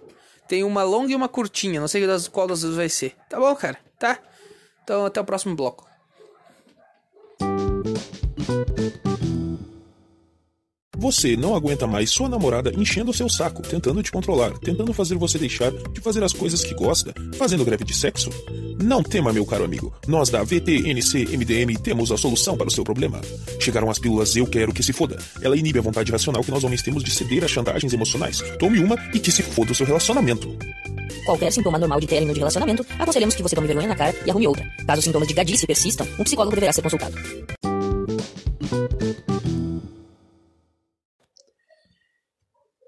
Tem 0.48 0.64
uma 0.64 0.84
longa 0.84 1.12
e 1.12 1.16
uma 1.16 1.30
curtinha, 1.30 1.80
não 1.80 1.88
sei 1.88 2.04
qual 2.32 2.48
das 2.48 2.62
duas 2.62 2.76
vai 2.76 2.90
ser. 2.90 3.16
Tá 3.30 3.40
bom, 3.40 3.56
cara? 3.56 3.78
Tá? 3.98 4.20
Então 4.84 5.06
até 5.06 5.20
o 5.20 5.26
próximo 5.26 5.56
bloco. 5.56 5.88
Você 10.98 11.36
não 11.36 11.56
aguenta 11.56 11.86
mais 11.86 12.10
sua 12.10 12.30
namorada 12.30 12.72
enchendo 12.76 13.12
o 13.12 13.14
seu 13.14 13.28
saco, 13.28 13.62
tentando 13.62 14.02
te 14.02 14.12
controlar, 14.12 14.58
tentando 14.60 14.94
fazer 14.94 15.16
você 15.16 15.38
deixar 15.38 15.72
de 15.72 16.00
fazer 16.02 16.24
as 16.24 16.34
coisas 16.34 16.64
que 16.64 16.74
gosta, 16.74 17.14
fazendo 17.38 17.66
greve 17.66 17.84
de 17.84 17.94
sexo? 17.94 18.30
Não 18.82 19.04
tema, 19.04 19.34
meu 19.34 19.46
caro 19.46 19.66
amigo. 19.66 19.94
Nós 20.08 20.30
da 20.30 20.44
VTNC 20.44 21.38
MDM 21.38 21.78
temos 21.82 22.12
a 22.12 22.18
solução 22.18 22.58
para 22.58 22.68
o 22.68 22.72
seu 22.72 22.84
problema. 22.84 23.22
Chegaram 23.60 23.90
as 23.90 24.00
pílulas 24.00 24.36
Eu 24.36 24.48
Quero 24.48 24.74
Que 24.74 24.84
Se 24.84 24.94
Foda. 24.94 25.18
Ela 25.42 25.58
inibe 25.58 25.80
a 25.80 25.82
vontade 25.82 26.12
racional 26.12 26.44
que 26.44 26.52
nós 26.52 26.64
homens 26.64 26.82
temos 26.82 27.04
de 27.04 27.12
ceder 27.12 27.44
a 27.44 27.48
chantagens 27.48 27.94
emocionais. 27.94 28.42
Tome 28.58 28.80
uma 28.80 28.96
e 29.14 29.20
que 29.20 29.32
se 29.32 29.44
foda 29.44 29.72
o 29.72 29.76
seu 29.76 29.86
relacionamento. 29.86 30.56
Qualquer 31.26 31.52
sintoma 31.52 31.80
normal 31.80 32.00
de 32.00 32.08
término 32.08 32.34
de 32.34 32.40
relacionamento, 32.40 32.86
aconselhamos 33.00 33.36
que 33.36 33.42
você 33.42 33.56
tome 33.56 33.68
vergonha 33.68 33.88
na 33.88 33.96
cara 33.96 34.16
e 34.26 34.30
arrume 34.30 34.48
outra. 34.48 34.66
Caso 34.86 35.00
os 35.00 35.06
sintomas 35.06 35.28
de 35.28 35.34
gadice 35.34 35.66
persistam, 35.66 36.08
um 36.20 36.24
psicólogo 36.24 36.56
deverá 36.56 36.72
ser 36.72 36.84
consultado. 36.84 37.16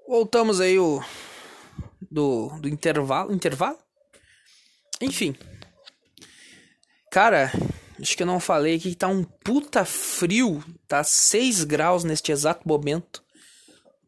Voltamos 0.08 0.58
aí 0.58 0.78
o 0.78 1.04
do, 2.10 2.48
do 2.60 2.66
intervalo, 2.66 3.30
intervalo? 3.30 3.78
Enfim. 5.02 5.36
Cara, 7.12 7.52
acho 8.00 8.16
que 8.16 8.22
eu 8.22 8.26
não 8.26 8.40
falei 8.40 8.76
aqui 8.76 8.88
que 8.88 8.96
tá 8.96 9.06
um 9.06 9.22
puta 9.22 9.84
frio, 9.84 10.64
tá 10.88 11.04
6 11.04 11.64
graus 11.64 12.04
neste 12.04 12.32
exato 12.32 12.66
momento. 12.66 13.22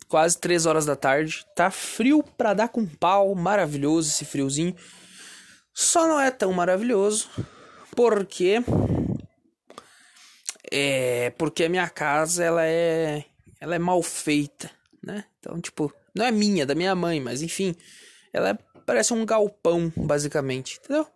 Quase 0.09 0.39
3 0.39 0.65
horas 0.65 0.87
da 0.87 0.97
tarde. 0.97 1.45
Tá 1.55 1.71
frio 1.71 2.23
pra 2.23 2.55
dar 2.55 2.71
com 2.71 2.87
pau, 2.87 3.35
maravilhoso 3.35 4.09
esse 4.09 4.25
friozinho. 4.25 4.75
Só 5.75 6.09
não 6.09 6.19
é 6.19 6.31
tão 6.31 6.51
maravilhoso 6.55 7.29
porque 7.95 8.65
é 10.73 11.29
porque 11.37 11.65
a 11.65 11.69
minha 11.69 11.91
casa 11.91 12.43
ela 12.43 12.65
é 12.65 13.27
ela 13.61 13.75
é 13.75 13.79
mal 13.79 14.03
feita 14.03 14.80
né? 15.03 15.25
Então, 15.39 15.61
tipo, 15.61 15.93
não 16.15 16.25
é 16.25 16.31
minha, 16.31 16.63
é 16.63 16.67
da 16.67 16.75
minha 16.75 16.95
mãe, 16.95 17.21
mas 17.21 17.43
enfim, 17.43 17.75
ela 18.33 18.51
é, 18.51 18.59
parece 18.87 19.13
um 19.13 19.25
galpão, 19.25 19.93
basicamente, 19.97 20.79
entendeu? 20.83 21.07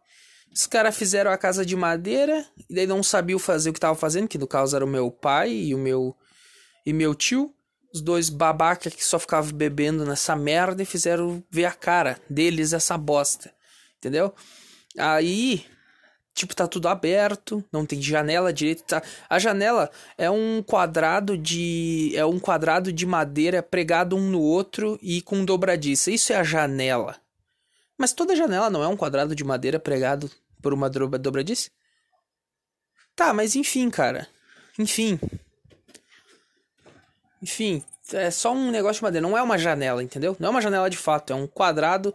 Os 0.53 0.67
caras 0.67 0.97
fizeram 0.97 1.31
a 1.31 1.39
casa 1.39 1.67
de 1.67 1.75
madeira 1.75 2.47
e 2.71 2.75
daí 2.75 2.87
não 2.87 3.03
sabiam 3.03 3.39
fazer 3.39 3.71
o 3.71 3.73
que 3.73 3.81
tava 3.81 3.97
fazendo, 3.97 4.29
que 4.29 4.39
no 4.39 4.47
caso 4.47 4.77
era 4.77 4.85
o 4.85 4.89
meu 4.89 5.11
pai 5.11 5.51
e 5.51 5.75
o 5.75 5.79
meu 5.79 6.17
e 6.87 6.93
meu 6.93 7.15
tio, 7.15 7.53
os 7.93 8.01
dois 8.01 8.29
babaca 8.29 8.91
que 8.91 9.05
só 9.05 9.19
ficavam 9.19 9.53
bebendo 9.53 10.05
nessa 10.05 10.37
merda 10.37 10.83
e 10.83 10.87
fizeram 10.87 11.43
ver 11.51 11.65
a 11.65 11.73
cara 11.73 12.21
deles 12.29 12.73
essa 12.73 12.97
bosta, 12.99 13.53
entendeu? 13.99 14.35
Aí 14.99 15.65
tipo, 16.35 16.55
tá 16.55 16.67
tudo 16.67 16.89
aberto, 16.89 17.65
não 17.73 17.87
tem 17.87 18.03
janela 18.03 18.53
direito, 18.53 18.83
tá? 18.83 19.03
A 19.31 19.39
janela 19.39 19.91
é 20.19 20.29
um 20.29 20.63
quadrado 20.63 21.39
de 21.39 22.13
é 22.17 22.27
um 22.27 22.41
quadrado 22.41 22.93
de 22.93 23.07
madeira 23.07 23.63
pregado 23.63 24.17
um 24.17 24.29
no 24.31 24.41
outro 24.41 24.99
e 25.01 25.23
com 25.23 25.45
dobradiça. 25.45 26.11
Isso 26.11 26.33
é 26.33 26.37
a 26.37 26.43
janela. 26.43 27.17
Mas 27.97 28.13
toda 28.13 28.35
janela 28.35 28.69
não 28.69 28.83
é 28.83 28.89
um 28.89 28.97
quadrado 28.97 29.35
de 29.35 29.45
madeira 29.45 29.79
pregado 29.79 30.31
por 30.61 30.75
uma 30.75 30.91
dobradiça? 30.91 31.71
Tá, 33.15 33.33
mas 33.33 33.55
enfim, 33.55 33.89
cara. 33.89 34.27
Enfim. 34.77 35.21
Enfim, 37.41 37.85
é 38.13 38.31
só 38.31 38.53
um 38.53 38.71
negócio 38.71 38.97
de 39.01 39.05
madeira, 39.05 39.27
não 39.27 39.39
é 39.39 39.43
uma 39.43 39.57
janela, 39.57 40.03
entendeu? 40.03 40.37
Não 40.41 40.49
é 40.49 40.51
uma 40.51 40.61
janela 40.61 40.91
de 40.91 40.97
fato, 40.97 41.33
é 41.33 41.37
um 41.37 41.47
quadrado. 41.47 42.13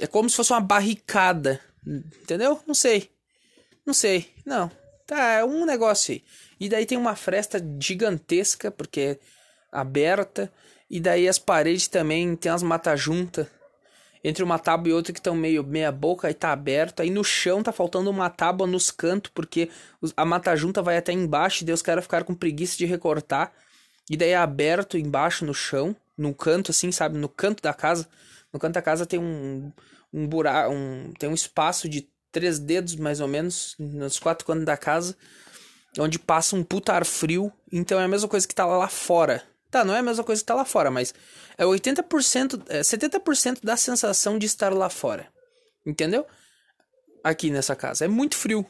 É 0.00 0.06
como 0.06 0.30
se 0.30 0.36
fosse 0.36 0.52
uma 0.52 0.60
barricada, 0.60 1.60
entendeu? 1.86 2.60
Não 2.66 2.74
sei. 2.74 3.10
Não 3.84 3.94
sei. 3.94 4.32
Não. 4.44 4.70
Tá, 5.06 5.32
é 5.34 5.44
um 5.44 5.66
negócio 5.66 6.14
aí. 6.14 6.24
E 6.58 6.68
daí 6.68 6.86
tem 6.86 6.96
uma 6.96 7.14
fresta 7.14 7.62
gigantesca, 7.80 8.70
porque 8.70 9.00
é 9.00 9.18
aberta. 9.70 10.50
E 10.88 10.98
daí 10.98 11.28
as 11.28 11.38
paredes 11.38 11.88
também 11.88 12.34
tem 12.36 12.50
as 12.50 12.62
mata-junta. 12.62 13.50
Entre 14.22 14.42
uma 14.42 14.58
tábua 14.58 14.88
e 14.88 14.92
outra 14.92 15.12
que 15.12 15.18
estão 15.18 15.34
meio 15.34 15.62
meia 15.62 15.92
boca, 15.92 16.26
aí 16.26 16.32
tá 16.32 16.50
aberto. 16.50 17.00
Aí 17.00 17.10
no 17.10 17.22
chão 17.22 17.62
tá 17.62 17.72
faltando 17.72 18.08
uma 18.08 18.30
tábua 18.30 18.66
nos 18.66 18.90
cantos, 18.90 19.30
porque 19.34 19.68
a 20.16 20.24
mata-junta 20.24 20.80
vai 20.80 20.96
até 20.96 21.12
embaixo. 21.12 21.64
E 21.66 21.72
os 21.72 21.82
caras 21.82 22.04
ficaram 22.04 22.24
com 22.24 22.34
preguiça 22.34 22.78
de 22.78 22.86
recortar. 22.86 23.52
E 24.08 24.16
daí 24.16 24.30
é 24.30 24.36
aberto 24.36 24.96
embaixo 24.96 25.44
no 25.44 25.52
chão, 25.52 25.94
no 26.16 26.34
canto 26.34 26.70
assim, 26.70 26.90
sabe? 26.90 27.18
No 27.18 27.28
canto 27.28 27.62
da 27.62 27.74
casa. 27.74 28.08
No 28.50 28.58
canto 28.58 28.74
da 28.74 28.82
casa 28.82 29.04
tem 29.04 29.18
um, 29.18 29.70
um 30.14 30.28
buraco, 30.28 30.72
um, 30.72 31.12
tem 31.18 31.28
um 31.28 31.34
espaço 31.34 31.88
de 31.88 32.08
três 32.30 32.60
dedos 32.60 32.94
mais 32.94 33.20
ou 33.20 33.26
menos, 33.26 33.74
nos 33.78 34.20
quatro 34.20 34.46
cantos 34.46 34.64
da 34.64 34.76
casa, 34.76 35.16
onde 35.98 36.18
passa 36.18 36.54
um 36.54 36.62
puta 36.62 36.92
ar 36.92 37.04
frio. 37.04 37.52
Então 37.72 37.98
é 37.98 38.04
a 38.04 38.08
mesma 38.08 38.28
coisa 38.28 38.46
que 38.46 38.54
tá 38.54 38.64
lá 38.64 38.88
fora. 38.88 39.42
Tá, 39.70 39.84
não 39.84 39.94
é 39.94 39.98
a 39.98 40.02
mesma 40.02 40.22
coisa 40.22 40.40
que 40.40 40.46
tá 40.46 40.54
lá 40.54 40.64
fora, 40.64 40.88
mas 40.88 41.12
é 41.58 41.64
80%, 41.64 42.62
é 42.68 42.80
70% 42.80 43.58
da 43.64 43.76
sensação 43.76 44.38
de 44.38 44.46
estar 44.46 44.72
lá 44.72 44.88
fora. 44.88 45.28
Entendeu? 45.84 46.24
Aqui 47.24 47.50
nessa 47.50 47.74
casa. 47.74 48.04
É 48.04 48.08
muito 48.08 48.36
frio. 48.36 48.64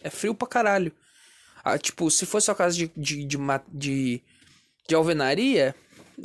É 0.00 0.08
frio 0.08 0.34
pra 0.34 0.48
caralho. 0.48 0.92
Ah, 1.62 1.76
tipo, 1.76 2.10
se 2.10 2.24
fosse 2.24 2.50
a 2.50 2.54
casa 2.54 2.74
de, 2.74 2.90
de, 2.96 3.24
de, 3.26 3.38
de, 3.68 4.22
de 4.88 4.94
alvenaria, 4.94 5.74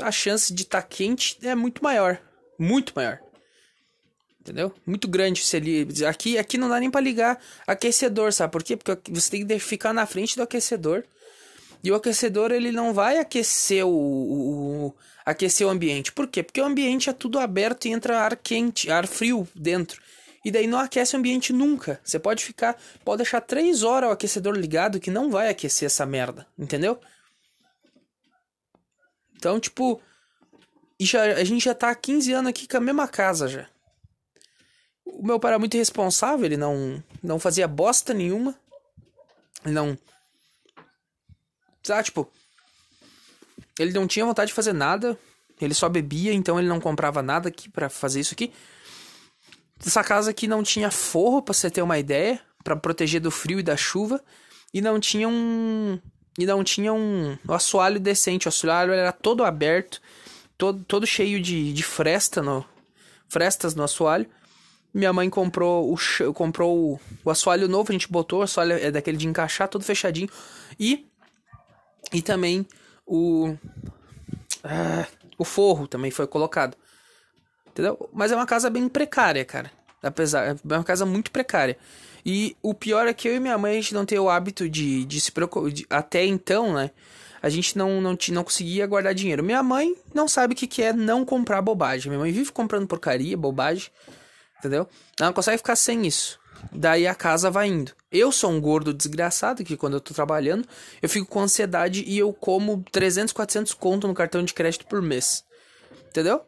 a 0.02 0.12
chance 0.12 0.54
de 0.54 0.64
estar 0.64 0.82
tá 0.82 0.88
quente 0.88 1.38
é 1.46 1.54
muito 1.54 1.84
maior. 1.84 2.22
Muito 2.58 2.94
maior. 2.96 3.20
Entendeu? 4.44 4.74
Muito 4.86 5.08
grande 5.08 5.42
se 5.42 5.56
ele. 5.56 5.88
Aqui, 6.06 6.38
aqui 6.38 6.58
não 6.58 6.68
dá 6.68 6.78
nem 6.78 6.92
para 6.92 7.00
ligar 7.00 7.40
aquecedor, 7.66 8.34
sabe 8.34 8.52
por 8.52 8.62
quê? 8.62 8.76
Porque 8.76 9.10
você 9.10 9.32
tem 9.32 9.48
que 9.48 9.60
ficar 9.60 9.94
na 9.94 10.06
frente 10.06 10.36
do 10.36 10.44
aquecedor. 10.44 11.06
E 11.82 11.90
o 11.90 11.96
aquecedor 11.96 12.52
ele 12.52 12.72
não 12.72 12.94
vai 12.94 13.18
aquecer 13.20 13.86
o, 13.86 13.90
o, 13.90 14.88
o, 14.88 14.96
aquecer 15.26 15.66
o 15.66 15.70
ambiente. 15.70 16.12
Por 16.12 16.28
quê? 16.28 16.44
Porque 16.44 16.60
o 16.60 16.66
ambiente 16.66 17.10
é 17.10 17.14
tudo 17.14 17.40
aberto 17.40 17.86
e 17.86 17.92
entra 17.92 18.20
ar 18.20 18.36
quente, 18.36 18.92
ar 18.92 19.08
frio 19.08 19.48
dentro. 19.56 20.02
E 20.44 20.52
daí 20.52 20.68
não 20.68 20.80
aquece 20.80 21.16
o 21.16 21.20
ambiente 21.20 21.54
nunca. 21.54 22.02
Você 22.04 22.20
pode 22.20 22.44
ficar, 22.44 22.78
pode 23.06 23.24
deixar 23.24 23.40
3 23.40 23.82
horas 23.84 24.10
o 24.10 24.14
aquecedor 24.14 24.56
ligado 24.56 25.00
que 25.00 25.10
não 25.10 25.32
vai 25.32 25.50
aquecer 25.50 25.86
essa 25.86 26.06
merda, 26.06 26.46
entendeu? 26.60 27.00
Então, 29.38 29.58
tipo, 29.58 30.02
já, 31.00 31.24
a 31.24 31.44
gente 31.46 31.64
já 31.64 31.74
tá 31.74 31.90
há 31.90 31.96
15 31.96 32.34
anos 32.34 32.50
aqui 32.50 32.68
com 32.68 32.78
a 32.78 32.82
mesma 32.82 33.08
casa 33.08 33.48
já. 33.48 33.70
O 35.06 35.26
meu 35.26 35.40
pai 35.40 35.52
era 35.52 35.60
muito 35.60 35.76
irresponsável, 35.76 36.46
ele 36.46 36.58
não, 36.58 37.04
não 37.22 37.40
fazia 37.40 37.68
bosta 37.68 38.14
nenhuma. 38.14 38.56
Ele 39.66 39.74
não. 39.74 39.98
Sabe, 41.82 42.04
tipo. 42.04 42.30
Ele 43.80 43.92
não 43.92 44.08
tinha 44.08 44.26
vontade 44.26 44.50
de 44.50 44.54
fazer 44.54 44.74
nada. 44.74 45.18
Ele 45.60 45.74
só 45.74 45.88
bebia, 45.88 46.34
então 46.34 46.60
ele 46.60 46.68
não 46.68 46.80
comprava 46.80 47.22
nada 47.22 47.50
aqui 47.50 47.70
para 47.70 47.90
fazer 47.90 48.20
isso 48.20 48.34
aqui. 48.34 48.52
Essa 49.86 50.04
casa 50.04 50.32
aqui 50.32 50.48
não 50.48 50.64
tinha 50.64 50.90
forro, 50.90 51.42
para 51.42 51.54
você 51.54 51.70
ter 51.70 51.82
uma 51.82 52.00
ideia, 52.00 52.40
para 52.64 52.76
proteger 52.76 53.20
do 53.20 53.32
frio 53.32 53.60
e 53.60 53.64
da 53.64 53.76
chuva, 53.76 54.24
e 54.74 54.82
não 54.82 55.00
tinha 55.00 55.28
um 55.28 56.00
e 56.38 56.46
não 56.46 56.64
tinha 56.64 56.92
um, 56.92 57.38
um 57.48 57.54
assoalho 57.54 58.00
decente. 58.00 58.48
O 58.48 58.50
assoalho 58.50 58.92
era 58.92 59.12
todo 59.12 59.44
aberto, 59.44 60.02
todo, 60.58 60.84
todo 60.86 61.06
cheio 61.06 61.40
de, 61.40 61.72
de 61.72 61.84
fresta 61.84 62.42
no, 62.42 62.66
frestas 63.28 63.76
no 63.76 63.84
assoalho. 63.84 64.28
Minha 64.94 65.12
mãe 65.12 65.30
comprou 65.30 65.94
o 65.94 66.34
comprou 66.34 67.00
o, 67.26 67.30
assoalho 67.30 67.68
novo, 67.68 67.92
a 67.92 67.94
gente 67.94 68.12
botou, 68.12 68.40
o 68.40 68.44
assoalho 68.44 68.74
é 68.74 68.92
daquele 68.92 69.18
de 69.18 69.28
encaixar, 69.28 69.68
todo 69.68 69.84
fechadinho. 69.84 70.30
E 70.80 71.08
e 72.12 72.22
também 72.22 72.66
o 73.06 73.56
ah, 74.64 75.08
o 75.38 75.44
forro 75.44 75.88
também 75.88 76.12
foi 76.12 76.28
colocado. 76.28 76.78
Entendeu? 77.68 78.10
Mas 78.14 78.32
é 78.32 78.36
uma 78.36 78.46
casa 78.46 78.70
bem 78.70 78.88
precária, 78.88 79.44
cara. 79.44 79.72
Apesar, 80.02 80.56
é 80.56 80.56
uma 80.64 80.84
casa 80.84 81.06
muito 81.06 81.32
precária. 81.32 81.78
E 82.26 82.56
o 82.62 82.74
pior 82.74 83.08
é 83.08 83.14
que 83.14 83.28
eu 83.28 83.36
e 83.36 83.40
minha 83.40 83.58
mãe 83.58 83.74
a 83.74 83.76
gente 83.76 83.94
não 83.94 84.06
tem 84.06 84.20
o 84.20 84.30
hábito 84.30 84.70
de, 84.70 85.06
de 85.06 85.20
se 85.20 85.32
preocupar. 85.32 85.72
De, 85.72 85.86
até 85.90 86.24
então, 86.26 86.74
né? 86.74 86.92
A 87.42 87.50
gente 87.50 87.78
não, 87.78 88.00
não, 88.00 88.18
não 88.30 88.44
conseguia 88.44 88.88
guardar 88.88 89.14
dinheiro. 89.14 89.44
Minha 89.44 89.62
mãe 89.62 89.96
não 90.14 90.28
sabe 90.28 90.54
o 90.54 90.56
que, 90.56 90.68
que 90.68 90.82
é 90.82 90.94
não 90.94 91.26
comprar 91.26 91.62
bobagem. 91.62 92.10
Minha 92.10 92.22
mãe 92.22 92.32
vive 92.32 92.52
comprando 92.52 92.88
porcaria, 92.88 93.36
bobagem. 93.36 93.90
Entendeu? 94.64 94.88
Ela 95.20 95.28
não 95.28 95.34
consegue 95.34 95.58
ficar 95.58 95.76
sem 95.76 96.08
isso. 96.08 96.40
Daí 96.72 97.06
a 97.06 97.14
casa 97.14 97.52
vai 97.52 97.68
indo. 97.68 97.92
Eu 98.10 98.32
sou 98.32 98.50
um 98.50 98.62
gordo 98.62 98.94
desgraçado 98.94 99.62
que 99.62 99.76
quando 99.76 99.96
eu 99.96 100.00
tô 100.00 100.14
trabalhando, 100.14 100.66
eu 101.02 101.10
fico 101.10 101.26
com 101.26 101.42
ansiedade 101.42 102.02
e 102.08 102.18
eu 102.18 102.32
como 102.32 102.82
300, 102.90 103.34
400 103.34 103.74
conto 103.74 104.08
no 104.08 104.14
cartão 104.14 104.42
de 104.42 104.54
crédito 104.54 104.86
por 104.86 105.02
mês. 105.02 105.44
Entendeu? 106.08 106.42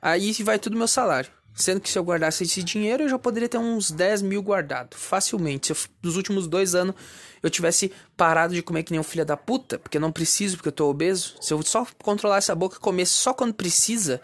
Aí 0.00 0.32
vai 0.42 0.58
tudo 0.58 0.78
meu 0.78 0.88
salário. 0.88 1.30
Sendo 1.54 1.80
que 1.80 1.90
se 1.90 1.98
eu 1.98 2.02
guardasse 2.02 2.42
esse 2.42 2.62
dinheiro, 2.62 3.04
eu 3.04 3.08
já 3.08 3.18
poderia 3.18 3.48
ter 3.48 3.58
uns 3.58 3.90
10 3.90 4.22
mil 4.22 4.42
guardado. 4.42 4.96
Facilmente. 4.96 5.66
Se 5.66 5.72
eu, 5.72 5.76
nos 6.02 6.16
últimos 6.16 6.48
dois 6.48 6.74
anos 6.74 6.94
eu 7.42 7.50
tivesse 7.50 7.92
parado 8.16 8.54
de 8.54 8.62
comer 8.62 8.82
que 8.82 8.90
nem 8.90 8.98
um 8.98 9.04
filho 9.04 9.24
da 9.24 9.36
puta, 9.36 9.78
porque 9.78 9.98
eu 9.98 10.00
não 10.00 10.10
preciso, 10.10 10.56
porque 10.56 10.68
eu 10.68 10.72
tô 10.72 10.88
obeso. 10.88 11.36
Se 11.40 11.52
eu 11.52 11.62
só 11.62 11.86
controlar 12.02 12.38
essa 12.38 12.54
boca 12.54 12.76
e 12.76 12.80
comer 12.80 13.06
só 13.06 13.34
quando 13.34 13.52
precisa, 13.52 14.20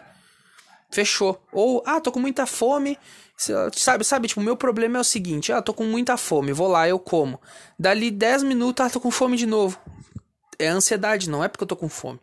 fechou. 0.91 1.41
Ou, 1.51 1.81
ah, 1.85 1.99
tô 1.99 2.11
com 2.11 2.19
muita 2.19 2.45
fome. 2.45 2.97
Sabe, 3.73 4.03
sabe, 4.03 4.27
tipo, 4.27 4.39
o 4.39 4.43
meu 4.43 4.55
problema 4.55 4.97
é 4.99 5.01
o 5.01 5.03
seguinte: 5.03 5.51
ah, 5.51 5.61
tô 5.61 5.73
com 5.73 5.83
muita 5.85 6.15
fome, 6.15 6.53
vou 6.53 6.67
lá, 6.67 6.87
eu 6.87 6.99
como. 6.99 7.41
Dali 7.79 8.11
10 8.11 8.43
minutos, 8.43 8.85
ah, 8.85 8.89
tô 8.89 8.99
com 8.99 9.09
fome 9.09 9.35
de 9.35 9.47
novo. 9.47 9.79
É 10.59 10.67
ansiedade, 10.67 11.27
não 11.27 11.43
é 11.43 11.47
porque 11.47 11.63
eu 11.63 11.67
tô 11.67 11.75
com 11.75 11.89
fome. 11.89 12.19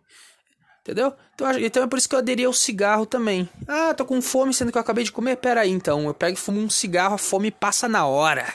Entendeu? 0.82 1.12
Então, 1.34 1.58
então 1.58 1.82
é 1.82 1.86
por 1.86 1.98
isso 1.98 2.08
que 2.08 2.14
eu 2.14 2.20
aderi 2.20 2.44
ao 2.44 2.52
cigarro 2.52 3.04
também. 3.04 3.48
Ah, 3.66 3.92
tô 3.92 4.04
com 4.04 4.22
fome, 4.22 4.54
sendo 4.54 4.70
que 4.70 4.78
eu 4.78 4.80
acabei 4.80 5.04
de 5.04 5.12
comer. 5.12 5.36
Pera 5.36 5.62
aí, 5.62 5.70
então. 5.70 6.06
Eu 6.06 6.14
pego 6.14 6.34
e 6.34 6.40
fumo 6.40 6.60
um 6.60 6.70
cigarro, 6.70 7.16
a 7.16 7.18
fome 7.18 7.50
passa 7.50 7.88
na 7.88 8.06
hora. 8.06 8.46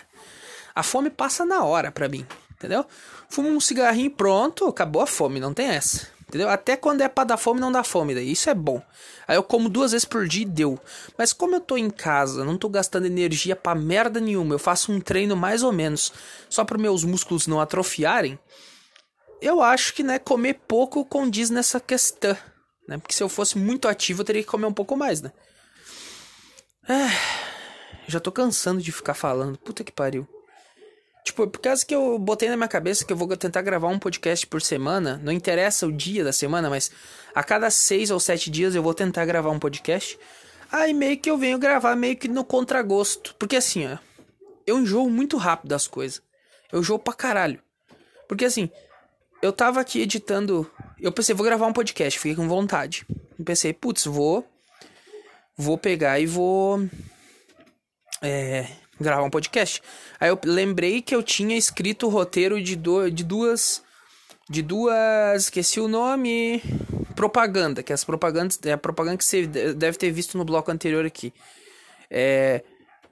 A 0.74 0.82
fome 0.82 1.10
passa 1.10 1.46
na 1.46 1.64
hora 1.64 1.92
pra 1.92 2.08
mim. 2.08 2.26
Entendeu? 2.54 2.86
Fumo 3.30 3.50
um 3.50 3.60
cigarrinho 3.60 4.10
pronto, 4.10 4.66
acabou 4.68 5.02
a 5.02 5.08
fome, 5.08 5.40
não 5.40 5.54
tem 5.54 5.68
essa. 5.68 6.08
Entendeu? 6.34 6.50
Até 6.50 6.76
quando 6.76 7.02
é 7.02 7.08
pra 7.08 7.24
dar 7.24 7.38
fome, 7.38 7.60
não 7.60 7.72
dá 7.72 7.84
fome. 7.84 8.16
Daí. 8.16 8.32
Isso 8.32 8.50
é 8.50 8.56
bom. 8.56 8.82
Aí 9.28 9.36
eu 9.36 9.44
como 9.44 9.70
duas 9.70 9.92
vezes 9.92 10.06
por 10.06 10.28
dia 10.28 10.42
e 10.42 10.46
deu. 10.46 10.80
Mas 11.18 11.32
como 11.32 11.56
eu 11.56 11.62
tô 11.62 11.78
em 11.78 11.90
casa, 11.90 12.44
não 12.44 12.58
tô 12.58 12.68
gastando 12.70 13.06
energia 13.06 13.56
pra 13.56 13.76
merda 13.76 14.20
nenhuma, 14.20 14.56
eu 14.56 14.60
faço 14.60 14.92
um 14.92 15.00
treino 15.00 15.36
mais 15.36 15.62
ou 15.62 15.72
menos 15.72 16.12
só 16.50 16.66
para 16.66 16.78
meus 16.78 17.04
músculos 17.04 17.46
não 17.46 17.62
atrofiarem 17.62 18.40
eu 19.44 19.62
acho 19.62 19.94
que, 19.94 20.04
né, 20.04 20.18
comer 20.18 20.54
pouco 20.68 21.04
condiz 21.04 21.50
nessa 21.50 21.78
questão, 21.78 22.36
né? 22.88 22.98
Porque 22.98 23.14
se 23.14 23.22
eu 23.22 23.28
fosse 23.28 23.58
muito 23.58 23.90
ativo, 23.90 24.22
eu 24.22 24.26
teria 24.26 24.42
que 24.42 24.48
comer 24.48 24.66
um 24.66 24.74
pouco 24.74 24.96
mais, 24.96 25.22
né? 25.22 25.34
É, 26.88 27.10
já 28.08 28.22
tô 28.22 28.32
cansando 28.32 28.82
de 28.82 28.92
ficar 28.92 29.14
falando. 29.14 29.58
Puta 29.58 29.84
que 29.84 29.92
pariu. 29.92 30.26
Tipo, 31.24 31.48
por 31.48 31.62
causa 31.62 31.86
que 31.86 31.96
eu 31.96 32.20
botei 32.20 32.50
na 32.50 32.58
minha 32.58 32.68
cabeça 32.68 33.06
que 33.06 33.14
eu 33.14 33.18
vou 33.18 33.28
tentar 33.38 33.62
gravar 33.62 33.88
um 33.88 33.98
podcast 33.98 34.46
por 34.46 34.62
semana, 34.62 35.20
não 35.24 35.32
interessa 35.32 35.88
o 35.88 35.92
dia 35.92 36.24
da 36.24 36.34
semana, 36.34 36.70
mas 36.70 36.92
a 37.34 37.42
cada 37.44 37.70
seis 37.70 38.12
ou 38.12 38.20
sete 38.20 38.52
dias 38.52 38.76
eu 38.76 38.84
vou 38.84 38.94
tentar 38.94 39.26
gravar 39.26 39.50
um 39.50 39.60
podcast. 39.60 40.20
Aí 40.70 40.94
meio 40.94 41.18
que 41.18 41.30
eu 41.30 41.38
venho 41.38 41.58
gravar 41.58 41.96
meio 41.96 42.18
que 42.18 42.28
no 42.28 42.44
contragosto. 42.44 43.36
Porque 43.40 43.56
assim, 43.56 43.88
ó, 43.88 43.98
eu 44.68 44.78
enjoo 44.80 45.10
muito 45.10 45.38
rápido 45.38 45.70
das 45.70 45.88
coisas. 45.88 46.22
Eu 46.72 46.82
enjoo 46.82 47.00
pra 47.00 47.14
caralho. 47.14 47.62
Porque 48.28 48.46
assim, 48.46 48.70
eu 49.42 49.54
tava 49.54 49.80
aqui 49.80 50.02
editando. 50.02 50.70
Eu 51.00 51.12
pensei, 51.12 51.36
vou 51.36 51.46
gravar 51.46 51.68
um 51.68 51.74
podcast, 51.74 52.20
fiquei 52.20 52.36
com 52.36 52.48
vontade. 52.48 53.06
Eu 53.38 53.46
pensei, 53.46 53.72
putz, 53.72 54.06
vou. 54.06 54.46
Vou 55.56 55.78
pegar 55.78 56.20
e 56.20 56.26
vou. 56.26 56.84
É, 58.22 58.68
gravar 59.04 59.24
um 59.24 59.30
podcast. 59.30 59.82
Aí 60.20 60.30
eu 60.30 60.40
lembrei 60.44 61.02
que 61.02 61.16
eu 61.16 61.22
tinha 61.22 61.58
escrito 61.58 62.08
o 62.08 62.10
roteiro 62.10 62.62
de, 62.62 62.76
do, 62.76 63.10
de 63.10 63.24
duas. 63.24 63.84
De 64.50 64.62
duas. 64.62 65.44
Esqueci 65.44 65.80
o 65.80 65.88
nome. 65.88 66.62
Propaganda, 67.16 67.84
que 67.84 67.94
as 67.94 68.04
propagandas. 68.04 68.60
É 68.66 68.72
a 68.72 68.78
propaganda 68.78 69.18
que 69.18 69.26
você 69.26 69.46
deve 69.46 69.98
ter 69.98 70.12
visto 70.12 70.38
no 70.38 70.46
bloco 70.46 70.72
anterior 70.72 71.06
aqui. 71.06 71.34
É. 72.10 72.64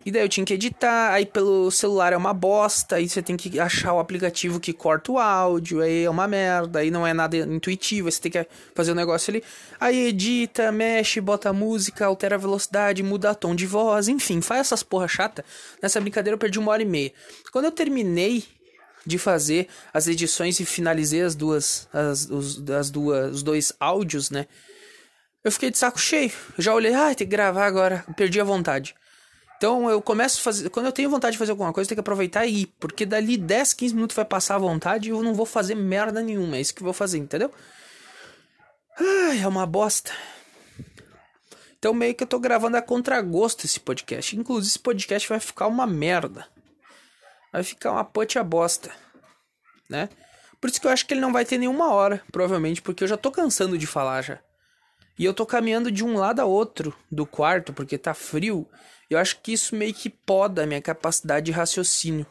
E 0.04 0.12
daí 0.12 0.24
eu 0.24 0.30
tinha 0.30 0.45
que 0.45 0.54
editar, 0.54 1.12
aí 1.12 1.26
pelo 1.26 1.70
celular 1.70 2.12
é 2.12 2.18
uma 2.18 2.34
bosta, 2.34 2.95
aí 2.95 3.08
você 3.08 3.22
tem 3.22 3.38
que 3.38 3.60
achar 3.60 3.93
o 3.93 3.99
aplicativo 3.99 4.60
que 4.60 4.74
corta 4.74 5.12
o 5.12 5.20
áudio, 5.20 5.82
aí 5.82 6.04
é 6.04 6.10
uma 6.10 6.28
merda, 6.28 6.80
aí 6.80 6.89
não 6.89 7.06
é 7.06 7.14
nada 7.14 7.38
intuitivo, 7.38 8.08
aí 8.08 8.12
você 8.12 8.22
tem 8.22 8.32
que 8.32 8.47
fazer 8.74 8.91
o 8.91 8.93
um 8.93 8.97
negócio 8.97 9.32
ali. 9.32 9.43
Aí 9.80 10.08
edita, 10.08 10.72
mexe, 10.72 11.22
bota 11.22 11.54
música, 11.54 12.06
altera 12.06 12.36
a 12.36 12.39
velocidade, 12.39 13.04
muda 13.04 13.36
tom 13.36 13.54
de 13.54 13.68
voz, 13.68 14.08
enfim, 14.08 14.41
faz 14.41 14.62
essas 14.62 14.82
porra 14.82 15.08
chata. 15.08 15.45
Nessa 15.82 16.02
brincadeira 16.02 16.34
eu 16.34 16.39
perdi 16.39 16.58
uma 16.58 16.72
hora 16.72 16.82
e 16.82 16.86
meia. 16.86 17.14
Quando 17.52 17.66
eu 17.66 17.72
terminei 17.72 18.43
de 19.06 19.18
fazer 19.18 19.68
as 19.93 20.08
edições 20.08 20.60
e 20.60 20.66
finalizei 20.66 21.22
as 21.22 21.36
duas, 21.36 21.88
as, 21.93 22.30
os, 22.30 22.70
as 22.70 22.89
duas, 22.89 23.36
os 23.36 23.43
dois 23.43 23.74
áudios, 23.80 24.30
né? 24.30 24.47
Eu 25.43 25.52
fiquei 25.52 25.72
de 25.72 25.78
saco 25.78 25.99
cheio. 25.99 26.32
Já 26.58 26.74
olhei, 26.74 26.93
ah, 26.93 27.08
tem 27.16 27.26
que 27.26 27.26
gravar 27.26 27.66
agora. 27.66 28.06
Perdi 28.16 28.39
a 28.39 28.43
vontade. 28.43 28.95
Então 29.62 29.88
eu 29.88 30.01
começo 30.01 30.39
a 30.39 30.43
fazer. 30.43 30.70
Quando 30.72 30.88
eu 30.88 30.91
tenho 30.91 31.07
vontade 31.07 31.34
de 31.34 31.38
fazer 31.38 31.51
alguma 31.51 31.72
coisa, 31.72 31.86
eu 31.86 31.89
tenho 31.89 31.97
que 31.97 31.99
aproveitar 31.99 32.47
e 32.47 32.64
ir. 32.64 32.66
Porque 32.80 33.05
dali 33.05 33.38
10, 33.38 33.76
15 33.76 33.93
minutos 33.93 34.16
vai 34.16 34.26
passar 34.26 34.55
a 34.55 34.57
vontade 34.57 35.07
e 35.07 35.12
eu 35.12 35.22
não 35.22 35.36
vou 35.36 35.45
fazer 35.45 35.76
merda 35.76 36.20
nenhuma. 36.20 36.57
É 36.57 36.62
isso 36.62 36.74
que 36.74 36.82
eu 36.82 36.86
vou 36.86 36.95
fazer, 36.95 37.20
entendeu? 37.20 37.51
Ai, 38.99 39.43
é 39.43 39.47
uma 39.47 39.68
bosta. 39.68 40.12
Então 41.78 41.93
meio 41.93 42.16
que 42.16 42.24
eu 42.24 42.28
tô 42.28 42.39
gravando 42.39 42.76
a 42.76 42.82
contragosto 42.82 43.68
esse 43.68 43.80
podcast. 43.80 44.36
Inclusive 44.36 44.68
esse 44.68 44.80
podcast 44.80 45.30
vai 45.30 45.39
ficar 45.39 45.68
uma 45.68 45.86
merda. 45.86 46.47
Vai 47.53 47.64
ficar 47.64 47.91
uma 47.91 48.03
pote 48.03 48.41
bosta. 48.41 48.89
Né? 49.88 50.09
Por 50.59 50.72
isso 50.72 50.82
que 50.82 50.88
eu 50.88 50.91
acho 50.91 51.05
que 51.05 51.14
ele 51.14 51.22
não 51.22 51.32
vai 51.32 51.45
ter 51.45 51.59
nenhuma 51.59 51.93
hora, 51.93 52.20
provavelmente, 52.32 52.82
porque 52.82 53.03
eu 53.03 53.07
já 53.07 53.16
tô 53.16 53.30
cansando 53.30 53.78
de 53.78 53.86
falar 53.86 54.24
já. 54.24 54.39
E 55.20 55.24
eu 55.24 55.36
tô 55.36 55.45
caminhando 55.45 55.91
de 55.91 56.03
um 56.03 56.18
lado 56.18 56.39
a 56.39 56.45
outro 56.45 56.95
do 57.12 57.28
quarto, 57.28 57.72
porque 57.72 57.95
tá 57.95 58.16
frio. 58.16 58.68
Eu 59.12 59.20
acho 59.20 59.41
que 59.41 59.51
isso 59.51 59.76
meio 59.76 59.93
que 59.93 60.09
poda 60.09 60.64
a 60.64 60.66
minha 60.66 60.82
capacidade 60.82 61.45
de 61.45 61.51
raciocínio. 61.51 62.26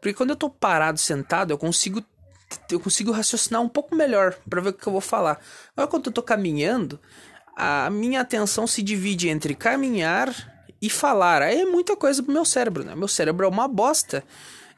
Porque 0.00 0.14
quando 0.14 0.30
eu 0.30 0.36
tô 0.36 0.48
parado, 0.48 0.98
sentado, 0.98 1.52
eu 1.52 1.58
consigo 1.58 2.02
eu 2.70 2.80
consigo 2.80 3.12
raciocinar 3.12 3.60
um 3.60 3.68
pouco 3.68 3.94
melhor 3.94 4.34
para 4.48 4.62
ver 4.62 4.70
o 4.70 4.72
que 4.72 4.86
eu 4.86 4.92
vou 4.92 5.02
falar. 5.02 5.38
Agora 5.76 5.90
quando 5.90 6.06
eu 6.06 6.12
tô 6.12 6.22
caminhando, 6.22 6.98
a 7.54 7.90
minha 7.90 8.22
atenção 8.22 8.66
se 8.66 8.82
divide 8.82 9.28
entre 9.28 9.54
caminhar 9.54 10.32
e 10.80 10.88
falar. 10.88 11.42
Aí 11.42 11.60
é 11.60 11.64
muita 11.66 11.94
coisa 11.94 12.22
pro 12.22 12.32
meu 12.32 12.46
cérebro, 12.46 12.84
né? 12.84 12.94
Meu 12.94 13.08
cérebro 13.08 13.44
é 13.44 13.48
uma 13.48 13.68
bosta. 13.68 14.24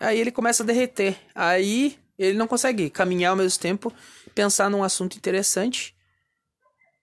Aí 0.01 0.18
ele 0.18 0.33
começa 0.33 0.64
a 0.64 0.66
derreter. 0.66 1.16
Aí 1.33 1.97
ele 2.18 2.37
não 2.37 2.49
consegue 2.49 2.91
caminhar 2.91 3.31
ao 3.31 3.37
mesmo 3.37 3.61
tempo, 3.61 3.93
pensar 4.35 4.68
num 4.68 4.83
assunto 4.83 5.16
interessante 5.16 5.95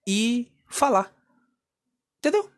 e 0.06 0.52
falar. 0.68 1.14
Entendeu? 2.18 2.57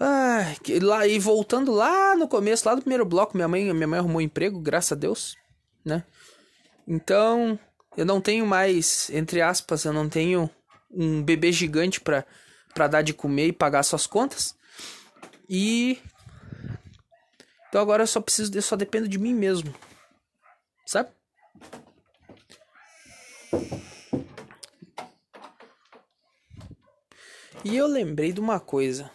Ah, 0.00 0.54
lá, 0.80 1.06
e 1.06 1.18
voltando 1.18 1.72
lá 1.72 2.14
no 2.14 2.28
começo, 2.28 2.68
lá 2.68 2.74
do 2.74 2.82
primeiro 2.82 3.04
bloco, 3.04 3.36
minha 3.36 3.48
mãe, 3.48 3.72
minha 3.74 3.86
mãe 3.86 3.98
arrumou 3.98 4.20
emprego, 4.20 4.60
graças 4.60 4.92
a 4.92 4.94
Deus, 4.94 5.36
né? 5.84 6.04
Então, 6.86 7.58
eu 7.96 8.06
não 8.06 8.20
tenho 8.20 8.46
mais, 8.46 9.10
entre 9.10 9.42
aspas, 9.42 9.84
eu 9.84 9.92
não 9.92 10.08
tenho 10.08 10.48
um 10.90 11.22
bebê 11.22 11.50
gigante 11.52 12.00
para 12.00 12.24
para 12.74 12.86
dar 12.86 13.02
de 13.02 13.12
comer 13.12 13.48
e 13.48 13.52
pagar 13.52 13.82
suas 13.82 14.06
contas. 14.06 14.54
E 15.48 15.98
então 17.68 17.80
agora 17.80 18.04
eu 18.04 18.06
só 18.06 18.20
preciso, 18.20 18.56
eu 18.56 18.62
só 18.62 18.76
dependo 18.76 19.08
de 19.08 19.18
mim 19.18 19.34
mesmo. 19.34 19.74
Sabe? 20.86 21.10
E 27.64 27.76
eu 27.76 27.86
lembrei 27.86 28.32
de 28.32 28.40
uma 28.40 28.60
coisa. 28.60 29.10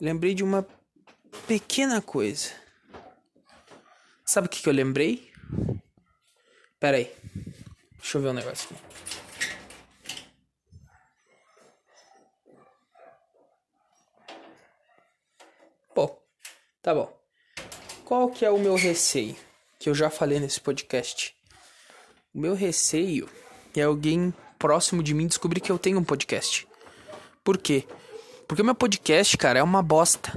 Lembrei 0.00 0.34
de 0.34 0.42
uma 0.42 0.66
pequena 1.46 2.00
coisa. 2.00 2.50
Sabe 4.24 4.46
o 4.46 4.50
que, 4.50 4.62
que 4.62 4.68
eu 4.68 4.72
lembrei? 4.72 5.30
Pera 6.78 6.96
aí. 6.96 7.12
Deixa 7.98 8.16
eu 8.16 8.22
ver 8.22 8.28
um 8.28 8.32
negócio 8.32 8.70
aqui. 8.70 8.82
Bom, 15.94 16.22
tá 16.80 16.94
bom. 16.94 17.14
Qual 18.04 18.30
que 18.30 18.44
é 18.44 18.50
o 18.50 18.58
meu 18.58 18.76
receio? 18.76 19.36
Que 19.78 19.90
eu 19.90 19.94
já 19.94 20.08
falei 20.08 20.40
nesse 20.40 20.60
podcast. 20.60 21.36
O 22.32 22.38
meu 22.38 22.54
receio 22.54 23.28
é 23.76 23.82
alguém 23.82 24.32
próximo 24.58 25.02
de 25.02 25.12
mim 25.12 25.26
descobrir 25.26 25.60
que 25.60 25.70
eu 25.70 25.78
tenho 25.78 25.98
um 25.98 26.04
podcast. 26.04 26.66
Por 27.44 27.58
quê? 27.58 27.86
Porque 28.50 28.62
o 28.62 28.64
meu 28.64 28.74
podcast, 28.74 29.38
cara, 29.38 29.60
é 29.60 29.62
uma 29.62 29.80
bosta. 29.80 30.32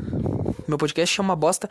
Meu 0.67 0.77
podcast 0.77 1.19
é 1.19 1.23
uma 1.23 1.35
bosta. 1.35 1.67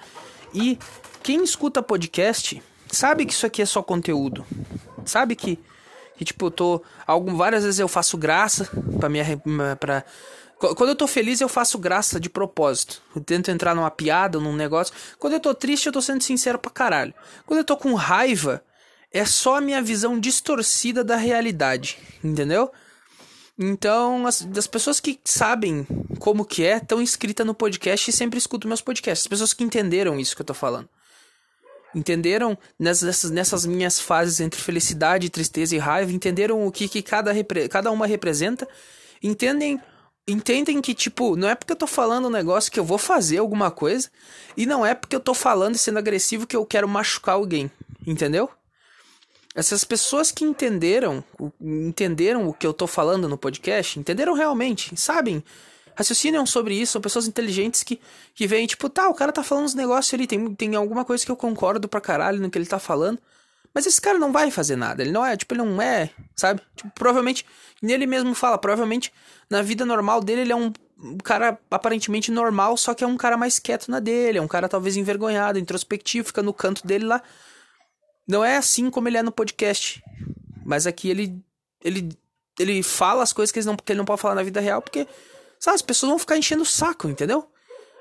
E 0.53 0.77
quem 1.23 1.45
escuta 1.45 1.81
podcast 1.81 2.61
sabe 2.91 3.25
que 3.25 3.33
isso 3.33 3.47
aqui 3.47 3.63
é 3.63 3.65
só 3.65 3.81
conteúdo. 3.81 4.45
Sabe 5.05 5.37
que, 5.37 5.57
que 6.17 6.25
tipo, 6.25 6.47
eu 6.47 6.51
tô. 6.51 6.83
Algum, 7.07 7.37
várias 7.37 7.63
vezes 7.63 7.79
eu 7.79 7.87
faço 7.87 8.19
graça 8.19 8.69
pra 8.99 9.09
minha. 9.09 9.25
Pra, 9.79 10.05
quando 10.59 10.89
eu 10.89 10.97
tô 10.97 11.07
feliz, 11.07 11.41
eu 11.41 11.49
faço 11.49 11.79
graça 11.79 12.19
de 12.19 12.29
propósito. 12.29 13.01
Eu 13.15 13.23
tento 13.23 13.49
entrar 13.49 13.73
numa 13.73 13.89
piada, 13.93 14.41
num 14.41 14.57
negócio. 14.57 14.93
Quando 15.21 15.35
eu 15.35 15.41
tô 15.41 15.55
triste, 15.55 15.87
eu 15.87 15.93
tô 15.93 16.03
sendo 16.03 16.25
sincero 16.25 16.59
pra 16.59 16.73
caralho. 16.73 17.15
Quando 17.47 17.59
eu 17.59 17.65
tô 17.65 17.77
com 17.77 17.95
raiva, 17.95 18.65
é 19.13 19.25
só 19.25 19.59
a 19.59 19.61
minha 19.61 19.81
visão 19.81 20.19
distorcida 20.19 21.05
da 21.05 21.15
realidade. 21.15 21.99
Entendeu? 22.25 22.69
Então, 23.59 24.27
as, 24.27 24.43
das 24.43 24.67
pessoas 24.67 24.99
que 24.99 25.21
sabem 25.25 25.87
como 26.19 26.45
que 26.45 26.65
é, 26.65 26.79
estão 26.79 27.03
inscritas 27.03 27.47
no 27.47 27.55
podcast 27.55 28.11
e 28.11 28.13
sempre 28.13 28.39
escutam 28.39 28.69
meus 28.69 28.81
podcasts. 28.81 29.25
As 29.25 29.29
pessoas 29.29 29.53
que 29.53 29.63
entenderam 29.63 30.19
isso 30.19 30.35
que 30.35 30.43
eu 30.43 30.47
tô 30.47 30.55
falando. 30.55 30.89
Entenderam 31.95 32.57
nessas, 32.79 33.31
nessas 33.31 33.67
minhas 33.67 34.01
fases 34.01 34.41
entre 34.41 34.61
felicidade, 34.61 35.29
tristeza 35.29 35.77
e 35.77 35.79
raiva, 35.79 36.11
entenderam 36.11 36.67
o 36.67 36.73
que, 36.73 36.89
que 36.89 37.03
cada, 37.03 37.33
cada 37.69 37.91
uma 37.91 38.07
representa, 38.07 38.67
entendem 39.23 39.81
entendem 40.27 40.81
que, 40.81 40.95
tipo, 40.95 41.37
não 41.37 41.49
é 41.49 41.55
porque 41.55 41.73
eu 41.73 41.77
tô 41.77 41.87
falando 41.87 42.29
um 42.29 42.31
negócio 42.31 42.71
que 42.71 42.79
eu 42.79 42.85
vou 42.85 42.97
fazer 42.97 43.39
alguma 43.39 43.71
coisa, 43.73 44.09
e 44.57 44.65
não 44.67 44.87
é 44.87 44.95
porque 44.95 45.17
eu 45.17 45.21
tô 45.21 45.35
falando 45.35 45.75
e 45.75 45.79
sendo 45.79 45.99
agressivo 45.99 46.47
que 46.47 46.57
eu 46.57 46.65
quero 46.65 46.89
machucar 46.89 47.35
alguém, 47.35 47.71
entendeu? 48.07 48.49
Essas 49.55 49.85
pessoas 49.85 50.31
que 50.31 50.45
entenderam, 50.45 51.23
entenderam 51.61 52.49
o 52.49 52.55
que 52.55 52.67
eu 52.67 52.73
tô 52.73 52.87
falando 52.87 53.29
no 53.29 53.37
podcast, 53.37 53.99
entenderam 53.99 54.35
realmente, 54.35 54.97
sabem? 54.97 55.45
Raciocinam 55.95 56.47
sobre 56.47 56.75
isso, 56.75 56.93
são 56.93 57.03
pessoas 57.03 57.27
inteligentes 57.27 57.83
que, 57.83 58.01
que 58.35 58.47
veem, 58.47 58.67
tipo, 58.67 58.89
tá, 58.89 59.09
o 59.09 59.15
cara 59.15 59.31
tá 59.31 59.43
falando 59.43 59.67
uns 59.67 59.75
negócios 59.75 60.15
ali, 60.15 60.27
tem, 60.27 60.55
tem 60.55 60.75
alguma 60.75 61.05
coisa 61.05 61.25
que 61.25 61.31
eu 61.31 61.37
concordo 61.37 61.87
pra 61.87 62.01
caralho 62.01 62.41
no 62.41 62.51
que 62.51 62.57
ele 62.57 62.65
tá 62.65 62.79
falando, 62.79 63.19
mas 63.75 63.87
esse 63.87 64.01
cara 64.01 64.19
não 64.19 64.33
vai 64.33 64.51
fazer 64.51 64.77
nada, 64.77 65.03
ele 65.03 65.13
não 65.13 65.25
é, 65.25 65.37
tipo, 65.37 65.53
ele 65.53 65.63
não 65.63 65.83
é, 65.83 66.09
sabe? 66.35 66.63
Tipo, 66.75 66.91
provavelmente, 66.95 67.45
nele 67.83 68.07
mesmo 68.07 68.35
fala, 68.35 68.57
provavelmente 68.57 69.13
na 69.51 69.61
vida 69.61 69.85
normal 69.85 70.23
dele 70.23 70.43
ele 70.43 70.53
é 70.53 70.57
um 70.57 70.73
cara 71.23 71.59
aparentemente 71.71 72.31
normal, 72.31 72.77
só 72.79 72.95
que 72.95 73.05
é 73.05 73.07
um 73.07 73.17
cara 73.17 73.37
mais 73.37 73.59
quieto 73.59 73.91
na 73.91 74.01
dele, 74.01 74.39
é 74.39 74.43
um 74.43 74.49
cara 74.49 74.69
talvez 74.69 74.97
envergonhado, 74.97 75.59
introspectivo, 75.59 76.29
fica 76.29 76.43
no 76.43 76.55
canto 76.55 76.87
dele 76.87 77.05
lá, 77.05 77.23
não 78.27 78.45
é 78.45 78.57
assim 78.57 78.91
como 78.91 79.09
ele 79.09 79.19
é 79.19 79.23
no 79.23 79.33
podcast. 79.33 80.03
Mas 80.65 80.87
aqui 80.87 81.11
ele 81.11 81.43
ele 81.85 82.09
ele 82.59 82.83
fala 82.83 83.23
as 83.23 83.33
coisas 83.33 83.51
que, 83.51 83.61
não, 83.63 83.77
que 83.77 83.93
ele 83.93 83.99
não 83.99 84.05
pode 84.05 84.21
falar 84.21 84.35
na 84.35 84.43
vida 84.43 84.61
real, 84.61 84.83
porque 84.83 85.07
sabe, 85.59 85.75
as 85.75 85.83
pessoas 85.83 86.11
vão 86.11 86.19
ficar 86.19 86.37
enchendo 86.37 86.63
o 86.63 86.67
saco, 86.67 87.09
entendeu? 87.09 87.49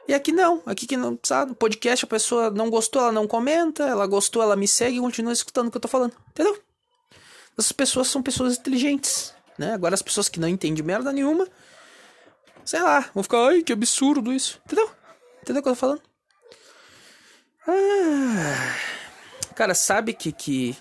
E 0.07 0.13
aqui 0.13 0.31
não, 0.31 0.61
aqui 0.65 0.85
que 0.85 0.97
não, 0.97 1.17
sabe, 1.23 1.51
no 1.51 1.55
podcast 1.55 2.03
a 2.05 2.07
pessoa 2.07 2.49
não 2.49 2.69
gostou, 2.69 3.01
ela 3.01 3.11
não 3.11 3.27
comenta, 3.27 3.83
ela 3.83 4.05
gostou, 4.05 4.41
ela 4.41 4.55
me 4.55 4.67
segue 4.67 4.97
e 4.97 4.99
continua 4.99 5.31
escutando 5.31 5.67
o 5.67 5.71
que 5.71 5.77
eu 5.77 5.81
tô 5.81 5.87
falando, 5.87 6.13
entendeu? 6.29 6.59
Essas 7.57 7.71
pessoas 7.71 8.07
são 8.07 8.21
pessoas 8.21 8.57
inteligentes, 8.57 9.33
né? 9.57 9.73
Agora 9.73 9.93
as 9.93 10.01
pessoas 10.01 10.27
que 10.27 10.39
não 10.39 10.47
entendem 10.47 10.83
merda 10.83 11.13
nenhuma, 11.13 11.47
sei 12.65 12.81
lá, 12.81 13.09
vão 13.13 13.23
ficar, 13.23 13.47
ai, 13.47 13.61
que 13.61 13.71
absurdo 13.71 14.33
isso, 14.33 14.59
entendeu? 14.65 14.89
Entendeu 15.41 15.61
o 15.61 15.63
que 15.63 15.69
eu 15.69 15.73
tô 15.73 15.79
falando? 15.79 16.01
Ah... 17.67 19.00
Cara, 19.55 19.73
sabe 19.73 20.13
que 20.13 20.31
que. 20.31 20.75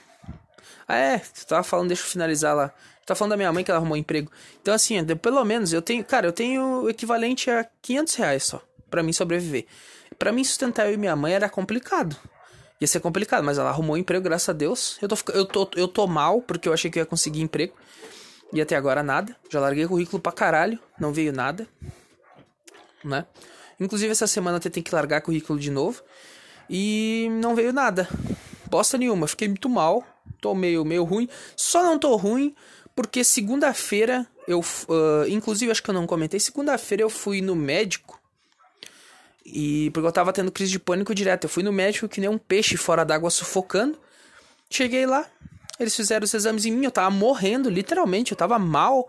Ah, 0.86 0.96
é, 0.96 1.18
tu 1.18 1.46
tava 1.46 1.62
falando, 1.62 1.88
deixa 1.88 2.02
eu 2.02 2.06
finalizar 2.06 2.54
lá. 2.54 2.68
Tu 2.68 3.06
tá 3.06 3.14
falando 3.14 3.30
da 3.30 3.36
minha 3.36 3.52
mãe 3.52 3.64
que 3.64 3.70
ela 3.70 3.78
arrumou 3.78 3.94
um 3.94 4.00
emprego. 4.00 4.30
Então, 4.60 4.74
assim, 4.74 5.04
pelo 5.16 5.44
menos 5.44 5.72
eu 5.72 5.82
tenho. 5.82 6.04
Cara, 6.04 6.26
eu 6.26 6.32
tenho 6.32 6.82
o 6.82 6.90
equivalente 6.90 7.50
a 7.50 7.66
500 7.82 8.14
reais 8.14 8.44
só. 8.44 8.62
para 8.90 9.02
mim 9.02 9.12
sobreviver. 9.12 9.66
para 10.18 10.32
mim 10.32 10.44
sustentar 10.44 10.86
eu 10.86 10.94
e 10.94 10.96
minha 10.96 11.14
mãe 11.16 11.32
era 11.32 11.48
complicado. 11.48 12.16
Ia 12.80 12.86
ser 12.86 13.00
complicado, 13.00 13.44
mas 13.44 13.58
ela 13.58 13.68
arrumou 13.68 13.94
um 13.94 13.98
emprego, 13.98 14.24
graças 14.24 14.48
a 14.48 14.52
Deus. 14.52 14.98
Eu 15.02 15.08
tô, 15.08 15.16
eu 15.32 15.46
tô, 15.46 15.70
eu 15.76 15.86
tô 15.86 16.06
mal, 16.06 16.40
porque 16.40 16.68
eu 16.68 16.72
achei 16.72 16.90
que 16.90 16.98
eu 16.98 17.02
ia 17.02 17.06
conseguir 17.06 17.42
emprego. 17.42 17.74
E 18.52 18.60
até 18.60 18.74
agora 18.74 19.02
nada. 19.02 19.36
Já 19.50 19.60
larguei 19.60 19.86
currículo 19.86 20.20
pra 20.20 20.32
caralho. 20.32 20.78
Não 20.98 21.12
veio 21.12 21.32
nada. 21.32 21.68
Né? 23.04 23.26
Inclusive 23.78 24.10
essa 24.10 24.26
semana 24.26 24.56
eu 24.56 24.70
tenho 24.70 24.84
que 24.84 24.94
largar 24.94 25.20
currículo 25.20 25.58
de 25.58 25.70
novo. 25.70 26.02
E 26.68 27.28
não 27.40 27.54
veio 27.54 27.72
nada 27.72 28.08
bosta 28.70 28.96
nenhuma. 28.96 29.26
Fiquei 29.26 29.48
muito 29.48 29.68
mal. 29.68 30.04
Tô 30.40 30.54
meio, 30.54 30.84
meio 30.84 31.04
ruim. 31.04 31.28
Só 31.56 31.82
não 31.82 31.98
tô 31.98 32.14
ruim 32.16 32.54
porque 32.94 33.24
segunda-feira 33.24 34.26
eu. 34.46 34.60
Uh, 34.60 35.28
inclusive, 35.28 35.70
acho 35.70 35.82
que 35.82 35.90
eu 35.90 35.94
não 35.94 36.06
comentei. 36.06 36.38
Segunda-feira 36.40 37.02
eu 37.02 37.10
fui 37.10 37.40
no 37.40 37.54
médico. 37.54 38.20
E 39.44 39.90
porque 39.90 40.06
eu 40.06 40.12
tava 40.12 40.32
tendo 40.32 40.52
crise 40.52 40.70
de 40.72 40.78
pânico 40.78 41.14
direto. 41.14 41.44
Eu 41.44 41.50
fui 41.50 41.62
no 41.62 41.72
médico 41.72 42.08
que 42.08 42.20
nem 42.20 42.28
um 42.28 42.38
peixe 42.38 42.76
fora 42.76 43.04
d'água 43.04 43.30
sufocando. 43.30 43.98
Cheguei 44.68 45.06
lá. 45.06 45.26
Eles 45.78 45.96
fizeram 45.96 46.24
os 46.24 46.34
exames 46.34 46.66
em 46.66 46.72
mim. 46.72 46.84
Eu 46.84 46.90
tava 46.90 47.10
morrendo, 47.10 47.70
literalmente. 47.70 48.32
Eu 48.32 48.36
tava 48.36 48.58
mal. 48.58 49.08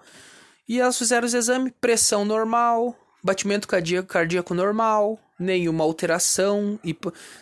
E 0.68 0.80
elas 0.80 0.98
fizeram 0.98 1.26
os 1.26 1.34
exames. 1.34 1.74
Pressão 1.82 2.24
normal. 2.24 2.96
Batimento 3.24 3.68
cardíaco, 3.68 4.08
cardíaco 4.08 4.54
normal. 4.54 5.20
Nenhuma 5.38 5.84
alteração. 5.84 6.80
E 6.84 6.98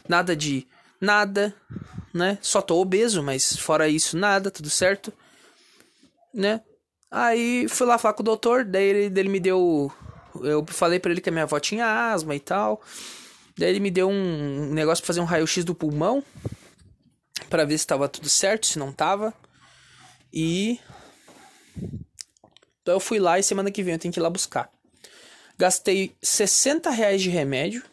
nada 0.07 0.36
de 0.36 0.67
nada, 0.99 1.55
né? 2.13 2.37
Só 2.41 2.61
tô 2.61 2.79
obeso, 2.79 3.23
mas 3.23 3.55
fora 3.57 3.87
isso, 3.87 4.17
nada, 4.17 4.51
tudo 4.51 4.69
certo, 4.69 5.13
né? 6.33 6.61
Aí 7.11 7.67
fui 7.67 7.87
lá 7.87 7.97
falar 7.97 8.13
com 8.13 8.21
o 8.21 8.25
doutor, 8.25 8.63
daí 8.63 8.83
ele, 8.83 9.19
ele 9.19 9.29
me 9.29 9.39
deu. 9.39 9.91
Eu 10.41 10.65
falei 10.67 10.99
para 10.99 11.11
ele 11.11 11.21
que 11.21 11.29
a 11.29 11.31
minha 11.31 11.43
avó 11.43 11.59
tinha 11.59 12.11
asma 12.11 12.35
e 12.35 12.39
tal. 12.39 12.81
Daí 13.57 13.69
ele 13.69 13.79
me 13.79 13.91
deu 13.91 14.07
um 14.07 14.71
negócio 14.71 15.03
pra 15.03 15.07
fazer 15.07 15.19
um 15.19 15.25
raio-x 15.25 15.65
do 15.65 15.75
pulmão. 15.75 16.23
para 17.49 17.65
ver 17.65 17.77
se 17.77 17.87
tava 17.87 18.07
tudo 18.07 18.29
certo, 18.29 18.67
se 18.67 18.77
não 18.77 18.93
tava. 18.93 19.33
E. 20.31 20.79
Então 22.81 22.93
eu 22.93 22.99
fui 22.99 23.19
lá 23.19 23.39
e 23.39 23.43
semana 23.43 23.71
que 23.71 23.83
vem 23.83 23.93
eu 23.93 23.99
tenho 23.99 24.13
que 24.13 24.19
ir 24.19 24.23
lá 24.23 24.29
buscar. 24.29 24.71
Gastei 25.57 26.15
60 26.21 26.89
reais 26.89 27.21
de 27.21 27.29
remédio. 27.29 27.83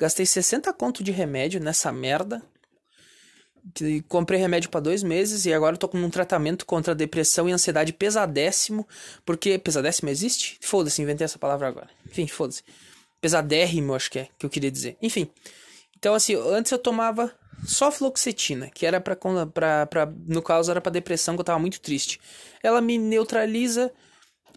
Gastei 0.00 0.24
60 0.24 0.72
conto 0.72 1.04
de 1.04 1.12
remédio 1.12 1.60
nessa 1.60 1.92
merda. 1.92 2.42
Comprei 4.08 4.40
remédio 4.40 4.70
para 4.70 4.80
dois 4.80 5.02
meses 5.02 5.44
e 5.44 5.52
agora 5.52 5.74
eu 5.74 5.78
tô 5.78 5.86
com 5.86 5.98
um 5.98 6.08
tratamento 6.08 6.64
contra 6.64 6.94
depressão 6.94 7.46
e 7.46 7.52
ansiedade 7.52 7.92
pesadéssimo. 7.92 8.88
Porque. 9.26 9.58
Pesadéssimo 9.58 10.08
existe? 10.08 10.58
Foda-se, 10.62 11.02
inventei 11.02 11.26
essa 11.26 11.38
palavra 11.38 11.68
agora. 11.68 11.90
Enfim, 12.06 12.26
foda-se. 12.26 12.62
Pesadérrimo, 13.20 13.94
acho 13.94 14.10
que 14.10 14.20
é 14.20 14.28
que 14.38 14.46
eu 14.46 14.48
queria 14.48 14.70
dizer. 14.70 14.96
Enfim. 15.02 15.28
Então, 15.98 16.14
assim, 16.14 16.34
antes 16.34 16.72
eu 16.72 16.78
tomava 16.78 17.30
só 17.66 17.92
fluoxetina, 17.92 18.70
que 18.70 18.86
era 18.86 19.02
pra. 19.02 19.18
No 20.26 20.40
caso, 20.40 20.70
era 20.70 20.80
pra 20.80 20.90
depressão, 20.90 21.34
que 21.34 21.40
eu 21.40 21.44
tava 21.44 21.58
muito 21.58 21.78
triste. 21.78 22.18
Ela 22.62 22.80
me 22.80 22.96
neutraliza. 22.96 23.92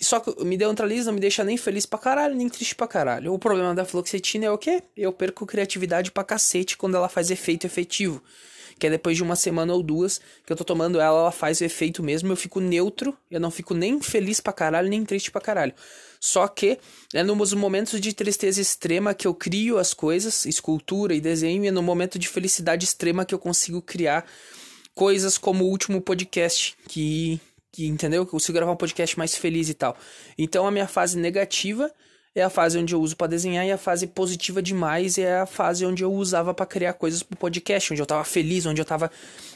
Só 0.04 0.20
que 0.20 0.44
me 0.44 0.58
neutraliza, 0.58 1.06
não 1.08 1.16
me 1.16 1.20
deixa 1.20 1.44
nem 1.44 1.58
feliz 1.58 1.86
pra 1.86 2.00
caralho, 2.00 2.36
nem 2.36 2.50
triste 2.50 2.76
pra 2.76 2.88
caralho. 2.88 3.34
O 3.34 3.40
problema 3.40 3.74
da 3.74 3.86
fluoxetina 3.86 4.46
é 4.46 4.52
o 4.52 4.58
quê? 4.58 4.84
Eu 4.96 5.12
perco 5.12 5.46
criatividade 5.46 6.12
pra 6.12 6.24
cacete 6.24 6.78
quando 6.78 6.96
ela 6.96 7.10
faz 7.10 7.32
efeito 7.32 7.66
efetivo 7.66 8.22
que 8.78 8.88
é 8.88 8.90
depois 8.90 9.16
de 9.16 9.24
uma 9.24 9.36
semana 9.36 9.74
ou 9.74 9.84
duas 9.84 10.20
que 10.46 10.52
eu 10.52 10.58
tô 10.58 10.64
tomando 10.64 11.00
ela, 11.00 11.20
ela 11.20 11.32
faz 11.32 11.62
o 11.62 11.64
efeito 11.64 12.04
mesmo, 12.04 12.32
eu 12.32 12.36
fico 12.36 12.60
neutro, 12.60 13.18
eu 13.30 13.40
não 13.40 13.52
fico 13.52 13.74
nem 13.74 14.02
feliz 14.02 14.40
pra 14.40 14.54
caralho, 14.54 14.90
nem 14.90 15.06
triste 15.06 15.32
pra 15.32 15.40
caralho. 15.40 15.74
Só 16.20 16.48
que 16.48 16.78
é 17.14 17.24
nos 17.24 17.54
momentos 17.54 18.00
de 18.00 18.14
tristeza 18.14 18.62
extrema 18.62 19.14
que 19.14 19.28
eu 19.28 19.34
crio 19.34 19.78
as 19.78 19.94
coisas, 19.94 20.46
escultura 20.46 21.14
e 21.14 21.22
desenho, 21.22 21.64
e 21.64 21.68
é 21.68 21.72
no 21.72 21.84
momento 21.84 22.18
de 22.18 22.28
felicidade 22.28 22.86
extrema 22.86 23.26
que 23.26 23.34
eu 23.34 23.40
consigo 23.40 23.82
criar 23.82 24.26
coisas 24.94 25.38
como 25.38 25.66
o 25.66 25.70
último 25.70 26.02
podcast, 26.02 26.76
que, 26.88 27.40
que 27.74 27.88
entendeu? 27.88 28.22
Eu 28.22 28.28
consigo 28.28 28.56
gravar 28.56 28.72
um 28.72 28.78
podcast 28.78 29.18
mais 29.18 29.36
feliz 29.36 29.68
e 29.68 29.74
tal. 29.74 29.98
Então 30.38 30.68
a 30.68 30.72
minha 30.72 30.88
fase 30.88 31.18
negativa 31.18 31.92
é 32.36 32.44
a 32.44 32.50
fase 32.50 32.78
onde 32.78 32.94
eu 32.94 33.02
uso 33.02 33.18
para 33.18 33.28
desenhar 33.28 33.66
e 33.66 33.72
a 33.72 33.78
fase 33.78 34.06
positiva 34.06 34.62
demais 34.62 35.18
é 35.18 35.40
a 35.40 35.46
fase 35.48 35.84
onde 35.84 36.04
eu 36.04 36.14
usava 36.14 36.54
para 36.54 36.68
criar 36.68 36.94
coisas 36.94 37.24
pro 37.24 37.36
podcast, 37.36 37.92
onde 37.92 38.02
eu 38.02 38.06
tava 38.06 38.24
feliz, 38.24 38.68
onde 38.68 38.80
eu 38.80 38.86
tava 38.86 39.12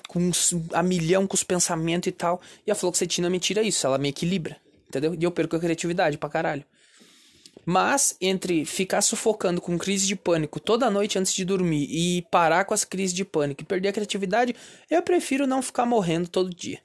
com 0.07 0.31
a 0.73 0.81
milhão 0.81 1.27
com 1.27 1.35
os 1.35 1.43
pensamentos 1.43 2.07
e 2.07 2.11
tal. 2.11 2.41
E 2.65 2.71
a 2.71 2.75
fluoxetina 2.75 3.29
me 3.29 3.39
tira 3.39 3.61
isso, 3.61 3.85
ela 3.85 3.99
me 3.99 4.09
equilibra, 4.09 4.57
entendeu? 4.87 5.15
E 5.19 5.23
eu 5.23 5.31
perco 5.31 5.55
a 5.55 5.59
criatividade 5.59 6.17
pra 6.17 6.27
caralho. 6.27 6.65
Mas 7.63 8.15
entre 8.19 8.65
ficar 8.65 9.01
sufocando 9.01 9.61
com 9.61 9.77
crise 9.77 10.07
de 10.07 10.15
pânico 10.15 10.59
toda 10.59 10.89
noite 10.89 11.19
antes 11.19 11.33
de 11.33 11.45
dormir 11.45 11.87
e 11.89 12.23
parar 12.31 12.65
com 12.65 12.73
as 12.73 12.83
crises 12.83 13.13
de 13.13 13.25
pânico 13.25 13.61
e 13.61 13.65
perder 13.65 13.89
a 13.89 13.93
criatividade, 13.93 14.55
eu 14.89 15.03
prefiro 15.03 15.45
não 15.45 15.61
ficar 15.61 15.85
morrendo 15.85 16.27
todo 16.27 16.49
dia. 16.49 16.79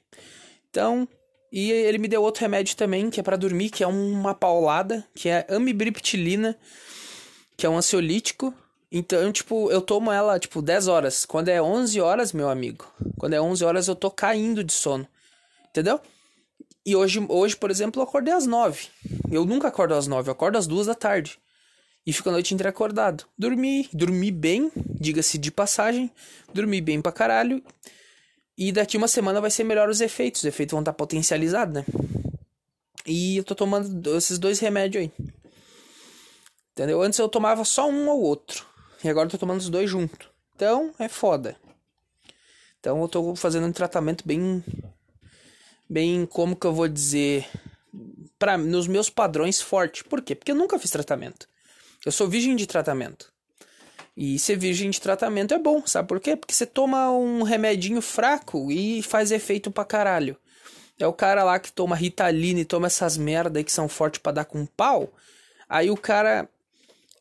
Então, 0.70 1.06
e 1.52 1.70
ele 1.70 1.98
me 1.98 2.08
deu 2.08 2.22
outro 2.22 2.40
remédio 2.40 2.74
também, 2.74 3.10
que 3.10 3.20
é 3.20 3.22
para 3.22 3.36
dormir, 3.36 3.68
que 3.68 3.84
é 3.84 3.86
uma 3.86 4.34
paulada, 4.34 5.06
que 5.14 5.28
é 5.28 5.46
amibriptilina, 5.50 6.58
que 7.58 7.66
é 7.66 7.68
um 7.68 7.76
ansiolítico. 7.76 8.54
Então, 8.90 9.30
tipo, 9.30 9.70
eu 9.70 9.82
tomo 9.82 10.10
ela, 10.10 10.38
tipo, 10.38 10.62
10 10.62 10.88
horas. 10.88 11.26
Quando 11.26 11.48
é 11.48 11.60
11 11.60 12.00
horas, 12.00 12.32
meu 12.32 12.48
amigo, 12.48 12.90
quando 13.18 13.34
é 13.34 13.40
11 13.40 13.64
horas 13.64 13.86
eu 13.86 13.94
tô 13.94 14.10
caindo 14.10 14.64
de 14.64 14.72
sono. 14.72 15.06
Entendeu? 15.68 16.00
E 16.84 16.96
hoje, 16.96 17.24
hoje 17.28 17.54
por 17.54 17.70
exemplo, 17.70 18.00
eu 18.00 18.04
acordei 18.04 18.32
às 18.32 18.46
9. 18.46 18.86
Eu 19.30 19.44
nunca 19.44 19.68
acordo 19.68 19.94
às 19.94 20.06
9, 20.06 20.30
eu 20.30 20.32
acordo 20.32 20.56
às 20.56 20.66
2 20.66 20.86
da 20.86 20.94
tarde. 20.94 21.38
E 22.06 22.12
fico 22.12 22.30
a 22.30 22.32
noite 22.32 22.54
inteira 22.54 22.70
acordado. 22.70 23.24
Dormi, 23.38 23.88
dormi 23.92 24.30
bem, 24.30 24.72
diga-se 24.76 25.36
de 25.36 25.50
passagem. 25.50 26.10
Dormi 26.52 26.80
bem 26.80 27.00
pra 27.00 27.12
caralho. 27.12 27.62
E 28.56 28.70
daqui 28.70 28.96
uma 28.96 29.08
semana 29.08 29.40
vai 29.40 29.50
ser 29.50 29.64
melhor 29.64 29.88
os 29.88 30.00
efeitos. 30.00 30.42
Os 30.42 30.46
efeitos 30.46 30.72
vão 30.72 30.80
estar 30.80 30.92
potencializados, 30.92 31.74
né? 31.74 31.84
E 33.06 33.36
eu 33.36 33.44
tô 33.44 33.54
tomando 33.54 34.16
esses 34.16 34.38
dois 34.38 34.58
remédios 34.58 35.04
aí. 35.04 35.12
Entendeu? 36.72 37.02
Antes 37.02 37.18
eu 37.18 37.28
tomava 37.28 37.64
só 37.64 37.88
um 37.88 38.08
ou 38.08 38.20
outro. 38.20 38.66
E 39.02 39.08
agora 39.08 39.26
eu 39.26 39.30
tô 39.30 39.38
tomando 39.38 39.60
os 39.60 39.68
dois 39.68 39.90
juntos. 39.90 40.28
Então 40.54 40.94
é 40.98 41.08
foda. 41.08 41.56
Então 42.78 43.00
eu 43.00 43.08
tô 43.08 43.34
fazendo 43.34 43.66
um 43.66 43.72
tratamento 43.72 44.26
bem. 44.26 44.62
Bem, 45.88 46.26
como 46.26 46.56
que 46.56 46.66
eu 46.66 46.72
vou 46.72 46.88
dizer. 46.88 47.46
Pra, 48.38 48.56
nos 48.56 48.86
meus 48.86 49.10
padrões 49.10 49.60
forte. 49.60 50.04
Por 50.04 50.22
quê? 50.22 50.34
Porque 50.34 50.52
eu 50.52 50.56
nunca 50.56 50.78
fiz 50.78 50.90
tratamento. 50.90 51.48
Eu 52.04 52.12
sou 52.12 52.28
virgem 52.28 52.56
de 52.56 52.66
tratamento. 52.66 53.31
E 54.16 54.38
ser 54.38 54.56
virgem 54.56 54.90
de 54.90 55.00
tratamento 55.00 55.54
é 55.54 55.58
bom, 55.58 55.82
sabe 55.86 56.08
por 56.08 56.20
quê? 56.20 56.36
Porque 56.36 56.54
você 56.54 56.66
toma 56.66 57.10
um 57.10 57.42
remedinho 57.42 58.02
fraco 58.02 58.70
e 58.70 59.02
faz 59.02 59.30
efeito 59.30 59.70
pra 59.70 59.84
caralho. 59.84 60.36
É 60.98 61.06
o 61.06 61.12
cara 61.12 61.42
lá 61.42 61.58
que 61.58 61.72
toma 61.72 61.96
Ritalina 61.96 62.60
e 62.60 62.64
toma 62.64 62.86
essas 62.86 63.16
merda 63.16 63.58
aí 63.58 63.64
que 63.64 63.72
são 63.72 63.88
fortes 63.88 64.20
para 64.20 64.32
dar 64.32 64.44
com 64.44 64.66
pau. 64.66 65.12
Aí 65.68 65.90
o 65.90 65.96
cara. 65.96 66.48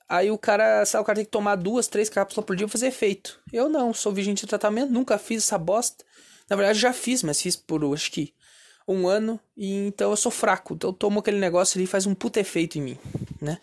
Aí 0.07 0.29
o 0.29 0.37
cara. 0.37 0.85
Sabe, 0.85 1.01
o 1.01 1.05
cara 1.05 1.15
tem 1.15 1.25
que 1.25 1.31
tomar 1.31 1.55
duas, 1.55 1.87
três 1.87 2.09
cápsulas 2.09 2.45
por 2.45 2.55
dia 2.55 2.67
pra 2.67 2.71
fazer 2.71 2.87
efeito. 2.87 3.39
Eu 3.51 3.69
não, 3.69 3.93
sou 3.93 4.11
virgem 4.11 4.33
de 4.33 4.45
tratamento, 4.45 4.91
nunca 4.91 5.17
fiz 5.17 5.43
essa 5.43 5.57
bosta. 5.57 6.03
Na 6.49 6.55
verdade, 6.55 6.77
já 6.77 6.91
fiz, 6.91 7.23
mas 7.23 7.41
fiz 7.41 7.55
por 7.55 7.83
acho 7.93 8.11
que 8.11 8.33
um 8.87 9.07
ano. 9.07 9.39
E 9.55 9.87
então 9.87 10.11
eu 10.11 10.17
sou 10.17 10.31
fraco. 10.31 10.73
Então 10.73 10.89
eu 10.89 10.93
tomo 10.93 11.19
aquele 11.19 11.39
negócio 11.39 11.77
ali 11.77 11.85
e 11.85 11.87
faz 11.87 12.05
um 12.05 12.13
puta 12.13 12.39
efeito 12.39 12.77
em 12.77 12.81
mim, 12.81 12.97
né? 13.41 13.59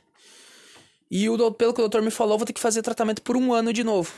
E 1.11 1.29
o, 1.29 1.53
pelo 1.53 1.73
que 1.73 1.81
o 1.81 1.83
doutor 1.83 2.03
me 2.03 2.11
falou, 2.11 2.39
vou 2.39 2.47
ter 2.47 2.53
que 2.53 2.61
fazer 2.61 2.83
tratamento 2.83 3.23
por 3.23 3.37
um 3.37 3.53
ano 3.53 3.73
de 3.73 3.83
novo. 3.83 4.13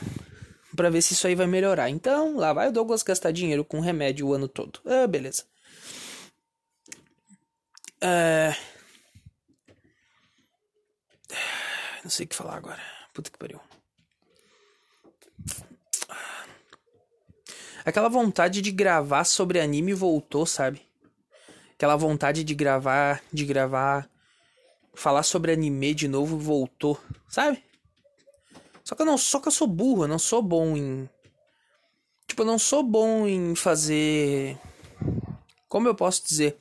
para 0.75 0.89
ver 0.89 1.01
se 1.01 1.13
isso 1.13 1.27
aí 1.27 1.35
vai 1.35 1.47
melhorar. 1.47 1.89
Então, 1.89 2.37
lá 2.37 2.53
vai 2.53 2.69
o 2.69 2.71
Douglas 2.71 3.03
gastar 3.03 3.31
dinheiro 3.31 3.63
com 3.63 3.79
remédio 3.79 4.27
o 4.27 4.33
ano 4.33 4.47
todo. 4.47 4.79
Ah, 4.85 5.07
beleza. 5.07 5.43
É... 8.01 8.55
Não 12.03 12.09
sei 12.09 12.25
o 12.25 12.29
que 12.29 12.35
falar 12.35 12.57
agora. 12.57 12.81
Puta 13.13 13.29
que 13.29 13.37
pariu. 13.37 13.59
Aquela 17.85 18.09
vontade 18.09 18.61
de 18.61 18.71
gravar 18.71 19.23
sobre 19.23 19.59
anime 19.59 19.93
voltou, 19.93 20.45
sabe? 20.45 20.81
Aquela 21.73 21.95
vontade 21.95 22.43
de 22.43 22.53
gravar, 22.53 23.21
de 23.33 23.45
gravar 23.45 24.07
falar 24.93 25.23
sobre 25.23 25.51
anime 25.51 25.93
de 25.93 26.07
novo 26.07 26.37
voltou, 26.37 26.99
sabe? 27.27 27.63
Só 28.83 28.95
que 28.95 29.01
eu 29.01 29.05
não, 29.05 29.17
só 29.17 29.39
que 29.39 29.47
eu 29.47 29.51
sou 29.51 29.67
burro, 29.67 30.03
eu 30.03 30.07
não 30.07 30.19
sou 30.19 30.41
bom 30.41 30.75
em 30.75 31.09
tipo, 32.27 32.41
eu 32.41 32.45
não 32.45 32.59
sou 32.59 32.83
bom 32.83 33.27
em 33.27 33.55
fazer 33.55 34.57
como 35.71 35.87
eu 35.87 35.95
posso 35.95 36.27
dizer? 36.27 36.57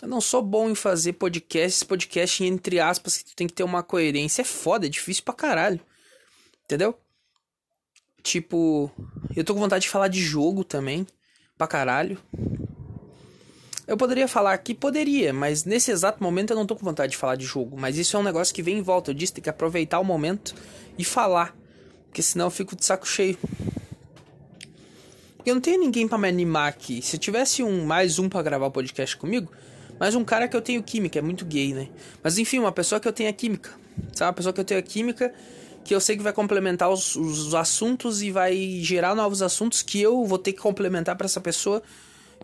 Eu 0.00 0.06
não 0.06 0.20
sou 0.20 0.40
bom 0.40 0.70
em 0.70 0.74
fazer 0.76 1.14
podcast, 1.14 1.84
podcast 1.84 2.44
entre 2.44 2.78
aspas 2.78 3.18
que 3.18 3.34
tem 3.34 3.48
que 3.48 3.52
ter 3.52 3.64
uma 3.64 3.82
coerência. 3.82 4.42
É 4.42 4.44
foda, 4.44 4.86
é 4.86 4.88
difícil 4.88 5.24
pra 5.24 5.34
caralho. 5.34 5.80
Entendeu? 6.64 6.96
Tipo, 8.22 8.88
eu 9.34 9.42
tô 9.42 9.52
com 9.52 9.58
vontade 9.58 9.82
de 9.82 9.88
falar 9.88 10.06
de 10.06 10.22
jogo 10.22 10.62
também, 10.62 11.04
pra 11.58 11.66
caralho. 11.66 12.16
Eu 13.86 13.96
poderia 13.96 14.26
falar 14.26 14.54
aqui, 14.54 14.74
poderia, 14.74 15.32
mas 15.32 15.64
nesse 15.64 15.90
exato 15.90 16.22
momento 16.22 16.50
eu 16.50 16.56
não 16.56 16.64
tô 16.64 16.74
com 16.74 16.84
vontade 16.84 17.12
de 17.12 17.18
falar 17.18 17.36
de 17.36 17.44
jogo. 17.44 17.76
Mas 17.78 17.98
isso 17.98 18.16
é 18.16 18.20
um 18.20 18.22
negócio 18.22 18.54
que 18.54 18.62
vem 18.62 18.78
em 18.78 18.82
volta. 18.82 19.10
Eu 19.10 19.14
disse, 19.14 19.34
tem 19.34 19.42
que 19.42 19.50
aproveitar 19.50 20.00
o 20.00 20.04
momento 20.04 20.54
e 20.98 21.04
falar. 21.04 21.54
Porque 22.06 22.22
senão 22.22 22.46
eu 22.46 22.50
fico 22.50 22.74
de 22.74 22.84
saco 22.84 23.06
cheio. 23.06 23.38
Eu 25.44 25.54
não 25.54 25.60
tenho 25.60 25.78
ninguém 25.78 26.08
para 26.08 26.16
me 26.16 26.28
animar 26.28 26.68
aqui. 26.68 27.02
Se 27.02 27.18
tivesse 27.18 27.62
um 27.62 27.84
mais 27.84 28.18
um 28.18 28.28
para 28.28 28.42
gravar 28.42 28.66
o 28.66 28.70
podcast 28.70 29.14
comigo, 29.18 29.52
mais 30.00 30.14
um 30.14 30.24
cara 30.24 30.48
que 30.48 30.56
eu 30.56 30.62
tenho 30.62 30.82
química, 30.82 31.18
é 31.18 31.22
muito 31.22 31.44
gay, 31.44 31.74
né? 31.74 31.88
Mas 32.22 32.38
enfim, 32.38 32.58
uma 32.58 32.72
pessoa 32.72 32.98
que 32.98 33.06
eu 33.06 33.12
tenho 33.12 33.32
química. 33.34 33.70
Sabe? 34.14 34.28
Uma 34.28 34.32
pessoa 34.32 34.52
que 34.54 34.60
eu 34.60 34.64
tenho 34.64 34.82
química 34.82 35.34
que 35.84 35.94
eu 35.94 36.00
sei 36.00 36.16
que 36.16 36.22
vai 36.22 36.32
complementar 36.32 36.88
os, 36.88 37.14
os 37.14 37.54
assuntos 37.54 38.22
e 38.22 38.30
vai 38.30 38.80
gerar 38.80 39.14
novos 39.14 39.42
assuntos 39.42 39.82
que 39.82 40.00
eu 40.00 40.24
vou 40.24 40.38
ter 40.38 40.54
que 40.54 40.58
complementar 40.58 41.14
para 41.14 41.26
essa 41.26 41.40
pessoa 41.40 41.82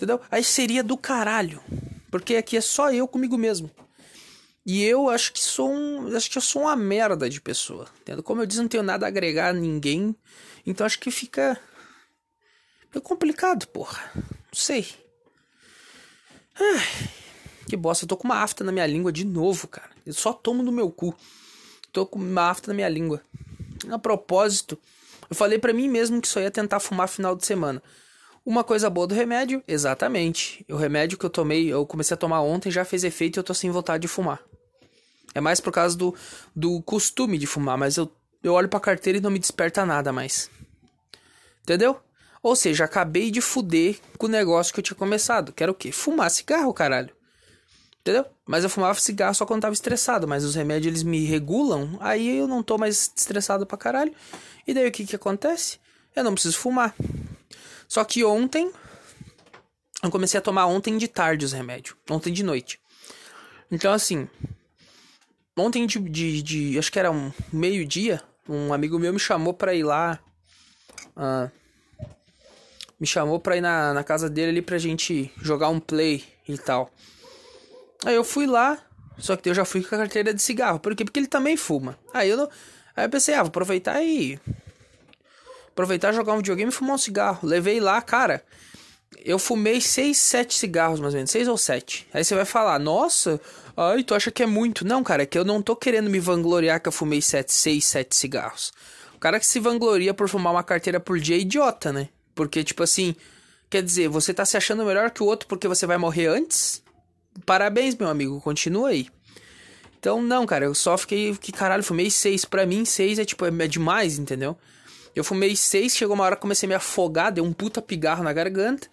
Entendeu? 0.01 0.19
Aí 0.31 0.43
seria 0.43 0.83
do 0.83 0.97
caralho. 0.97 1.63
Porque 2.11 2.37
aqui 2.37 2.57
é 2.57 2.61
só 2.63 2.91
eu 2.91 3.07
comigo 3.07 3.37
mesmo. 3.37 3.71
E 4.65 4.83
eu 4.83 5.11
acho 5.11 5.31
que 5.31 5.41
sou 5.41 5.71
um. 5.71 6.17
Acho 6.17 6.31
que 6.31 6.39
eu 6.39 6.43
sou 6.43 6.63
uma 6.63 6.75
merda 6.75 7.29
de 7.29 7.39
pessoa. 7.39 7.87
Entendeu? 8.01 8.23
Como 8.23 8.41
eu 8.41 8.47
disse, 8.47 8.63
não 8.63 8.69
tenho 8.69 8.83
nada 8.83 9.05
a 9.05 9.09
agregar 9.09 9.51
a 9.51 9.53
ninguém. 9.53 10.17
Então 10.65 10.87
acho 10.87 10.99
que 10.99 11.11
fica. 11.11 11.61
Meio 12.95 13.03
complicado, 13.03 13.67
porra. 13.67 14.11
Não 14.15 14.55
sei. 14.55 14.89
Ai, 16.59 17.11
que 17.69 17.77
bosta, 17.77 18.05
eu 18.05 18.09
tô 18.09 18.17
com 18.17 18.25
uma 18.25 18.43
afta 18.43 18.65
na 18.65 18.73
minha 18.73 18.87
língua 18.87 19.13
de 19.13 19.27
novo, 19.27 19.69
cara. 19.69 19.91
Eu 20.07 20.15
só 20.15 20.33
tomo 20.33 20.63
no 20.63 20.73
meu 20.73 20.91
cu. 20.91 21.15
Tô 21.93 22.07
com 22.07 22.19
uma 22.19 22.49
afta 22.49 22.69
na 22.69 22.75
minha 22.75 22.89
língua. 22.89 23.23
A 23.91 23.99
propósito, 23.99 24.79
Eu 25.29 25.37
falei 25.37 25.59
para 25.59 25.75
mim 25.75 25.89
mesmo 25.89 26.23
que 26.23 26.29
só 26.29 26.41
ia 26.41 26.51
tentar 26.51 26.81
fumar 26.81 27.07
final 27.07 27.37
de 27.37 27.45
semana. 27.45 27.83
Uma 28.45 28.65
coisa 28.65 28.89
boa 28.89 29.07
do 29.07 29.15
remédio? 29.15 29.63
Exatamente. 29.69 30.65
O 30.69 30.77
remédio 30.77 31.19
que 31.19 31.25
eu 31.25 31.31
tomei, 31.31 31.73
eu 31.73 31.85
comecei 31.87 32.15
a 32.15 32.19
tomar 32.19 32.41
ontem, 32.41 32.71
já 32.71 32.85
fez 32.85 33.05
efeito 33.05 33.37
e 33.37 33.39
eu 33.39 33.45
tô 33.45 33.53
sem 33.53 33.71
vontade 33.71 34.03
de 34.03 34.09
fumar. 34.09 34.41
É 35.35 35.41
mais 35.41 35.61
por 35.61 35.73
causa 35.73 35.97
do, 35.97 36.15
do 36.57 36.83
costume 36.83 37.39
de 37.39 37.47
fumar, 37.47 37.79
mas 37.79 37.97
eu, 37.97 38.11
eu 38.43 38.55
olho 38.55 38.69
pra 38.69 38.81
carteira 38.81 39.19
e 39.19 39.21
não 39.21 39.31
me 39.31 39.39
desperta 39.39 39.85
nada 39.85 40.13
mais. 40.13 40.51
Entendeu? 41.63 42.01
Ou 42.43 42.57
seja, 42.57 42.85
acabei 42.85 43.31
de 43.31 43.41
fuder 43.41 43.99
com 44.17 44.27
o 44.27 44.31
negócio 44.31 44.73
que 44.73 44.81
eu 44.81 44.85
tinha 44.85 44.97
começado. 44.97 45.53
Que 45.53 45.63
era 45.63 45.71
o 45.71 45.75
quê? 45.75 45.93
Fumar 45.93 46.31
cigarro, 46.31 46.73
caralho. 46.73 47.15
Entendeu? 48.01 48.25
Mas 48.47 48.65
eu 48.65 48.71
fumava 48.71 48.99
cigarro 48.99 49.35
só 49.35 49.45
quando 49.45 49.63
tava 49.63 49.75
estressado. 49.75 50.27
Mas 50.27 50.43
os 50.43 50.55
remédios 50.55 50.91
eles 50.91 51.03
me 51.03 51.25
regulam. 51.27 51.99
Aí 52.01 52.39
eu 52.39 52.49
não 52.49 52.63
tô 52.63 52.79
mais 52.79 53.13
estressado 53.15 53.67
pra 53.67 53.77
caralho. 53.77 54.15
E 54.67 54.73
daí 54.73 54.89
o 54.89 54.93
que 54.93 55.07
que 55.07 55.17
acontece? 55.17 55.79
Eu 56.17 56.25
não 56.25 56.33
preciso 56.33 56.57
fumar. 56.57 56.95
Só 57.91 58.05
que 58.05 58.25
ontem. 58.25 58.71
Eu 60.01 60.11
comecei 60.11 60.39
a 60.39 60.43
tomar 60.43 60.67
ontem 60.67 60.97
de 60.97 61.09
tarde 61.09 61.45
os 61.45 61.53
remédios. 61.53 61.97
Ontem 62.09 62.33
de 62.33 62.45
noite. 62.45 62.81
Então 63.69 63.93
assim. 63.93 64.29
Ontem 65.59 65.85
de. 65.87 65.99
de, 65.99 66.41
de 66.41 66.79
acho 66.79 66.93
que 66.93 67.01
era 67.01 67.11
um 67.11 67.33
meio-dia. 67.53 68.23
Um 68.49 68.73
amigo 68.73 68.97
meu 68.97 69.13
me 69.13 69.19
chamou 69.19 69.53
pra 69.53 69.75
ir 69.75 69.83
lá. 69.83 70.21
Uh, 71.17 71.51
me 72.99 73.09
chamou 73.09 73.41
pra 73.41 73.57
ir 73.57 73.61
na, 73.61 73.93
na 73.93 74.05
casa 74.05 74.31
dele 74.31 74.51
ali 74.51 74.63
pra 74.63 74.79
gente 74.79 75.33
jogar 75.43 75.69
um 75.69 75.81
play 75.81 76.25
e 76.49 76.57
tal. 76.57 76.93
Aí 78.05 78.15
eu 78.15 78.23
fui 78.23 78.47
lá, 78.47 78.79
só 79.19 79.37
que 79.37 79.51
eu 79.51 79.55
já 79.55 79.65
fui 79.65 79.83
com 79.83 79.97
a 79.97 79.99
carteira 79.99 80.33
de 80.33 80.41
cigarro. 80.41 80.79
Por 80.79 80.95
quê? 80.95 81.05
Porque 81.05 81.19
ele 81.19 81.27
também 81.27 81.57
fuma. 81.57 81.99
Aí 82.15 82.31
eu, 82.31 82.37
não, 82.37 82.49
aí 82.95 83.05
eu 83.07 83.11
pensei, 83.11 83.35
ah, 83.35 83.43
vou 83.43 83.49
aproveitar 83.49 84.01
e. 84.01 84.39
Aproveitar, 85.81 86.13
jogar 86.13 86.35
um 86.35 86.37
videogame 86.37 86.71
e 86.71 86.75
fumar 86.75 86.97
um 86.97 86.99
cigarro. 86.99 87.49
Levei 87.49 87.81
lá, 87.81 88.03
cara. 88.03 88.45
Eu 89.25 89.39
fumei 89.39 89.81
6, 89.81 90.15
7 90.15 90.55
cigarros, 90.55 91.01
mais 91.01 91.15
ou 91.15 91.19
menos. 91.19 91.31
6 91.31 91.49
ou 91.49 91.57
7. 91.57 92.07
Aí 92.13 92.23
você 92.23 92.35
vai 92.35 92.45
falar, 92.45 92.79
nossa, 92.79 93.41
ai, 93.75 94.05
tu 94.05 94.15
acha 94.15 94.31
que 94.31 94.43
é 94.43 94.47
muito? 94.47 94.87
Não, 94.87 95.03
cara, 95.03 95.23
é 95.23 95.27
que 95.27 95.39
eu 95.39 95.45
não 95.45 95.63
tô 95.63 95.75
querendo 95.75 96.11
me 96.11 96.21
vangloriar 96.21 96.83
que 96.83 96.89
eu 96.89 96.93
fumei 96.93 97.23
7, 97.23 97.51
6, 97.51 97.83
7 97.83 98.15
cigarros. 98.15 98.75
O 99.15 99.19
cara 99.19 99.41
que 99.41 99.47
se 99.47 99.59
vangloria 99.59 100.13
por 100.13 100.29
fumar 100.29 100.53
uma 100.53 100.63
carteira 100.63 101.01
por 101.01 101.19
dia 101.19 101.37
é 101.37 101.41
idiota, 101.41 101.91
né? 101.91 102.11
Porque, 102.35 102.63
tipo 102.63 102.83
assim, 102.83 103.17
quer 103.71 103.83
dizer, 103.83 104.09
você 104.09 104.35
tá 104.35 104.45
se 104.45 104.59
achando 104.59 104.85
melhor 104.85 105.11
que 105.11 105.23
o 105.23 105.27
outro 105.27 105.49
porque 105.49 105.67
você 105.67 105.87
vai 105.87 105.97
morrer 105.97 106.27
antes? 106.27 106.83
Parabéns, 107.47 107.95
meu 107.95 108.09
amigo, 108.09 108.39
continua 108.43 108.91
aí. 108.91 109.09
Então, 109.99 110.21
não, 110.21 110.45
cara, 110.45 110.67
eu 110.67 110.75
só 110.75 110.99
fiquei. 110.99 111.35
Que 111.37 111.53
caralho, 111.53 111.83
fumei 111.83 112.11
seis. 112.11 112.45
Pra 112.45 112.67
mim, 112.67 112.85
seis 112.85 113.19
é 113.19 113.25
tipo, 113.25 113.47
é 113.47 113.67
demais, 113.67 114.19
entendeu? 114.19 114.59
Eu 115.15 115.25
fumei 115.25 115.57
seis, 115.57 115.97
chegou 115.97 116.15
uma 116.15 116.25
hora 116.25 116.37
que 116.37 116.43
comecei 116.43 116.67
a 116.67 116.71
me 116.71 116.75
afogar, 116.75 117.33
deu 117.33 117.45
um 117.45 117.53
puta 117.53 117.83
pigarro 117.83 118.23
na 118.23 118.33
garganta. 118.33 118.89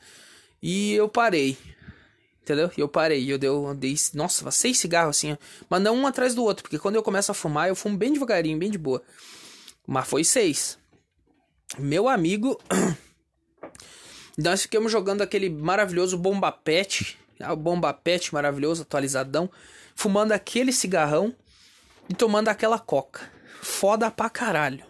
E 0.62 0.94
eu 0.94 1.08
parei. 1.08 1.58
Entendeu? 2.42 2.72
E 2.78 2.82
eu 2.82 2.88
parei. 2.88 3.32
Eu, 3.32 3.38
deu, 3.38 3.68
eu 3.68 3.76
dei, 3.76 3.96
nossa, 4.14 4.50
seis 4.52 4.80
cigarros 4.80 5.18
assim, 5.18 5.34
ó, 5.34 5.38
mas 5.70 5.82
não 5.82 5.96
um 5.96 6.08
atrás 6.08 6.34
do 6.34 6.44
outro, 6.44 6.64
porque 6.64 6.80
quando 6.80 6.96
eu 6.96 7.04
começo 7.04 7.32
a 7.32 7.36
fumar, 7.36 7.68
eu 7.68 7.76
fumo 7.76 7.98
bem 7.98 8.14
devagarinho, 8.14 8.58
bem 8.58 8.72
de 8.72 8.78
boa. 8.78 9.04
Mas 9.86 10.08
foi 10.08 10.24
seis. 10.24 10.78
Meu 11.78 12.08
amigo. 12.08 12.60
Nós 14.38 14.62
ficamos 14.62 14.92
jogando 14.92 15.22
aquele 15.22 15.50
maravilhoso 15.50 16.18
Bomba 16.18 16.52
Pet. 16.52 17.18
O 17.52 17.56
Bomba 17.56 17.94
Pet 17.94 18.34
maravilhoso, 18.34 18.84
atualizadão. 18.84 19.50
Fumando 19.96 20.32
aquele 20.32 20.72
cigarrão 20.72 21.36
e 22.10 22.14
tomando 22.14 22.48
aquela 22.48 22.80
coca. 22.80 23.32
Foda 23.62 24.10
pra 24.12 24.30
caralho. 24.30 24.86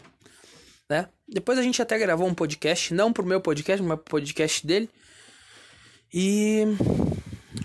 Né? 0.90 1.08
Depois 1.28 1.60
a 1.60 1.62
gente 1.62 1.82
até 1.82 1.98
gravou 1.98 2.28
um 2.28 2.34
podcast, 2.34 2.94
não 2.94 3.12
pro 3.12 3.26
meu 3.26 3.42
podcast, 3.42 3.84
mas 3.84 4.00
pro 4.00 4.12
podcast 4.12 4.66
dele. 4.66 4.90
E 6.14 6.64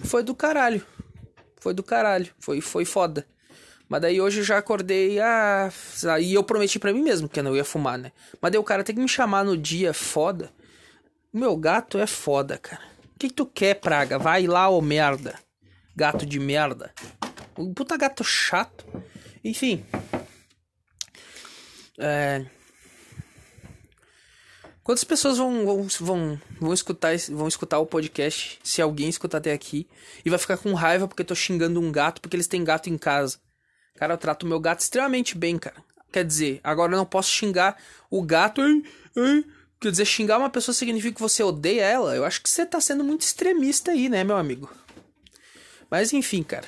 foi 0.05 0.23
do 0.23 0.35
caralho. 0.35 0.85
Foi 1.61 1.73
do 1.73 1.83
caralho. 1.83 2.29
Foi, 2.41 2.61
foi 2.61 2.85
foda. 2.85 3.27
Mas 3.89 4.01
daí 4.01 4.21
hoje 4.21 4.41
eu 4.41 4.45
já 4.45 4.59
acordei, 4.59 5.21
ah, 5.21 5.71
e 6.21 6.33
eu 6.33 6.43
prometi 6.43 6.79
para 6.79 6.93
mim 6.93 7.03
mesmo 7.03 7.29
que 7.29 7.39
eu 7.41 7.45
não 7.45 7.55
ia 7.55 7.65
fumar, 7.65 7.99
né? 7.99 8.11
Mas 8.41 8.51
daí 8.51 8.59
o 8.59 8.65
cara 8.65 8.83
tem 8.83 8.95
que 8.95 9.01
me 9.01 9.09
chamar 9.09 9.45
no 9.45 9.57
dia 9.57 9.93
foda 9.93 10.51
meu 11.33 11.57
gato 11.57 11.99
é 11.99 12.07
foda, 12.07 12.59
cara. 12.59 12.83
O 13.15 13.19
que, 13.19 13.29
que 13.29 13.35
tu 13.35 13.47
quer, 13.47 13.77
praga? 13.77 14.19
Vai 14.19 14.47
lá, 14.47 14.69
ô 14.69 14.83
merda. 14.83 15.39
Gato 15.97 16.27
de 16.27 16.39
merda. 16.39 16.93
Puta 17.75 17.97
gato 17.97 18.23
chato. 18.23 18.85
Enfim. 19.43 19.83
É... 21.99 22.45
Quantas 24.85 25.05
pessoas 25.05 25.39
vão, 25.39 25.65
vão, 25.65 25.87
vão, 26.01 26.41
vão, 26.61 26.75
escutar, 26.75 27.17
vão 27.31 27.47
escutar 27.47 27.79
o 27.79 27.87
podcast, 27.87 28.59
se 28.65 28.83
alguém 28.83 29.09
escutar 29.09 29.39
até 29.39 29.53
aqui, 29.53 29.89
e 30.25 30.31
vai 30.31 30.39
ficar 30.39 30.57
com 30.57 30.75
raiva 30.75 31.07
porque 31.07 31.23
eu 31.23 31.27
tô 31.27 31.35
xingando 31.35 31.81
um 31.81 31.93
gato 31.93 32.21
porque 32.21 32.37
eles 32.37 32.49
têm 32.49 32.65
gato 32.65 32.91
em 32.91 32.99
casa? 32.99 33.39
Cara, 33.95 34.15
eu 34.15 34.19
trato 34.19 34.45
o 34.45 34.49
meu 34.49 34.59
gato 34.59 34.81
extremamente 34.81 35.39
bem, 35.39 35.57
cara. 35.57 35.77
Quer 36.13 36.25
dizer, 36.25 36.61
agora 36.65 36.93
eu 36.93 36.97
não 36.97 37.07
posso 37.07 37.31
xingar 37.31 37.77
o 38.11 38.23
gato. 38.23 38.61
Ai, 38.61 38.83
ai, 39.17 39.45
Quer 39.83 39.91
dizer, 39.91 40.05
xingar 40.05 40.39
uma 40.39 40.49
pessoa 40.49 40.73
significa 40.73 41.17
que 41.17 41.21
você 41.21 41.43
odeia 41.43 41.83
ela? 41.85 42.15
Eu 42.15 42.25
acho 42.25 42.41
que 42.41 42.49
você 42.49 42.65
tá 42.65 42.81
sendo 42.81 43.03
muito 43.03 43.23
extremista 43.23 43.91
aí, 43.91 44.09
né, 44.09 44.23
meu 44.23 44.37
amigo? 44.37 44.71
Mas 45.91 46.13
enfim, 46.13 46.45
cara. 46.45 46.67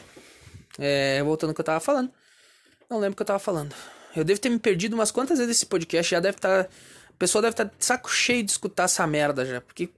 É, 0.76 1.22
voltando 1.22 1.50
ao 1.50 1.54
que 1.54 1.60
eu 1.60 1.64
tava 1.64 1.78
falando. 1.78 2.10
Não 2.90 2.98
lembro 2.98 3.12
o 3.12 3.16
que 3.16 3.22
eu 3.22 3.26
tava 3.26 3.38
falando. 3.38 3.72
Eu 4.16 4.24
devo 4.24 4.40
ter 4.40 4.48
me 4.48 4.58
perdido 4.58 4.94
umas 4.94 5.12
quantas 5.12 5.38
vezes 5.38 5.58
esse 5.58 5.66
podcast. 5.66 6.10
Já 6.10 6.18
deve 6.18 6.38
estar. 6.38 6.64
Tá, 6.64 6.70
a 7.14 7.18
pessoa 7.18 7.42
deve 7.42 7.52
estar 7.52 7.64
tá 7.66 7.74
de 7.76 7.84
saco 7.84 8.10
cheio 8.10 8.42
de 8.42 8.50
escutar 8.50 8.84
essa 8.84 9.06
merda 9.06 9.44
já. 9.44 9.60
Porque 9.60 9.88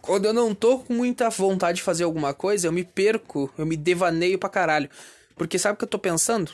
quando 0.00 0.26
eu 0.26 0.32
não 0.32 0.54
tô 0.54 0.80
com 0.80 0.94
muita 0.94 1.30
vontade 1.30 1.76
de 1.76 1.82
fazer 1.82 2.04
alguma 2.04 2.34
coisa, 2.34 2.66
eu 2.66 2.72
me 2.72 2.84
perco, 2.84 3.52
eu 3.56 3.64
me 3.64 3.76
devaneio 3.76 4.38
pra 4.38 4.48
caralho. 4.48 4.90
Porque 5.36 5.58
sabe 5.58 5.74
o 5.74 5.78
que 5.78 5.84
eu 5.84 5.88
tô 5.88 5.98
pensando? 5.98 6.52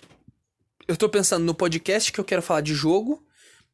Eu 0.87 0.97
tô 0.97 1.09
pensando 1.09 1.45
no 1.45 1.55
podcast 1.55 2.13
que 2.13 2.21
eu 2.21 2.25
quero 2.25 2.43
falar 2.43 2.61
de 2.61 2.75
jogo 2.75 3.27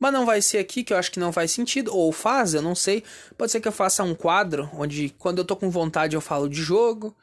mas 0.03 0.12
não 0.12 0.26
vai 0.26 0.43
ser 0.43 0.59
aqui, 0.59 0.83
que 0.83 0.93
eu 0.93 0.97
acho 0.97 1.12
que 1.12 1.20
não 1.20 1.33
faz 1.33 1.53
sentido. 1.53 1.95
Ou 1.95 2.11
faz, 2.11 2.55
eu 2.55 2.61
não 2.61 2.74
sei. 2.74 3.05
Pode 3.39 3.53
ser 3.53 3.61
que 3.61 3.68
eu 3.68 3.72
faça 3.72 4.03
um 4.03 4.16
quadro 4.16 4.68
onde, 4.74 5.11
quando 5.11 5.39
eu 5.39 5.45
tô 5.45 5.55
com 5.55 5.70
vontade, 5.70 6.16
eu 6.16 6.20
falo 6.20 6.49
de 6.49 6.61
jogo. 6.61 7.16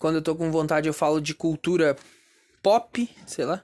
Quando 0.00 0.16
eu 0.16 0.22
tô 0.22 0.34
com 0.34 0.50
vontade, 0.50 0.88
eu 0.88 0.92
falo 0.92 1.20
de 1.20 1.32
cultura 1.32 1.96
pop, 2.60 3.08
sei 3.24 3.44
lá. 3.44 3.62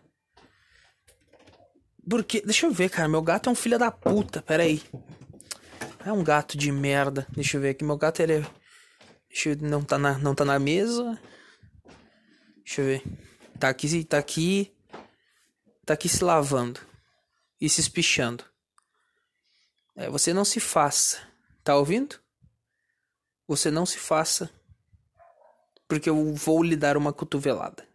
Porque, 2.09 2.41
deixa 2.43 2.67
eu 2.67 2.73
ver, 2.73 2.91
cara. 2.91 3.09
Meu 3.09 3.23
gato 3.23 3.49
é 3.49 3.53
um 3.53 3.57
filho 3.57 3.79
da 3.79 3.91
puta. 3.91 4.43
Pera 4.43 4.63
aí. 4.63 4.83
É 6.05 6.13
um 6.13 6.23
gato 6.23 6.57
de 6.57 6.71
merda. 6.71 7.27
Deixa 7.31 7.57
eu 7.57 7.61
ver 7.61 7.71
aqui. 7.71 7.85
Meu 7.85 7.97
gato, 7.97 8.21
ele 8.21 8.35
é. 8.35 8.47
Deixa 9.29 9.51
eu 9.51 9.57
Não 9.57 9.83
tá 9.83 9.99
na, 9.99 10.19
não 10.19 10.35
tá 10.35 10.45
na 10.45 10.59
mesa. 10.59 11.19
Deixa 12.65 12.83
eu 12.83 12.87
ver. 12.87 13.03
Tá 13.59 13.69
aqui, 13.69 14.05
tá 14.05 14.19
aqui. 14.19 14.73
Tá 15.87 15.95
aqui 15.95 16.09
se 16.09 16.23
lavando 16.23 16.81
e 17.61 17.69
se 17.69 17.81
espichando. 17.81 18.45
É, 19.97 20.09
você 20.11 20.33
não 20.33 20.45
se 20.45 20.61
faça. 20.61 21.19
Tá 21.63 21.77
ouvindo? 21.77 22.21
Você 23.47 23.71
não 23.71 23.87
se 23.87 23.99
faça. 23.99 24.51
Porque 25.89 26.09
eu 26.09 26.35
vou 26.35 26.63
lhe 26.63 26.77
dar 26.77 26.97
uma 26.97 27.13
cotovelada. 27.13 27.87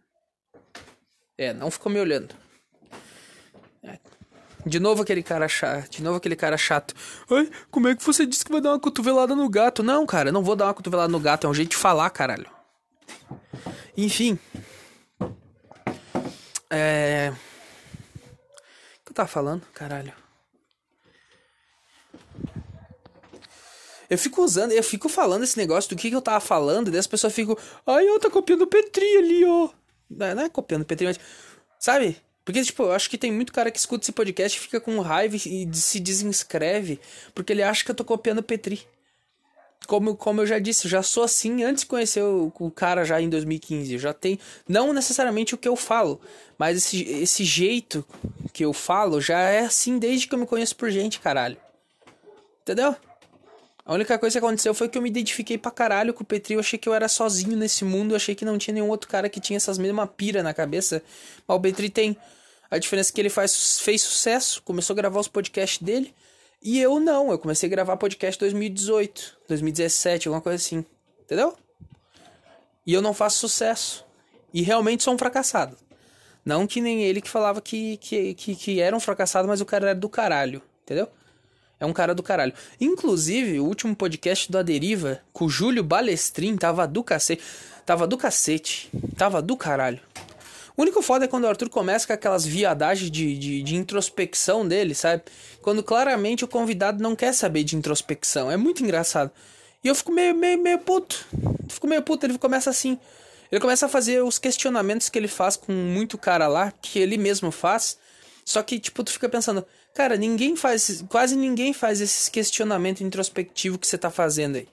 É, 1.36 1.52
não 1.52 1.70
ficou 1.70 1.90
me 1.90 2.00
olhando. 2.00 2.34
De 4.66 4.78
novo 4.78 5.02
aquele 5.02 5.22
cara 5.22 5.48
chato. 5.48 5.90
De 5.90 6.02
novo 6.02 6.16
aquele 6.18 6.36
cara 6.36 6.56
chato. 6.56 6.94
Ai, 7.30 7.50
como 7.70 7.88
é 7.88 7.96
que 7.96 8.04
você 8.04 8.26
disse 8.26 8.44
que 8.44 8.52
vai 8.52 8.60
dar 8.60 8.70
uma 8.70 8.80
cotovelada 8.80 9.34
no 9.34 9.48
gato? 9.48 9.82
Não, 9.82 10.04
cara, 10.06 10.30
não 10.30 10.42
vou 10.42 10.54
dar 10.54 10.66
uma 10.66 10.74
cotovelada 10.74 11.10
no 11.10 11.20
gato. 11.20 11.46
É 11.46 11.50
um 11.50 11.54
jeito 11.54 11.70
de 11.70 11.76
falar, 11.76 12.10
caralho. 12.10 12.50
Enfim. 13.96 14.38
É 16.68 17.32
que 19.10 19.12
eu 19.12 19.14
tava 19.14 19.28
falando? 19.28 19.62
Caralho. 19.74 20.12
Eu 24.08 24.18
fico 24.18 24.42
usando, 24.42 24.72
eu 24.72 24.82
fico 24.82 25.08
falando 25.08 25.44
esse 25.44 25.56
negócio 25.56 25.90
do 25.90 25.96
que, 25.96 26.10
que 26.10 26.16
eu 26.16 26.22
tava 26.22 26.40
falando, 26.40 26.88
e 26.88 26.90
daí 26.90 27.00
as 27.00 27.06
pessoas 27.06 27.32
ficam, 27.32 27.56
ai, 27.86 28.08
eu 28.08 28.18
tá 28.18 28.28
copiando 28.30 28.62
o 28.62 28.66
Petri 28.66 29.16
ali, 29.16 29.44
ó. 29.44 29.70
Não, 30.08 30.34
não 30.34 30.42
é 30.42 30.48
copiando 30.48 30.82
o 30.82 30.84
Petri, 30.84 31.06
mas. 31.06 31.20
Sabe? 31.78 32.20
Porque, 32.50 32.64
tipo, 32.64 32.82
eu 32.82 32.90
acho 32.90 33.08
que 33.08 33.16
tem 33.16 33.30
muito 33.30 33.52
cara 33.52 33.70
que 33.70 33.78
escuta 33.78 34.04
esse 34.04 34.10
podcast 34.10 34.58
e 34.58 34.60
fica 34.60 34.80
com 34.80 34.98
raiva 34.98 35.36
e 35.36 35.68
se 35.72 36.00
desinscreve, 36.00 36.98
porque 37.32 37.52
ele 37.52 37.62
acha 37.62 37.84
que 37.84 37.92
eu 37.92 37.94
tô 37.94 38.04
copiando 38.04 38.40
o 38.40 38.42
Petri 38.42 38.84
como, 39.86 40.16
como 40.16 40.40
eu 40.40 40.46
já 40.46 40.58
disse, 40.58 40.86
eu 40.86 40.90
já 40.90 41.00
sou 41.00 41.22
assim 41.22 41.62
antes 41.62 41.84
de 41.84 41.88
conhecer 41.88 42.22
o, 42.22 42.52
o 42.58 42.70
cara 42.70 43.04
já 43.04 43.20
em 43.20 43.28
2015. 43.28 43.94
Eu 43.94 43.98
já 44.00 44.12
tenho, 44.12 44.36
não 44.68 44.92
necessariamente 44.92 45.54
o 45.54 45.58
que 45.58 45.68
eu 45.68 45.76
falo, 45.76 46.20
mas 46.58 46.76
esse, 46.76 47.02
esse 47.04 47.44
jeito 47.44 48.04
que 48.52 48.64
eu 48.64 48.72
falo 48.72 49.20
já 49.20 49.38
é 49.38 49.60
assim 49.60 49.96
desde 49.96 50.26
que 50.26 50.34
eu 50.34 50.38
me 50.40 50.46
conheço 50.46 50.74
por 50.74 50.90
gente, 50.90 51.20
caralho. 51.20 51.56
Entendeu? 52.62 52.96
A 53.84 53.94
única 53.94 54.18
coisa 54.18 54.38
que 54.38 54.44
aconteceu 54.44 54.74
foi 54.74 54.88
que 54.88 54.98
eu 54.98 55.02
me 55.02 55.08
identifiquei 55.08 55.56
pra 55.56 55.70
caralho 55.70 56.14
com 56.14 56.22
o 56.22 56.26
Petri. 56.26 56.54
Eu 56.54 56.60
achei 56.60 56.78
que 56.78 56.88
eu 56.88 56.94
era 56.94 57.08
sozinho 57.08 57.56
nesse 57.56 57.84
mundo. 57.84 58.12
Eu 58.12 58.16
achei 58.16 58.34
que 58.34 58.44
não 58.44 58.56
tinha 58.58 58.74
nenhum 58.74 58.88
outro 58.88 59.08
cara 59.08 59.28
que 59.28 59.40
tinha 59.40 59.56
essas 59.56 59.78
mesmas 59.78 60.08
pira 60.16 60.42
na 60.42 60.54
cabeça. 60.54 61.02
Mas 61.48 61.56
o 61.56 61.60
Petri 61.60 61.90
tem. 61.90 62.16
A 62.70 62.78
diferença 62.78 63.10
é 63.10 63.12
que 63.12 63.20
ele 63.20 63.28
faz, 63.28 63.80
fez 63.80 64.02
sucesso, 64.02 64.62
começou 64.62 64.94
a 64.94 64.96
gravar 64.96 65.18
os 65.18 65.28
podcasts 65.28 65.82
dele. 65.82 66.14
E 66.62 66.78
eu 66.78 67.00
não, 67.00 67.30
eu 67.30 67.38
comecei 67.38 67.66
a 67.66 67.70
gravar 67.70 67.96
podcast 67.96 68.38
em 68.38 68.46
2018, 68.46 69.38
2017, 69.48 70.28
alguma 70.28 70.42
coisa 70.42 70.56
assim. 70.56 70.84
Entendeu? 71.22 71.56
E 72.86 72.92
eu 72.92 73.02
não 73.02 73.14
faço 73.14 73.38
sucesso. 73.38 74.04
E 74.52 74.62
realmente 74.62 75.02
sou 75.02 75.14
um 75.14 75.18
fracassado. 75.18 75.76
Não 76.44 76.66
que 76.66 76.80
nem 76.80 77.02
ele 77.02 77.20
que 77.20 77.28
falava 77.28 77.60
que, 77.60 77.96
que, 77.98 78.34
que, 78.34 78.54
que 78.54 78.80
era 78.80 78.94
um 78.94 79.00
fracassado, 79.00 79.48
mas 79.48 79.60
o 79.60 79.66
cara 79.66 79.90
era 79.90 79.94
do 79.94 80.08
caralho. 80.08 80.62
Entendeu? 80.82 81.08
É 81.78 81.86
um 81.86 81.92
cara 81.92 82.14
do 82.14 82.22
caralho. 82.22 82.52
Inclusive, 82.80 83.58
o 83.58 83.64
último 83.64 83.96
podcast 83.96 84.50
do 84.52 84.58
A 84.58 84.62
Deriva, 84.62 85.20
com 85.32 85.46
o 85.46 85.48
Júlio 85.48 85.82
Balestrin, 85.82 86.56
tava 86.56 86.86
do 86.86 87.02
cacete. 87.02 87.42
Tava 87.86 88.06
do 88.06 88.18
cacete. 88.18 88.90
Tava 89.16 89.40
do 89.40 89.56
caralho. 89.56 90.00
O 90.80 90.82
único 90.82 91.02
foda 91.02 91.26
é 91.26 91.28
quando 91.28 91.44
o 91.44 91.46
Arthur 91.46 91.68
começa 91.68 92.06
com 92.06 92.14
aquelas 92.14 92.46
viadagens 92.46 93.10
de, 93.10 93.36
de, 93.36 93.62
de, 93.62 93.76
introspecção 93.76 94.66
dele, 94.66 94.94
sabe? 94.94 95.24
Quando 95.60 95.82
claramente 95.82 96.42
o 96.42 96.48
convidado 96.48 97.02
não 97.02 97.14
quer 97.14 97.34
saber 97.34 97.64
de 97.64 97.76
introspecção. 97.76 98.50
É 98.50 98.56
muito 98.56 98.82
engraçado. 98.82 99.30
E 99.84 99.88
eu 99.88 99.94
fico 99.94 100.10
meio, 100.10 100.34
meio, 100.34 100.58
meio 100.58 100.78
puto. 100.78 101.26
Fico 101.68 101.86
meio 101.86 102.00
puto. 102.00 102.24
Ele 102.24 102.38
começa 102.38 102.70
assim. 102.70 102.98
Ele 103.52 103.60
começa 103.60 103.84
a 103.84 103.88
fazer 103.90 104.22
os 104.22 104.38
questionamentos 104.38 105.10
que 105.10 105.18
ele 105.18 105.28
faz 105.28 105.54
com 105.54 105.70
muito 105.70 106.16
cara 106.16 106.48
lá, 106.48 106.72
que 106.80 106.98
ele 106.98 107.18
mesmo 107.18 107.50
faz. 107.50 107.98
Só 108.42 108.62
que, 108.62 108.78
tipo, 108.78 109.04
tu 109.04 109.12
fica 109.12 109.28
pensando, 109.28 109.66
cara, 109.92 110.16
ninguém 110.16 110.56
faz. 110.56 111.04
Quase 111.10 111.36
ninguém 111.36 111.74
faz 111.74 112.00
esse 112.00 112.30
questionamento 112.30 113.04
introspectivo 113.04 113.78
que 113.78 113.86
você 113.86 113.98
tá 113.98 114.10
fazendo 114.10 114.56
aí. 114.56 114.66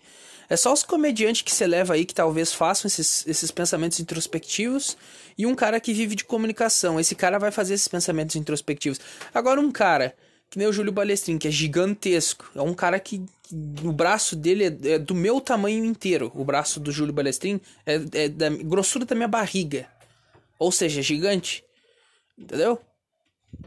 É 0.50 0.56
só 0.56 0.72
os 0.72 0.84
comediantes 0.84 1.42
que 1.42 1.54
você 1.54 1.68
leva 1.68 1.94
aí 1.94 2.06
que 2.06 2.14
talvez 2.14 2.54
façam 2.54 2.88
esses, 2.88 3.28
esses 3.28 3.52
pensamentos 3.52 4.00
introspectivos 4.00 4.98
e 5.38 5.46
um 5.46 5.54
cara 5.54 5.80
que 5.80 5.94
vive 5.94 6.16
de 6.16 6.24
comunicação. 6.24 7.00
Esse 7.00 7.16
cara 7.16 7.38
vai 7.38 7.52
fazer 7.52 7.74
esses 7.74 7.88
pensamentos 7.88 8.36
introspectivos. 8.36 9.00
Agora, 9.34 9.60
um 9.60 9.72
cara 9.72 10.16
que 10.50 10.58
nem 10.58 10.68
o 10.68 10.74
Júlio 10.74 10.92
Balestrin, 10.92 11.38
que 11.38 11.48
é 11.48 11.52
gigantesco, 11.52 12.50
é 12.56 12.62
um 12.62 12.74
cara 12.74 13.00
que, 13.00 13.22
que 13.44 13.56
o 13.86 13.92
braço 13.92 14.36
dele 14.36 14.66
é, 14.66 14.94
é, 14.94 15.00
do 15.00 15.14
meu 15.14 15.42
tamanho 15.42 15.84
inteiro. 15.84 16.32
O 16.34 16.46
braço 16.46 16.80
do 16.80 16.92
Júlio 16.92 17.14
Balestrin 17.14 17.60
é, 17.86 18.02
é 18.14 18.30
da 18.30 18.50
grossura 18.50 19.06
da 19.06 19.16
minha 19.16 19.28
barriga. 19.28 19.88
Ou 20.58 20.72
seja, 20.72 21.02
gigante. 21.02 21.64
Entendeu? 22.38 22.80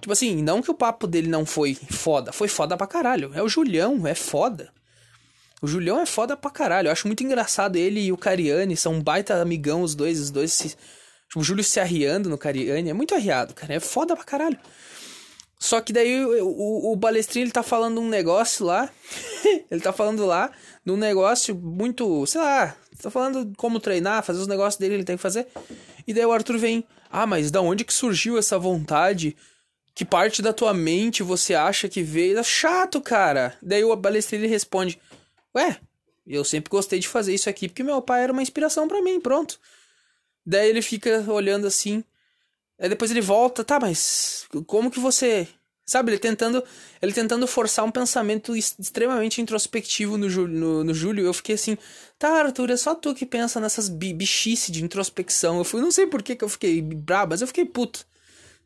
Tipo 0.01 0.13
assim, 0.13 0.43
não 0.43 0.63
que 0.63 0.71
o 0.71 0.75
papo 0.75 1.07
dele 1.07 1.29
não 1.29 1.45
foi 1.45 1.75
foda, 1.75 2.33
foi 2.33 2.49
foda 2.49 2.77
pra 2.77 2.87
caralho. 2.87 3.33
É 3.35 3.43
o 3.43 3.49
Julião, 3.49 4.07
é 4.07 4.15
foda. 4.15 4.73
O 5.63 5.67
Julião 5.67 6.01
é 6.01 6.07
foda 6.07 6.37
pra 6.37 6.51
caralho. 6.51 6.89
Eu 6.89 6.93
acho 6.93 7.07
muito 7.07 7.23
engraçado 7.23 7.77
ele 7.77 8.01
e 8.01 8.13
o 8.13 8.17
Cariani. 8.17 8.77
São 8.77 8.95
um 8.95 9.03
baita 9.03 9.41
amigão, 9.41 9.83
os 9.83 9.95
dois. 9.95 10.19
Os 10.19 10.31
dois 10.31 10.53
se. 10.53 10.69
Tipo, 10.69 11.41
o 11.41 11.43
Júlio 11.43 11.63
se 11.63 11.79
arriando 11.79 12.31
no 12.31 12.39
Cariani. 12.39 12.91
É 12.91 12.95
muito 12.95 13.15
arriado, 13.15 13.55
cara. 13.55 13.75
É 13.75 13.81
foda 13.81 14.17
pra 14.17 14.25
caralho. 14.25 14.59
Só 15.59 15.79
que 15.83 15.93
daí 15.93 16.25
o, 16.25 16.49
o, 16.49 16.93
o 16.93 16.97
Balestrinho 16.97 17.45
ele 17.45 17.53
tá 17.53 17.63
falando 17.63 18.01
um 18.01 18.09
negócio 18.09 18.65
lá. 18.65 18.89
ele 19.71 19.81
tá 19.81 19.93
falando 19.93 20.25
lá 20.25 20.51
num 20.85 20.97
negócio 20.97 21.55
muito. 21.55 22.27
Sei 22.27 22.41
lá. 22.41 22.75
Tá 23.01 23.11
falando 23.11 23.53
como 23.57 23.81
treinar, 23.81 24.23
fazer 24.23 24.41
os 24.41 24.47
negócios 24.47 24.79
dele, 24.79 24.95
ele 24.95 25.05
tem 25.05 25.17
que 25.17 25.23
fazer. 25.23 25.47
E 26.07 26.15
daí 26.15 26.25
o 26.25 26.33
Arthur 26.33 26.59
vem. 26.59 26.85
Ah, 27.11 27.27
mas 27.27 27.51
da 27.51 27.61
onde 27.61 27.85
que 27.85 27.93
surgiu 27.93 28.39
essa 28.39 28.59
vontade? 28.59 29.37
Que 29.95 30.05
parte 30.05 30.41
da 30.41 30.53
tua 30.53 30.73
mente 30.73 31.23
você 31.23 31.55
acha 31.55 31.89
que 31.89 32.03
veio? 32.03 32.43
Chato, 32.43 33.01
cara. 33.01 33.55
Daí 33.63 33.85
o 33.85 33.95
Balestrinho 33.95 34.49
responde. 34.49 34.99
Ué, 35.57 35.81
eu 36.27 36.45
sempre 36.45 36.71
gostei 36.71 36.99
de 36.99 37.09
fazer 37.09 37.35
isso 37.35 37.49
aqui 37.49 37.69
porque 37.69 37.83
meu 37.83 38.01
pai 38.01 38.23
era 38.23 38.33
uma 38.33 38.43
inspiração 38.43 38.87
para 38.87 39.03
mim, 39.03 39.21
pronto. 39.21 39.59
Daí 40.45 40.69
ele 40.69 40.83
fica 40.83 41.25
olhando 41.31 41.67
assim. 41.67 42.05
Aí 42.79 42.89
depois 42.89 43.11
ele 43.11 43.21
volta, 43.21 43.63
tá, 43.63 43.79
mas 43.79 44.47
como 44.67 44.91
que 44.91 44.99
você. 44.99 45.47
Sabe, 45.85 46.13
ele 46.13 46.19
tentando, 46.21 46.63
ele 47.03 47.13
tentando 47.13 47.49
forçar 47.49 47.85
um 47.85 47.91
pensamento 47.91 48.57
extremamente 48.57 49.43
introspectivo 49.43 50.17
no, 50.17 50.29
no, 50.29 50.85
no 50.85 50.95
Júlio. 50.95 51.27
Eu 51.27 51.35
fiquei 51.35 51.57
assim, 51.57 51.77
tá, 52.17 52.29
Arthur, 52.29 52.71
é 52.71 52.77
só 52.77 52.95
tu 52.95 53.13
que 53.13 53.27
pensa 53.27 53.59
nessas 53.59 53.89
bichice 53.89 54.71
de 54.71 54.85
introspecção. 54.85 55.59
Eu 55.59 55.65
fui, 55.65 55.81
não 55.81 55.91
sei 55.91 56.07
por 56.07 56.23
que, 56.23 56.37
que 56.37 56.45
eu 56.45 56.49
fiquei 56.49 56.81
brabo, 56.81 57.31
mas 57.31 57.41
eu 57.41 57.49
fiquei 57.49 57.65
puto. 57.65 58.07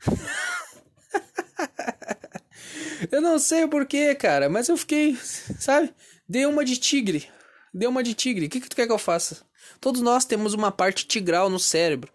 eu 3.10 3.22
não 3.22 3.38
sei 3.38 3.66
por 3.66 3.86
que, 3.86 4.14
cara, 4.16 4.50
mas 4.50 4.68
eu 4.68 4.76
fiquei, 4.76 5.16
sabe? 5.58 5.94
Dê 6.28 6.46
uma 6.46 6.64
de 6.64 6.76
tigre. 6.76 7.28
Dê 7.72 7.86
uma 7.86 8.02
de 8.02 8.14
tigre. 8.14 8.46
O 8.46 8.50
que, 8.50 8.60
que 8.60 8.68
tu 8.68 8.76
quer 8.76 8.86
que 8.86 8.92
eu 8.92 8.98
faça? 8.98 9.42
Todos 9.80 10.00
nós 10.00 10.24
temos 10.24 10.54
uma 10.54 10.70
parte 10.70 11.06
tigral 11.06 11.50
no 11.50 11.58
cérebro. 11.58 12.10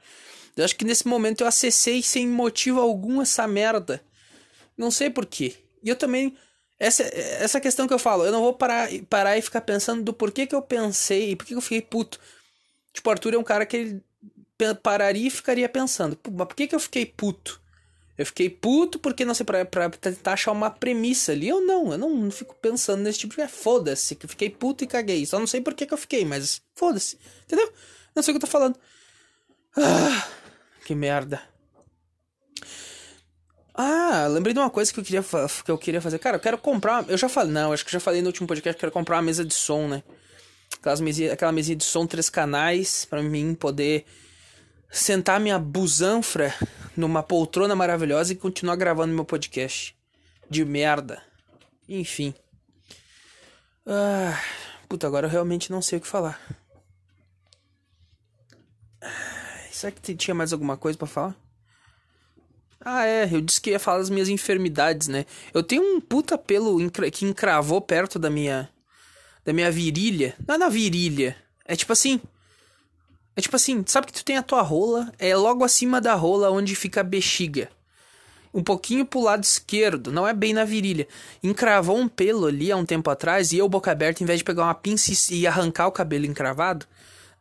Eu 0.56 0.66
acho 0.66 0.76
que 0.76 0.86
nesse 0.86 1.08
momento 1.08 1.42
eu 1.42 1.48
acessei 1.48 2.02
sem 2.02 2.28
motivo 2.28 2.80
algum 2.80 3.22
essa 3.22 3.48
merda. 3.48 4.04
Não 4.78 4.92
sei 4.92 5.10
porquê. 5.10 5.56
E 5.84 5.90
eu 5.90 5.96
também. 5.96 6.36
Essa, 6.80 7.04
essa 7.04 7.60
questão 7.60 7.88
que 7.88 7.94
eu 7.94 8.00
falo, 8.00 8.26
eu 8.26 8.32
não 8.32 8.42
vou 8.42 8.54
parar, 8.54 8.90
parar 9.10 9.38
e 9.38 9.42
ficar 9.42 9.60
pensando 9.62 10.02
do 10.02 10.14
porquê 10.14 10.48
que 10.48 10.56
eu 10.56 10.62
pensei 10.62 11.32
e 11.32 11.36
por 11.36 11.46
que 11.46 11.54
eu 11.54 11.62
fiquei 11.62 11.82
puto. 11.82 12.18
Tipo, 12.94 13.10
o 13.10 13.12
Arthur 13.12 13.34
é 13.34 13.38
um 13.38 13.44
cara 13.44 13.66
que 13.66 13.76
ele 13.76 14.04
pararia 14.82 15.28
e 15.28 15.32
ficaria 15.32 15.68
pensando, 15.68 16.18
mas 16.32 16.48
por 16.48 16.56
que, 16.56 16.68
que 16.68 16.76
eu 16.76 16.80
fiquei 16.80 17.06
puto? 17.06 17.62
Eu 18.20 18.26
fiquei 18.26 18.50
puto 18.50 19.00
porque, 19.00 19.24
não 19.24 19.34
sei, 19.34 19.46
pra, 19.46 19.64
pra 19.64 19.90
tentar 19.90 20.34
achar 20.34 20.52
uma 20.52 20.70
premissa 20.70 21.32
ali. 21.32 21.48
Eu 21.48 21.62
não, 21.62 21.94
eu 21.94 21.98
não, 21.98 22.14
não 22.14 22.30
fico 22.30 22.54
pensando 22.54 23.02
nesse 23.02 23.20
tipo 23.20 23.34
de. 23.34 23.40
É, 23.40 23.48
foda-se, 23.48 24.14
que 24.14 24.26
eu 24.26 24.30
fiquei 24.30 24.50
puto 24.50 24.84
e 24.84 24.88
caguei. 24.88 25.26
Só 25.26 25.40
não 25.40 25.48
sei 25.48 25.62
por 25.62 25.74
que, 25.74 25.86
que 25.86 25.94
eu 25.94 25.98
fiquei, 25.98 26.26
mas 26.26 26.62
foda-se. 26.76 27.18
Entendeu? 27.46 27.72
Não 28.14 28.22
sei 28.22 28.34
o 28.34 28.38
que 28.38 28.44
eu 28.44 28.46
tô 28.46 28.52
falando. 28.52 28.78
Ah, 29.78 30.28
que 30.86 30.94
merda. 30.94 31.42
Ah, 33.74 34.28
lembrei 34.28 34.54
de 34.54 34.60
uma 34.60 34.70
coisa 34.70 34.92
que 34.92 35.00
eu 35.00 35.04
queria, 35.06 35.24
que 35.64 35.72
eu 35.72 35.78
queria 35.78 36.02
fazer. 36.02 36.20
Cara, 36.20 36.36
eu 36.36 36.42
quero 36.42 36.58
comprar. 36.58 37.08
Eu 37.08 37.18
já 37.18 37.30
falei, 37.30 37.54
não, 37.54 37.72
acho 37.72 37.86
que 37.86 37.92
já 37.94 38.02
falei 38.02 38.22
no 38.22 38.28
último 38.28 38.50
podcast 38.50 38.76
que 38.76 38.80
eu 38.80 38.90
quero 38.90 38.92
comprar 38.92 39.16
uma 39.16 39.22
mesa 39.22 39.46
de 39.46 39.54
som, 39.54 39.88
né? 39.88 40.04
Aquelas 40.78 41.00
mesinha, 41.00 41.32
aquela 41.32 41.54
mesinha 41.54 41.78
de 41.78 41.86
som, 41.86 42.06
três 42.06 42.30
canais, 42.30 43.06
para 43.06 43.24
mim 43.24 43.56
poder 43.56 44.04
sentar 44.90 45.40
minha 45.40 45.60
busanfra 45.60 46.54
numa 46.96 47.24
poltrona 47.24 47.76
maravilhosa 47.76 48.34
e 48.34 48.36
continuar 48.36 48.76
gravando 48.76 49.14
meu 49.14 49.26
podcast. 49.26 49.96
De 50.50 50.66
merda. 50.66 51.22
Enfim. 51.88 52.34
Ah, 53.86 54.40
puta, 54.88 55.08
agora 55.08 55.28
eu 55.28 55.32
realmente 55.32 55.72
não 55.72 55.82
sei 55.82 56.00
o 56.00 56.02
que 56.02 56.08
falar. 56.08 56.40
Será 59.72 59.92
que 59.92 60.16
tinha 60.16 60.36
mais 60.36 60.52
alguma 60.52 60.76
coisa 60.76 60.98
para 60.98 61.08
falar? 61.08 61.36
Ah, 62.82 63.06
é, 63.06 63.30
eu 63.32 63.42
disse 63.42 63.60
que 63.60 63.72
ia 63.72 63.80
falar 63.80 64.00
das 64.00 64.10
minhas 64.10 64.30
enfermidades, 64.30 65.08
né? 65.08 65.26
Eu 65.54 65.62
tenho 65.64 65.84
um 65.84 66.00
puta 66.00 66.38
pelo 66.38 66.78
que 67.12 67.26
encravou 67.26 67.82
perto 67.82 68.18
da 68.18 68.30
minha. 68.30 68.70
da 69.46 69.54
minha 69.54 69.72
virilha. 69.72 70.36
Não 70.48 70.56
é 70.56 70.58
na 70.58 70.70
virilha. 70.70 71.36
É 71.66 71.76
tipo 71.76 71.94
assim. 71.94 72.22
É 73.40 73.42
tipo 73.42 73.56
assim, 73.56 73.82
sabe 73.88 74.08
que 74.08 74.12
tu 74.12 74.26
tem 74.26 74.36
a 74.36 74.44
tua 74.44 74.62
rola, 74.62 75.14
é 75.18 75.34
logo 75.34 75.64
acima 75.64 76.02
da 76.02 76.14
rola 76.14 76.52
onde 76.52 76.76
fica 76.76 77.00
a 77.00 77.04
bexiga. 77.06 77.70
Um 78.54 78.62
pouquinho 78.62 79.06
pro 79.06 79.22
lado 79.22 79.46
esquerdo, 79.46 80.12
não 80.12 80.28
é 80.28 80.34
bem 80.34 80.52
na 80.52 80.66
virilha. 80.66 81.08
Encravou 81.42 81.98
um 81.98 82.10
pelo 82.10 82.48
ali 82.48 82.70
há 82.70 82.76
um 82.76 82.84
tempo 82.84 83.10
atrás 83.10 83.54
e 83.54 83.58
eu, 83.58 83.70
boca 83.70 83.94
aberta, 83.94 84.22
em 84.22 84.26
vez 84.26 84.40
de 84.40 84.44
pegar 84.44 84.64
uma 84.64 84.76
pinça 84.76 85.14
e 85.34 85.48
arrancar 85.48 85.88
o 85.88 85.92
cabelo 85.94 86.26
encravado, 86.26 86.86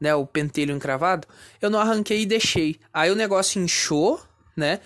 né, 0.01 0.15
o 0.15 0.25
pentelho 0.25 0.73
encravado, 0.73 1.27
eu 1.61 1.69
não 1.69 1.81
arranquei 1.81 2.23
e 2.23 2.27
deixei. 2.27 2.79
Aí 2.95 3.11
o 3.11 3.17
negócio 3.17 3.61
inchou, 3.61 4.23
né? 4.57 4.79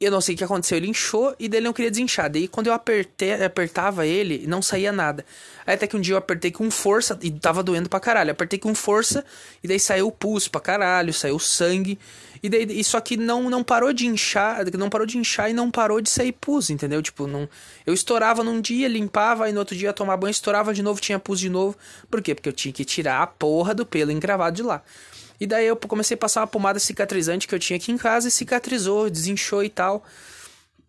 Eu 0.00 0.10
não 0.10 0.22
sei 0.22 0.34
o 0.34 0.38
que 0.38 0.44
aconteceu, 0.44 0.78
ele 0.78 0.88
inchou 0.88 1.36
e 1.38 1.46
dele 1.46 1.66
não 1.66 1.74
queria 1.74 1.90
desinchar. 1.90 2.30
Daí 2.30 2.48
quando 2.48 2.68
eu 2.68 2.72
apertei, 2.72 3.34
apertava 3.44 4.06
ele, 4.06 4.46
não 4.46 4.62
saía 4.62 4.90
nada. 4.90 5.26
Aí 5.66 5.74
até 5.74 5.86
que 5.86 5.94
um 5.94 6.00
dia 6.00 6.14
eu 6.14 6.18
apertei 6.18 6.50
com 6.50 6.70
força 6.70 7.18
e 7.20 7.30
tava 7.30 7.62
doendo 7.62 7.86
pra 7.86 8.00
caralho. 8.00 8.30
apertei 8.30 8.58
com 8.58 8.74
força 8.74 9.22
e 9.62 9.68
daí 9.68 9.78
saiu 9.78 10.06
o 10.06 10.12
pus 10.12 10.48
pra 10.48 10.58
caralho, 10.58 11.12
saiu 11.12 11.38
sangue. 11.38 11.98
E 12.42 12.48
daí 12.48 12.66
e 12.80 12.82
só 12.82 12.98
que 12.98 13.14
não 13.14 13.50
não 13.50 13.62
parou 13.62 13.92
de 13.92 14.06
inchar, 14.06 14.64
não 14.78 14.88
parou 14.88 15.06
de 15.06 15.18
inchar 15.18 15.50
e 15.50 15.52
não 15.52 15.70
parou 15.70 16.00
de 16.00 16.08
sair 16.08 16.32
pus, 16.32 16.70
entendeu? 16.70 17.02
Tipo, 17.02 17.26
não 17.26 17.46
eu 17.84 17.92
estourava 17.92 18.42
num 18.42 18.58
dia, 18.58 18.88
limpava 18.88 19.50
e 19.50 19.52
no 19.52 19.58
outro 19.58 19.76
dia 19.76 19.88
ia 19.88 19.92
tomar 19.92 20.16
banho, 20.16 20.30
estourava 20.30 20.72
de 20.72 20.82
novo, 20.82 20.98
tinha 20.98 21.18
pus 21.18 21.38
de 21.38 21.50
novo. 21.50 21.76
Por 22.10 22.22
quê? 22.22 22.34
Porque 22.34 22.48
eu 22.48 22.54
tinha 22.54 22.72
que 22.72 22.86
tirar 22.86 23.20
a 23.20 23.26
porra 23.26 23.74
do 23.74 23.84
pelo 23.84 24.10
encravado 24.10 24.56
de 24.56 24.62
lá. 24.62 24.82
E 25.40 25.46
daí 25.46 25.66
eu 25.66 25.76
comecei 25.76 26.14
a 26.14 26.18
passar 26.18 26.42
uma 26.42 26.46
pomada 26.46 26.78
cicatrizante 26.78 27.48
que 27.48 27.54
eu 27.54 27.58
tinha 27.58 27.78
aqui 27.78 27.90
em 27.90 27.96
casa 27.96 28.28
e 28.28 28.30
cicatrizou, 28.30 29.08
desinchou 29.08 29.64
e 29.64 29.70
tal. 29.70 30.04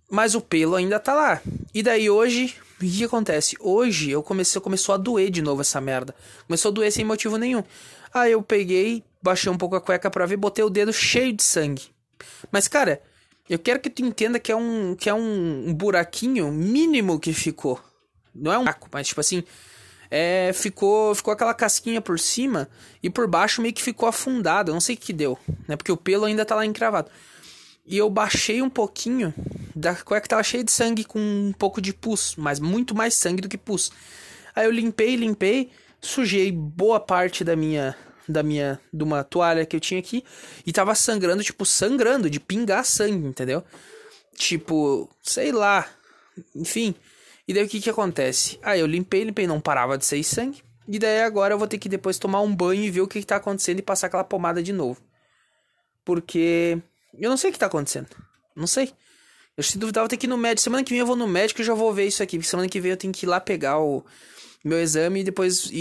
Mas 0.10 0.36
o 0.36 0.42
pelo 0.42 0.76
ainda 0.76 1.00
tá 1.00 1.14
lá. 1.14 1.42
E 1.74 1.82
daí 1.82 2.10
hoje, 2.10 2.54
o 2.76 2.86
que 2.86 3.06
acontece? 3.06 3.56
Hoje 3.62 4.12
eu 4.12 4.22
comecei, 4.22 4.60
começou 4.60 4.94
a 4.94 4.98
doer 4.98 5.30
de 5.32 5.42
novo 5.42 5.62
essa 5.62 5.80
merda. 5.80 6.14
Começou 6.46 6.70
a 6.70 6.74
doer 6.74 6.92
sem 6.92 7.06
motivo 7.06 7.38
nenhum. 7.38 7.64
Aí 8.14 8.34
eu 8.34 8.42
peguei, 8.44 9.06
baixei 9.24 9.50
um 9.50 9.58
pouco 9.58 9.78
a 9.78 9.82
cueca 9.82 10.12
pra 10.12 10.26
ver, 10.26 10.36
botei 10.36 10.66
o 10.66 10.70
dedo 10.70 10.92
cheio 10.92 11.32
de 11.32 11.44
sangue. 11.44 11.84
Mas 12.52 12.68
cara, 12.68 13.02
eu 13.50 13.58
quero 13.58 13.80
que 13.80 13.90
tu 13.90 14.04
entenda 14.04 14.38
que 14.38 14.52
é 14.52 14.56
um 14.56 14.96
que 14.96 15.10
é 15.10 15.14
um 15.14 15.74
buraquinho 15.74 16.52
mínimo 16.52 17.20
que 17.22 17.32
ficou. 17.32 17.80
Não 18.36 18.52
é 18.52 18.58
um 18.58 18.64
buraco, 18.64 18.90
mas 18.92 19.08
tipo 19.08 19.22
assim, 19.22 19.46
é, 20.12 20.52
ficou, 20.54 21.16
ficou 21.16 21.34
aquela 21.34 21.54
casquinha 21.54 22.02
por 22.02 22.20
cima 22.20 22.70
e 23.02 23.10
por 23.10 23.26
baixo 23.28 23.62
meio 23.62 23.74
que 23.74 23.82
ficou 23.82 24.10
afundado. 24.10 24.74
Não 24.74 24.82
sei 24.82 24.96
o 24.96 24.98
que 24.98 25.14
deu, 25.14 25.40
né? 25.68 25.78
Porque 25.78 25.92
o 25.92 25.98
pelo 25.98 26.26
ainda 26.26 26.46
tá 26.46 26.54
lá 26.54 26.66
encravado. 26.66 27.10
e 27.86 27.98
eu 27.98 28.10
baixei 28.10 28.62
um 28.62 28.70
pouquinho 28.70 29.34
da 29.74 29.96
cueca 29.96 30.28
tava 30.28 30.44
cheia 30.44 30.64
de 30.64 30.72
sangue 30.72 31.06
com 31.06 31.20
um 31.20 31.54
pouco 31.58 31.82
de 31.82 31.94
pus, 31.94 32.36
mas 32.38 32.60
muito 32.60 32.94
mais 32.94 33.14
sangue 33.14 33.42
do 33.42 33.50
que 33.50 33.58
pus. 33.58 33.92
Aí 34.54 34.66
eu 34.66 34.72
limpei, 34.72 35.16
limpei, 35.16 35.72
sujei 36.02 36.52
boa 36.52 37.00
parte 37.00 37.44
da 37.44 37.56
minha 37.56 37.96
da 38.28 38.44
minha 38.44 38.80
de 38.94 39.04
uma 39.04 39.24
toalha 39.24 39.66
que 39.66 39.76
eu 39.76 39.80
tinha 39.80 40.00
aqui 40.00 40.24
e 40.66 40.72
tava 40.72 40.94
sangrando, 40.96 41.44
tipo 41.44 41.66
sangrando 41.66 42.30
de 42.30 42.40
pingar 42.40 42.86
sangue, 42.86 43.28
entendeu? 43.28 43.64
Tipo, 44.36 45.10
sei 45.22 45.52
lá. 45.52 45.88
Enfim. 46.56 46.96
E 47.48 47.54
daí 47.54 47.64
o 47.64 47.68
que 47.68 47.82
que 47.82 47.90
acontece? 47.90 48.60
Aí 48.62 48.80
eu 48.80 48.88
limpei, 48.88 49.24
limpei, 49.24 49.48
não 49.48 49.60
parava 49.60 49.98
de 49.98 50.06
sair 50.06 50.24
sangue. 50.24 50.62
E 50.88 51.00
daí 51.00 51.22
agora 51.22 51.54
eu 51.54 51.58
vou 51.58 51.68
ter 51.68 51.78
que 51.78 51.90
depois 51.90 52.18
tomar 52.18 52.42
um 52.42 52.56
banho 52.56 52.84
e 52.84 52.92
ver 52.92 53.02
o 53.02 53.08
que, 53.08 53.20
que 53.20 53.26
tá 53.26 53.38
acontecendo 53.38 53.80
e 53.80 53.84
passar 53.84 54.08
aquela 54.08 54.24
pomada 54.24 54.62
de 54.62 54.74
novo. 54.74 55.02
Porque 56.04 56.78
eu 57.18 57.30
não 57.30 57.38
sei 57.38 57.50
o 57.50 57.54
que 57.54 57.60
tá 57.60 57.68
acontecendo. 57.68 58.10
Não 58.56 58.68
sei. 58.68 58.92
Eu 59.56 59.64
se 59.64 59.78
duvidar, 59.78 60.04
vou 60.04 60.10
ter 60.10 60.18
que 60.18 60.26
ir 60.26 60.30
no 60.30 60.38
médico. 60.38 60.62
Semana 60.62 60.84
que 60.84 60.92
vem 60.92 61.00
eu 61.00 61.06
vou 61.06 61.16
no 61.16 61.28
médico 61.28 61.62
e 61.62 61.64
já 61.64 61.74
vou 61.74 61.94
ver 61.94 62.08
isso 62.08 62.24
aqui. 62.24 62.42
Semana 62.44 62.68
que 62.68 62.80
vem 62.80 62.92
eu 62.92 62.98
tenho 62.98 63.14
que 63.14 63.26
ir 63.26 63.30
lá 63.30 63.40
pegar 63.40 63.80
o 63.80 64.04
meu 64.64 64.80
exame 64.80 65.22
e 65.22 65.24
depois, 65.24 65.70
e, 65.72 65.78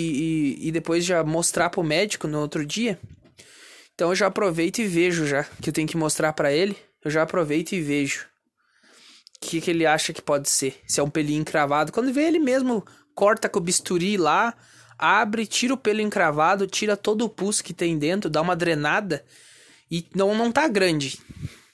e, 0.61 0.69
e 0.69 0.73
depois 0.73 1.05
já 1.05 1.23
mostrar 1.25 1.71
pro 1.71 1.83
médico 1.83 2.27
no 2.27 2.41
outro 2.41 2.65
dia. 2.65 2.99
Então 3.95 4.11
eu 4.11 4.15
já 4.15 4.27
aproveito 4.27 4.79
e 4.79 4.87
vejo 4.87 5.27
já 5.27 5.45
que 5.45 5.69
eu 5.69 5.73
tenho 5.73 5.89
que 5.89 5.97
mostrar 5.97 6.33
para 6.33 6.53
ele. 6.53 6.77
Eu 7.05 7.11
já 7.11 7.23
aproveito 7.23 7.73
e 7.73 7.81
vejo 7.81 8.30
que, 9.41 9.61
que 9.61 9.71
ele 9.71 9.87
acha 9.87 10.13
que 10.13 10.21
pode 10.21 10.49
ser. 10.51 10.81
Se 10.87 11.01
é 11.01 11.03
um 11.03 11.11
pelinho 11.11 11.41
encravado. 11.41 11.93
Quando 11.93 12.13
vê 12.13 12.25
ele 12.25 12.39
mesmo 12.39 12.85
corta 13.15 13.49
com 13.49 13.59
o 13.59 13.63
bisturi 13.63 14.17
lá, 14.17 14.55
abre, 14.99 15.47
tira 15.47 15.75
o 15.75 15.79
pelo 15.79 16.01
encravado, 16.01 16.67
tira 16.67 16.97
todo 16.97 17.25
o 17.25 17.29
pus 17.29 17.61
que 17.63 17.73
tem 17.73 17.99
dentro, 17.99 18.29
dá 18.29 18.41
uma 18.41 18.55
drenada 18.55 19.25
e 19.91 20.07
não, 20.15 20.35
não 20.35 20.53
tá 20.53 20.69
grande. 20.69 21.19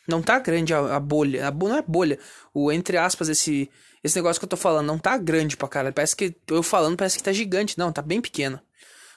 Não 0.09 0.23
tá 0.23 0.39
grande 0.39 0.73
a, 0.73 0.97
a 0.97 1.01
bolha. 1.01 1.49
A, 1.49 1.51
não 1.51 1.77
é 1.77 1.83
bolha. 1.83 2.19
O, 2.55 2.71
entre 2.71 2.97
aspas, 2.97 3.29
esse, 3.29 3.69
esse 4.03 4.17
negócio 4.17 4.41
que 4.41 4.45
eu 4.45 4.49
tô 4.49 4.57
falando 4.57 4.87
não 4.87 4.99
tá 4.99 5.19
grande 5.19 5.57
pra 5.57 5.69
cara. 5.69 5.93
Parece 5.93 6.15
que 6.15 6.35
eu 6.49 6.63
falando 6.63 6.97
parece 6.97 7.19
que 7.19 7.25
tá 7.25 7.33
gigante. 7.33 7.77
Não, 7.77 7.93
tá 7.93 8.01
bem 8.01 8.21
pequeno. 8.21 8.61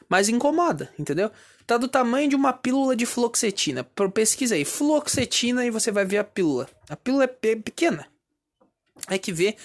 Mas 0.10 0.28
incomoda, 0.28 0.92
entendeu? 0.98 1.32
Tá 1.68 1.78
do 1.78 1.88
tamanho 1.88 2.28
de 2.28 2.36
uma 2.36 2.52
pílula 2.52 2.96
de 2.96 3.06
fluoxetina. 3.06 3.84
Pesquisa 4.12 4.56
aí, 4.56 4.66
fluoxetina 4.66 5.64
e 5.64 5.70
você 5.70 5.92
vai 5.92 6.04
ver 6.04 6.18
a 6.18 6.24
pílula. 6.24 6.68
A 6.90 6.96
pílula 6.96 7.26
é 7.26 7.28
pequena. 7.28 8.08
É 9.08 9.18
que 9.18 9.32
ver 9.32 9.56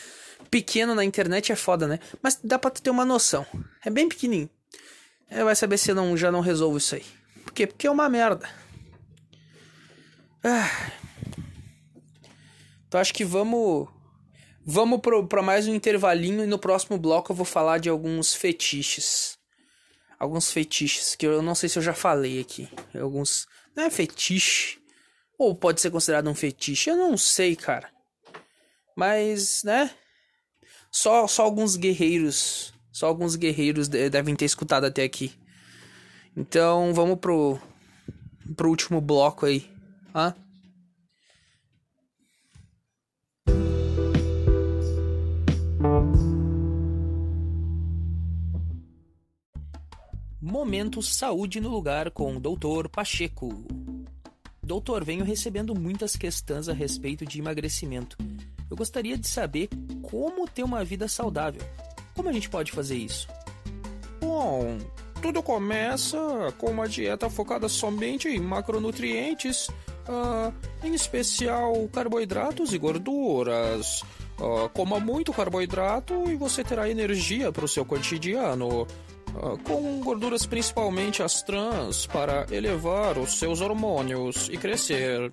pequeno 0.51 0.95
na 0.95 1.05
internet 1.05 1.51
é 1.51 1.57
foda, 1.57 1.89
né? 1.89 1.99
Mas 2.23 2.39
dá 2.43 2.59
pra 2.59 2.71
ter 2.71 2.91
uma 2.91 3.05
noção. 3.05 3.47
É 3.85 3.91
bem 3.91 4.09
pequenininho. 4.09 4.49
É, 5.29 5.43
vai 5.43 5.57
saber 5.57 5.79
se 5.79 5.93
não, 5.93 6.17
já 6.17 6.31
não 6.31 6.41
resolvo 6.41 6.79
isso 6.79 6.95
aí. 6.95 7.05
Por 7.43 7.53
quê? 7.53 7.67
Porque 7.67 7.87
é 7.87 7.91
uma 7.91 8.09
merda. 8.09 8.49
Ah. 10.45 10.93
Então 12.87 13.01
acho 13.01 13.13
que 13.13 13.25
vamos. 13.25 13.89
Vamos 14.67 15.01
para 15.29 15.43
mais 15.43 15.67
um 15.67 15.75
intervalinho 15.75 16.45
e 16.45 16.47
no 16.47 16.59
próximo 16.59 16.97
bloco 16.97 17.33
eu 17.33 17.37
vou 17.37 17.45
falar 17.45 17.79
de 17.79 17.89
alguns 17.89 18.33
fetiches. 18.33 19.37
Alguns 20.19 20.51
fetiches 20.53 21.15
que 21.15 21.27
eu 21.27 21.43
não 21.43 21.55
sei 21.55 21.69
se 21.69 21.79
eu 21.79 21.83
já 21.83 21.93
falei 21.93 22.41
aqui. 22.41 22.69
Alguns. 22.95 23.47
Não 23.75 23.85
é 23.85 23.91
fetiche. 23.91 24.79
Ou 25.37 25.55
pode 25.55 25.81
ser 25.81 25.91
considerado 25.91 26.31
um 26.31 26.35
fetiche. 26.35 26.89
Eu 26.89 26.97
não 26.97 27.17
sei, 27.17 27.57
cara. 27.57 27.94
Mas, 28.97 29.63
né? 29.65 29.91
Só, 30.91 31.27
só 31.27 31.43
alguns 31.43 31.77
guerreiros. 31.77 32.73
Só 32.93 33.07
alguns 33.07 33.35
guerreiros 33.35 33.89
devem 33.89 34.37
ter 34.37 34.45
escutado 34.45 34.85
até 34.85 35.03
aqui. 35.03 35.33
Então 36.37 36.95
vamos 36.95 37.19
pro, 37.19 37.59
pro 38.57 38.69
último 38.69 39.01
bloco 39.01 39.47
aí. 39.47 39.69
Hã? 40.15 40.35
Momento 50.41 51.03
Saúde 51.03 51.61
no 51.61 51.69
Lugar 51.69 52.11
com 52.11 52.37
o 52.37 52.41
Dr. 52.41 52.89
Pacheco. 52.89 53.65
Doutor, 54.63 55.05
venho 55.05 55.25
recebendo 55.25 55.75
muitas 55.75 56.17
questões 56.17 56.69
a 56.69 56.73
respeito 56.73 57.27
de 57.27 57.41
emagrecimento. 57.41 58.17
Eu 58.75 58.77
gostaria 58.77 59.17
de 59.17 59.29
saber 59.29 59.69
como 60.03 60.49
ter 60.49 60.65
uma 60.65 60.85
vida 60.85 61.07
saudável. 61.07 61.63
Como 62.13 62.29
a 62.29 62.33
gente 62.33 62.51
pode 62.51 62.73
fazer 62.73 62.97
isso? 62.97 63.29
Bom, 64.21 64.79
tudo 65.23 65.41
começa 65.45 66.19
com 66.59 66.73
uma 66.73 66.89
dieta 66.89 67.31
focada 67.31 67.69
somente 67.69 68.27
em 68.27 68.41
macronutrientes, 68.41 69.69
uh, 69.69 70.53
em 70.83 70.93
especial 70.93 71.89
carboidratos 71.93 72.73
e 72.73 72.79
gorduras. 72.79 74.03
Uh, 74.41 74.69
coma 74.71 74.99
muito 74.99 75.33
carboidrato 75.33 76.29
e 76.29 76.35
você 76.35 76.65
terá 76.65 76.91
energia 76.91 77.53
para 77.53 77.67
o 77.67 77.69
seu 77.69 77.85
cotidiano. 77.85 78.89
Uh, 79.37 79.57
com 79.63 80.01
gorduras 80.01 80.47
principalmente 80.47 81.23
as 81.23 81.43
trans 81.43 82.07
para 82.07 82.45
elevar 82.51 83.19
os 83.19 83.39
seus 83.39 83.61
hormônios 83.61 84.49
e 84.51 84.57
crescer. 84.57 85.33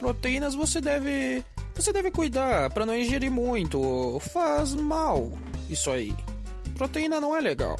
Proteínas 0.00 0.56
você 0.56 0.80
deve 0.80 1.44
você 1.78 1.92
deve 1.92 2.10
cuidar 2.10 2.70
para 2.70 2.84
não 2.84 2.96
ingerir 2.96 3.30
muito. 3.30 4.20
Faz 4.32 4.74
mal 4.74 5.30
isso 5.70 5.92
aí. 5.92 6.12
Proteína 6.74 7.20
não 7.20 7.36
é 7.36 7.40
legal. 7.40 7.78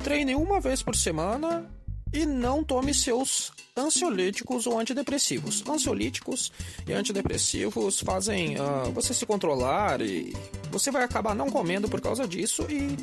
Treine 0.00 0.34
uma 0.34 0.60
vez 0.60 0.82
por 0.82 0.96
semana 0.96 1.70
e 2.12 2.26
não 2.26 2.64
tome 2.64 2.92
seus 2.92 3.52
ansiolíticos 3.76 4.66
ou 4.66 4.80
antidepressivos. 4.80 5.62
Ansiolíticos 5.68 6.50
e 6.84 6.92
antidepressivos 6.92 8.00
fazem 8.00 8.56
uh, 8.56 8.90
você 8.92 9.14
se 9.14 9.24
controlar 9.24 10.00
e 10.00 10.34
você 10.72 10.90
vai 10.90 11.04
acabar 11.04 11.34
não 11.34 11.48
comendo 11.48 11.88
por 11.88 12.00
causa 12.00 12.26
disso 12.26 12.66
e 12.68 12.96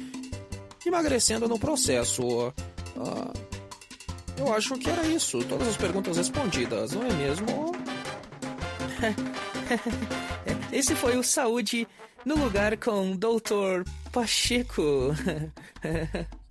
emagrecendo 0.85 1.47
no 1.47 1.57
processo. 1.57 2.23
Uh, 2.23 3.33
eu 4.37 4.53
acho 4.53 4.77
que 4.77 4.89
era 4.89 5.07
isso. 5.07 5.39
Todas 5.45 5.69
as 5.69 5.77
perguntas 5.77 6.17
respondidas, 6.17 6.91
não 6.91 7.03
é 7.03 7.13
mesmo? 7.13 7.71
Esse 10.71 10.95
foi 10.95 11.17
o 11.17 11.23
Saúde 11.23 11.87
no 12.25 12.35
lugar 12.35 12.77
com 12.77 13.11
o 13.11 13.17
Dr. 13.17 13.89
Pacheco. 14.11 15.13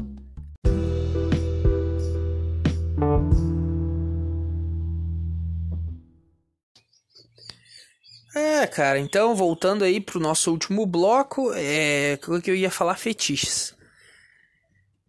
É, 8.35 8.67
cara, 8.67 8.99
então 8.99 9.35
voltando 9.35 9.85
aí 9.85 10.01
pro 10.01 10.19
nosso 10.19 10.51
último 10.51 10.87
bloco, 10.87 11.53
é 11.55 12.19
que 12.43 12.51
eu 12.51 12.55
ia 12.55 12.71
falar 12.71 12.97
fetiches. 12.97 13.75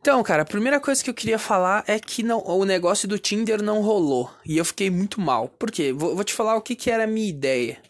Então, 0.01 0.21
cara, 0.21 0.41
a 0.41 0.45
primeira 0.45 0.81
coisa 0.81 1.01
que 1.01 1.09
eu 1.09 1.13
queria 1.13 1.39
falar 1.39 1.85
é 1.87 1.97
que 1.97 2.21
não, 2.21 2.43
o 2.45 2.65
negócio 2.65 3.07
do 3.07 3.17
Tinder 3.17 3.63
não 3.63 3.81
rolou. 3.81 4.29
E 4.45 4.57
eu 4.57 4.65
fiquei 4.65 4.89
muito 4.89 5.21
mal. 5.21 5.47
Por 5.47 5.71
quê? 5.71 5.93
Vou, 5.93 6.13
vou 6.13 6.25
te 6.25 6.33
falar 6.33 6.57
o 6.57 6.61
que, 6.61 6.75
que 6.75 6.91
era 6.91 7.05
a 7.05 7.07
minha 7.07 7.29
ideia. 7.29 7.81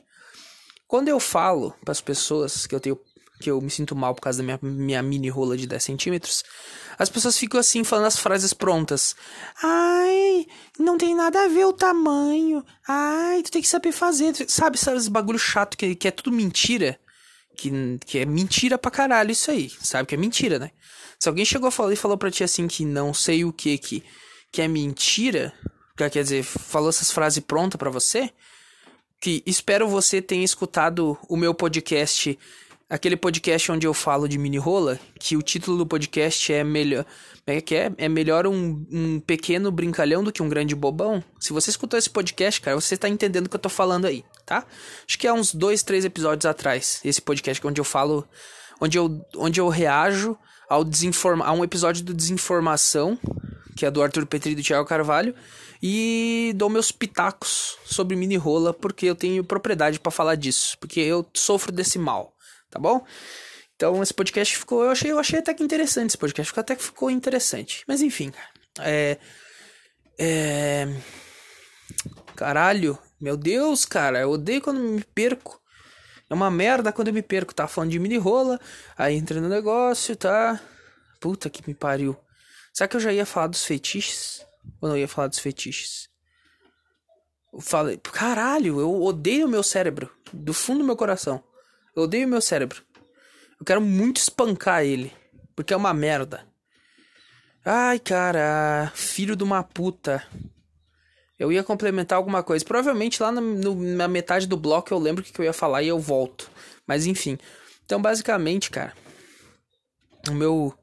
Quando 0.93 1.07
eu 1.07 1.19
falo 1.19 1.73
para 1.83 1.91
as 1.91 2.01
pessoas 2.01 2.67
que 2.67 2.75
eu 2.75 2.79
tenho 2.79 2.99
que 3.41 3.49
eu 3.49 3.59
me 3.59 3.71
sinto 3.71 3.95
mal 3.95 4.13
por 4.13 4.21
causa 4.21 4.37
da 4.37 4.43
minha, 4.43 4.59
minha 4.61 5.01
mini 5.01 5.27
rola 5.27 5.57
de 5.57 5.65
10 5.65 5.83
centímetros, 5.83 6.43
as 6.99 7.09
pessoas 7.09 7.35
ficam 7.35 7.59
assim 7.59 7.83
falando 7.83 8.05
as 8.05 8.19
frases 8.19 8.53
prontas. 8.53 9.15
Ai, 9.63 10.45
não 10.77 10.95
tem 10.95 11.15
nada 11.15 11.45
a 11.45 11.47
ver 11.47 11.65
o 11.65 11.73
tamanho. 11.73 12.63
Ai, 12.87 13.41
tu 13.41 13.49
tem 13.49 13.63
que 13.63 13.67
saber 13.67 13.91
fazer. 13.91 14.35
Sabe, 14.47 14.77
sabe 14.77 14.97
esse 14.97 15.09
bagulho 15.09 15.39
chato 15.39 15.75
que, 15.75 15.95
que 15.95 16.07
é 16.07 16.11
tudo 16.11 16.31
mentira? 16.31 16.99
Que, 17.57 17.71
que 18.05 18.19
é 18.19 18.25
mentira 18.25 18.77
pra 18.77 18.91
caralho 18.91 19.31
isso 19.31 19.49
aí. 19.49 19.71
Sabe 19.81 20.07
que 20.07 20.13
é 20.13 20.17
mentira, 20.17 20.59
né? 20.59 20.69
Se 21.17 21.27
alguém 21.27 21.43
chegou 21.43 21.69
a 21.69 21.71
falar 21.71 21.91
e 21.91 21.95
falou 21.95 22.19
pra 22.19 22.29
ti 22.29 22.43
assim 22.43 22.67
que 22.67 22.85
não 22.85 23.15
sei 23.15 23.43
o 23.43 23.51
que 23.51 23.79
que, 23.79 24.03
que 24.51 24.61
é 24.61 24.67
mentira, 24.67 25.51
quer 25.97 26.21
dizer, 26.21 26.43
falou 26.43 26.89
essas 26.89 27.09
frases 27.09 27.43
prontas 27.43 27.79
para 27.79 27.89
você, 27.89 28.31
que 29.23 29.41
espero 29.45 29.87
você 29.87 30.21
tenha 30.21 30.43
escutado 30.43 31.17
o 31.29 31.37
meu 31.37 31.53
podcast, 31.53 32.37
aquele 32.89 33.15
podcast 33.15 33.71
onde 33.71 33.87
eu 33.87 33.93
falo 33.93 34.27
de 34.27 34.37
mini 34.37 34.57
rola, 34.57 34.99
que 35.17 35.37
o 35.37 35.41
título 35.41 35.77
do 35.77 35.85
podcast 35.85 36.51
é 36.51 36.61
melhor, 36.61 37.05
é 37.47 37.61
que 37.61 37.73
é, 37.73 37.89
é 37.97 38.09
melhor 38.09 38.45
um, 38.45 38.85
um 38.91 39.21
pequeno 39.21 39.71
brincalhão 39.71 40.25
do 40.25 40.29
que 40.29 40.43
um 40.43 40.49
grande 40.49 40.75
bobão. 40.75 41.23
Se 41.39 41.53
você 41.53 41.69
escutou 41.69 41.97
esse 41.97 42.09
podcast, 42.09 42.59
cara, 42.59 42.75
você 42.75 42.97
tá 42.97 43.07
entendendo 43.07 43.45
o 43.45 43.49
que 43.49 43.55
eu 43.55 43.61
tô 43.61 43.69
falando 43.69 44.07
aí, 44.07 44.25
tá? 44.45 44.65
Acho 45.07 45.17
que 45.17 45.25
é 45.25 45.31
uns 45.31 45.53
dois, 45.55 45.83
três 45.83 46.03
episódios 46.03 46.45
atrás, 46.45 46.99
esse 47.05 47.21
podcast 47.21 47.65
onde 47.65 47.79
eu 47.79 47.85
falo, 47.85 48.27
onde 48.81 48.97
eu, 48.97 49.25
onde 49.37 49.61
eu 49.61 49.69
reajo 49.69 50.37
ao 50.67 50.83
desinforma, 50.83 51.45
a 51.45 51.53
um 51.53 51.63
episódio 51.63 52.03
do 52.03 52.13
Desinformação, 52.13 53.17
que 53.77 53.85
é 53.85 53.91
do 53.91 54.03
Arthur 54.03 54.25
Petri 54.25 54.51
e 54.51 54.55
do 54.55 54.63
Thiago 54.63 54.85
Carvalho, 54.85 55.33
e 55.85 56.53
dou 56.55 56.69
meus 56.69 56.93
pitacos 56.93 57.77
sobre 57.83 58.15
mini 58.15 58.37
rola 58.37 58.73
porque 58.73 59.05
eu 59.05 59.15
tenho 59.15 59.43
propriedade 59.43 59.99
para 59.99 60.13
falar 60.13 60.35
disso, 60.35 60.77
porque 60.79 61.01
eu 61.01 61.29
sofro 61.33 61.73
desse 61.73 61.99
mal, 61.99 62.33
tá 62.71 62.79
bom? 62.79 63.05
Então 63.75 64.01
esse 64.01 64.13
podcast 64.13 64.55
ficou, 64.57 64.85
eu 64.85 64.91
achei, 64.91 65.11
eu 65.11 65.19
achei 65.19 65.39
até 65.39 65.53
que 65.53 65.61
interessante 65.61 66.11
esse 66.11 66.17
podcast, 66.17 66.47
ficou, 66.49 66.61
até 66.61 66.73
que 66.73 66.83
ficou 66.83 67.11
interessante. 67.11 67.83
Mas 67.85 68.01
enfim, 68.01 68.31
é 68.79 69.17
é 70.17 70.87
caralho, 72.33 72.97
Meu 73.19 73.35
Deus, 73.35 73.83
cara, 73.83 74.21
eu 74.21 74.31
odeio 74.31 74.61
quando 74.61 74.79
me 74.79 75.03
perco. 75.03 75.61
É 76.29 76.33
uma 76.33 76.49
merda 76.49 76.93
quando 76.93 77.09
eu 77.09 77.13
me 77.13 77.21
perco. 77.21 77.53
Tá 77.53 77.67
falando 77.67 77.91
de 77.91 77.99
mini 77.99 78.17
rola, 78.17 78.59
aí 78.97 79.15
entra 79.15 79.41
no 79.41 79.49
negócio, 79.49 80.15
tá? 80.15 80.61
Puta 81.19 81.49
que 81.49 81.67
me 81.67 81.73
pariu. 81.73 82.17
Será 82.73 82.87
que 82.87 82.95
eu 82.95 83.01
já 83.01 83.11
ia 83.11 83.25
falar 83.25 83.47
dos 83.47 83.65
fetiches? 83.65 84.45
Ou 84.81 84.89
não 84.89 84.97
ia 84.97 85.07
falar 85.07 85.27
dos 85.27 85.39
fetiches? 85.39 86.09
Eu 87.51 87.61
falei, 87.61 87.97
caralho, 87.97 88.79
eu 88.79 89.01
odeio 89.03 89.45
o 89.45 89.49
meu 89.49 89.63
cérebro. 89.63 90.11
Do 90.31 90.53
fundo 90.53 90.79
do 90.79 90.85
meu 90.85 90.95
coração. 90.95 91.43
Eu 91.95 92.03
odeio 92.03 92.25
o 92.25 92.29
meu 92.29 92.41
cérebro. 92.41 92.83
Eu 93.59 93.65
quero 93.65 93.79
muito 93.79 94.17
espancar 94.17 94.83
ele. 94.83 95.13
Porque 95.55 95.73
é 95.73 95.77
uma 95.77 95.93
merda. 95.93 96.45
Ai, 97.63 97.99
cara, 97.99 98.91
filho 98.95 99.35
de 99.35 99.43
uma 99.43 99.63
puta. 99.63 100.25
Eu 101.37 101.51
ia 101.51 101.63
complementar 101.63 102.17
alguma 102.17 102.43
coisa. 102.43 102.65
Provavelmente 102.65 103.21
lá 103.21 103.31
na, 103.31 103.39
no, 103.39 103.75
na 103.75 104.07
metade 104.07 104.47
do 104.47 104.57
bloco 104.57 104.93
eu 104.93 104.99
lembro 104.99 105.23
o 105.23 105.25
que 105.25 105.39
eu 105.39 105.45
ia 105.45 105.53
falar 105.53 105.83
e 105.83 105.87
eu 105.87 105.99
volto. 105.99 106.49
Mas 106.87 107.05
enfim. 107.05 107.37
Então, 107.85 108.01
basicamente, 108.01 108.69
cara. 108.69 108.93
O 110.29 110.33
meu. 110.33 110.73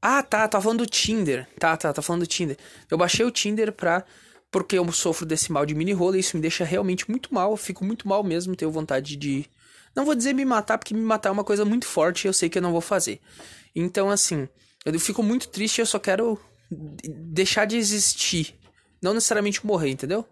Ah, 0.00 0.22
tá. 0.22 0.46
Tá 0.48 0.60
falando 0.60 0.78
do 0.78 0.86
Tinder. 0.86 1.48
Tá, 1.58 1.76
tá. 1.76 1.92
Tá 1.92 2.02
falando 2.02 2.22
do 2.22 2.26
Tinder. 2.26 2.56
Eu 2.90 2.98
baixei 2.98 3.24
o 3.24 3.30
Tinder 3.30 3.72
pra. 3.72 4.04
Porque 4.50 4.78
eu 4.78 4.92
sofro 4.92 5.26
desse 5.26 5.50
mal 5.50 5.66
de 5.66 5.74
mini 5.74 5.92
rola 5.92 6.16
e 6.16 6.20
isso 6.20 6.36
me 6.36 6.42
deixa 6.42 6.64
realmente 6.64 7.10
muito 7.10 7.34
mal. 7.34 7.50
Eu 7.50 7.56
fico 7.56 7.84
muito 7.84 8.06
mal 8.08 8.22
mesmo. 8.22 8.56
Tenho 8.56 8.70
vontade 8.70 9.16
de. 9.16 9.46
Não 9.94 10.04
vou 10.04 10.14
dizer 10.14 10.34
me 10.34 10.44
matar, 10.44 10.78
porque 10.78 10.94
me 10.94 11.00
matar 11.00 11.30
é 11.30 11.32
uma 11.32 11.44
coisa 11.44 11.64
muito 11.64 11.86
forte 11.86 12.24
e 12.24 12.28
eu 12.28 12.32
sei 12.32 12.48
que 12.48 12.58
eu 12.58 12.62
não 12.62 12.72
vou 12.72 12.80
fazer. 12.80 13.20
Então, 13.74 14.10
assim. 14.10 14.48
Eu 14.84 15.00
fico 15.00 15.20
muito 15.20 15.48
triste 15.48 15.78
e 15.78 15.82
eu 15.82 15.86
só 15.86 15.98
quero 15.98 16.38
deixar 16.70 17.64
de 17.64 17.76
existir. 17.76 18.54
Não 19.02 19.12
necessariamente 19.14 19.66
morrer, 19.66 19.90
entendeu? 19.90 20.24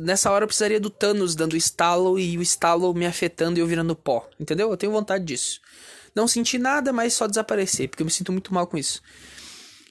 Nessa 0.00 0.30
hora 0.30 0.44
eu 0.44 0.46
precisaria 0.46 0.78
do 0.78 0.90
Thanos 0.90 1.34
dando 1.34 1.56
estalo 1.56 2.18
e 2.18 2.38
o 2.38 2.42
estalo 2.42 2.92
me 2.94 3.06
afetando 3.06 3.58
e 3.58 3.60
eu 3.62 3.66
virando 3.66 3.96
pó, 3.96 4.28
entendeu? 4.38 4.70
Eu 4.70 4.76
tenho 4.76 4.92
vontade 4.92 5.24
disso. 5.24 5.60
Não 6.14 6.28
senti 6.28 6.58
nada, 6.58 6.92
mas 6.92 7.14
só 7.14 7.26
desaparecer, 7.26 7.88
porque 7.88 8.02
eu 8.02 8.06
me 8.06 8.12
sinto 8.12 8.32
muito 8.32 8.54
mal 8.54 8.66
com 8.66 8.76
isso. 8.76 9.02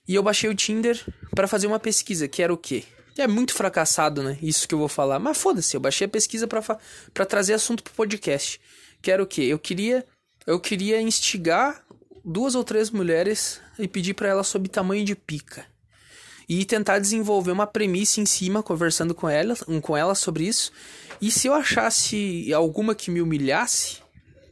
E 0.07 0.15
eu 0.15 0.23
baixei 0.23 0.49
o 0.49 0.55
Tinder 0.55 1.03
para 1.31 1.47
fazer 1.47 1.67
uma 1.67 1.79
pesquisa, 1.79 2.27
que 2.27 2.41
era 2.41 2.53
o 2.53 2.57
quê? 2.57 2.83
É 3.17 3.27
muito 3.27 3.53
fracassado, 3.53 4.23
né? 4.23 4.37
Isso 4.41 4.67
que 4.67 4.73
eu 4.73 4.79
vou 4.79 4.87
falar. 4.87 5.19
Mas 5.19 5.37
foda-se, 5.37 5.75
eu 5.75 5.81
baixei 5.81 6.05
a 6.05 6.09
pesquisa 6.09 6.47
para 6.47 7.25
trazer 7.25 7.53
assunto 7.53 7.83
pro 7.83 7.93
podcast. 7.93 8.59
Que 9.01 9.11
era 9.11 9.21
o 9.21 9.27
quê? 9.27 9.43
Eu 9.43 9.59
queria 9.59 10.05
eu 10.45 10.59
queria 10.59 11.01
instigar 11.01 11.83
duas 12.23 12.53
ou 12.53 12.63
três 12.63 12.89
mulheres 12.89 13.61
e 13.79 13.87
pedir 13.87 14.13
para 14.13 14.27
elas 14.27 14.47
sobre 14.47 14.67
tamanho 14.67 15.05
de 15.05 15.15
pica. 15.15 15.65
E 16.49 16.65
tentar 16.65 16.99
desenvolver 16.99 17.51
uma 17.51 17.65
premissa 17.65 18.19
em 18.19 18.25
cima, 18.25 18.61
conversando 18.61 19.15
com 19.15 19.29
elas, 19.29 19.63
com 19.81 19.95
elas 19.95 20.19
sobre 20.19 20.45
isso. 20.45 20.71
E 21.21 21.31
se 21.31 21.47
eu 21.47 21.53
achasse 21.53 22.53
alguma 22.53 22.93
que 22.93 23.09
me 23.09 23.21
humilhasse, 23.21 24.02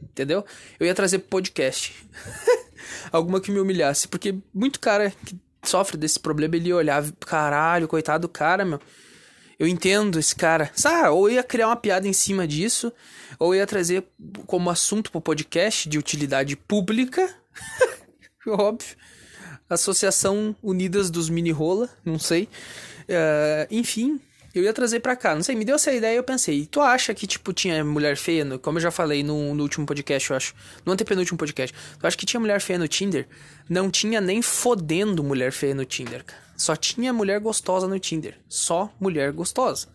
entendeu? 0.02 0.44
Eu 0.78 0.86
ia 0.86 0.94
trazer 0.94 1.18
podcast. 1.20 1.94
alguma 3.10 3.40
que 3.40 3.50
me 3.50 3.60
humilhasse. 3.60 4.08
Porque 4.08 4.34
muito 4.52 4.80
cara 4.80 5.12
que 5.24 5.36
sofre 5.62 5.96
desse 5.96 6.18
problema, 6.18 6.56
ele 6.56 6.68
ia 6.68 6.76
olhar, 6.76 7.04
caralho, 7.20 7.88
coitado 7.88 8.22
do 8.22 8.28
cara, 8.28 8.64
meu. 8.64 8.80
Eu 9.58 9.66
entendo 9.66 10.18
esse 10.18 10.34
cara. 10.34 10.70
Sabe, 10.74 11.08
ou 11.08 11.30
ia 11.30 11.42
criar 11.42 11.68
uma 11.68 11.76
piada 11.76 12.08
em 12.08 12.12
cima 12.12 12.46
disso, 12.46 12.92
ou 13.38 13.54
ia 13.54 13.66
trazer 13.66 14.04
como 14.46 14.70
assunto 14.70 15.10
pro 15.10 15.20
podcast 15.20 15.88
de 15.88 15.98
utilidade 15.98 16.56
pública. 16.56 17.32
Óbvio. 18.46 18.96
Associação 19.68 20.54
Unidas 20.62 21.10
dos 21.10 21.30
Mini 21.30 21.50
Rola, 21.50 21.88
não 22.04 22.18
sei. 22.18 22.44
Uh, 23.02 23.66
enfim, 23.70 24.20
eu 24.54 24.62
ia 24.62 24.72
trazer 24.72 25.00
pra 25.00 25.16
cá. 25.16 25.34
Não 25.34 25.42
sei, 25.42 25.54
me 25.54 25.64
deu 25.64 25.76
essa 25.76 25.92
ideia 25.92 26.14
e 26.14 26.16
eu 26.16 26.22
pensei, 26.22 26.66
tu 26.66 26.80
acha 26.80 27.14
que, 27.14 27.26
tipo, 27.26 27.52
tinha 27.52 27.84
mulher 27.84 28.16
feia, 28.16 28.44
no, 28.44 28.58
como 28.58 28.78
eu 28.78 28.82
já 28.82 28.90
falei 28.90 29.22
no, 29.22 29.54
no, 29.54 29.62
último 29.62 29.86
podcast, 29.86 30.30
eu 30.30 30.36
acho, 30.36 30.54
no 30.84 30.92
antepenúltimo 30.92 31.38
podcast, 31.38 31.74
tu 31.98 32.06
acha 32.06 32.16
que 32.16 32.26
tinha 32.26 32.40
mulher 32.40 32.60
feia 32.60 32.78
no 32.78 32.86
Tinder? 32.86 33.26
Não 33.68 33.90
tinha 33.90 34.20
nem 34.20 34.42
fodendo 34.42 35.22
mulher 35.24 35.52
feia 35.52 35.74
no 35.74 35.84
Tinder, 35.84 36.24
cara. 36.24 36.42
Só 36.56 36.76
tinha 36.76 37.12
mulher 37.12 37.40
gostosa 37.40 37.88
no 37.88 37.98
Tinder. 37.98 38.38
Só 38.48 38.92
mulher 39.00 39.32
gostosa. 39.32 39.88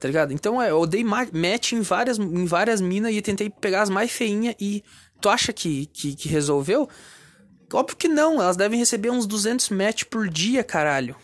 Tá 0.00 0.08
ligado? 0.08 0.32
Então, 0.32 0.60
é, 0.60 0.70
eu 0.70 0.84
dei 0.86 1.04
match 1.04 1.72
em 1.72 1.80
várias, 1.80 2.18
em 2.18 2.44
várias 2.44 2.80
minas 2.80 3.14
e 3.14 3.22
tentei 3.22 3.48
pegar 3.48 3.82
as 3.82 3.90
mais 3.90 4.10
feinhas 4.10 4.54
e... 4.60 4.82
Tu 5.18 5.30
acha 5.30 5.50
que, 5.50 5.86
que, 5.86 6.14
que 6.14 6.28
resolveu? 6.28 6.88
Óbvio 7.72 7.96
que 7.96 8.06
não, 8.06 8.34
elas 8.34 8.56
devem 8.56 8.78
receber 8.78 9.10
uns 9.10 9.26
200 9.26 9.70
match 9.70 10.04
por 10.04 10.28
dia, 10.28 10.62
caralho. 10.62 11.16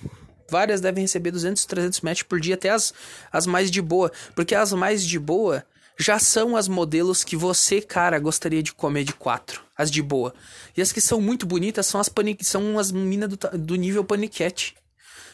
Várias 0.52 0.82
devem 0.82 1.02
receber 1.02 1.30
200, 1.30 1.64
300 1.64 2.02
match 2.02 2.24
por 2.24 2.38
dia, 2.38 2.56
até 2.56 2.68
as, 2.68 2.92
as 3.32 3.46
mais 3.46 3.70
de 3.70 3.80
boa. 3.80 4.12
Porque 4.36 4.54
as 4.54 4.70
mais 4.74 5.02
de 5.02 5.18
boa 5.18 5.64
já 5.98 6.18
são 6.18 6.54
as 6.54 6.68
modelos 6.68 7.24
que 7.24 7.34
você, 7.34 7.80
cara, 7.80 8.18
gostaria 8.18 8.62
de 8.62 8.74
comer 8.74 9.02
de 9.04 9.14
quatro. 9.14 9.64
As 9.74 9.90
de 9.90 10.02
boa. 10.02 10.34
E 10.76 10.82
as 10.82 10.92
que 10.92 11.00
são 11.00 11.22
muito 11.22 11.46
bonitas 11.46 11.86
são 11.86 11.98
as, 11.98 12.10
são 12.42 12.78
as 12.78 12.92
minas 12.92 13.30
do, 13.30 13.38
do 13.58 13.76
nível 13.76 14.04
paniquete. 14.04 14.76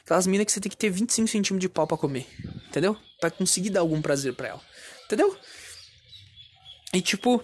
Aquelas 0.04 0.28
minas 0.28 0.46
que 0.46 0.52
você 0.52 0.60
tem 0.60 0.70
que 0.70 0.76
ter 0.76 0.88
25 0.88 1.26
centímetros 1.26 1.60
de 1.60 1.68
pau 1.68 1.84
pra 1.84 1.96
comer. 1.96 2.24
Entendeu? 2.68 2.96
Pra 3.20 3.28
conseguir 3.28 3.70
dar 3.70 3.80
algum 3.80 4.00
prazer 4.00 4.34
pra 4.34 4.46
ela. 4.46 4.60
Entendeu? 5.04 5.36
E 6.94 7.00
tipo, 7.00 7.42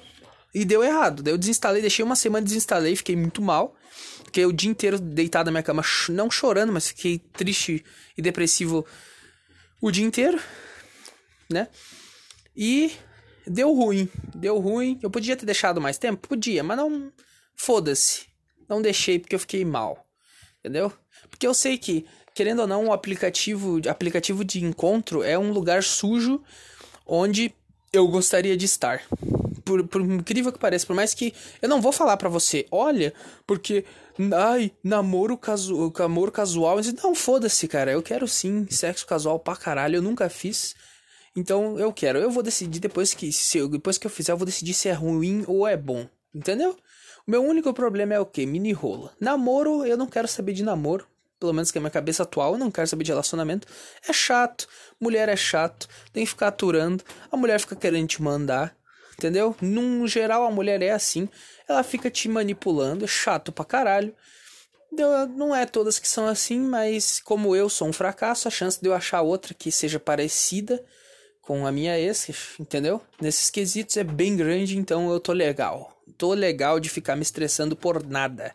e 0.55 0.65
deu 0.65 0.85
errado. 0.85 1.23
Daí 1.23 1.35
eu 1.35 1.39
desinstalei, 1.39 1.83
deixei 1.83 2.05
uma 2.05 2.15
semana, 2.15 2.45
desinstalei, 2.45 2.95
fiquei 2.95 3.17
muito 3.17 3.43
mal. 3.43 3.75
Fiquei 4.25 4.47
o 4.47 4.53
dia 4.53 4.71
inteiro 4.71 4.99
deitado 4.99 5.47
na 5.47 5.53
minha 5.53 5.63
cama, 5.63 5.83
não 6.09 6.31
chorando, 6.31 6.73
mas 6.73 6.89
fiquei 6.89 7.19
triste 7.19 7.85
e 8.17 8.23
depressivo 8.23 8.87
o 9.81 9.91
dia 9.91 10.05
inteiro, 10.05 10.41
né? 11.51 11.69
E 12.57 12.93
deu 13.47 13.73
ruim, 13.73 14.09
deu 14.35 14.59
ruim. 14.59 14.99
Eu 15.03 15.11
podia 15.11 15.37
ter 15.37 15.45
deixado 15.45 15.81
mais 15.81 15.99
tempo? 15.99 16.29
Podia, 16.29 16.63
mas 16.63 16.77
não. 16.77 17.13
Foda-se. 17.57 18.27
Não 18.69 18.81
deixei 18.81 19.19
porque 19.19 19.35
eu 19.35 19.41
fiquei 19.41 19.65
mal. 19.65 20.07
Entendeu? 20.61 20.93
Porque 21.29 21.47
eu 21.47 21.55
sei 21.55 21.77
que, 21.77 22.07
querendo 22.35 22.61
ou 22.61 22.67
não, 22.67 22.87
o 22.87 22.93
aplicativo, 22.93 23.81
aplicativo 23.89 24.45
de 24.45 24.65
encontro 24.65 25.23
é 25.23 25.39
um 25.39 25.53
lugar 25.53 25.83
sujo 25.83 26.43
onde 27.07 27.55
eu 27.93 28.09
gostaria 28.09 28.57
de 28.57 28.65
estar 28.65 29.03
por, 29.65 29.87
por 29.87 30.01
incrível 30.01 30.53
que 30.53 30.59
pareça, 30.59 30.87
por 30.87 30.95
mais 30.95 31.15
que 31.15 31.35
eu 31.61 31.69
não 31.69 31.81
vou 31.81 31.93
falar 31.93 32.17
para 32.17 32.29
você, 32.29 32.67
olha, 32.71 33.13
porque 33.47 33.85
ai, 34.33 34.73
namoro, 34.83 35.37
casu 35.37 35.91
casual, 36.33 36.79
não, 37.03 37.15
foda-se, 37.15 37.67
cara, 37.67 37.93
eu 37.93 38.03
quero 38.03 38.29
sim 38.29 38.67
sexo 38.71 39.07
casual 39.07 39.39
pra 39.39 39.57
caralho, 39.57 39.97
eu 39.97 40.03
nunca 40.03 40.29
fiz. 40.29 40.75
Então 41.37 41.79
eu 41.79 41.93
quero, 41.93 42.19
eu 42.19 42.31
vou 42.31 42.43
decidir 42.43 42.79
depois 42.79 43.13
que 43.13 43.33
se 43.33 43.59
eu, 43.59 43.69
depois 43.69 43.99
que 43.99 44.07
eu 44.07 44.11
fizer, 44.11 44.33
eu 44.33 44.37
vou 44.37 44.47
decidir 44.47 44.75
se 44.75 44.89
é 44.89 44.93
ruim 44.93 45.45
ou 45.49 45.67
é 45.67 45.77
bom, 45.77 46.09
entendeu? 46.33 46.77
O 47.27 47.31
meu 47.31 47.43
único 47.43 47.73
problema 47.73 48.15
é 48.15 48.21
o 48.21 48.27
que? 48.27 48.45
Mini 48.47 48.73
rola. 48.73 49.13
Namoro, 49.19 49.85
eu 49.85 49.97
não 49.97 50.07
quero 50.07 50.29
saber 50.29 50.53
de 50.53 50.63
namoro. 50.63 51.07
Pelo 51.41 51.53
menos 51.53 51.71
que 51.71 51.79
é 51.79 51.81
a 51.81 51.83
minha 51.83 51.91
cabeça 51.91 52.23
atual, 52.23 52.57
não 52.57 52.71
quero 52.71 52.87
saber 52.87 53.05
de 53.05 53.11
relacionamento. 53.11 53.67
É 54.07 54.13
chato, 54.13 54.69
mulher 55.01 55.29
é 55.29 55.37
chato, 55.37 55.89
tem 56.13 56.25
que 56.25 56.31
ficar 56.31 56.49
aturando, 56.49 57.03
a 57.31 57.37
mulher 57.37 57.59
fica 57.61 57.75
querendo 57.75 58.07
te 58.07 58.23
mandar. 58.23 58.77
Entendeu? 59.17 59.57
Num 59.61 60.07
geral, 60.07 60.45
a 60.45 60.51
mulher 60.51 60.83
é 60.83 60.91
assim. 60.91 61.29
Ela 61.69 61.83
fica 61.83 62.11
te 62.11 62.29
manipulando, 62.29 63.05
é 63.05 63.09
chato 63.09 63.53
pra 63.53 63.65
caralho. 63.65 64.15
Não 65.37 65.55
é 65.55 65.67
todas 65.67 65.99
que 65.99 66.09
são 66.09 66.27
assim, 66.27 66.61
mas 66.61 67.21
como 67.21 67.57
eu 67.57 67.69
sou 67.69 67.89
um 67.89 67.93
fracasso, 67.93 68.47
a 68.47 68.51
chance 68.51 68.81
de 68.81 68.89
eu 68.89 68.95
achar 68.95 69.23
outra 69.23 69.53
que 69.53 69.73
seja 69.73 69.99
parecida 69.99 70.85
com 71.43 71.67
a 71.67 71.73
minha 71.73 71.99
ex, 71.99 72.29
entendeu? 72.61 73.01
Nesses 73.21 73.51
quesitos 73.51 73.97
é 73.97 74.05
bem 74.05 74.37
grande, 74.37 74.79
então 74.79 75.13
eu 75.13 75.19
tô 75.19 75.33
legal. 75.33 76.01
Tô 76.17 76.33
legal 76.33 76.79
de 76.79 76.89
ficar 76.89 77.17
me 77.17 77.23
estressando 77.23 77.75
por 77.75 78.05
nada. 78.05 78.55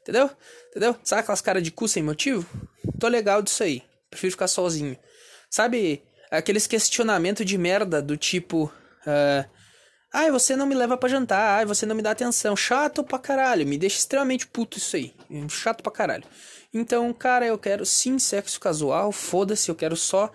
Entendeu? 0.00 0.30
Entendeu? 0.70 0.96
Sabe 1.04 1.20
aquelas 1.20 1.40
caras 1.40 1.62
de 1.62 1.70
cu 1.70 1.86
sem 1.86 2.02
motivo? 2.02 2.46
Tô 2.98 3.08
legal 3.08 3.42
disso 3.42 3.62
aí. 3.62 3.82
Prefiro 4.10 4.32
ficar 4.32 4.48
sozinho. 4.48 4.96
Sabe 5.50 6.02
aqueles 6.30 6.66
questionamentos 6.66 7.44
de 7.44 7.56
merda 7.58 8.02
do 8.02 8.16
tipo. 8.16 8.72
Uh, 9.06 9.53
Ai, 10.16 10.30
você 10.30 10.54
não 10.54 10.64
me 10.64 10.76
leva 10.76 10.96
para 10.96 11.08
jantar. 11.08 11.58
Ai, 11.58 11.66
você 11.66 11.84
não 11.84 11.96
me 11.96 12.00
dá 12.00 12.12
atenção. 12.12 12.54
Chato 12.54 13.02
pra 13.02 13.18
caralho. 13.18 13.66
Me 13.66 13.76
deixa 13.76 13.98
extremamente 13.98 14.46
puto 14.46 14.78
isso 14.78 14.94
aí. 14.94 15.12
Chato 15.48 15.82
pra 15.82 15.90
caralho. 15.90 16.22
Então, 16.72 17.12
cara, 17.12 17.44
eu 17.44 17.58
quero 17.58 17.84
sim 17.84 18.16
sexo 18.20 18.60
casual. 18.60 19.10
Foda-se, 19.10 19.68
eu 19.68 19.74
quero 19.74 19.96
só 19.96 20.30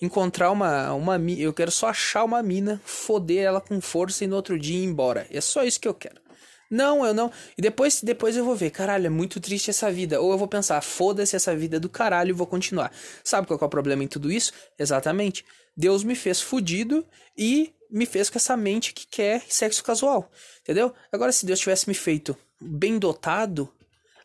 encontrar 0.00 0.52
uma, 0.52 0.92
uma. 0.92 1.20
Eu 1.36 1.52
quero 1.52 1.72
só 1.72 1.88
achar 1.88 2.22
uma 2.22 2.40
mina, 2.44 2.80
foder 2.84 3.42
ela 3.42 3.60
com 3.60 3.80
força 3.80 4.22
e 4.22 4.28
no 4.28 4.36
outro 4.36 4.56
dia 4.56 4.78
ir 4.78 4.84
embora. 4.84 5.26
É 5.28 5.40
só 5.40 5.64
isso 5.64 5.80
que 5.80 5.88
eu 5.88 5.94
quero. 5.94 6.22
Não, 6.70 7.04
eu 7.04 7.12
não. 7.12 7.28
E 7.58 7.62
depois, 7.62 8.00
depois 8.04 8.36
eu 8.36 8.44
vou 8.44 8.54
ver, 8.54 8.70
caralho, 8.70 9.08
é 9.08 9.10
muito 9.10 9.40
triste 9.40 9.68
essa 9.68 9.90
vida. 9.90 10.20
Ou 10.20 10.30
eu 10.30 10.38
vou 10.38 10.46
pensar, 10.46 10.80
foda-se 10.80 11.34
essa 11.34 11.56
vida 11.56 11.80
do 11.80 11.88
caralho 11.88 12.30
e 12.30 12.32
vou 12.32 12.46
continuar. 12.46 12.92
Sabe 13.24 13.48
qual 13.48 13.58
é 13.60 13.64
o 13.64 13.68
problema 13.68 14.04
em 14.04 14.08
tudo 14.08 14.30
isso? 14.30 14.52
Exatamente. 14.78 15.44
Deus 15.76 16.04
me 16.04 16.14
fez 16.14 16.40
fudido 16.40 17.04
e 17.36 17.74
me 17.94 18.06
fez 18.06 18.28
com 18.28 18.36
essa 18.36 18.56
mente 18.56 18.92
que 18.92 19.06
quer 19.06 19.44
sexo 19.48 19.84
casual, 19.84 20.28
entendeu? 20.60 20.92
Agora, 21.12 21.30
se 21.30 21.46
Deus 21.46 21.60
tivesse 21.60 21.88
me 21.88 21.94
feito 21.94 22.36
bem 22.60 22.98
dotado, 22.98 23.72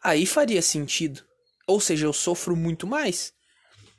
aí 0.02 0.26
faria 0.26 0.60
sentido. 0.60 1.24
Ou 1.68 1.80
seja, 1.80 2.08
eu 2.08 2.12
sofro 2.12 2.56
muito 2.56 2.88
mais. 2.88 3.32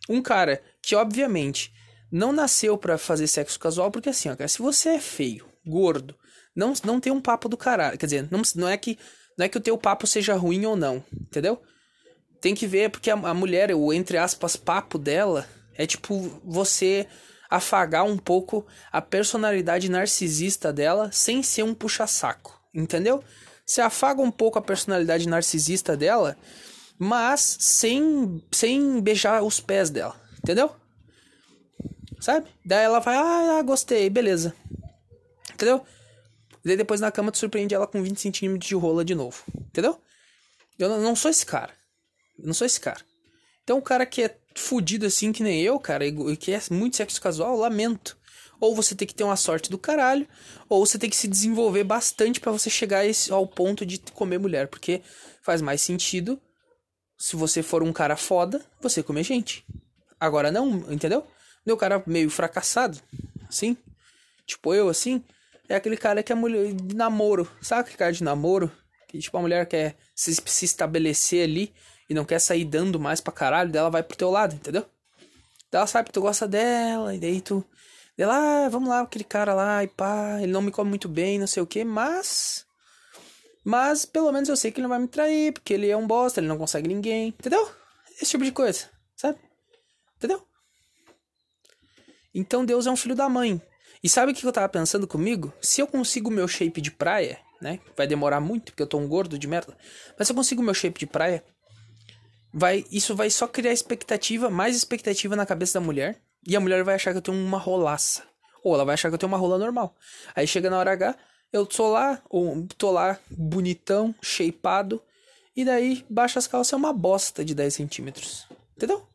Um 0.08 0.20
cara 0.20 0.60
que, 0.82 0.96
obviamente, 0.96 1.72
não 2.10 2.32
nasceu 2.32 2.76
pra 2.76 2.98
fazer 2.98 3.28
sexo 3.28 3.60
casual, 3.60 3.92
porque 3.92 4.08
assim, 4.08 4.28
ó, 4.28 4.34
cara, 4.34 4.48
se 4.48 4.58
você 4.58 4.88
é 4.88 5.00
feio, 5.00 5.46
gordo, 5.64 6.16
não, 6.54 6.72
não 6.82 6.98
tem 6.98 7.12
um 7.12 7.20
papo 7.20 7.48
do 7.48 7.56
caralho. 7.56 7.96
Quer 7.96 8.06
dizer, 8.06 8.28
não, 8.28 8.42
não 8.56 8.68
é 8.68 8.76
que 8.76 8.98
não 9.38 9.46
é 9.46 9.48
que 9.48 9.56
o 9.56 9.60
teu 9.60 9.78
papo 9.78 10.04
seja 10.04 10.34
ruim 10.34 10.66
ou 10.66 10.74
não, 10.74 11.02
entendeu? 11.12 11.62
Tem 12.40 12.56
que 12.56 12.66
ver, 12.66 12.90
porque 12.90 13.08
a, 13.08 13.14
a 13.14 13.32
mulher, 13.32 13.72
o 13.72 13.92
entre 13.92 14.18
aspas, 14.18 14.56
papo 14.56 14.98
dela, 14.98 15.48
é 15.76 15.86
tipo 15.86 16.18
você 16.44 17.06
afagar 17.50 18.04
um 18.04 18.16
pouco 18.16 18.64
a 18.92 19.02
personalidade 19.02 19.90
narcisista 19.90 20.72
dela 20.72 21.10
sem 21.12 21.42
ser 21.42 21.64
um 21.64 21.74
puxa-saco, 21.74 22.58
entendeu? 22.72 23.22
Você 23.66 23.80
afaga 23.80 24.22
um 24.22 24.30
pouco 24.30 24.58
a 24.58 24.62
personalidade 24.62 25.28
narcisista 25.28 25.96
dela, 25.96 26.36
mas 26.98 27.56
sem, 27.60 28.42
sem 28.52 29.00
beijar 29.00 29.42
os 29.42 29.60
pés 29.60 29.90
dela, 29.90 30.14
entendeu? 30.38 30.74
Sabe? 32.20 32.48
Daí 32.64 32.84
ela 32.84 33.00
vai, 33.00 33.16
ah, 33.16 33.62
gostei, 33.62 34.08
beleza. 34.08 34.54
Entendeu? 35.52 35.84
Daí 36.64 36.76
depois 36.76 37.00
na 37.00 37.10
cama 37.10 37.32
tu 37.32 37.38
surpreende 37.38 37.74
ela 37.74 37.86
com 37.86 38.02
20 38.02 38.20
centímetros 38.20 38.68
de 38.68 38.74
rola 38.74 39.04
de 39.04 39.14
novo. 39.14 39.42
Entendeu? 39.56 40.00
Eu 40.78 41.00
não 41.00 41.16
sou 41.16 41.30
esse 41.30 41.44
cara. 41.44 41.72
Eu 42.38 42.46
não 42.46 42.54
sou 42.54 42.66
esse 42.66 42.80
cara. 42.80 43.00
Então 43.64 43.78
o 43.78 43.82
cara 43.82 44.04
que 44.04 44.22
é 44.22 44.39
fudido 44.60 45.06
assim 45.06 45.32
que 45.32 45.42
nem 45.42 45.60
eu, 45.62 45.78
cara, 45.78 46.06
e 46.06 46.36
que 46.36 46.52
é 46.52 46.60
muito 46.70 46.96
sexo 46.96 47.20
casual, 47.20 47.56
lamento. 47.56 48.16
Ou 48.60 48.76
você 48.76 48.94
tem 48.94 49.08
que 49.08 49.14
ter 49.14 49.24
uma 49.24 49.36
sorte 49.36 49.70
do 49.70 49.78
caralho, 49.78 50.28
ou 50.68 50.84
você 50.84 50.98
tem 50.98 51.08
que 51.08 51.16
se 51.16 51.26
desenvolver 51.26 51.82
bastante 51.82 52.38
para 52.38 52.52
você 52.52 52.68
chegar 52.68 53.06
esse, 53.06 53.32
ao 53.32 53.46
ponto 53.46 53.86
de 53.86 53.98
comer 54.12 54.38
mulher. 54.38 54.68
Porque 54.68 55.02
faz 55.42 55.62
mais 55.62 55.80
sentido, 55.80 56.40
se 57.18 57.36
você 57.36 57.62
for 57.62 57.82
um 57.82 57.92
cara 57.92 58.16
foda, 58.16 58.64
você 58.80 59.02
comer 59.02 59.24
gente. 59.24 59.64
Agora 60.18 60.52
não, 60.52 60.92
entendeu? 60.92 61.26
Meu 61.66 61.76
cara 61.76 62.02
meio 62.06 62.28
fracassado, 62.28 62.98
assim, 63.48 63.76
tipo 64.46 64.74
eu 64.74 64.88
assim, 64.88 65.24
é 65.68 65.76
aquele 65.76 65.96
cara 65.96 66.22
que 66.22 66.32
é 66.32 66.34
mulher 66.34 66.72
de 66.74 66.94
namoro. 66.94 67.50
Sabe 67.62 67.82
aquele 67.82 67.96
cara 67.96 68.12
de 68.12 68.22
namoro? 68.22 68.70
Que 69.08 69.18
tipo 69.18 69.36
a 69.36 69.40
mulher 69.40 69.66
quer 69.66 69.96
se, 70.14 70.34
se 70.34 70.64
estabelecer 70.64 71.44
ali 71.44 71.72
e 72.10 72.14
não 72.14 72.24
quer 72.24 72.40
sair 72.40 72.64
dando 72.64 72.98
mais 72.98 73.20
pra 73.20 73.32
caralho, 73.32 73.70
dela 73.70 73.88
vai 73.88 74.02
pro 74.02 74.16
teu 74.16 74.30
lado, 74.30 74.56
entendeu? 74.56 74.84
Ela 75.70 75.86
sabe 75.86 76.08
que 76.08 76.12
tu 76.12 76.20
gosta 76.20 76.48
dela, 76.48 77.14
e 77.14 77.20
daí 77.20 77.40
tu. 77.40 77.64
Daí 78.18 78.26
lá, 78.26 78.66
ah, 78.66 78.68
vamos 78.68 78.88
lá, 78.88 79.00
aquele 79.00 79.22
cara 79.22 79.54
lá, 79.54 79.84
e 79.84 79.86
pá, 79.86 80.38
ele 80.42 80.50
não 80.50 80.60
me 80.60 80.72
come 80.72 80.90
muito 80.90 81.08
bem, 81.08 81.38
não 81.38 81.46
sei 81.46 81.62
o 81.62 81.66
que, 81.66 81.84
mas. 81.84 82.66
Mas 83.64 84.04
pelo 84.04 84.32
menos 84.32 84.48
eu 84.48 84.56
sei 84.56 84.72
que 84.72 84.80
ele 84.80 84.82
não 84.82 84.90
vai 84.90 84.98
me 84.98 85.06
trair, 85.06 85.52
porque 85.52 85.72
ele 85.72 85.88
é 85.88 85.96
um 85.96 86.06
bosta, 86.06 86.40
ele 86.40 86.48
não 86.48 86.58
consegue 86.58 86.88
ninguém, 86.88 87.28
entendeu? 87.28 87.70
Esse 88.20 88.32
tipo 88.32 88.42
de 88.42 88.50
coisa, 88.50 88.90
sabe? 89.14 89.38
Entendeu? 90.16 90.44
Então 92.34 92.64
Deus 92.64 92.86
é 92.86 92.90
um 92.90 92.96
filho 92.96 93.14
da 93.14 93.28
mãe. 93.28 93.62
E 94.02 94.08
sabe 94.08 94.32
o 94.32 94.34
que 94.34 94.44
eu 94.44 94.52
tava 94.52 94.68
pensando 94.68 95.06
comigo? 95.06 95.52
Se 95.60 95.80
eu 95.80 95.86
consigo 95.86 96.30
meu 96.30 96.48
shape 96.48 96.80
de 96.80 96.90
praia, 96.90 97.38
né? 97.60 97.78
Vai 97.96 98.06
demorar 98.06 98.40
muito, 98.40 98.72
porque 98.72 98.82
eu 98.82 98.86
tô 98.86 98.98
um 98.98 99.06
gordo 99.06 99.38
de 99.38 99.46
merda. 99.46 99.76
Mas 100.18 100.26
se 100.26 100.32
eu 100.32 100.36
consigo 100.36 100.62
meu 100.62 100.74
shape 100.74 100.98
de 100.98 101.06
praia, 101.06 101.44
vai 102.52 102.84
isso 102.90 103.14
vai 103.14 103.30
só 103.30 103.46
criar 103.46 103.72
expectativa, 103.72 104.50
mais 104.50 104.76
expectativa 104.76 105.36
na 105.36 105.46
cabeça 105.46 105.78
da 105.78 105.84
mulher, 105.84 106.20
e 106.46 106.56
a 106.56 106.60
mulher 106.60 106.82
vai 106.84 106.94
achar 106.94 107.12
que 107.12 107.18
eu 107.18 107.22
tenho 107.22 107.36
uma 107.38 107.58
rolaça. 107.58 108.22
Ou 108.62 108.74
ela 108.74 108.84
vai 108.84 108.94
achar 108.94 109.08
que 109.08 109.14
eu 109.14 109.18
tenho 109.18 109.30
uma 109.32 109.38
rola 109.38 109.58
normal. 109.58 109.96
Aí 110.34 110.46
chega 110.46 110.68
na 110.68 110.78
hora 110.78 110.92
H, 110.92 111.16
eu 111.52 111.66
tô 111.66 111.90
lá, 111.90 112.22
ou 112.28 112.66
tô 112.76 112.90
lá 112.90 113.18
bonitão, 113.30 114.14
shapeado, 114.22 115.02
e 115.56 115.64
daí 115.64 116.04
baixa 116.08 116.38
as 116.38 116.46
calças 116.46 116.72
é 116.72 116.76
uma 116.76 116.92
bosta 116.92 117.44
de 117.44 117.54
10 117.54 117.74
centímetros. 117.74 118.46
Entendeu? 118.76 119.06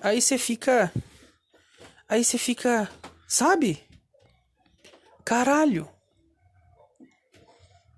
Aí 0.00 0.20
você 0.20 0.38
fica. 0.38 0.92
Aí 2.08 2.24
você 2.24 2.38
fica. 2.38 2.90
Sabe? 3.26 3.82
Caralho. 5.24 5.88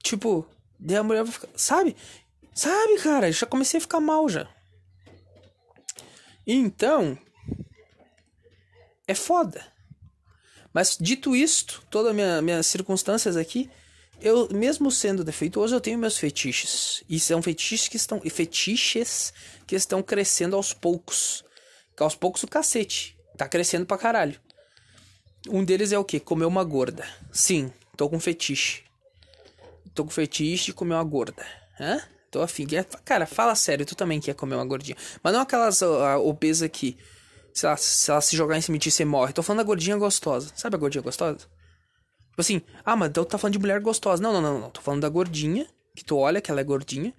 Tipo, 0.02 0.46
daí 0.78 0.96
a 0.96 1.02
mulher 1.02 1.24
vai 1.24 1.32
ficar. 1.32 1.48
Sabe? 1.56 1.96
Sabe, 2.54 2.98
cara, 2.98 3.30
já 3.30 3.46
comecei 3.46 3.78
a 3.78 3.80
ficar 3.80 4.00
mal 4.00 4.28
já. 4.28 4.48
Então, 6.46 7.18
é 9.06 9.14
foda. 9.14 9.64
Mas 10.72 10.96
dito 11.00 11.34
isto, 11.34 11.82
todas 11.90 12.14
minha, 12.14 12.40
minhas 12.40 12.66
circunstâncias 12.66 13.36
aqui, 13.36 13.70
eu 14.20 14.48
mesmo 14.50 14.90
sendo 14.90 15.24
defeituoso, 15.24 15.74
eu 15.74 15.80
tenho 15.80 15.98
meus 15.98 16.18
fetiches. 16.18 17.02
E 17.08 17.18
são 17.18 17.42
fetiches 17.42 17.88
que 17.88 17.96
estão 17.96 18.20
fetiches 18.20 19.32
que 19.66 19.74
estão 19.74 20.02
crescendo 20.02 20.56
aos 20.56 20.72
poucos. 20.72 21.44
Que 21.96 22.02
aos 22.02 22.14
poucos 22.14 22.42
o 22.42 22.48
cacete. 22.48 23.16
Tá 23.36 23.48
crescendo 23.48 23.86
pra 23.86 23.96
caralho. 23.98 24.38
Um 25.48 25.64
deles 25.64 25.90
é 25.90 25.98
o 25.98 26.04
quê? 26.04 26.20
Comer 26.20 26.44
uma 26.44 26.62
gorda. 26.62 27.08
Sim, 27.32 27.72
tô 27.96 28.08
com 28.08 28.20
fetiche. 28.20 28.84
Tô 29.94 30.04
com 30.04 30.10
fetiche 30.10 30.66
de 30.66 30.74
comer 30.74 30.94
uma 30.94 31.04
gorda. 31.04 31.46
Hã? 31.80 32.00
Tô 32.30 32.40
afim. 32.42 32.66
Cara, 33.04 33.26
fala 33.26 33.54
sério, 33.54 33.84
tu 33.84 33.96
também 33.96 34.20
quer 34.20 34.34
comer 34.34 34.54
uma 34.54 34.64
gordinha. 34.64 34.96
Mas 35.22 35.32
não 35.32 35.40
aquelas 35.40 35.82
obesas 35.82 36.68
que, 36.68 36.96
se 37.52 37.66
ela, 37.66 37.76
se 37.76 38.10
ela 38.10 38.20
se 38.20 38.36
jogar 38.36 38.56
em 38.56 38.60
cima 38.60 38.78
de 38.78 38.84
ti, 38.84 38.90
você 38.90 39.04
morre. 39.04 39.32
Tô 39.32 39.42
falando 39.42 39.58
da 39.58 39.64
gordinha 39.64 39.96
gostosa. 39.96 40.52
Sabe 40.54 40.76
a 40.76 40.78
gordinha 40.78 41.02
gostosa? 41.02 41.38
Tipo 41.38 42.40
assim, 42.40 42.62
ah, 42.84 42.94
mas 42.94 43.10
tu 43.12 43.24
tá 43.24 43.36
falando 43.36 43.54
de 43.54 43.58
mulher 43.58 43.80
gostosa. 43.80 44.22
Não, 44.22 44.32
não, 44.32 44.40
não, 44.40 44.60
não. 44.60 44.70
Tô 44.70 44.80
falando 44.80 45.02
da 45.02 45.08
gordinha, 45.08 45.66
que 45.96 46.04
tu 46.04 46.16
olha 46.16 46.40
que 46.40 46.50
ela 46.50 46.60
é 46.60 46.64
gordinha, 46.64 47.12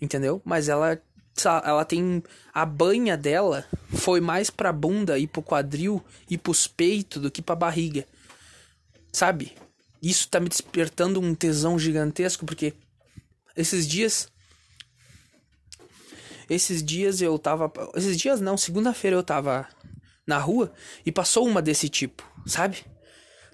entendeu? 0.00 0.40
Mas 0.44 0.70
ela, 0.70 0.98
ela 1.64 1.84
tem. 1.84 2.22
A 2.54 2.64
banha 2.64 3.18
dela 3.18 3.66
foi 3.94 4.20
mais 4.20 4.48
pra 4.48 4.72
bunda 4.72 5.18
e 5.18 5.26
pro 5.26 5.42
quadril 5.42 6.02
e 6.28 6.38
pros 6.38 6.66
peitos 6.66 7.20
do 7.20 7.30
que 7.30 7.42
pra 7.42 7.54
barriga. 7.54 8.06
Sabe? 9.12 9.52
Isso 10.02 10.26
tá 10.28 10.40
me 10.40 10.48
despertando 10.48 11.20
um 11.20 11.34
tesão 11.34 11.78
gigantesco, 11.78 12.46
porque 12.46 12.72
esses 13.54 13.86
dias 13.86 14.28
esses 16.48 16.82
dias 16.82 17.20
eu 17.20 17.38
tava. 17.38 17.70
Esses 17.94 18.16
dias 18.16 18.40
não, 18.40 18.56
segunda-feira 18.56 19.16
eu 19.16 19.22
tava 19.22 19.66
na 20.26 20.38
rua 20.38 20.72
e 21.04 21.12
passou 21.12 21.46
uma 21.46 21.62
desse 21.62 21.88
tipo, 21.88 22.22
sabe? 22.46 22.84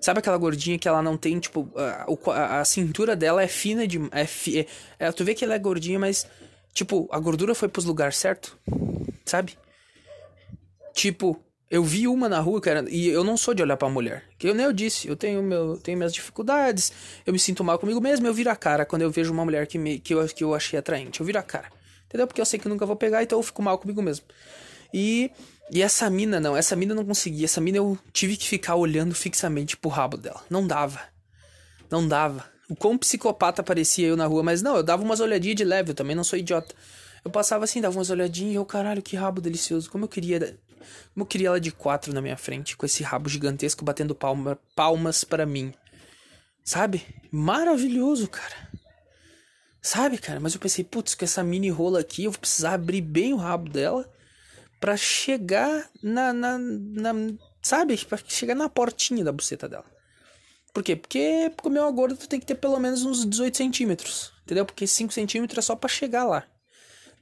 Sabe 0.00 0.18
aquela 0.18 0.36
gordinha 0.36 0.78
que 0.78 0.86
ela 0.86 1.00
não 1.00 1.16
tem, 1.16 1.38
tipo, 1.38 1.72
a, 1.76 2.06
a, 2.32 2.60
a 2.60 2.64
cintura 2.64 3.16
dela 3.16 3.42
é 3.42 3.48
fina 3.48 3.86
de. 3.86 3.98
É, 4.12 4.26
fi, 4.26 4.60
é, 4.60 4.66
é, 4.98 5.12
tu 5.12 5.24
vê 5.24 5.34
que 5.34 5.44
ela 5.44 5.54
é 5.54 5.58
gordinha, 5.58 5.98
mas, 5.98 6.26
tipo, 6.74 7.08
a 7.10 7.18
gordura 7.18 7.54
foi 7.54 7.68
pros 7.68 7.86
lugares 7.86 8.18
certo, 8.18 8.58
sabe? 9.24 9.56
Tipo, 10.92 11.42
eu 11.70 11.82
vi 11.82 12.06
uma 12.06 12.28
na 12.28 12.38
rua, 12.38 12.60
cara, 12.60 12.84
e 12.88 13.08
eu 13.08 13.24
não 13.24 13.36
sou 13.36 13.54
de 13.54 13.62
olhar 13.62 13.76
pra 13.76 13.88
mulher. 13.88 14.24
Que 14.38 14.46
eu 14.46 14.54
nem 14.54 14.66
eu 14.66 14.72
disse, 14.72 15.08
eu 15.08 15.16
tenho, 15.16 15.42
meu, 15.42 15.78
tenho 15.78 15.96
minhas 15.96 16.12
dificuldades, 16.12 16.92
eu 17.24 17.32
me 17.32 17.38
sinto 17.38 17.64
mal 17.64 17.78
comigo 17.78 18.00
mesmo, 18.00 18.26
eu 18.26 18.34
viro 18.34 18.50
a 18.50 18.56
cara 18.56 18.84
quando 18.84 19.02
eu 19.02 19.10
vejo 19.10 19.32
uma 19.32 19.44
mulher 19.44 19.66
que, 19.66 19.78
me, 19.78 19.98
que, 19.98 20.12
eu, 20.12 20.24
que 20.28 20.44
eu 20.44 20.54
achei 20.54 20.78
atraente. 20.78 21.18
Eu 21.18 21.26
viro 21.26 21.38
a 21.38 21.42
cara. 21.42 21.68
Entendeu? 22.14 22.28
Porque 22.28 22.40
eu 22.40 22.46
sei 22.46 22.60
que 22.60 22.68
nunca 22.68 22.86
vou 22.86 22.94
pegar, 22.94 23.24
então 23.24 23.36
eu 23.36 23.42
fico 23.42 23.60
mal 23.60 23.76
comigo 23.76 24.00
mesmo. 24.00 24.24
E, 24.92 25.32
e 25.68 25.82
essa 25.82 26.08
mina, 26.08 26.38
não, 26.38 26.56
essa 26.56 26.76
mina 26.76 26.92
eu 26.92 26.96
não 26.96 27.04
conseguia. 27.04 27.44
Essa 27.44 27.60
mina 27.60 27.78
eu 27.78 27.98
tive 28.12 28.36
que 28.36 28.46
ficar 28.46 28.76
olhando 28.76 29.12
fixamente 29.16 29.76
pro 29.76 29.90
rabo 29.90 30.16
dela. 30.16 30.40
Não 30.48 30.64
dava. 30.64 31.00
Não 31.90 32.06
dava. 32.06 32.48
O 32.68 32.76
quão 32.76 32.96
psicopata 32.96 33.64
parecia 33.64 34.06
eu 34.06 34.16
na 34.16 34.26
rua, 34.26 34.44
mas 34.44 34.62
não, 34.62 34.76
eu 34.76 34.82
dava 34.84 35.02
umas 35.02 35.18
olhadinhas 35.18 35.56
de 35.56 35.64
leve, 35.64 35.90
eu 35.90 35.94
também 35.94 36.14
não 36.14 36.22
sou 36.22 36.38
idiota. 36.38 36.72
Eu 37.24 37.32
passava 37.32 37.64
assim, 37.64 37.80
dava 37.80 37.98
umas 37.98 38.10
olhadinhas 38.10 38.52
e 38.52 38.54
eu, 38.54 38.64
caralho, 38.64 39.02
que 39.02 39.16
rabo 39.16 39.40
delicioso. 39.40 39.90
Como 39.90 40.04
eu 40.04 40.08
queria. 40.08 40.38
Como 40.38 41.24
eu 41.24 41.26
queria 41.26 41.48
ela 41.48 41.60
de 41.60 41.72
quatro 41.72 42.14
na 42.14 42.20
minha 42.20 42.36
frente, 42.36 42.76
com 42.76 42.86
esse 42.86 43.02
rabo 43.02 43.28
gigantesco 43.28 43.84
batendo 43.84 44.14
palma, 44.14 44.56
palmas 44.76 45.24
para 45.24 45.44
mim. 45.44 45.74
Sabe? 46.62 47.02
Maravilhoso, 47.32 48.28
cara. 48.28 48.70
Sabe, 49.84 50.16
cara? 50.16 50.40
Mas 50.40 50.54
eu 50.54 50.60
pensei, 50.60 50.82
putz, 50.82 51.14
com 51.14 51.26
essa 51.26 51.44
mini 51.44 51.68
rola 51.68 52.00
aqui, 52.00 52.24
eu 52.24 52.30
vou 52.30 52.40
precisar 52.40 52.72
abrir 52.72 53.02
bem 53.02 53.34
o 53.34 53.36
rabo 53.36 53.68
dela 53.68 54.10
para 54.80 54.96
chegar 54.96 55.90
na, 56.02 56.32
na, 56.32 56.56
na, 56.56 57.12
Sabe? 57.60 58.02
Pra 58.06 58.18
chegar 58.26 58.54
na 58.54 58.66
portinha 58.70 59.22
da 59.22 59.30
buceta 59.30 59.68
dela. 59.68 59.84
Por 60.72 60.82
quê? 60.82 60.96
Porque 60.96 61.52
comer 61.60 61.80
uma 61.80 61.90
gorda 61.90 62.16
tu 62.16 62.26
tem 62.26 62.40
que 62.40 62.46
ter 62.46 62.54
pelo 62.54 62.80
menos 62.80 63.04
uns 63.04 63.26
18 63.26 63.58
centímetros. 63.58 64.32
Entendeu? 64.44 64.64
Porque 64.64 64.86
5 64.86 65.12
centímetros 65.12 65.58
é 65.58 65.66
só 65.66 65.76
para 65.76 65.90
chegar 65.90 66.24
lá. 66.24 66.44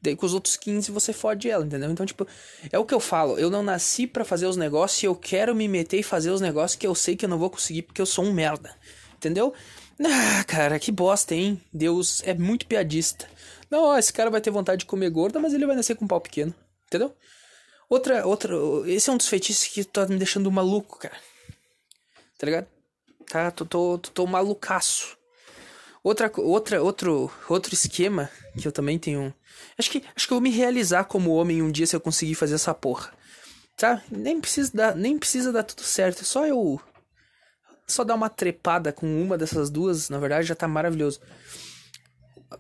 Daí 0.01 0.15
com 0.15 0.25
os 0.25 0.33
outros 0.33 0.57
15 0.57 0.93
você 0.93 1.13
fode 1.13 1.51
ela, 1.51 1.67
entendeu? 1.67 1.91
Então, 1.91 2.07
tipo, 2.07 2.25
é 2.71 2.79
o 2.79 2.85
que 2.85 2.95
eu 2.95 3.01
falo. 3.01 3.41
Eu 3.41 3.51
não 3.51 3.65
nasci 3.65 4.07
para 4.07 4.25
fazer 4.25 4.47
os 4.47 4.57
negócios 4.57 5.03
e 5.03 5.07
eu 5.07 5.17
quero 5.17 5.53
me 5.53 5.67
meter 5.67 5.99
e 5.99 6.03
fazer 6.05 6.31
os 6.31 6.41
negócios 6.41 6.79
que 6.79 6.87
eu 6.87 6.95
sei 6.95 7.17
que 7.17 7.25
eu 7.25 7.29
não 7.29 7.39
vou 7.39 7.51
conseguir 7.51 7.83
porque 7.83 8.01
eu 8.01 8.07
sou 8.07 8.25
um 8.25 8.33
merda. 8.33 8.73
Entendeu? 9.17 9.53
Ah, 10.05 10.45
cara, 10.45 10.79
que 10.79 10.91
bosta, 10.91 11.35
hein? 11.35 11.61
Deus 11.73 12.23
é 12.25 12.35
muito 12.35 12.67
piadista. 12.67 13.29
Não, 13.71 13.85
ó, 13.85 13.99
esse 13.99 14.13
cara 14.13 14.31
vai 14.31 14.41
ter 14.41 14.51
vontade 14.51 14.81
de 14.81 14.87
comer 14.87 15.11
gorda, 15.11 15.39
mas 15.39 15.55
ele 15.55 15.67
vai 15.67 15.77
nascer 15.77 15.95
com 15.95 16.05
um 16.05 16.09
pau 16.09 16.21
pequeno. 16.21 16.55
Entendeu? 16.87 17.15
Outra, 17.89 18.27
outra. 18.27 18.57
Esse 18.87 19.11
é 19.11 19.13
um 19.13 19.17
dos 19.17 19.29
feitiços 19.29 19.69
que 19.69 19.85
tá 19.85 20.07
me 20.07 20.17
deixando 20.17 20.51
maluco, 20.51 20.99
cara. 20.99 21.15
Tá 22.39 22.47
ligado? 22.47 22.67
Tá, 23.29 23.51
tô, 23.51 23.65
tô, 23.65 23.99
tô, 23.99 24.11
tô 24.11 24.27
malucaço. 24.27 25.17
Outra, 26.03 26.31
outra, 26.37 26.83
outro, 26.83 27.31
outro 27.49 27.73
esquema 27.73 28.29
que 28.59 28.67
eu 28.67 28.73
também 28.73 28.99
tenho. 28.99 29.33
Acho 29.79 29.91
que, 29.91 30.03
acho 30.17 30.27
que 30.27 30.33
eu 30.33 30.37
vou 30.37 30.43
me 30.43 30.51
realizar 30.51 31.05
como 31.05 31.35
homem 31.35 31.63
um 31.63 31.71
dia 31.71 31.87
se 31.87 31.95
eu 31.95 32.01
conseguir 32.01 32.35
fazer 32.35 32.57
essa 32.57 32.75
porra. 32.75 33.13
Sabe? 33.77 34.03
Nem 34.11 34.41
precisa 34.41 34.71
dar, 34.75 34.95
nem 34.97 35.17
precisa 35.19 35.53
dar 35.53 35.63
tudo 35.63 35.83
certo. 35.83 36.23
É 36.23 36.25
só 36.25 36.47
eu. 36.47 36.81
Só 37.87 38.05
dar 38.05 38.15
uma 38.15 38.31
trepada 38.31 38.93
com 38.93 39.07
uma 39.23 39.37
dessas 39.37 39.71
duas, 39.71 40.09
na 40.09 40.19
verdade, 40.19 40.47
já 40.47 40.55
tá 40.55 40.67
maravilhoso. 40.67 41.21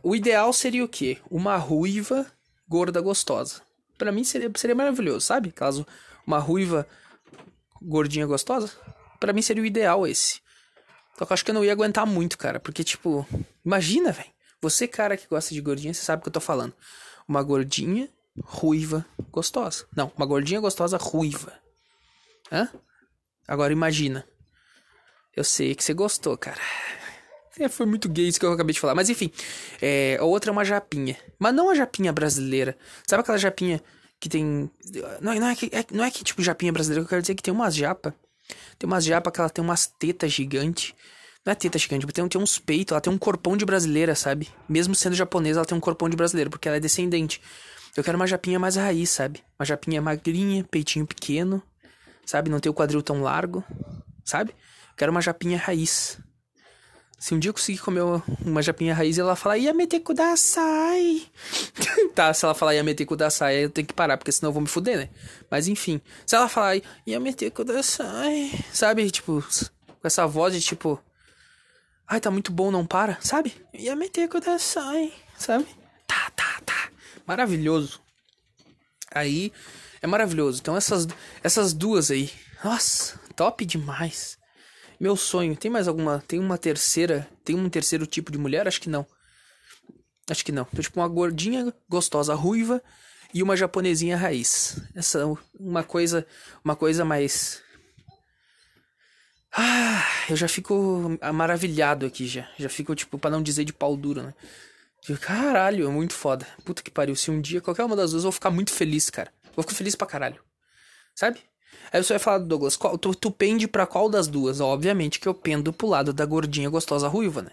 O 0.03 0.15
ideal 0.15 0.53
seria 0.53 0.85
o 0.85 0.89
quê? 0.89 1.19
Uma 1.31 1.57
ruiva 1.57 2.27
gorda 2.69 3.01
gostosa. 3.01 3.63
Para 3.99 4.11
mim 4.11 4.25
seria, 4.25 4.51
seria 4.57 4.75
maravilhoso, 4.75 5.21
sabe? 5.21 5.53
Caso 5.53 5.87
uma 6.27 6.39
ruiva 6.39 6.87
gordinha 7.81 8.27
gostosa. 8.27 8.71
para 9.19 9.33
mim 9.33 9.43
seria 9.43 9.63
o 9.63 9.67
ideal 9.67 10.07
esse. 10.07 10.41
Só 11.19 11.25
que 11.25 11.33
eu 11.33 11.35
acho 11.35 11.45
que 11.45 11.51
eu 11.51 11.55
não 11.55 11.65
ia 11.65 11.73
aguentar 11.73 12.07
muito, 12.07 12.39
cara. 12.39 12.59
Porque, 12.59 12.83
tipo, 12.83 13.27
imagina, 13.65 14.11
velho. 14.11 14.31
Você, 14.61 14.89
cara 14.89 15.17
que 15.17 15.27
gosta 15.27 15.55
de 15.55 15.61
gordinha, 15.61 15.93
você 15.93 16.03
sabe 16.03 16.21
o 16.21 16.23
que 16.23 16.29
eu 16.29 16.33
tô 16.33 16.41
falando. 16.41 16.73
Uma 17.29 17.43
gordinha 17.43 18.09
ruiva 18.43 19.05
gostosa. 19.31 19.87
Não, 19.95 20.11
uma 20.17 20.27
gordinha 20.27 20.61
gostosa 20.61 20.97
ruiva. 20.97 21.53
Hã? 22.51 22.69
Agora 23.47 23.73
imagina. 23.73 24.27
Eu 25.37 25.45
sei 25.45 25.75
que 25.75 25.83
você 25.83 25.95
gostou, 25.95 26.37
cara. 26.37 26.61
É, 27.59 27.69
foi 27.69 27.87
muito 27.87 28.09
gay 28.09 28.29
isso 28.29 28.41
que 28.41 28.47
eu 28.47 28.53
acabei 28.53 28.73
de 28.73 28.81
falar. 28.81 28.95
Mas 28.95 29.09
enfim, 29.11 29.31
é, 29.81 30.17
a 30.19 30.25
outra 30.25 30.51
é 30.51 30.53
uma 30.53 30.65
japinha. 30.65 31.17
Mas 31.39 31.55
não 31.55 31.71
a 31.71 31.75
japinha 31.75 32.13
brasileira. 32.13 32.77
Sabe 33.07 33.23
aquela 33.23 33.39
japinha 33.39 33.83
que 34.19 34.29
tem. 34.29 34.71
Não, 35.21 35.35
não, 35.35 35.49
é, 35.49 35.55
que, 35.55 35.67
é, 35.73 35.85
não 35.93 36.05
é 36.05 36.11
que 36.11 36.25
tipo 36.25 36.43
japinha 36.43 36.73
brasileira, 36.73 37.05
eu 37.05 37.09
quero 37.09 37.23
dizer 37.23 37.35
que 37.35 37.43
tem 37.43 37.53
umas 37.53 37.75
japa. 37.75 38.15
Tem 38.79 38.87
umas 38.87 39.05
japa 39.05 39.31
que 39.31 39.41
ela 39.41 39.51
tem 39.51 39.65
umas 39.65 39.87
tetas 39.87 40.33
gigantes. 40.33 40.95
Não 41.45 41.53
é 41.53 41.57
teta 41.57 41.77
gigante, 41.77 42.07
tem, 42.07 42.29
tem 42.29 42.41
uns 42.41 42.57
peitos, 42.57 42.93
ela 42.93 43.01
tem 43.01 43.13
um 43.13 43.19
corpão 43.19 43.57
de 43.57 43.65
brasileira, 43.65 44.15
sabe? 44.15 44.49
Mesmo 44.69 44.95
sendo 44.95 45.17
japonesa, 45.17 45.59
ela 45.59 45.67
tem 45.67 45.77
um 45.77 45.81
corpão 45.81 46.09
de 46.09 46.17
brasileira, 46.17 46.49
porque 46.49 46.69
ela 46.69 46.77
é 46.77 46.81
descendente. 46.81 47.43
Eu 47.97 48.05
quero 48.05 48.17
uma 48.17 48.29
japinha 48.29 48.61
mais 48.61 48.77
raiz, 48.77 49.11
sabe? 49.11 49.43
Uma 49.59 49.67
japinha 49.67 50.01
magrinha, 50.01 50.63
peitinho 50.71 51.05
pequeno, 51.05 51.61
sabe? 52.25 52.49
Não 52.49 52.61
tem 52.61 52.71
o 52.71 52.75
quadril 52.75 53.03
tão 53.03 53.23
largo, 53.23 53.65
sabe? 54.25 54.55
Quero 55.03 55.11
uma 55.11 55.21
japinha 55.21 55.59
raiz. 55.59 56.17
Se 57.19 57.35
um 57.35 57.39
dia 57.41 57.49
eu 57.49 57.53
conseguir 57.53 57.81
comer 57.81 58.05
uma 58.47 58.63
japinha 58.63 58.95
raiz 58.95 59.19
ela 59.19 59.35
falar 59.35 59.57
Yamete 59.57 59.99
kudasai. 59.99 61.27
tá, 62.15 62.33
se 62.33 62.45
ela 62.45 62.55
falar 62.55 62.75
Yamete 62.75 63.05
kudasai, 63.05 63.65
eu 63.65 63.69
tenho 63.69 63.85
que 63.85 63.93
parar, 63.93 64.17
porque 64.17 64.31
senão 64.31 64.51
eu 64.51 64.53
vou 64.53 64.63
me 64.63 64.69
fuder, 64.69 64.97
né? 64.99 65.09
Mas 65.51 65.67
enfim. 65.67 66.01
Se 66.25 66.37
ela 66.37 66.49
falar 66.49 66.81
Yamete 67.05 67.51
kudasai, 67.51 68.53
sabe? 68.73 69.11
Tipo, 69.11 69.43
com 69.43 70.07
essa 70.07 70.25
voz 70.25 70.55
de 70.55 70.61
tipo. 70.61 71.03
Ai, 72.07 72.21
tá 72.21 72.31
muito 72.31 72.53
bom, 72.53 72.71
não 72.71 72.87
para, 72.87 73.19
sabe? 73.23 73.61
Yamete 73.75 74.29
kudasai, 74.29 75.13
sabe? 75.37 75.67
Tá, 76.07 76.31
tá, 76.37 76.61
tá. 76.65 76.91
Maravilhoso. 77.27 78.01
Aí, 79.13 79.53
é 80.01 80.07
maravilhoso. 80.07 80.61
Então 80.61 80.77
essas, 80.77 81.09
essas 81.43 81.73
duas 81.73 82.09
aí. 82.13 82.31
Nossa, 82.63 83.19
top 83.35 83.65
demais. 83.65 84.41
Meu 85.03 85.17
sonho. 85.17 85.57
Tem 85.57 85.69
mais 85.69 85.89
alguma? 85.89 86.23
Tem 86.29 86.39
uma 86.39 86.57
terceira? 86.57 87.29
Tem 87.45 87.57
um 87.57 87.69
terceiro 87.69 88.07
tipo 88.07 88.31
de 88.31 88.39
mulher? 88.39 88.69
Acho 88.69 88.81
que 88.81 88.89
não. 88.89 89.05
Acho 90.31 90.45
que 90.45 90.53
não. 90.53 90.65
Então, 90.73 90.81
tipo, 90.81 91.01
uma 91.01 91.09
gordinha 91.09 91.75
gostosa 91.89 92.37
ruiva 92.37 92.81
e 93.35 93.43
uma 93.43 93.57
japonesinha 93.57 94.17
raiz. 94.17 94.81
Essa 94.95 95.27
uma 95.59 95.83
coisa, 95.83 96.25
uma 96.65 96.77
coisa 96.77 97.05
mais 97.05 97.61
Ah, 99.51 100.07
eu 100.31 100.37
já 100.37 100.47
fico 100.47 101.19
maravilhado 101.35 102.07
aqui 102.07 102.29
já. 102.29 102.49
Já 102.57 102.69
fico 102.69 102.95
tipo 102.95 103.19
para 103.19 103.33
não 103.33 103.43
dizer 103.43 103.65
de 103.65 103.73
pau 103.73 103.97
duro, 103.97 104.23
né? 104.23 104.33
Caralho, 105.21 105.85
é 105.85 105.91
muito 105.91 106.15
foda. 106.15 106.47
Puta 106.65 106.81
que 106.81 106.93
pariu. 106.93 107.17
Se 107.17 107.29
um 107.29 107.41
dia 107.41 107.61
qualquer 107.61 107.83
uma 107.83 107.97
das 107.97 108.13
duas 108.13 108.23
eu 108.23 108.31
vou 108.31 108.33
ficar 108.33 108.51
muito 108.51 108.71
feliz, 108.71 109.11
cara. 109.11 109.33
Vou 109.57 109.65
ficar 109.65 109.75
feliz 109.75 109.97
pra 109.97 110.07
caralho. 110.07 110.41
Sabe? 111.13 111.41
Aí 111.93 112.03
você 112.03 112.15
vai 112.15 112.19
falar, 112.19 112.39
Douglas, 112.39 112.77
qual, 112.77 112.97
tu, 112.97 113.15
tu 113.15 113.31
pende 113.31 113.69
pra 113.69 113.87
qual 113.87 114.09
das 114.09 114.27
duas? 114.27 114.61
Obviamente 114.61 115.21
que 115.21 115.29
eu 115.29 115.35
pendo 115.35 115.73
pro 115.73 115.87
lado 115.87 116.13
da 116.13 116.25
gordinha 116.25 116.71
gostosa 116.71 117.07
ruiva, 117.07 117.43
né? 117.43 117.53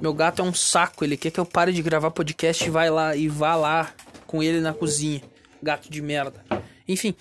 Meu 0.00 0.12
gato 0.12 0.42
é 0.42 0.44
um 0.44 0.52
saco, 0.52 1.02
ele 1.02 1.16
quer 1.16 1.30
que 1.30 1.40
eu 1.40 1.46
pare 1.46 1.72
de 1.72 1.82
gravar 1.82 2.10
podcast 2.10 2.64
e 2.64 2.70
vai 2.70 2.90
lá 2.90 3.16
e 3.16 3.26
vá 3.26 3.56
lá 3.56 3.92
com 4.26 4.42
ele 4.42 4.60
na 4.60 4.74
cozinha. 4.74 5.22
Gato 5.62 5.90
de 5.90 6.02
merda. 6.02 6.44
Enfim, 6.86 7.16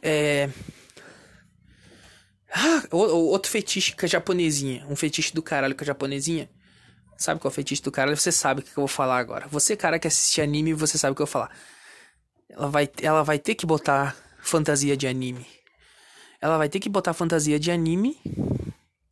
é. 0.00 0.48
Ah, 2.50 2.84
outro 2.92 3.50
fetiche 3.50 3.96
com 3.96 4.06
a 4.06 4.08
japonesinha. 4.08 4.86
Um 4.88 4.94
fetiche 4.94 5.34
do 5.34 5.42
caralho 5.42 5.74
com 5.74 5.82
a 5.82 5.86
japonesinha. 5.86 6.48
Sabe 7.18 7.40
qual 7.40 7.50
é 7.50 7.52
o 7.52 7.54
fetiche 7.54 7.82
do 7.82 7.90
caralho? 7.90 8.16
Você 8.16 8.30
sabe 8.30 8.60
o 8.60 8.62
que 8.62 8.70
eu 8.70 8.74
vou 8.76 8.88
falar 8.88 9.18
agora. 9.18 9.48
Você, 9.48 9.76
cara 9.76 9.98
que 9.98 10.06
assiste 10.06 10.40
anime, 10.40 10.72
você 10.72 10.96
sabe 10.96 11.12
o 11.12 11.14
que 11.16 11.22
eu 11.22 11.26
vou 11.26 11.32
falar. 11.32 11.50
Ela 12.48 12.68
vai, 12.68 12.88
ela 13.02 13.22
vai 13.22 13.38
ter 13.38 13.54
que 13.54 13.66
botar 13.66 14.16
fantasia 14.44 14.96
de 14.96 15.06
anime. 15.06 15.46
Ela 16.40 16.58
vai 16.58 16.68
ter 16.68 16.78
que 16.78 16.88
botar 16.88 17.14
fantasia 17.14 17.58
de 17.58 17.70
anime, 17.70 18.16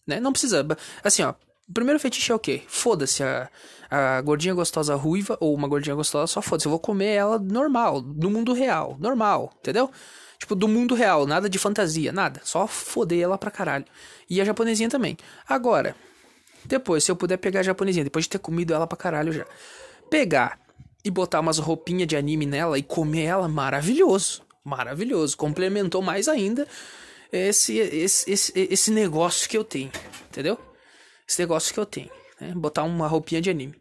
né? 0.06 0.20
Não 0.20 0.32
precisa. 0.32 0.66
Assim, 1.02 1.22
ó. 1.22 1.34
Primeiro 1.72 1.98
fetiche 1.98 2.30
é 2.30 2.34
o 2.34 2.38
quê? 2.38 2.62
Foda-se 2.66 3.22
a, 3.22 3.48
a 3.90 4.20
gordinha 4.20 4.52
gostosa 4.52 4.94
ruiva 4.94 5.38
ou 5.40 5.54
uma 5.54 5.66
gordinha 5.66 5.94
gostosa, 5.94 6.26
só 6.26 6.42
foda-se. 6.42 6.66
Eu 6.66 6.70
vou 6.70 6.78
comer 6.78 7.14
ela 7.14 7.38
normal, 7.38 8.02
no 8.02 8.28
mundo 8.28 8.52
real. 8.52 8.96
Normal, 9.00 9.52
entendeu? 9.60 9.90
Tipo, 10.38 10.54
do 10.54 10.68
mundo 10.68 10.94
real, 10.94 11.24
nada 11.24 11.48
de 11.48 11.58
fantasia, 11.58 12.12
nada. 12.12 12.40
Só 12.44 12.66
foder 12.66 13.22
ela 13.22 13.38
pra 13.38 13.50
caralho. 13.50 13.86
E 14.28 14.40
a 14.40 14.44
japonesinha 14.44 14.90
também. 14.90 15.16
Agora, 15.48 15.96
depois, 16.64 17.04
se 17.04 17.10
eu 17.10 17.16
puder 17.16 17.38
pegar 17.38 17.60
a 17.60 17.62
japonesinha, 17.62 18.04
depois 18.04 18.26
de 18.26 18.30
ter 18.30 18.38
comido 18.38 18.74
ela 18.74 18.86
pra 18.86 18.98
caralho 18.98 19.32
já. 19.32 19.46
Pegar 20.10 20.58
e 21.02 21.10
botar 21.10 21.40
umas 21.40 21.58
roupinhas 21.58 22.08
de 22.08 22.16
anime 22.16 22.44
nela 22.44 22.76
e 22.76 22.82
comer 22.82 23.22
ela, 23.22 23.48
maravilhoso 23.48 24.42
maravilhoso. 24.64 25.36
Complementou 25.36 26.02
mais 26.02 26.28
ainda 26.28 26.66
esse, 27.32 27.78
esse, 27.78 28.30
esse, 28.30 28.52
esse 28.54 28.90
negócio 28.90 29.48
que 29.48 29.56
eu 29.56 29.64
tenho, 29.64 29.90
entendeu? 30.28 30.58
Esse 31.26 31.40
negócio 31.40 31.72
que 31.72 31.80
eu 31.80 31.86
tenho, 31.86 32.10
né? 32.40 32.52
Botar 32.54 32.82
uma 32.82 33.06
roupinha 33.06 33.40
de 33.40 33.50
anime. 33.50 33.80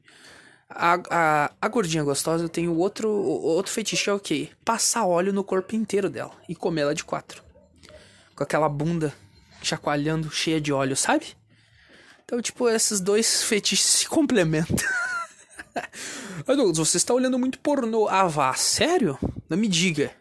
A, 0.70 0.99
a, 1.10 1.52
a 1.62 1.68
gordinha 1.68 2.03
gostosa 2.03 2.45
eu 2.45 2.49
tenho 2.49 2.74
outro, 2.78 3.10
outro 3.10 3.72
fetiche, 3.72 4.10
é 4.10 4.14
o 4.14 4.20
quê? 4.20 4.49
Passar 4.64 5.06
óleo 5.06 5.34
no 5.34 5.44
corpo 5.44 5.76
inteiro 5.76 6.10
dela 6.10 6.32
e 6.48 6.56
comer 6.56 6.82
ela 6.82 6.95
de 6.95 7.03
quatro. 7.03 7.44
Com 8.34 8.44
aquela 8.44 8.70
bunda 8.70 9.14
chacoalhando, 9.62 10.32
cheia 10.32 10.62
de 10.62 10.72
óleo, 10.72 10.95
sabe? 10.95 11.36
Então, 12.24 12.41
tipo, 12.41 12.70
esses 12.70 13.02
dois 13.02 13.44
fetiches 13.44 13.86
se 13.86 14.08
complementam. 14.08 14.88
Douglas, 16.48 16.78
você 16.78 16.95
está 16.95 17.14
olhando 17.14 17.38
muito 17.38 17.60
pornô. 17.60 18.08
Ah, 18.08 18.28
vá, 18.28 18.53
sério? 18.53 19.20
Não 19.49 19.58
me 19.58 19.68
diga. 19.68 20.12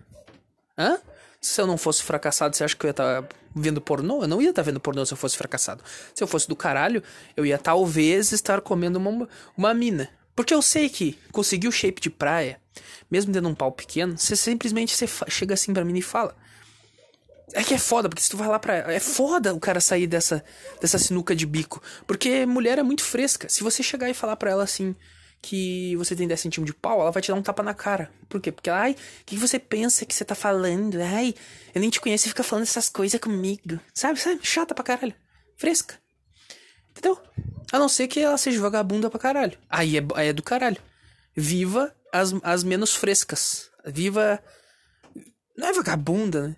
Hã? 0.80 0.98
Se 1.40 1.60
eu 1.60 1.66
não 1.66 1.76
fosse 1.76 2.02
fracassado, 2.02 2.56
você 2.56 2.64
acha 2.64 2.74
que 2.74 2.84
eu 2.84 2.88
ia 2.88 2.92
estar 2.92 3.22
tá 3.22 3.28
vendo 3.54 3.80
pornô? 3.80 4.22
Eu 4.22 4.28
não 4.28 4.40
ia 4.40 4.50
estar 4.50 4.62
tá 4.62 4.66
vendo 4.66 4.80
pornô 4.80 5.04
se 5.04 5.12
eu 5.12 5.16
fosse 5.16 5.36
fracassado. 5.36 5.84
Se 6.14 6.22
eu 6.22 6.26
fosse 6.26 6.48
do 6.48 6.56
caralho, 6.56 7.02
eu 7.36 7.44
ia 7.44 7.58
talvez 7.58 8.32
estar 8.32 8.60
comendo 8.62 8.98
uma, 8.98 9.28
uma 9.56 9.74
mina. 9.74 10.08
Porque 10.34 10.54
eu 10.54 10.62
sei 10.62 10.88
que 10.88 11.18
conseguir 11.32 11.68
o 11.68 11.72
shape 11.72 12.00
de 12.00 12.08
praia, 12.08 12.58
mesmo 13.10 13.32
tendo 13.32 13.48
um 13.48 13.54
pau 13.54 13.70
pequeno, 13.70 14.16
você 14.16 14.34
simplesmente 14.34 14.96
você 14.96 15.06
chega 15.28 15.52
assim 15.52 15.74
pra 15.74 15.84
mim 15.84 15.98
e 15.98 16.02
fala. 16.02 16.34
É 17.52 17.62
que 17.62 17.74
é 17.74 17.78
foda, 17.78 18.08
porque 18.08 18.22
se 18.22 18.30
tu 18.30 18.36
vai 18.36 18.48
lá 18.48 18.58
pra. 18.58 18.92
É 18.92 19.00
foda 19.00 19.52
o 19.52 19.60
cara 19.60 19.80
sair 19.80 20.06
dessa, 20.06 20.42
dessa 20.80 20.98
sinuca 20.98 21.34
de 21.34 21.44
bico. 21.44 21.82
Porque 22.06 22.46
mulher 22.46 22.78
é 22.78 22.82
muito 22.82 23.02
fresca. 23.02 23.48
Se 23.48 23.62
você 23.62 23.82
chegar 23.82 24.08
e 24.08 24.14
falar 24.14 24.36
pra 24.36 24.50
ela 24.50 24.62
assim 24.62 24.94
que 25.42 25.96
você 25.96 26.14
tem 26.14 26.28
10 26.28 26.40
centímetros 26.40 26.74
de 26.74 26.80
pau, 26.80 27.00
ela 27.00 27.10
vai 27.10 27.22
te 27.22 27.28
dar 27.28 27.34
um 27.34 27.42
tapa 27.42 27.62
na 27.62 27.74
cara. 27.74 28.10
Por 28.28 28.40
quê? 28.40 28.52
Porque, 28.52 28.68
ai, 28.68 28.92
o 28.92 29.24
que 29.24 29.36
você 29.36 29.58
pensa 29.58 30.04
que 30.04 30.14
você 30.14 30.24
tá 30.24 30.34
falando? 30.34 31.00
Ai, 31.00 31.34
eu 31.74 31.80
nem 31.80 31.90
te 31.90 32.00
conheço 32.00 32.26
e 32.26 32.28
fica 32.28 32.42
falando 32.42 32.64
essas 32.64 32.88
coisas 32.88 33.20
comigo. 33.20 33.80
Sabe, 33.94 34.20
sabe? 34.20 34.40
Chata 34.42 34.74
pra 34.74 34.84
caralho. 34.84 35.14
Fresca. 35.56 35.96
Entendeu? 36.90 37.18
A 37.72 37.78
não 37.78 37.88
ser 37.88 38.08
que 38.08 38.20
ela 38.20 38.36
seja 38.36 38.60
vagabunda 38.60 39.08
pra 39.08 39.18
caralho. 39.18 39.56
Aí 39.68 39.96
é, 39.96 40.02
aí 40.14 40.28
é 40.28 40.32
do 40.32 40.42
caralho. 40.42 40.78
Viva 41.34 41.94
as, 42.12 42.34
as 42.42 42.62
menos 42.62 42.94
frescas. 42.94 43.70
Viva. 43.86 44.42
Não 45.56 45.68
é 45.68 45.72
vagabunda, 45.72 46.48
né? 46.48 46.56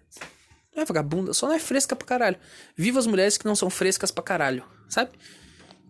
Não 0.75 0.83
é 0.83 0.87
vagabunda, 0.87 1.35
só 1.35 1.47
não 1.47 1.55
é 1.55 1.59
fresca 1.59 1.95
pra 1.95 2.07
caralho. 2.07 2.39
Viva 2.77 2.99
as 2.99 3.07
mulheres 3.07 3.37
que 3.37 3.45
não 3.45 3.55
são 3.55 3.69
frescas 3.69 4.11
pra 4.11 4.25
caralho, 4.25 4.65
sabe? 4.89 5.13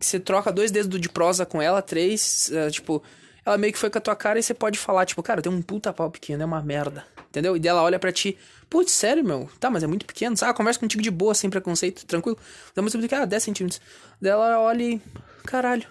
Que 0.03 0.07
você 0.07 0.19
troca 0.19 0.53
dois 0.53 0.73
dedos 0.73 1.01
de 1.01 1.09
prosa 1.09 1.47
com 1.47 1.63
ela, 1.63 1.81
três, 1.81 2.51
uh, 2.51 2.71
tipo, 2.71 3.01
ela 3.47 3.57
meio 3.57 3.73
que 3.73 3.79
foi 3.79 3.89
com 3.89 3.99
a 3.99 4.01
tua 4.01 4.17
cara 4.17 4.39
e 4.39 4.43
você 4.43 4.53
pode 4.53 4.79
falar, 4.79 5.07
tipo, 5.07 5.23
cara, 5.23 5.41
tem 5.41 5.51
um 5.51 5.63
puta 5.63 5.93
pau 5.93 6.11
pequeno, 6.11 6.43
é 6.43 6.47
uma 6.47 6.61
merda. 6.61 7.05
Entendeu? 7.29 7.57
E 7.57 7.61
dela 7.61 7.83
olha 7.83 7.99
para 7.99 8.11
ti, 8.13 8.37
putz, 8.69 8.91
sério, 8.93 9.25
meu? 9.25 9.49
Tá, 9.61 9.71
mas 9.71 9.83
é 9.83 9.87
muito 9.87 10.05
pequeno. 10.05 10.37
Ah, 10.43 10.53
conversa 10.53 10.81
contigo 10.81 11.03
de 11.03 11.11
boa, 11.11 11.35
sem 11.35 11.49
preconceito, 11.49 12.05
tranquilo. 12.05 12.37
Dá 12.75 12.83
mais 12.83 12.95
que, 12.95 13.15
ah, 13.15 13.25
10 13.25 13.43
centímetros. 13.43 13.81
Dela 14.21 14.61
olha 14.61 14.83
e, 14.83 15.01
caralho. 15.45 15.87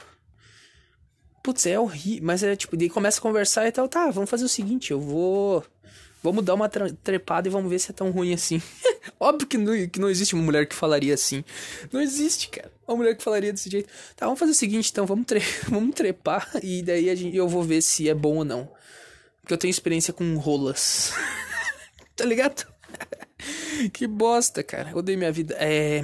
Putz, 1.41 1.65
é 1.65 1.79
horrível. 1.79 2.25
Mas 2.25 2.43
é 2.43 2.55
tipo, 2.55 2.75
daí 2.75 2.89
começa 2.89 3.19
a 3.19 3.21
conversar 3.21 3.67
e 3.67 3.71
tal, 3.71 3.87
tá, 3.87 4.11
vamos 4.11 4.29
fazer 4.29 4.45
o 4.45 4.49
seguinte, 4.49 4.91
eu 4.91 4.99
vou 4.99 5.65
Vamos 6.23 6.45
dar 6.45 6.53
uma 6.53 6.69
trepada 6.69 7.47
e 7.47 7.51
vamos 7.51 7.69
ver 7.69 7.79
se 7.79 7.89
é 7.91 7.93
tão 7.93 8.11
ruim 8.11 8.33
assim. 8.33 8.61
Óbvio 9.19 9.47
que 9.47 9.57
não, 9.57 9.87
que 9.87 9.99
não 9.99 10.09
existe 10.09 10.35
uma 10.35 10.43
mulher 10.43 10.67
que 10.67 10.75
falaria 10.75 11.13
assim. 11.13 11.43
Não 11.91 11.99
existe, 11.99 12.49
cara. 12.49 12.71
Uma 12.87 12.97
mulher 12.97 13.15
que 13.15 13.23
falaria 13.23 13.51
desse 13.51 13.69
jeito. 13.69 13.89
Tá, 14.15 14.25
vamos 14.25 14.39
fazer 14.39 14.51
o 14.51 14.55
seguinte 14.55 14.91
então, 14.91 15.05
vamos, 15.05 15.25
tre 15.25 15.39
vamos 15.67 15.95
trepar 15.95 16.47
e 16.61 16.83
daí 16.83 17.15
gente, 17.15 17.35
eu 17.35 17.47
vou 17.47 17.63
ver 17.63 17.81
se 17.81 18.07
é 18.07 18.13
bom 18.13 18.37
ou 18.37 18.45
não. 18.45 18.71
Porque 19.41 19.53
eu 19.53 19.57
tenho 19.57 19.71
experiência 19.71 20.13
com 20.13 20.37
rolas. 20.37 21.11
tá 22.15 22.23
ligado? 22.23 22.71
que 23.91 24.05
bosta, 24.05 24.61
cara. 24.61 24.95
Odeio 24.95 25.17
minha 25.17 25.31
vida. 25.31 25.55
É. 25.59 26.03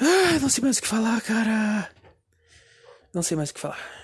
Ah, 0.00 0.38
não 0.40 0.48
sei 0.48 0.64
mais 0.64 0.78
o 0.78 0.82
que 0.82 0.88
falar, 0.88 1.20
cara. 1.20 1.90
Não 3.12 3.22
sei 3.22 3.36
mais 3.36 3.50
o 3.50 3.54
que 3.54 3.60
falar. 3.60 4.01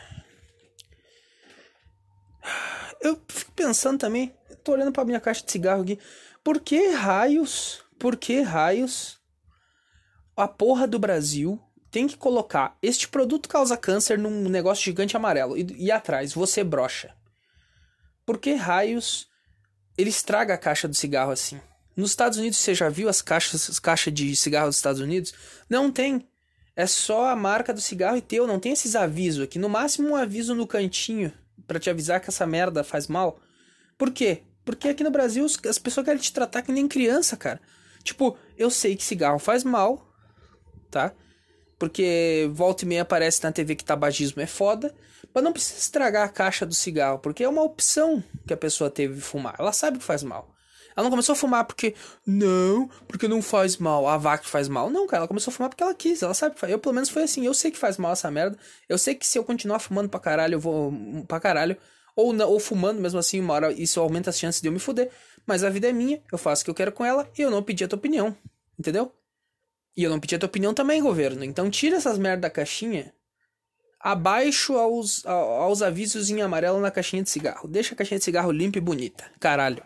Eu 3.00 3.20
fico 3.28 3.52
pensando 3.52 3.98
também. 3.98 4.34
Tô 4.64 4.72
olhando 4.72 4.92
pra 4.92 5.04
minha 5.04 5.20
caixa 5.20 5.44
de 5.44 5.52
cigarro 5.52 5.82
aqui. 5.82 5.98
Por 6.42 6.60
que 6.60 6.88
raios? 6.88 7.82
Por 7.98 8.16
que 8.16 8.40
raios? 8.40 9.18
A 10.36 10.46
porra 10.46 10.86
do 10.86 10.98
Brasil 10.98 11.60
tem 11.90 12.06
que 12.06 12.16
colocar 12.16 12.76
este 12.82 13.08
produto 13.08 13.48
causa 13.48 13.76
câncer 13.76 14.18
num 14.18 14.48
negócio 14.48 14.84
gigante 14.84 15.16
amarelo 15.16 15.56
e, 15.56 15.66
e 15.76 15.90
atrás 15.90 16.32
você 16.32 16.62
brocha. 16.62 17.14
Por 18.24 18.38
que 18.38 18.54
raios 18.54 19.26
ele 19.96 20.10
estraga 20.10 20.54
a 20.54 20.58
caixa 20.58 20.86
do 20.86 20.94
cigarro 20.94 21.32
assim? 21.32 21.60
Nos 21.96 22.10
Estados 22.10 22.38
Unidos 22.38 22.58
você 22.58 22.74
já 22.74 22.88
viu 22.88 23.08
as 23.08 23.20
caixas, 23.20 23.68
as 23.68 23.78
caixas 23.78 24.14
de 24.14 24.36
cigarro 24.36 24.68
dos 24.68 24.76
Estados 24.76 25.00
Unidos? 25.00 25.34
Não 25.68 25.90
tem. 25.90 26.28
É 26.76 26.86
só 26.86 27.26
a 27.26 27.34
marca 27.34 27.74
do 27.74 27.80
cigarro 27.80 28.16
e 28.16 28.22
teu, 28.22 28.46
não 28.46 28.60
tem 28.60 28.72
esses 28.72 28.94
avisos 28.94 29.42
aqui. 29.42 29.58
No 29.58 29.68
máximo 29.68 30.10
um 30.10 30.16
aviso 30.16 30.54
no 30.54 30.66
cantinho 30.66 31.32
para 31.68 31.78
te 31.78 31.88
avisar 31.88 32.20
que 32.20 32.30
essa 32.30 32.46
merda 32.46 32.82
faz 32.82 33.06
mal. 33.06 33.38
Por 33.96 34.10
quê? 34.10 34.42
Porque 34.64 34.88
aqui 34.88 35.04
no 35.04 35.10
Brasil 35.10 35.46
as 35.68 35.78
pessoas 35.78 36.04
querem 36.04 36.20
te 36.20 36.32
tratar 36.32 36.62
que 36.62 36.72
nem 36.72 36.88
criança, 36.88 37.36
cara. 37.36 37.60
Tipo, 38.02 38.36
eu 38.56 38.70
sei 38.70 38.96
que 38.96 39.04
cigarro 39.04 39.38
faz 39.38 39.62
mal, 39.62 40.12
tá? 40.90 41.12
Porque 41.78 42.50
volta 42.52 42.84
e 42.84 42.88
meia 42.88 43.02
aparece 43.02 43.44
na 43.44 43.52
TV 43.52 43.76
que 43.76 43.84
tabagismo 43.84 44.42
é 44.42 44.46
foda. 44.46 44.92
Mas 45.32 45.44
não 45.44 45.52
precisa 45.52 45.78
estragar 45.78 46.26
a 46.26 46.30
caixa 46.30 46.64
do 46.64 46.74
cigarro, 46.74 47.18
porque 47.18 47.44
é 47.44 47.48
uma 47.48 47.62
opção 47.62 48.22
que 48.46 48.52
a 48.52 48.56
pessoa 48.56 48.90
teve 48.90 49.20
fumar. 49.20 49.54
Ela 49.58 49.72
sabe 49.72 49.98
que 49.98 50.04
faz 50.04 50.22
mal. 50.22 50.54
Ela 50.98 51.04
não 51.04 51.10
começou 51.10 51.34
a 51.34 51.36
fumar 51.36 51.64
porque. 51.64 51.94
Não, 52.26 52.88
porque 53.06 53.28
não 53.28 53.40
faz 53.40 53.76
mal. 53.76 54.08
A 54.08 54.16
vaca 54.16 54.42
faz 54.42 54.66
mal. 54.66 54.90
Não, 54.90 55.06
cara, 55.06 55.20
ela 55.20 55.28
começou 55.28 55.52
a 55.52 55.54
fumar 55.54 55.70
porque 55.70 55.84
ela 55.84 55.94
quis. 55.94 56.24
Ela 56.24 56.34
sabe 56.34 56.56
que 56.56 56.60
faz. 56.60 56.72
Eu, 56.72 56.78
pelo 56.80 56.92
menos, 56.92 57.08
foi 57.08 57.22
assim. 57.22 57.46
Eu 57.46 57.54
sei 57.54 57.70
que 57.70 57.78
faz 57.78 57.96
mal 57.96 58.10
essa 58.10 58.28
merda. 58.32 58.58
Eu 58.88 58.98
sei 58.98 59.14
que 59.14 59.24
se 59.24 59.38
eu 59.38 59.44
continuar 59.44 59.78
fumando 59.78 60.08
pra 60.08 60.18
caralho, 60.18 60.56
eu 60.56 60.58
vou. 60.58 60.92
pra 61.28 61.38
caralho. 61.38 61.76
Ou, 62.16 62.32
não, 62.32 62.50
ou 62.50 62.58
fumando 62.58 63.00
mesmo 63.00 63.16
assim, 63.16 63.38
uma 63.38 63.54
hora 63.54 63.72
isso 63.72 64.00
aumenta 64.00 64.30
as 64.30 64.40
chances 64.40 64.60
de 64.60 64.66
eu 64.66 64.72
me 64.72 64.80
fuder. 64.80 65.08
Mas 65.46 65.62
a 65.62 65.70
vida 65.70 65.88
é 65.88 65.92
minha, 65.92 66.20
eu 66.32 66.36
faço 66.36 66.62
o 66.62 66.64
que 66.64 66.70
eu 66.72 66.74
quero 66.74 66.90
com 66.90 67.04
ela 67.04 67.30
e 67.38 67.42
eu 67.42 67.48
não 67.48 67.62
pedi 67.62 67.84
a 67.84 67.88
tua 67.88 67.96
opinião. 67.96 68.36
Entendeu? 68.76 69.12
E 69.96 70.02
eu 70.02 70.10
não 70.10 70.18
pedi 70.18 70.34
a 70.34 70.38
tua 70.40 70.48
opinião 70.48 70.74
também, 70.74 71.00
governo. 71.00 71.44
Então 71.44 71.70
tira 71.70 71.96
essas 71.96 72.18
merda 72.18 72.40
da 72.42 72.50
caixinha. 72.50 73.14
Abaixo 74.00 74.76
aos, 74.76 75.24
aos 75.24 75.80
avisos 75.80 76.28
em 76.28 76.42
amarelo 76.42 76.80
na 76.80 76.90
caixinha 76.90 77.22
de 77.22 77.30
cigarro. 77.30 77.68
Deixa 77.68 77.94
a 77.94 77.96
caixinha 77.96 78.18
de 78.18 78.24
cigarro 78.24 78.50
limpa 78.50 78.78
e 78.78 78.80
bonita. 78.80 79.30
Caralho. 79.38 79.80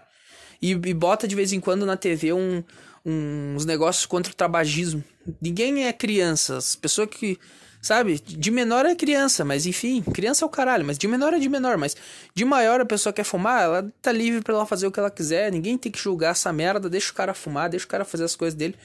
E, 0.63 0.71
e 0.71 0.95
bota 0.95 1.27
de 1.27 1.35
vez 1.35 1.53
em 1.53 1.59
quando 1.59 1.85
na 1.85 1.97
TV 1.97 2.33
um, 2.33 2.63
um, 3.05 3.55
uns 3.57 3.67
negócios 3.67 4.07
contra 4.07 4.33
o 4.33 4.37
tabagismo. 4.37 5.03
Ninguém 5.41 5.87
é 5.87 5.93
criança. 5.93 6.57
As 6.57 6.77
pessoas 6.77 7.09
que. 7.11 7.39
Sabe? 7.81 8.21
De 8.21 8.49
menor 8.53 8.87
é 8.87 8.95
criança, 8.95 9.45
mas 9.45 9.67
enfim, 9.67 10.03
criança 10.03 10.45
é 10.45 10.47
o 10.47 10.49
caralho, 10.49 10.85
mas 10.85 10.97
de 10.97 11.09
menor 11.09 11.35
é 11.35 11.41
de 11.41 11.49
menor, 11.49 11.77
mas 11.77 11.97
de 12.33 12.45
maior 12.45 12.81
a 12.81 12.85
pessoa 12.85 13.13
quer 13.13 13.25
fumar, 13.25 13.65
ela 13.65 13.93
tá 14.01 14.13
livre 14.13 14.41
para 14.41 14.55
ela 14.55 14.65
fazer 14.65 14.87
o 14.87 14.93
que 14.93 15.01
ela 15.01 15.11
quiser, 15.11 15.51
ninguém 15.51 15.77
tem 15.77 15.91
que 15.91 15.99
julgar 15.99 16.31
essa 16.31 16.53
merda, 16.53 16.89
deixa 16.89 17.11
o 17.11 17.15
cara 17.15 17.35
fumar, 17.35 17.69
deixa 17.69 17.85
o 17.85 17.89
cara 17.89 18.05
fazer 18.05 18.23
as 18.23 18.37
coisas 18.37 18.57
dele. 18.57 18.77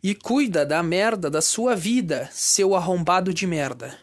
E 0.00 0.14
cuida 0.14 0.64
da 0.64 0.80
merda 0.84 1.28
da 1.28 1.42
sua 1.42 1.74
vida, 1.74 2.28
seu 2.30 2.76
arrombado 2.76 3.34
de 3.34 3.44
merda. 3.44 3.98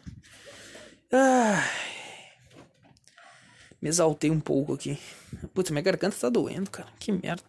Me 3.82 3.88
exaltei 3.88 4.30
um 4.30 4.40
pouco 4.42 4.74
aqui. 4.74 5.00
Putz, 5.54 5.72
minha 5.72 5.82
garganta 5.82 6.16
tá 6.20 6.30
doendo, 6.30 6.70
cara. 6.70 6.90
Que 7.00 7.12
merda. 7.12 7.44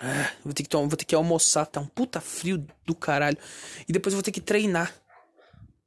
Ah, 0.00 0.30
vou, 0.44 0.52
ter 0.52 0.64
que 0.64 0.76
vou 0.76 0.88
ter 0.88 1.04
que 1.04 1.14
almoçar, 1.14 1.66
tá 1.66 1.80
um 1.80 1.86
puta 1.86 2.20
frio 2.20 2.66
do 2.86 2.94
caralho. 2.94 3.38
E 3.86 3.92
depois 3.92 4.14
vou 4.14 4.22
ter 4.22 4.32
que 4.32 4.40
treinar 4.40 4.92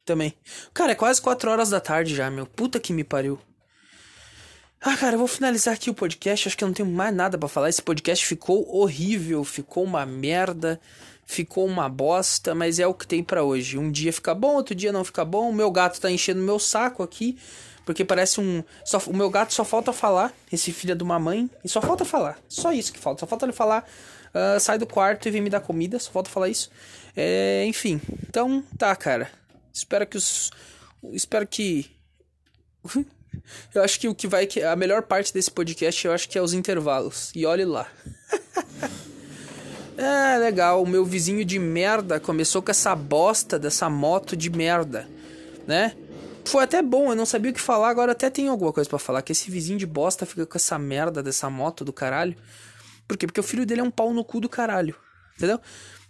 também. 0.06 0.34
Cara, 0.74 0.92
é 0.92 0.96
quase 0.96 1.22
4 1.22 1.50
horas 1.50 1.70
da 1.72 1.80
tarde 1.80 2.16
já, 2.16 2.30
meu. 2.30 2.46
Puta 2.46 2.80
que 2.80 2.94
me 2.94 3.04
pariu. 3.04 3.40
Ah, 4.80 4.96
cara, 4.96 5.16
eu 5.16 5.20
vou 5.20 5.28
finalizar 5.28 5.74
aqui 5.74 5.90
o 5.90 5.96
podcast. 5.96 6.48
Acho 6.48 6.56
que 6.56 6.64
eu 6.64 6.68
não 6.68 6.74
tenho 6.74 6.90
mais 6.90 7.14
nada 7.14 7.38
para 7.38 7.50
falar. 7.50 7.70
Esse 7.70 7.82
podcast 7.82 8.24
ficou 8.24 8.70
horrível, 8.76 9.44
ficou 9.44 9.84
uma 9.84 10.06
merda, 10.06 10.80
ficou 11.26 11.66
uma 11.66 11.90
bosta, 11.90 12.54
mas 12.54 12.78
é 12.78 12.86
o 12.86 12.94
que 12.94 13.08
tem 13.08 13.24
para 13.24 13.44
hoje. 13.44 13.80
Um 13.80 13.92
dia 13.92 14.14
fica 14.14 14.36
bom, 14.36 14.56
outro 14.56 14.76
dia 14.76 14.92
não 14.92 15.04
fica 15.04 15.26
bom. 15.26 15.52
Meu 15.52 15.72
gato 15.72 16.00
tá 16.00 16.12
enchendo 16.12 16.42
meu 16.42 16.60
saco 16.60 17.02
aqui, 17.02 17.36
porque 17.86 18.04
parece 18.04 18.42
um. 18.42 18.64
Só, 18.84 18.98
o 19.08 19.16
meu 19.16 19.30
gato 19.30 19.54
só 19.54 19.64
falta 19.64 19.94
falar, 19.94 20.34
esse 20.52 20.72
filho 20.72 20.96
de 20.96 21.04
uma 21.04 21.20
mãe, 21.20 21.50
e 21.64 21.70
só 21.70 21.82
falta 21.82 22.04
falar. 22.04 22.40
Só 22.50 22.74
isso 22.74 22.92
que 22.92 23.00
falta. 23.00 23.20
Só 23.20 23.28
falta 23.28 23.46
ele 23.46 23.54
falar. 23.54 23.88
Uh, 24.34 24.60
sai 24.60 24.78
do 24.78 24.86
quarto 24.86 25.28
e 25.28 25.32
vem 25.32 25.42
me 25.42 25.50
dar 25.50 25.62
comida, 25.62 25.98
só 26.00 26.12
falta 26.12 26.30
falar 26.30 26.50
isso. 26.50 26.70
É, 27.16 27.64
enfim, 27.66 28.02
então 28.28 28.62
tá, 28.78 28.94
cara. 28.96 29.30
Espero 29.74 30.06
que 30.06 30.18
os. 30.18 30.52
Espero 31.14 31.48
que. 31.48 31.90
Eu 33.74 33.84
acho 33.84 34.00
que 34.00 34.08
o 34.08 34.16
que 34.16 34.28
vai. 34.28 34.48
A 34.70 34.76
melhor 34.76 35.04
parte 35.04 35.34
desse 35.34 35.52
podcast 35.52 36.08
eu 36.08 36.14
acho 36.14 36.28
que 36.28 36.38
é 36.38 36.42
os 36.42 36.54
intervalos. 36.54 37.32
E 37.36 37.46
olhe 37.46 37.66
lá. 37.66 37.86
é, 39.98 40.38
legal. 40.38 40.82
O 40.82 40.88
meu 40.88 41.06
vizinho 41.06 41.44
de 41.44 41.60
merda 41.60 42.20
começou 42.20 42.62
com 42.62 42.72
essa 42.72 42.96
bosta 42.96 43.60
dessa 43.60 43.90
moto 43.90 44.36
de 44.38 44.50
merda. 44.50 45.08
Né? 45.68 45.96
Foi 46.46 46.64
até 46.64 46.82
bom, 46.82 47.10
eu 47.10 47.16
não 47.16 47.26
sabia 47.26 47.52
o 47.52 47.54
que 47.54 47.62
falar, 47.62 47.90
agora 47.90 48.12
até 48.12 48.30
tenho 48.30 48.52
alguma 48.52 48.72
coisa 48.72 48.90
para 48.90 49.00
falar. 49.00 49.22
Que 49.22 49.32
esse 49.32 49.50
vizinho 49.50 49.78
de 49.78 49.86
bosta 49.86 50.26
fica 50.26 50.46
com 50.46 50.58
essa 50.58 50.78
merda 50.78 51.22
dessa 51.24 51.50
moto 51.50 51.84
do 51.84 51.92
caralho. 51.92 52.36
Por 53.08 53.18
quê? 53.18 53.26
Porque 53.26 53.40
o 53.40 53.44
filho 53.44 53.66
dele 53.66 53.82
é 53.82 53.84
um 53.84 53.92
pau 53.92 54.14
no 54.14 54.24
cu 54.24 54.40
do 54.40 54.50
caralho. 54.50 54.96
Entendeu? 55.36 55.60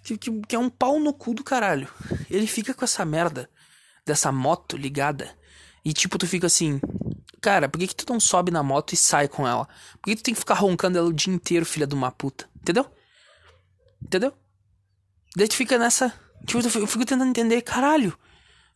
Que, 0.04 0.18
que, 0.18 0.42
que 0.42 0.56
é 0.56 0.60
um 0.60 0.70
pau 0.70 1.00
no 1.00 1.14
cu 1.14 1.34
do 1.34 1.44
caralho. 1.44 1.88
Ele 2.30 2.48
fica 2.48 2.74
com 2.74 2.86
essa 2.86 3.04
merda 3.06 3.50
dessa 4.06 4.32
moto 4.32 4.78
ligada. 4.78 5.30
E 5.84 5.94
tipo, 5.94 6.18
tu 6.18 6.28
fica 6.28 6.48
assim, 6.48 6.80
Cara, 7.46 7.70
por 7.70 7.78
que, 7.78 7.86
que 7.86 7.96
tu 7.96 8.12
não 8.12 8.20
sobe 8.20 8.50
na 8.50 8.64
moto 8.64 8.94
e 8.94 8.98
sai 8.98 9.28
com 9.28 9.48
ela? 9.48 9.68
Por 10.02 10.10
que 10.10 10.16
tu 10.16 10.24
tem 10.24 10.34
que 10.34 10.40
ficar 10.40 10.56
roncando 10.56 10.98
ela 10.98 11.08
o 11.08 11.14
dia 11.14 11.32
inteiro, 11.32 11.64
filha 11.64 11.86
de 11.86 11.94
uma 11.94 12.10
puta? 12.10 12.50
Entendeu? 12.60 12.88
Entendeu? 14.02 14.34
Daí 15.36 15.48
tu 15.48 15.56
fica 15.56 15.78
nessa. 15.78 16.12
Tipo, 16.48 16.66
eu 16.66 16.88
fico 16.88 17.06
tentando 17.06 17.30
entender, 17.30 17.62
caralho. 17.62 18.18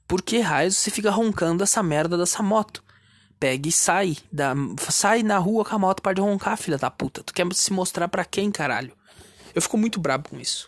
Por 0.09 0.23
que 0.23 0.39
raios 0.39 0.75
você 0.75 0.89
fica 0.89 1.11
roncando 1.11 1.63
essa 1.63 1.83
merda 1.83 2.17
dessa 2.17 2.41
moto? 2.41 2.83
Pega 3.39 3.69
e 3.69 3.71
sai. 3.71 4.17
Da, 4.31 4.55
sai 4.89 5.21
na 5.21 5.37
rua 5.37 5.63
com 5.63 5.75
a 5.75 5.77
moto 5.77 6.01
para 6.01 6.15
de 6.15 6.21
roncar, 6.21 6.57
filha 6.57 6.79
da 6.79 6.89
puta. 6.89 7.21
Tu 7.23 7.31
quer 7.31 7.45
se 7.53 7.71
mostrar 7.71 8.07
para 8.07 8.25
quem, 8.25 8.51
caralho? 8.51 8.91
Eu 9.53 9.61
fico 9.61 9.77
muito 9.77 9.99
brabo 9.99 10.29
com 10.29 10.39
isso 10.39 10.67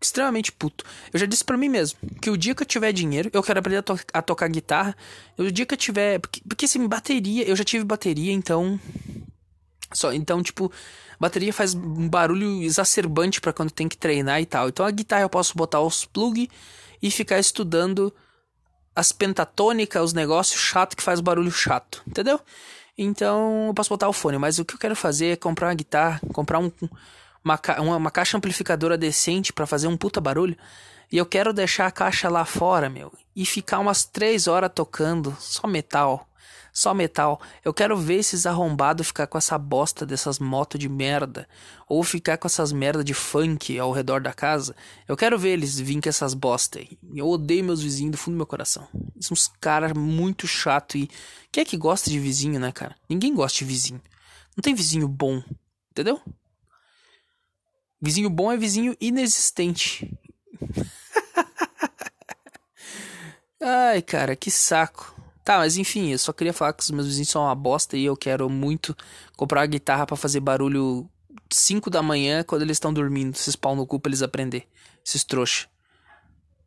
extremamente 0.00 0.52
puto. 0.52 0.84
Eu 1.12 1.18
já 1.18 1.26
disse 1.26 1.44
para 1.44 1.56
mim 1.56 1.68
mesmo 1.68 1.98
que 2.20 2.30
o 2.30 2.36
dia 2.36 2.54
que 2.54 2.62
eu 2.62 2.66
tiver 2.66 2.92
dinheiro, 2.92 3.30
eu 3.32 3.42
quero 3.42 3.58
aprender 3.58 3.78
a, 3.78 3.82
to 3.82 3.98
a 4.12 4.22
tocar 4.22 4.48
guitarra. 4.48 4.94
O 5.36 5.50
dia 5.50 5.64
que 5.66 5.74
eu 5.74 5.78
tiver. 5.78 6.18
Porque, 6.20 6.40
porque 6.46 6.64
assim, 6.66 6.86
bateria, 6.86 7.48
eu 7.48 7.56
já 7.56 7.64
tive 7.64 7.84
bateria, 7.84 8.32
então. 8.32 8.78
Só, 9.92 10.12
então, 10.12 10.42
tipo, 10.42 10.70
bateria 11.18 11.52
faz 11.52 11.74
um 11.74 12.08
barulho 12.08 12.62
exacerbante 12.62 13.40
para 13.40 13.52
quando 13.52 13.70
tem 13.70 13.88
que 13.88 13.96
treinar 13.96 14.40
e 14.40 14.46
tal. 14.46 14.68
Então 14.68 14.84
a 14.84 14.90
guitarra 14.90 15.22
eu 15.22 15.30
posso 15.30 15.56
botar 15.56 15.80
os 15.80 16.04
plug 16.04 16.50
e 17.04 17.10
ficar 17.10 17.38
estudando 17.38 18.10
as 18.96 19.12
pentatônicas, 19.12 20.02
os 20.02 20.12
negócios 20.14 20.58
chato 20.58 20.96
que 20.96 21.02
faz 21.02 21.20
barulho 21.20 21.52
chato, 21.52 22.02
entendeu? 22.08 22.40
Então 22.96 23.66
eu 23.66 23.74
posso 23.74 23.90
botar 23.90 24.08
o 24.08 24.12
fone, 24.12 24.38
mas 24.38 24.58
o 24.58 24.64
que 24.64 24.74
eu 24.74 24.78
quero 24.78 24.96
fazer 24.96 25.26
é 25.26 25.36
comprar 25.36 25.68
uma 25.68 25.74
guitarra, 25.74 26.18
comprar 26.32 26.58
um, 26.60 26.72
uma, 27.44 27.60
uma, 27.78 27.96
uma 27.98 28.10
caixa 28.10 28.38
amplificadora 28.38 28.96
decente 28.96 29.52
para 29.52 29.66
fazer 29.66 29.86
um 29.86 29.98
puta 29.98 30.18
barulho. 30.18 30.56
E 31.12 31.18
eu 31.18 31.26
quero 31.26 31.52
deixar 31.52 31.86
a 31.86 31.90
caixa 31.90 32.30
lá 32.30 32.46
fora, 32.46 32.88
meu. 32.88 33.12
E 33.36 33.44
ficar 33.44 33.80
umas 33.80 34.06
três 34.06 34.46
horas 34.48 34.70
tocando 34.74 35.36
só 35.38 35.68
metal. 35.68 36.26
Só 36.76 36.92
metal. 36.92 37.40
Eu 37.64 37.72
quero 37.72 37.96
ver 37.96 38.16
esses 38.16 38.46
arrombados 38.46 39.06
ficar 39.06 39.28
com 39.28 39.38
essa 39.38 39.56
bosta 39.56 40.04
dessas 40.04 40.40
motos 40.40 40.80
de 40.80 40.88
merda. 40.88 41.48
Ou 41.88 42.02
ficar 42.02 42.36
com 42.36 42.48
essas 42.48 42.72
merda 42.72 43.04
de 43.04 43.14
funk 43.14 43.78
ao 43.78 43.92
redor 43.92 44.20
da 44.20 44.32
casa. 44.32 44.74
Eu 45.06 45.16
quero 45.16 45.38
ver 45.38 45.50
eles 45.50 45.78
vir 45.78 46.02
com 46.02 46.08
essas 46.08 46.34
bosta 46.34 46.80
aí. 46.80 46.98
Eu 47.14 47.28
odeio 47.28 47.62
meus 47.62 47.80
vizinhos 47.80 48.10
do 48.10 48.18
fundo 48.18 48.34
do 48.34 48.38
meu 48.38 48.46
coração. 48.46 48.88
São 49.20 49.34
uns 49.34 49.46
caras 49.60 49.92
muito 49.92 50.48
chato 50.48 50.98
e. 50.98 51.08
Quem 51.52 51.62
é 51.62 51.64
que 51.64 51.76
gosta 51.76 52.10
de 52.10 52.18
vizinho, 52.18 52.58
né, 52.58 52.72
cara? 52.72 52.96
Ninguém 53.08 53.32
gosta 53.32 53.60
de 53.60 53.64
vizinho. 53.64 54.02
Não 54.56 54.62
tem 54.62 54.74
vizinho 54.74 55.06
bom. 55.06 55.40
Entendeu? 55.92 56.20
Vizinho 58.02 58.28
bom 58.28 58.50
é 58.50 58.56
vizinho 58.56 58.96
inexistente. 59.00 60.12
Ai, 63.62 64.02
cara, 64.02 64.34
que 64.34 64.50
saco. 64.50 65.13
Tá, 65.44 65.58
mas 65.58 65.76
enfim, 65.76 66.10
eu 66.10 66.18
só 66.18 66.32
queria 66.32 66.54
falar 66.54 66.72
que 66.72 66.82
os 66.82 66.90
meus 66.90 67.06
vizinhos 67.06 67.28
são 67.28 67.42
uma 67.42 67.54
bosta 67.54 67.98
e 67.98 68.04
eu 68.06 68.16
quero 68.16 68.48
muito 68.48 68.96
comprar 69.36 69.60
uma 69.60 69.66
guitarra 69.66 70.06
para 70.06 70.16
fazer 70.16 70.40
barulho 70.40 71.06
5 71.52 71.90
da 71.90 72.02
manhã 72.02 72.42
quando 72.42 72.62
eles 72.62 72.76
estão 72.76 72.92
dormindo. 72.92 73.34
Esses 73.34 73.54
pau 73.54 73.76
no 73.76 73.86
cu 73.86 74.00
pra 74.00 74.08
eles 74.08 74.22
aprender. 74.22 74.66
Esses 75.04 75.22
trouxa. 75.22 75.66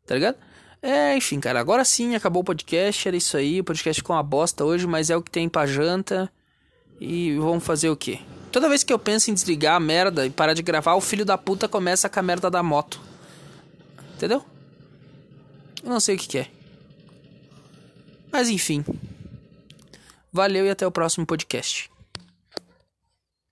Tá 0.06 0.14
ligado? 0.14 0.36
É, 0.80 1.16
enfim, 1.16 1.40
cara, 1.40 1.58
agora 1.58 1.84
sim 1.84 2.14
acabou 2.14 2.42
o 2.42 2.44
podcast. 2.44 3.08
Era 3.08 3.16
isso 3.16 3.36
aí. 3.36 3.60
O 3.60 3.64
podcast 3.64 4.00
ficou 4.00 4.14
uma 4.14 4.22
bosta 4.22 4.64
hoje, 4.64 4.86
mas 4.86 5.10
é 5.10 5.16
o 5.16 5.22
que 5.22 5.30
tem 5.30 5.48
pra 5.48 5.66
janta. 5.66 6.30
E 7.00 7.36
vamos 7.36 7.64
fazer 7.64 7.90
o 7.90 7.96
quê? 7.96 8.20
Toda 8.52 8.68
vez 8.68 8.84
que 8.84 8.92
eu 8.92 8.98
penso 8.98 9.28
em 9.30 9.34
desligar 9.34 9.74
a 9.74 9.80
merda 9.80 10.24
e 10.24 10.30
parar 10.30 10.54
de 10.54 10.62
gravar, 10.62 10.94
o 10.94 11.00
filho 11.00 11.24
da 11.24 11.36
puta 11.36 11.68
começa 11.68 12.08
com 12.08 12.20
a 12.20 12.22
merda 12.22 12.48
da 12.48 12.62
moto. 12.62 13.00
Entendeu? 14.14 14.44
Eu 15.82 15.90
não 15.90 16.00
sei 16.00 16.14
o 16.14 16.18
que, 16.18 16.28
que 16.28 16.38
é. 16.38 16.57
Mas 18.32 18.48
enfim. 18.48 18.84
Valeu 20.32 20.66
e 20.66 20.70
até 20.70 20.86
o 20.86 20.92
próximo 20.92 21.26
podcast. 21.26 21.90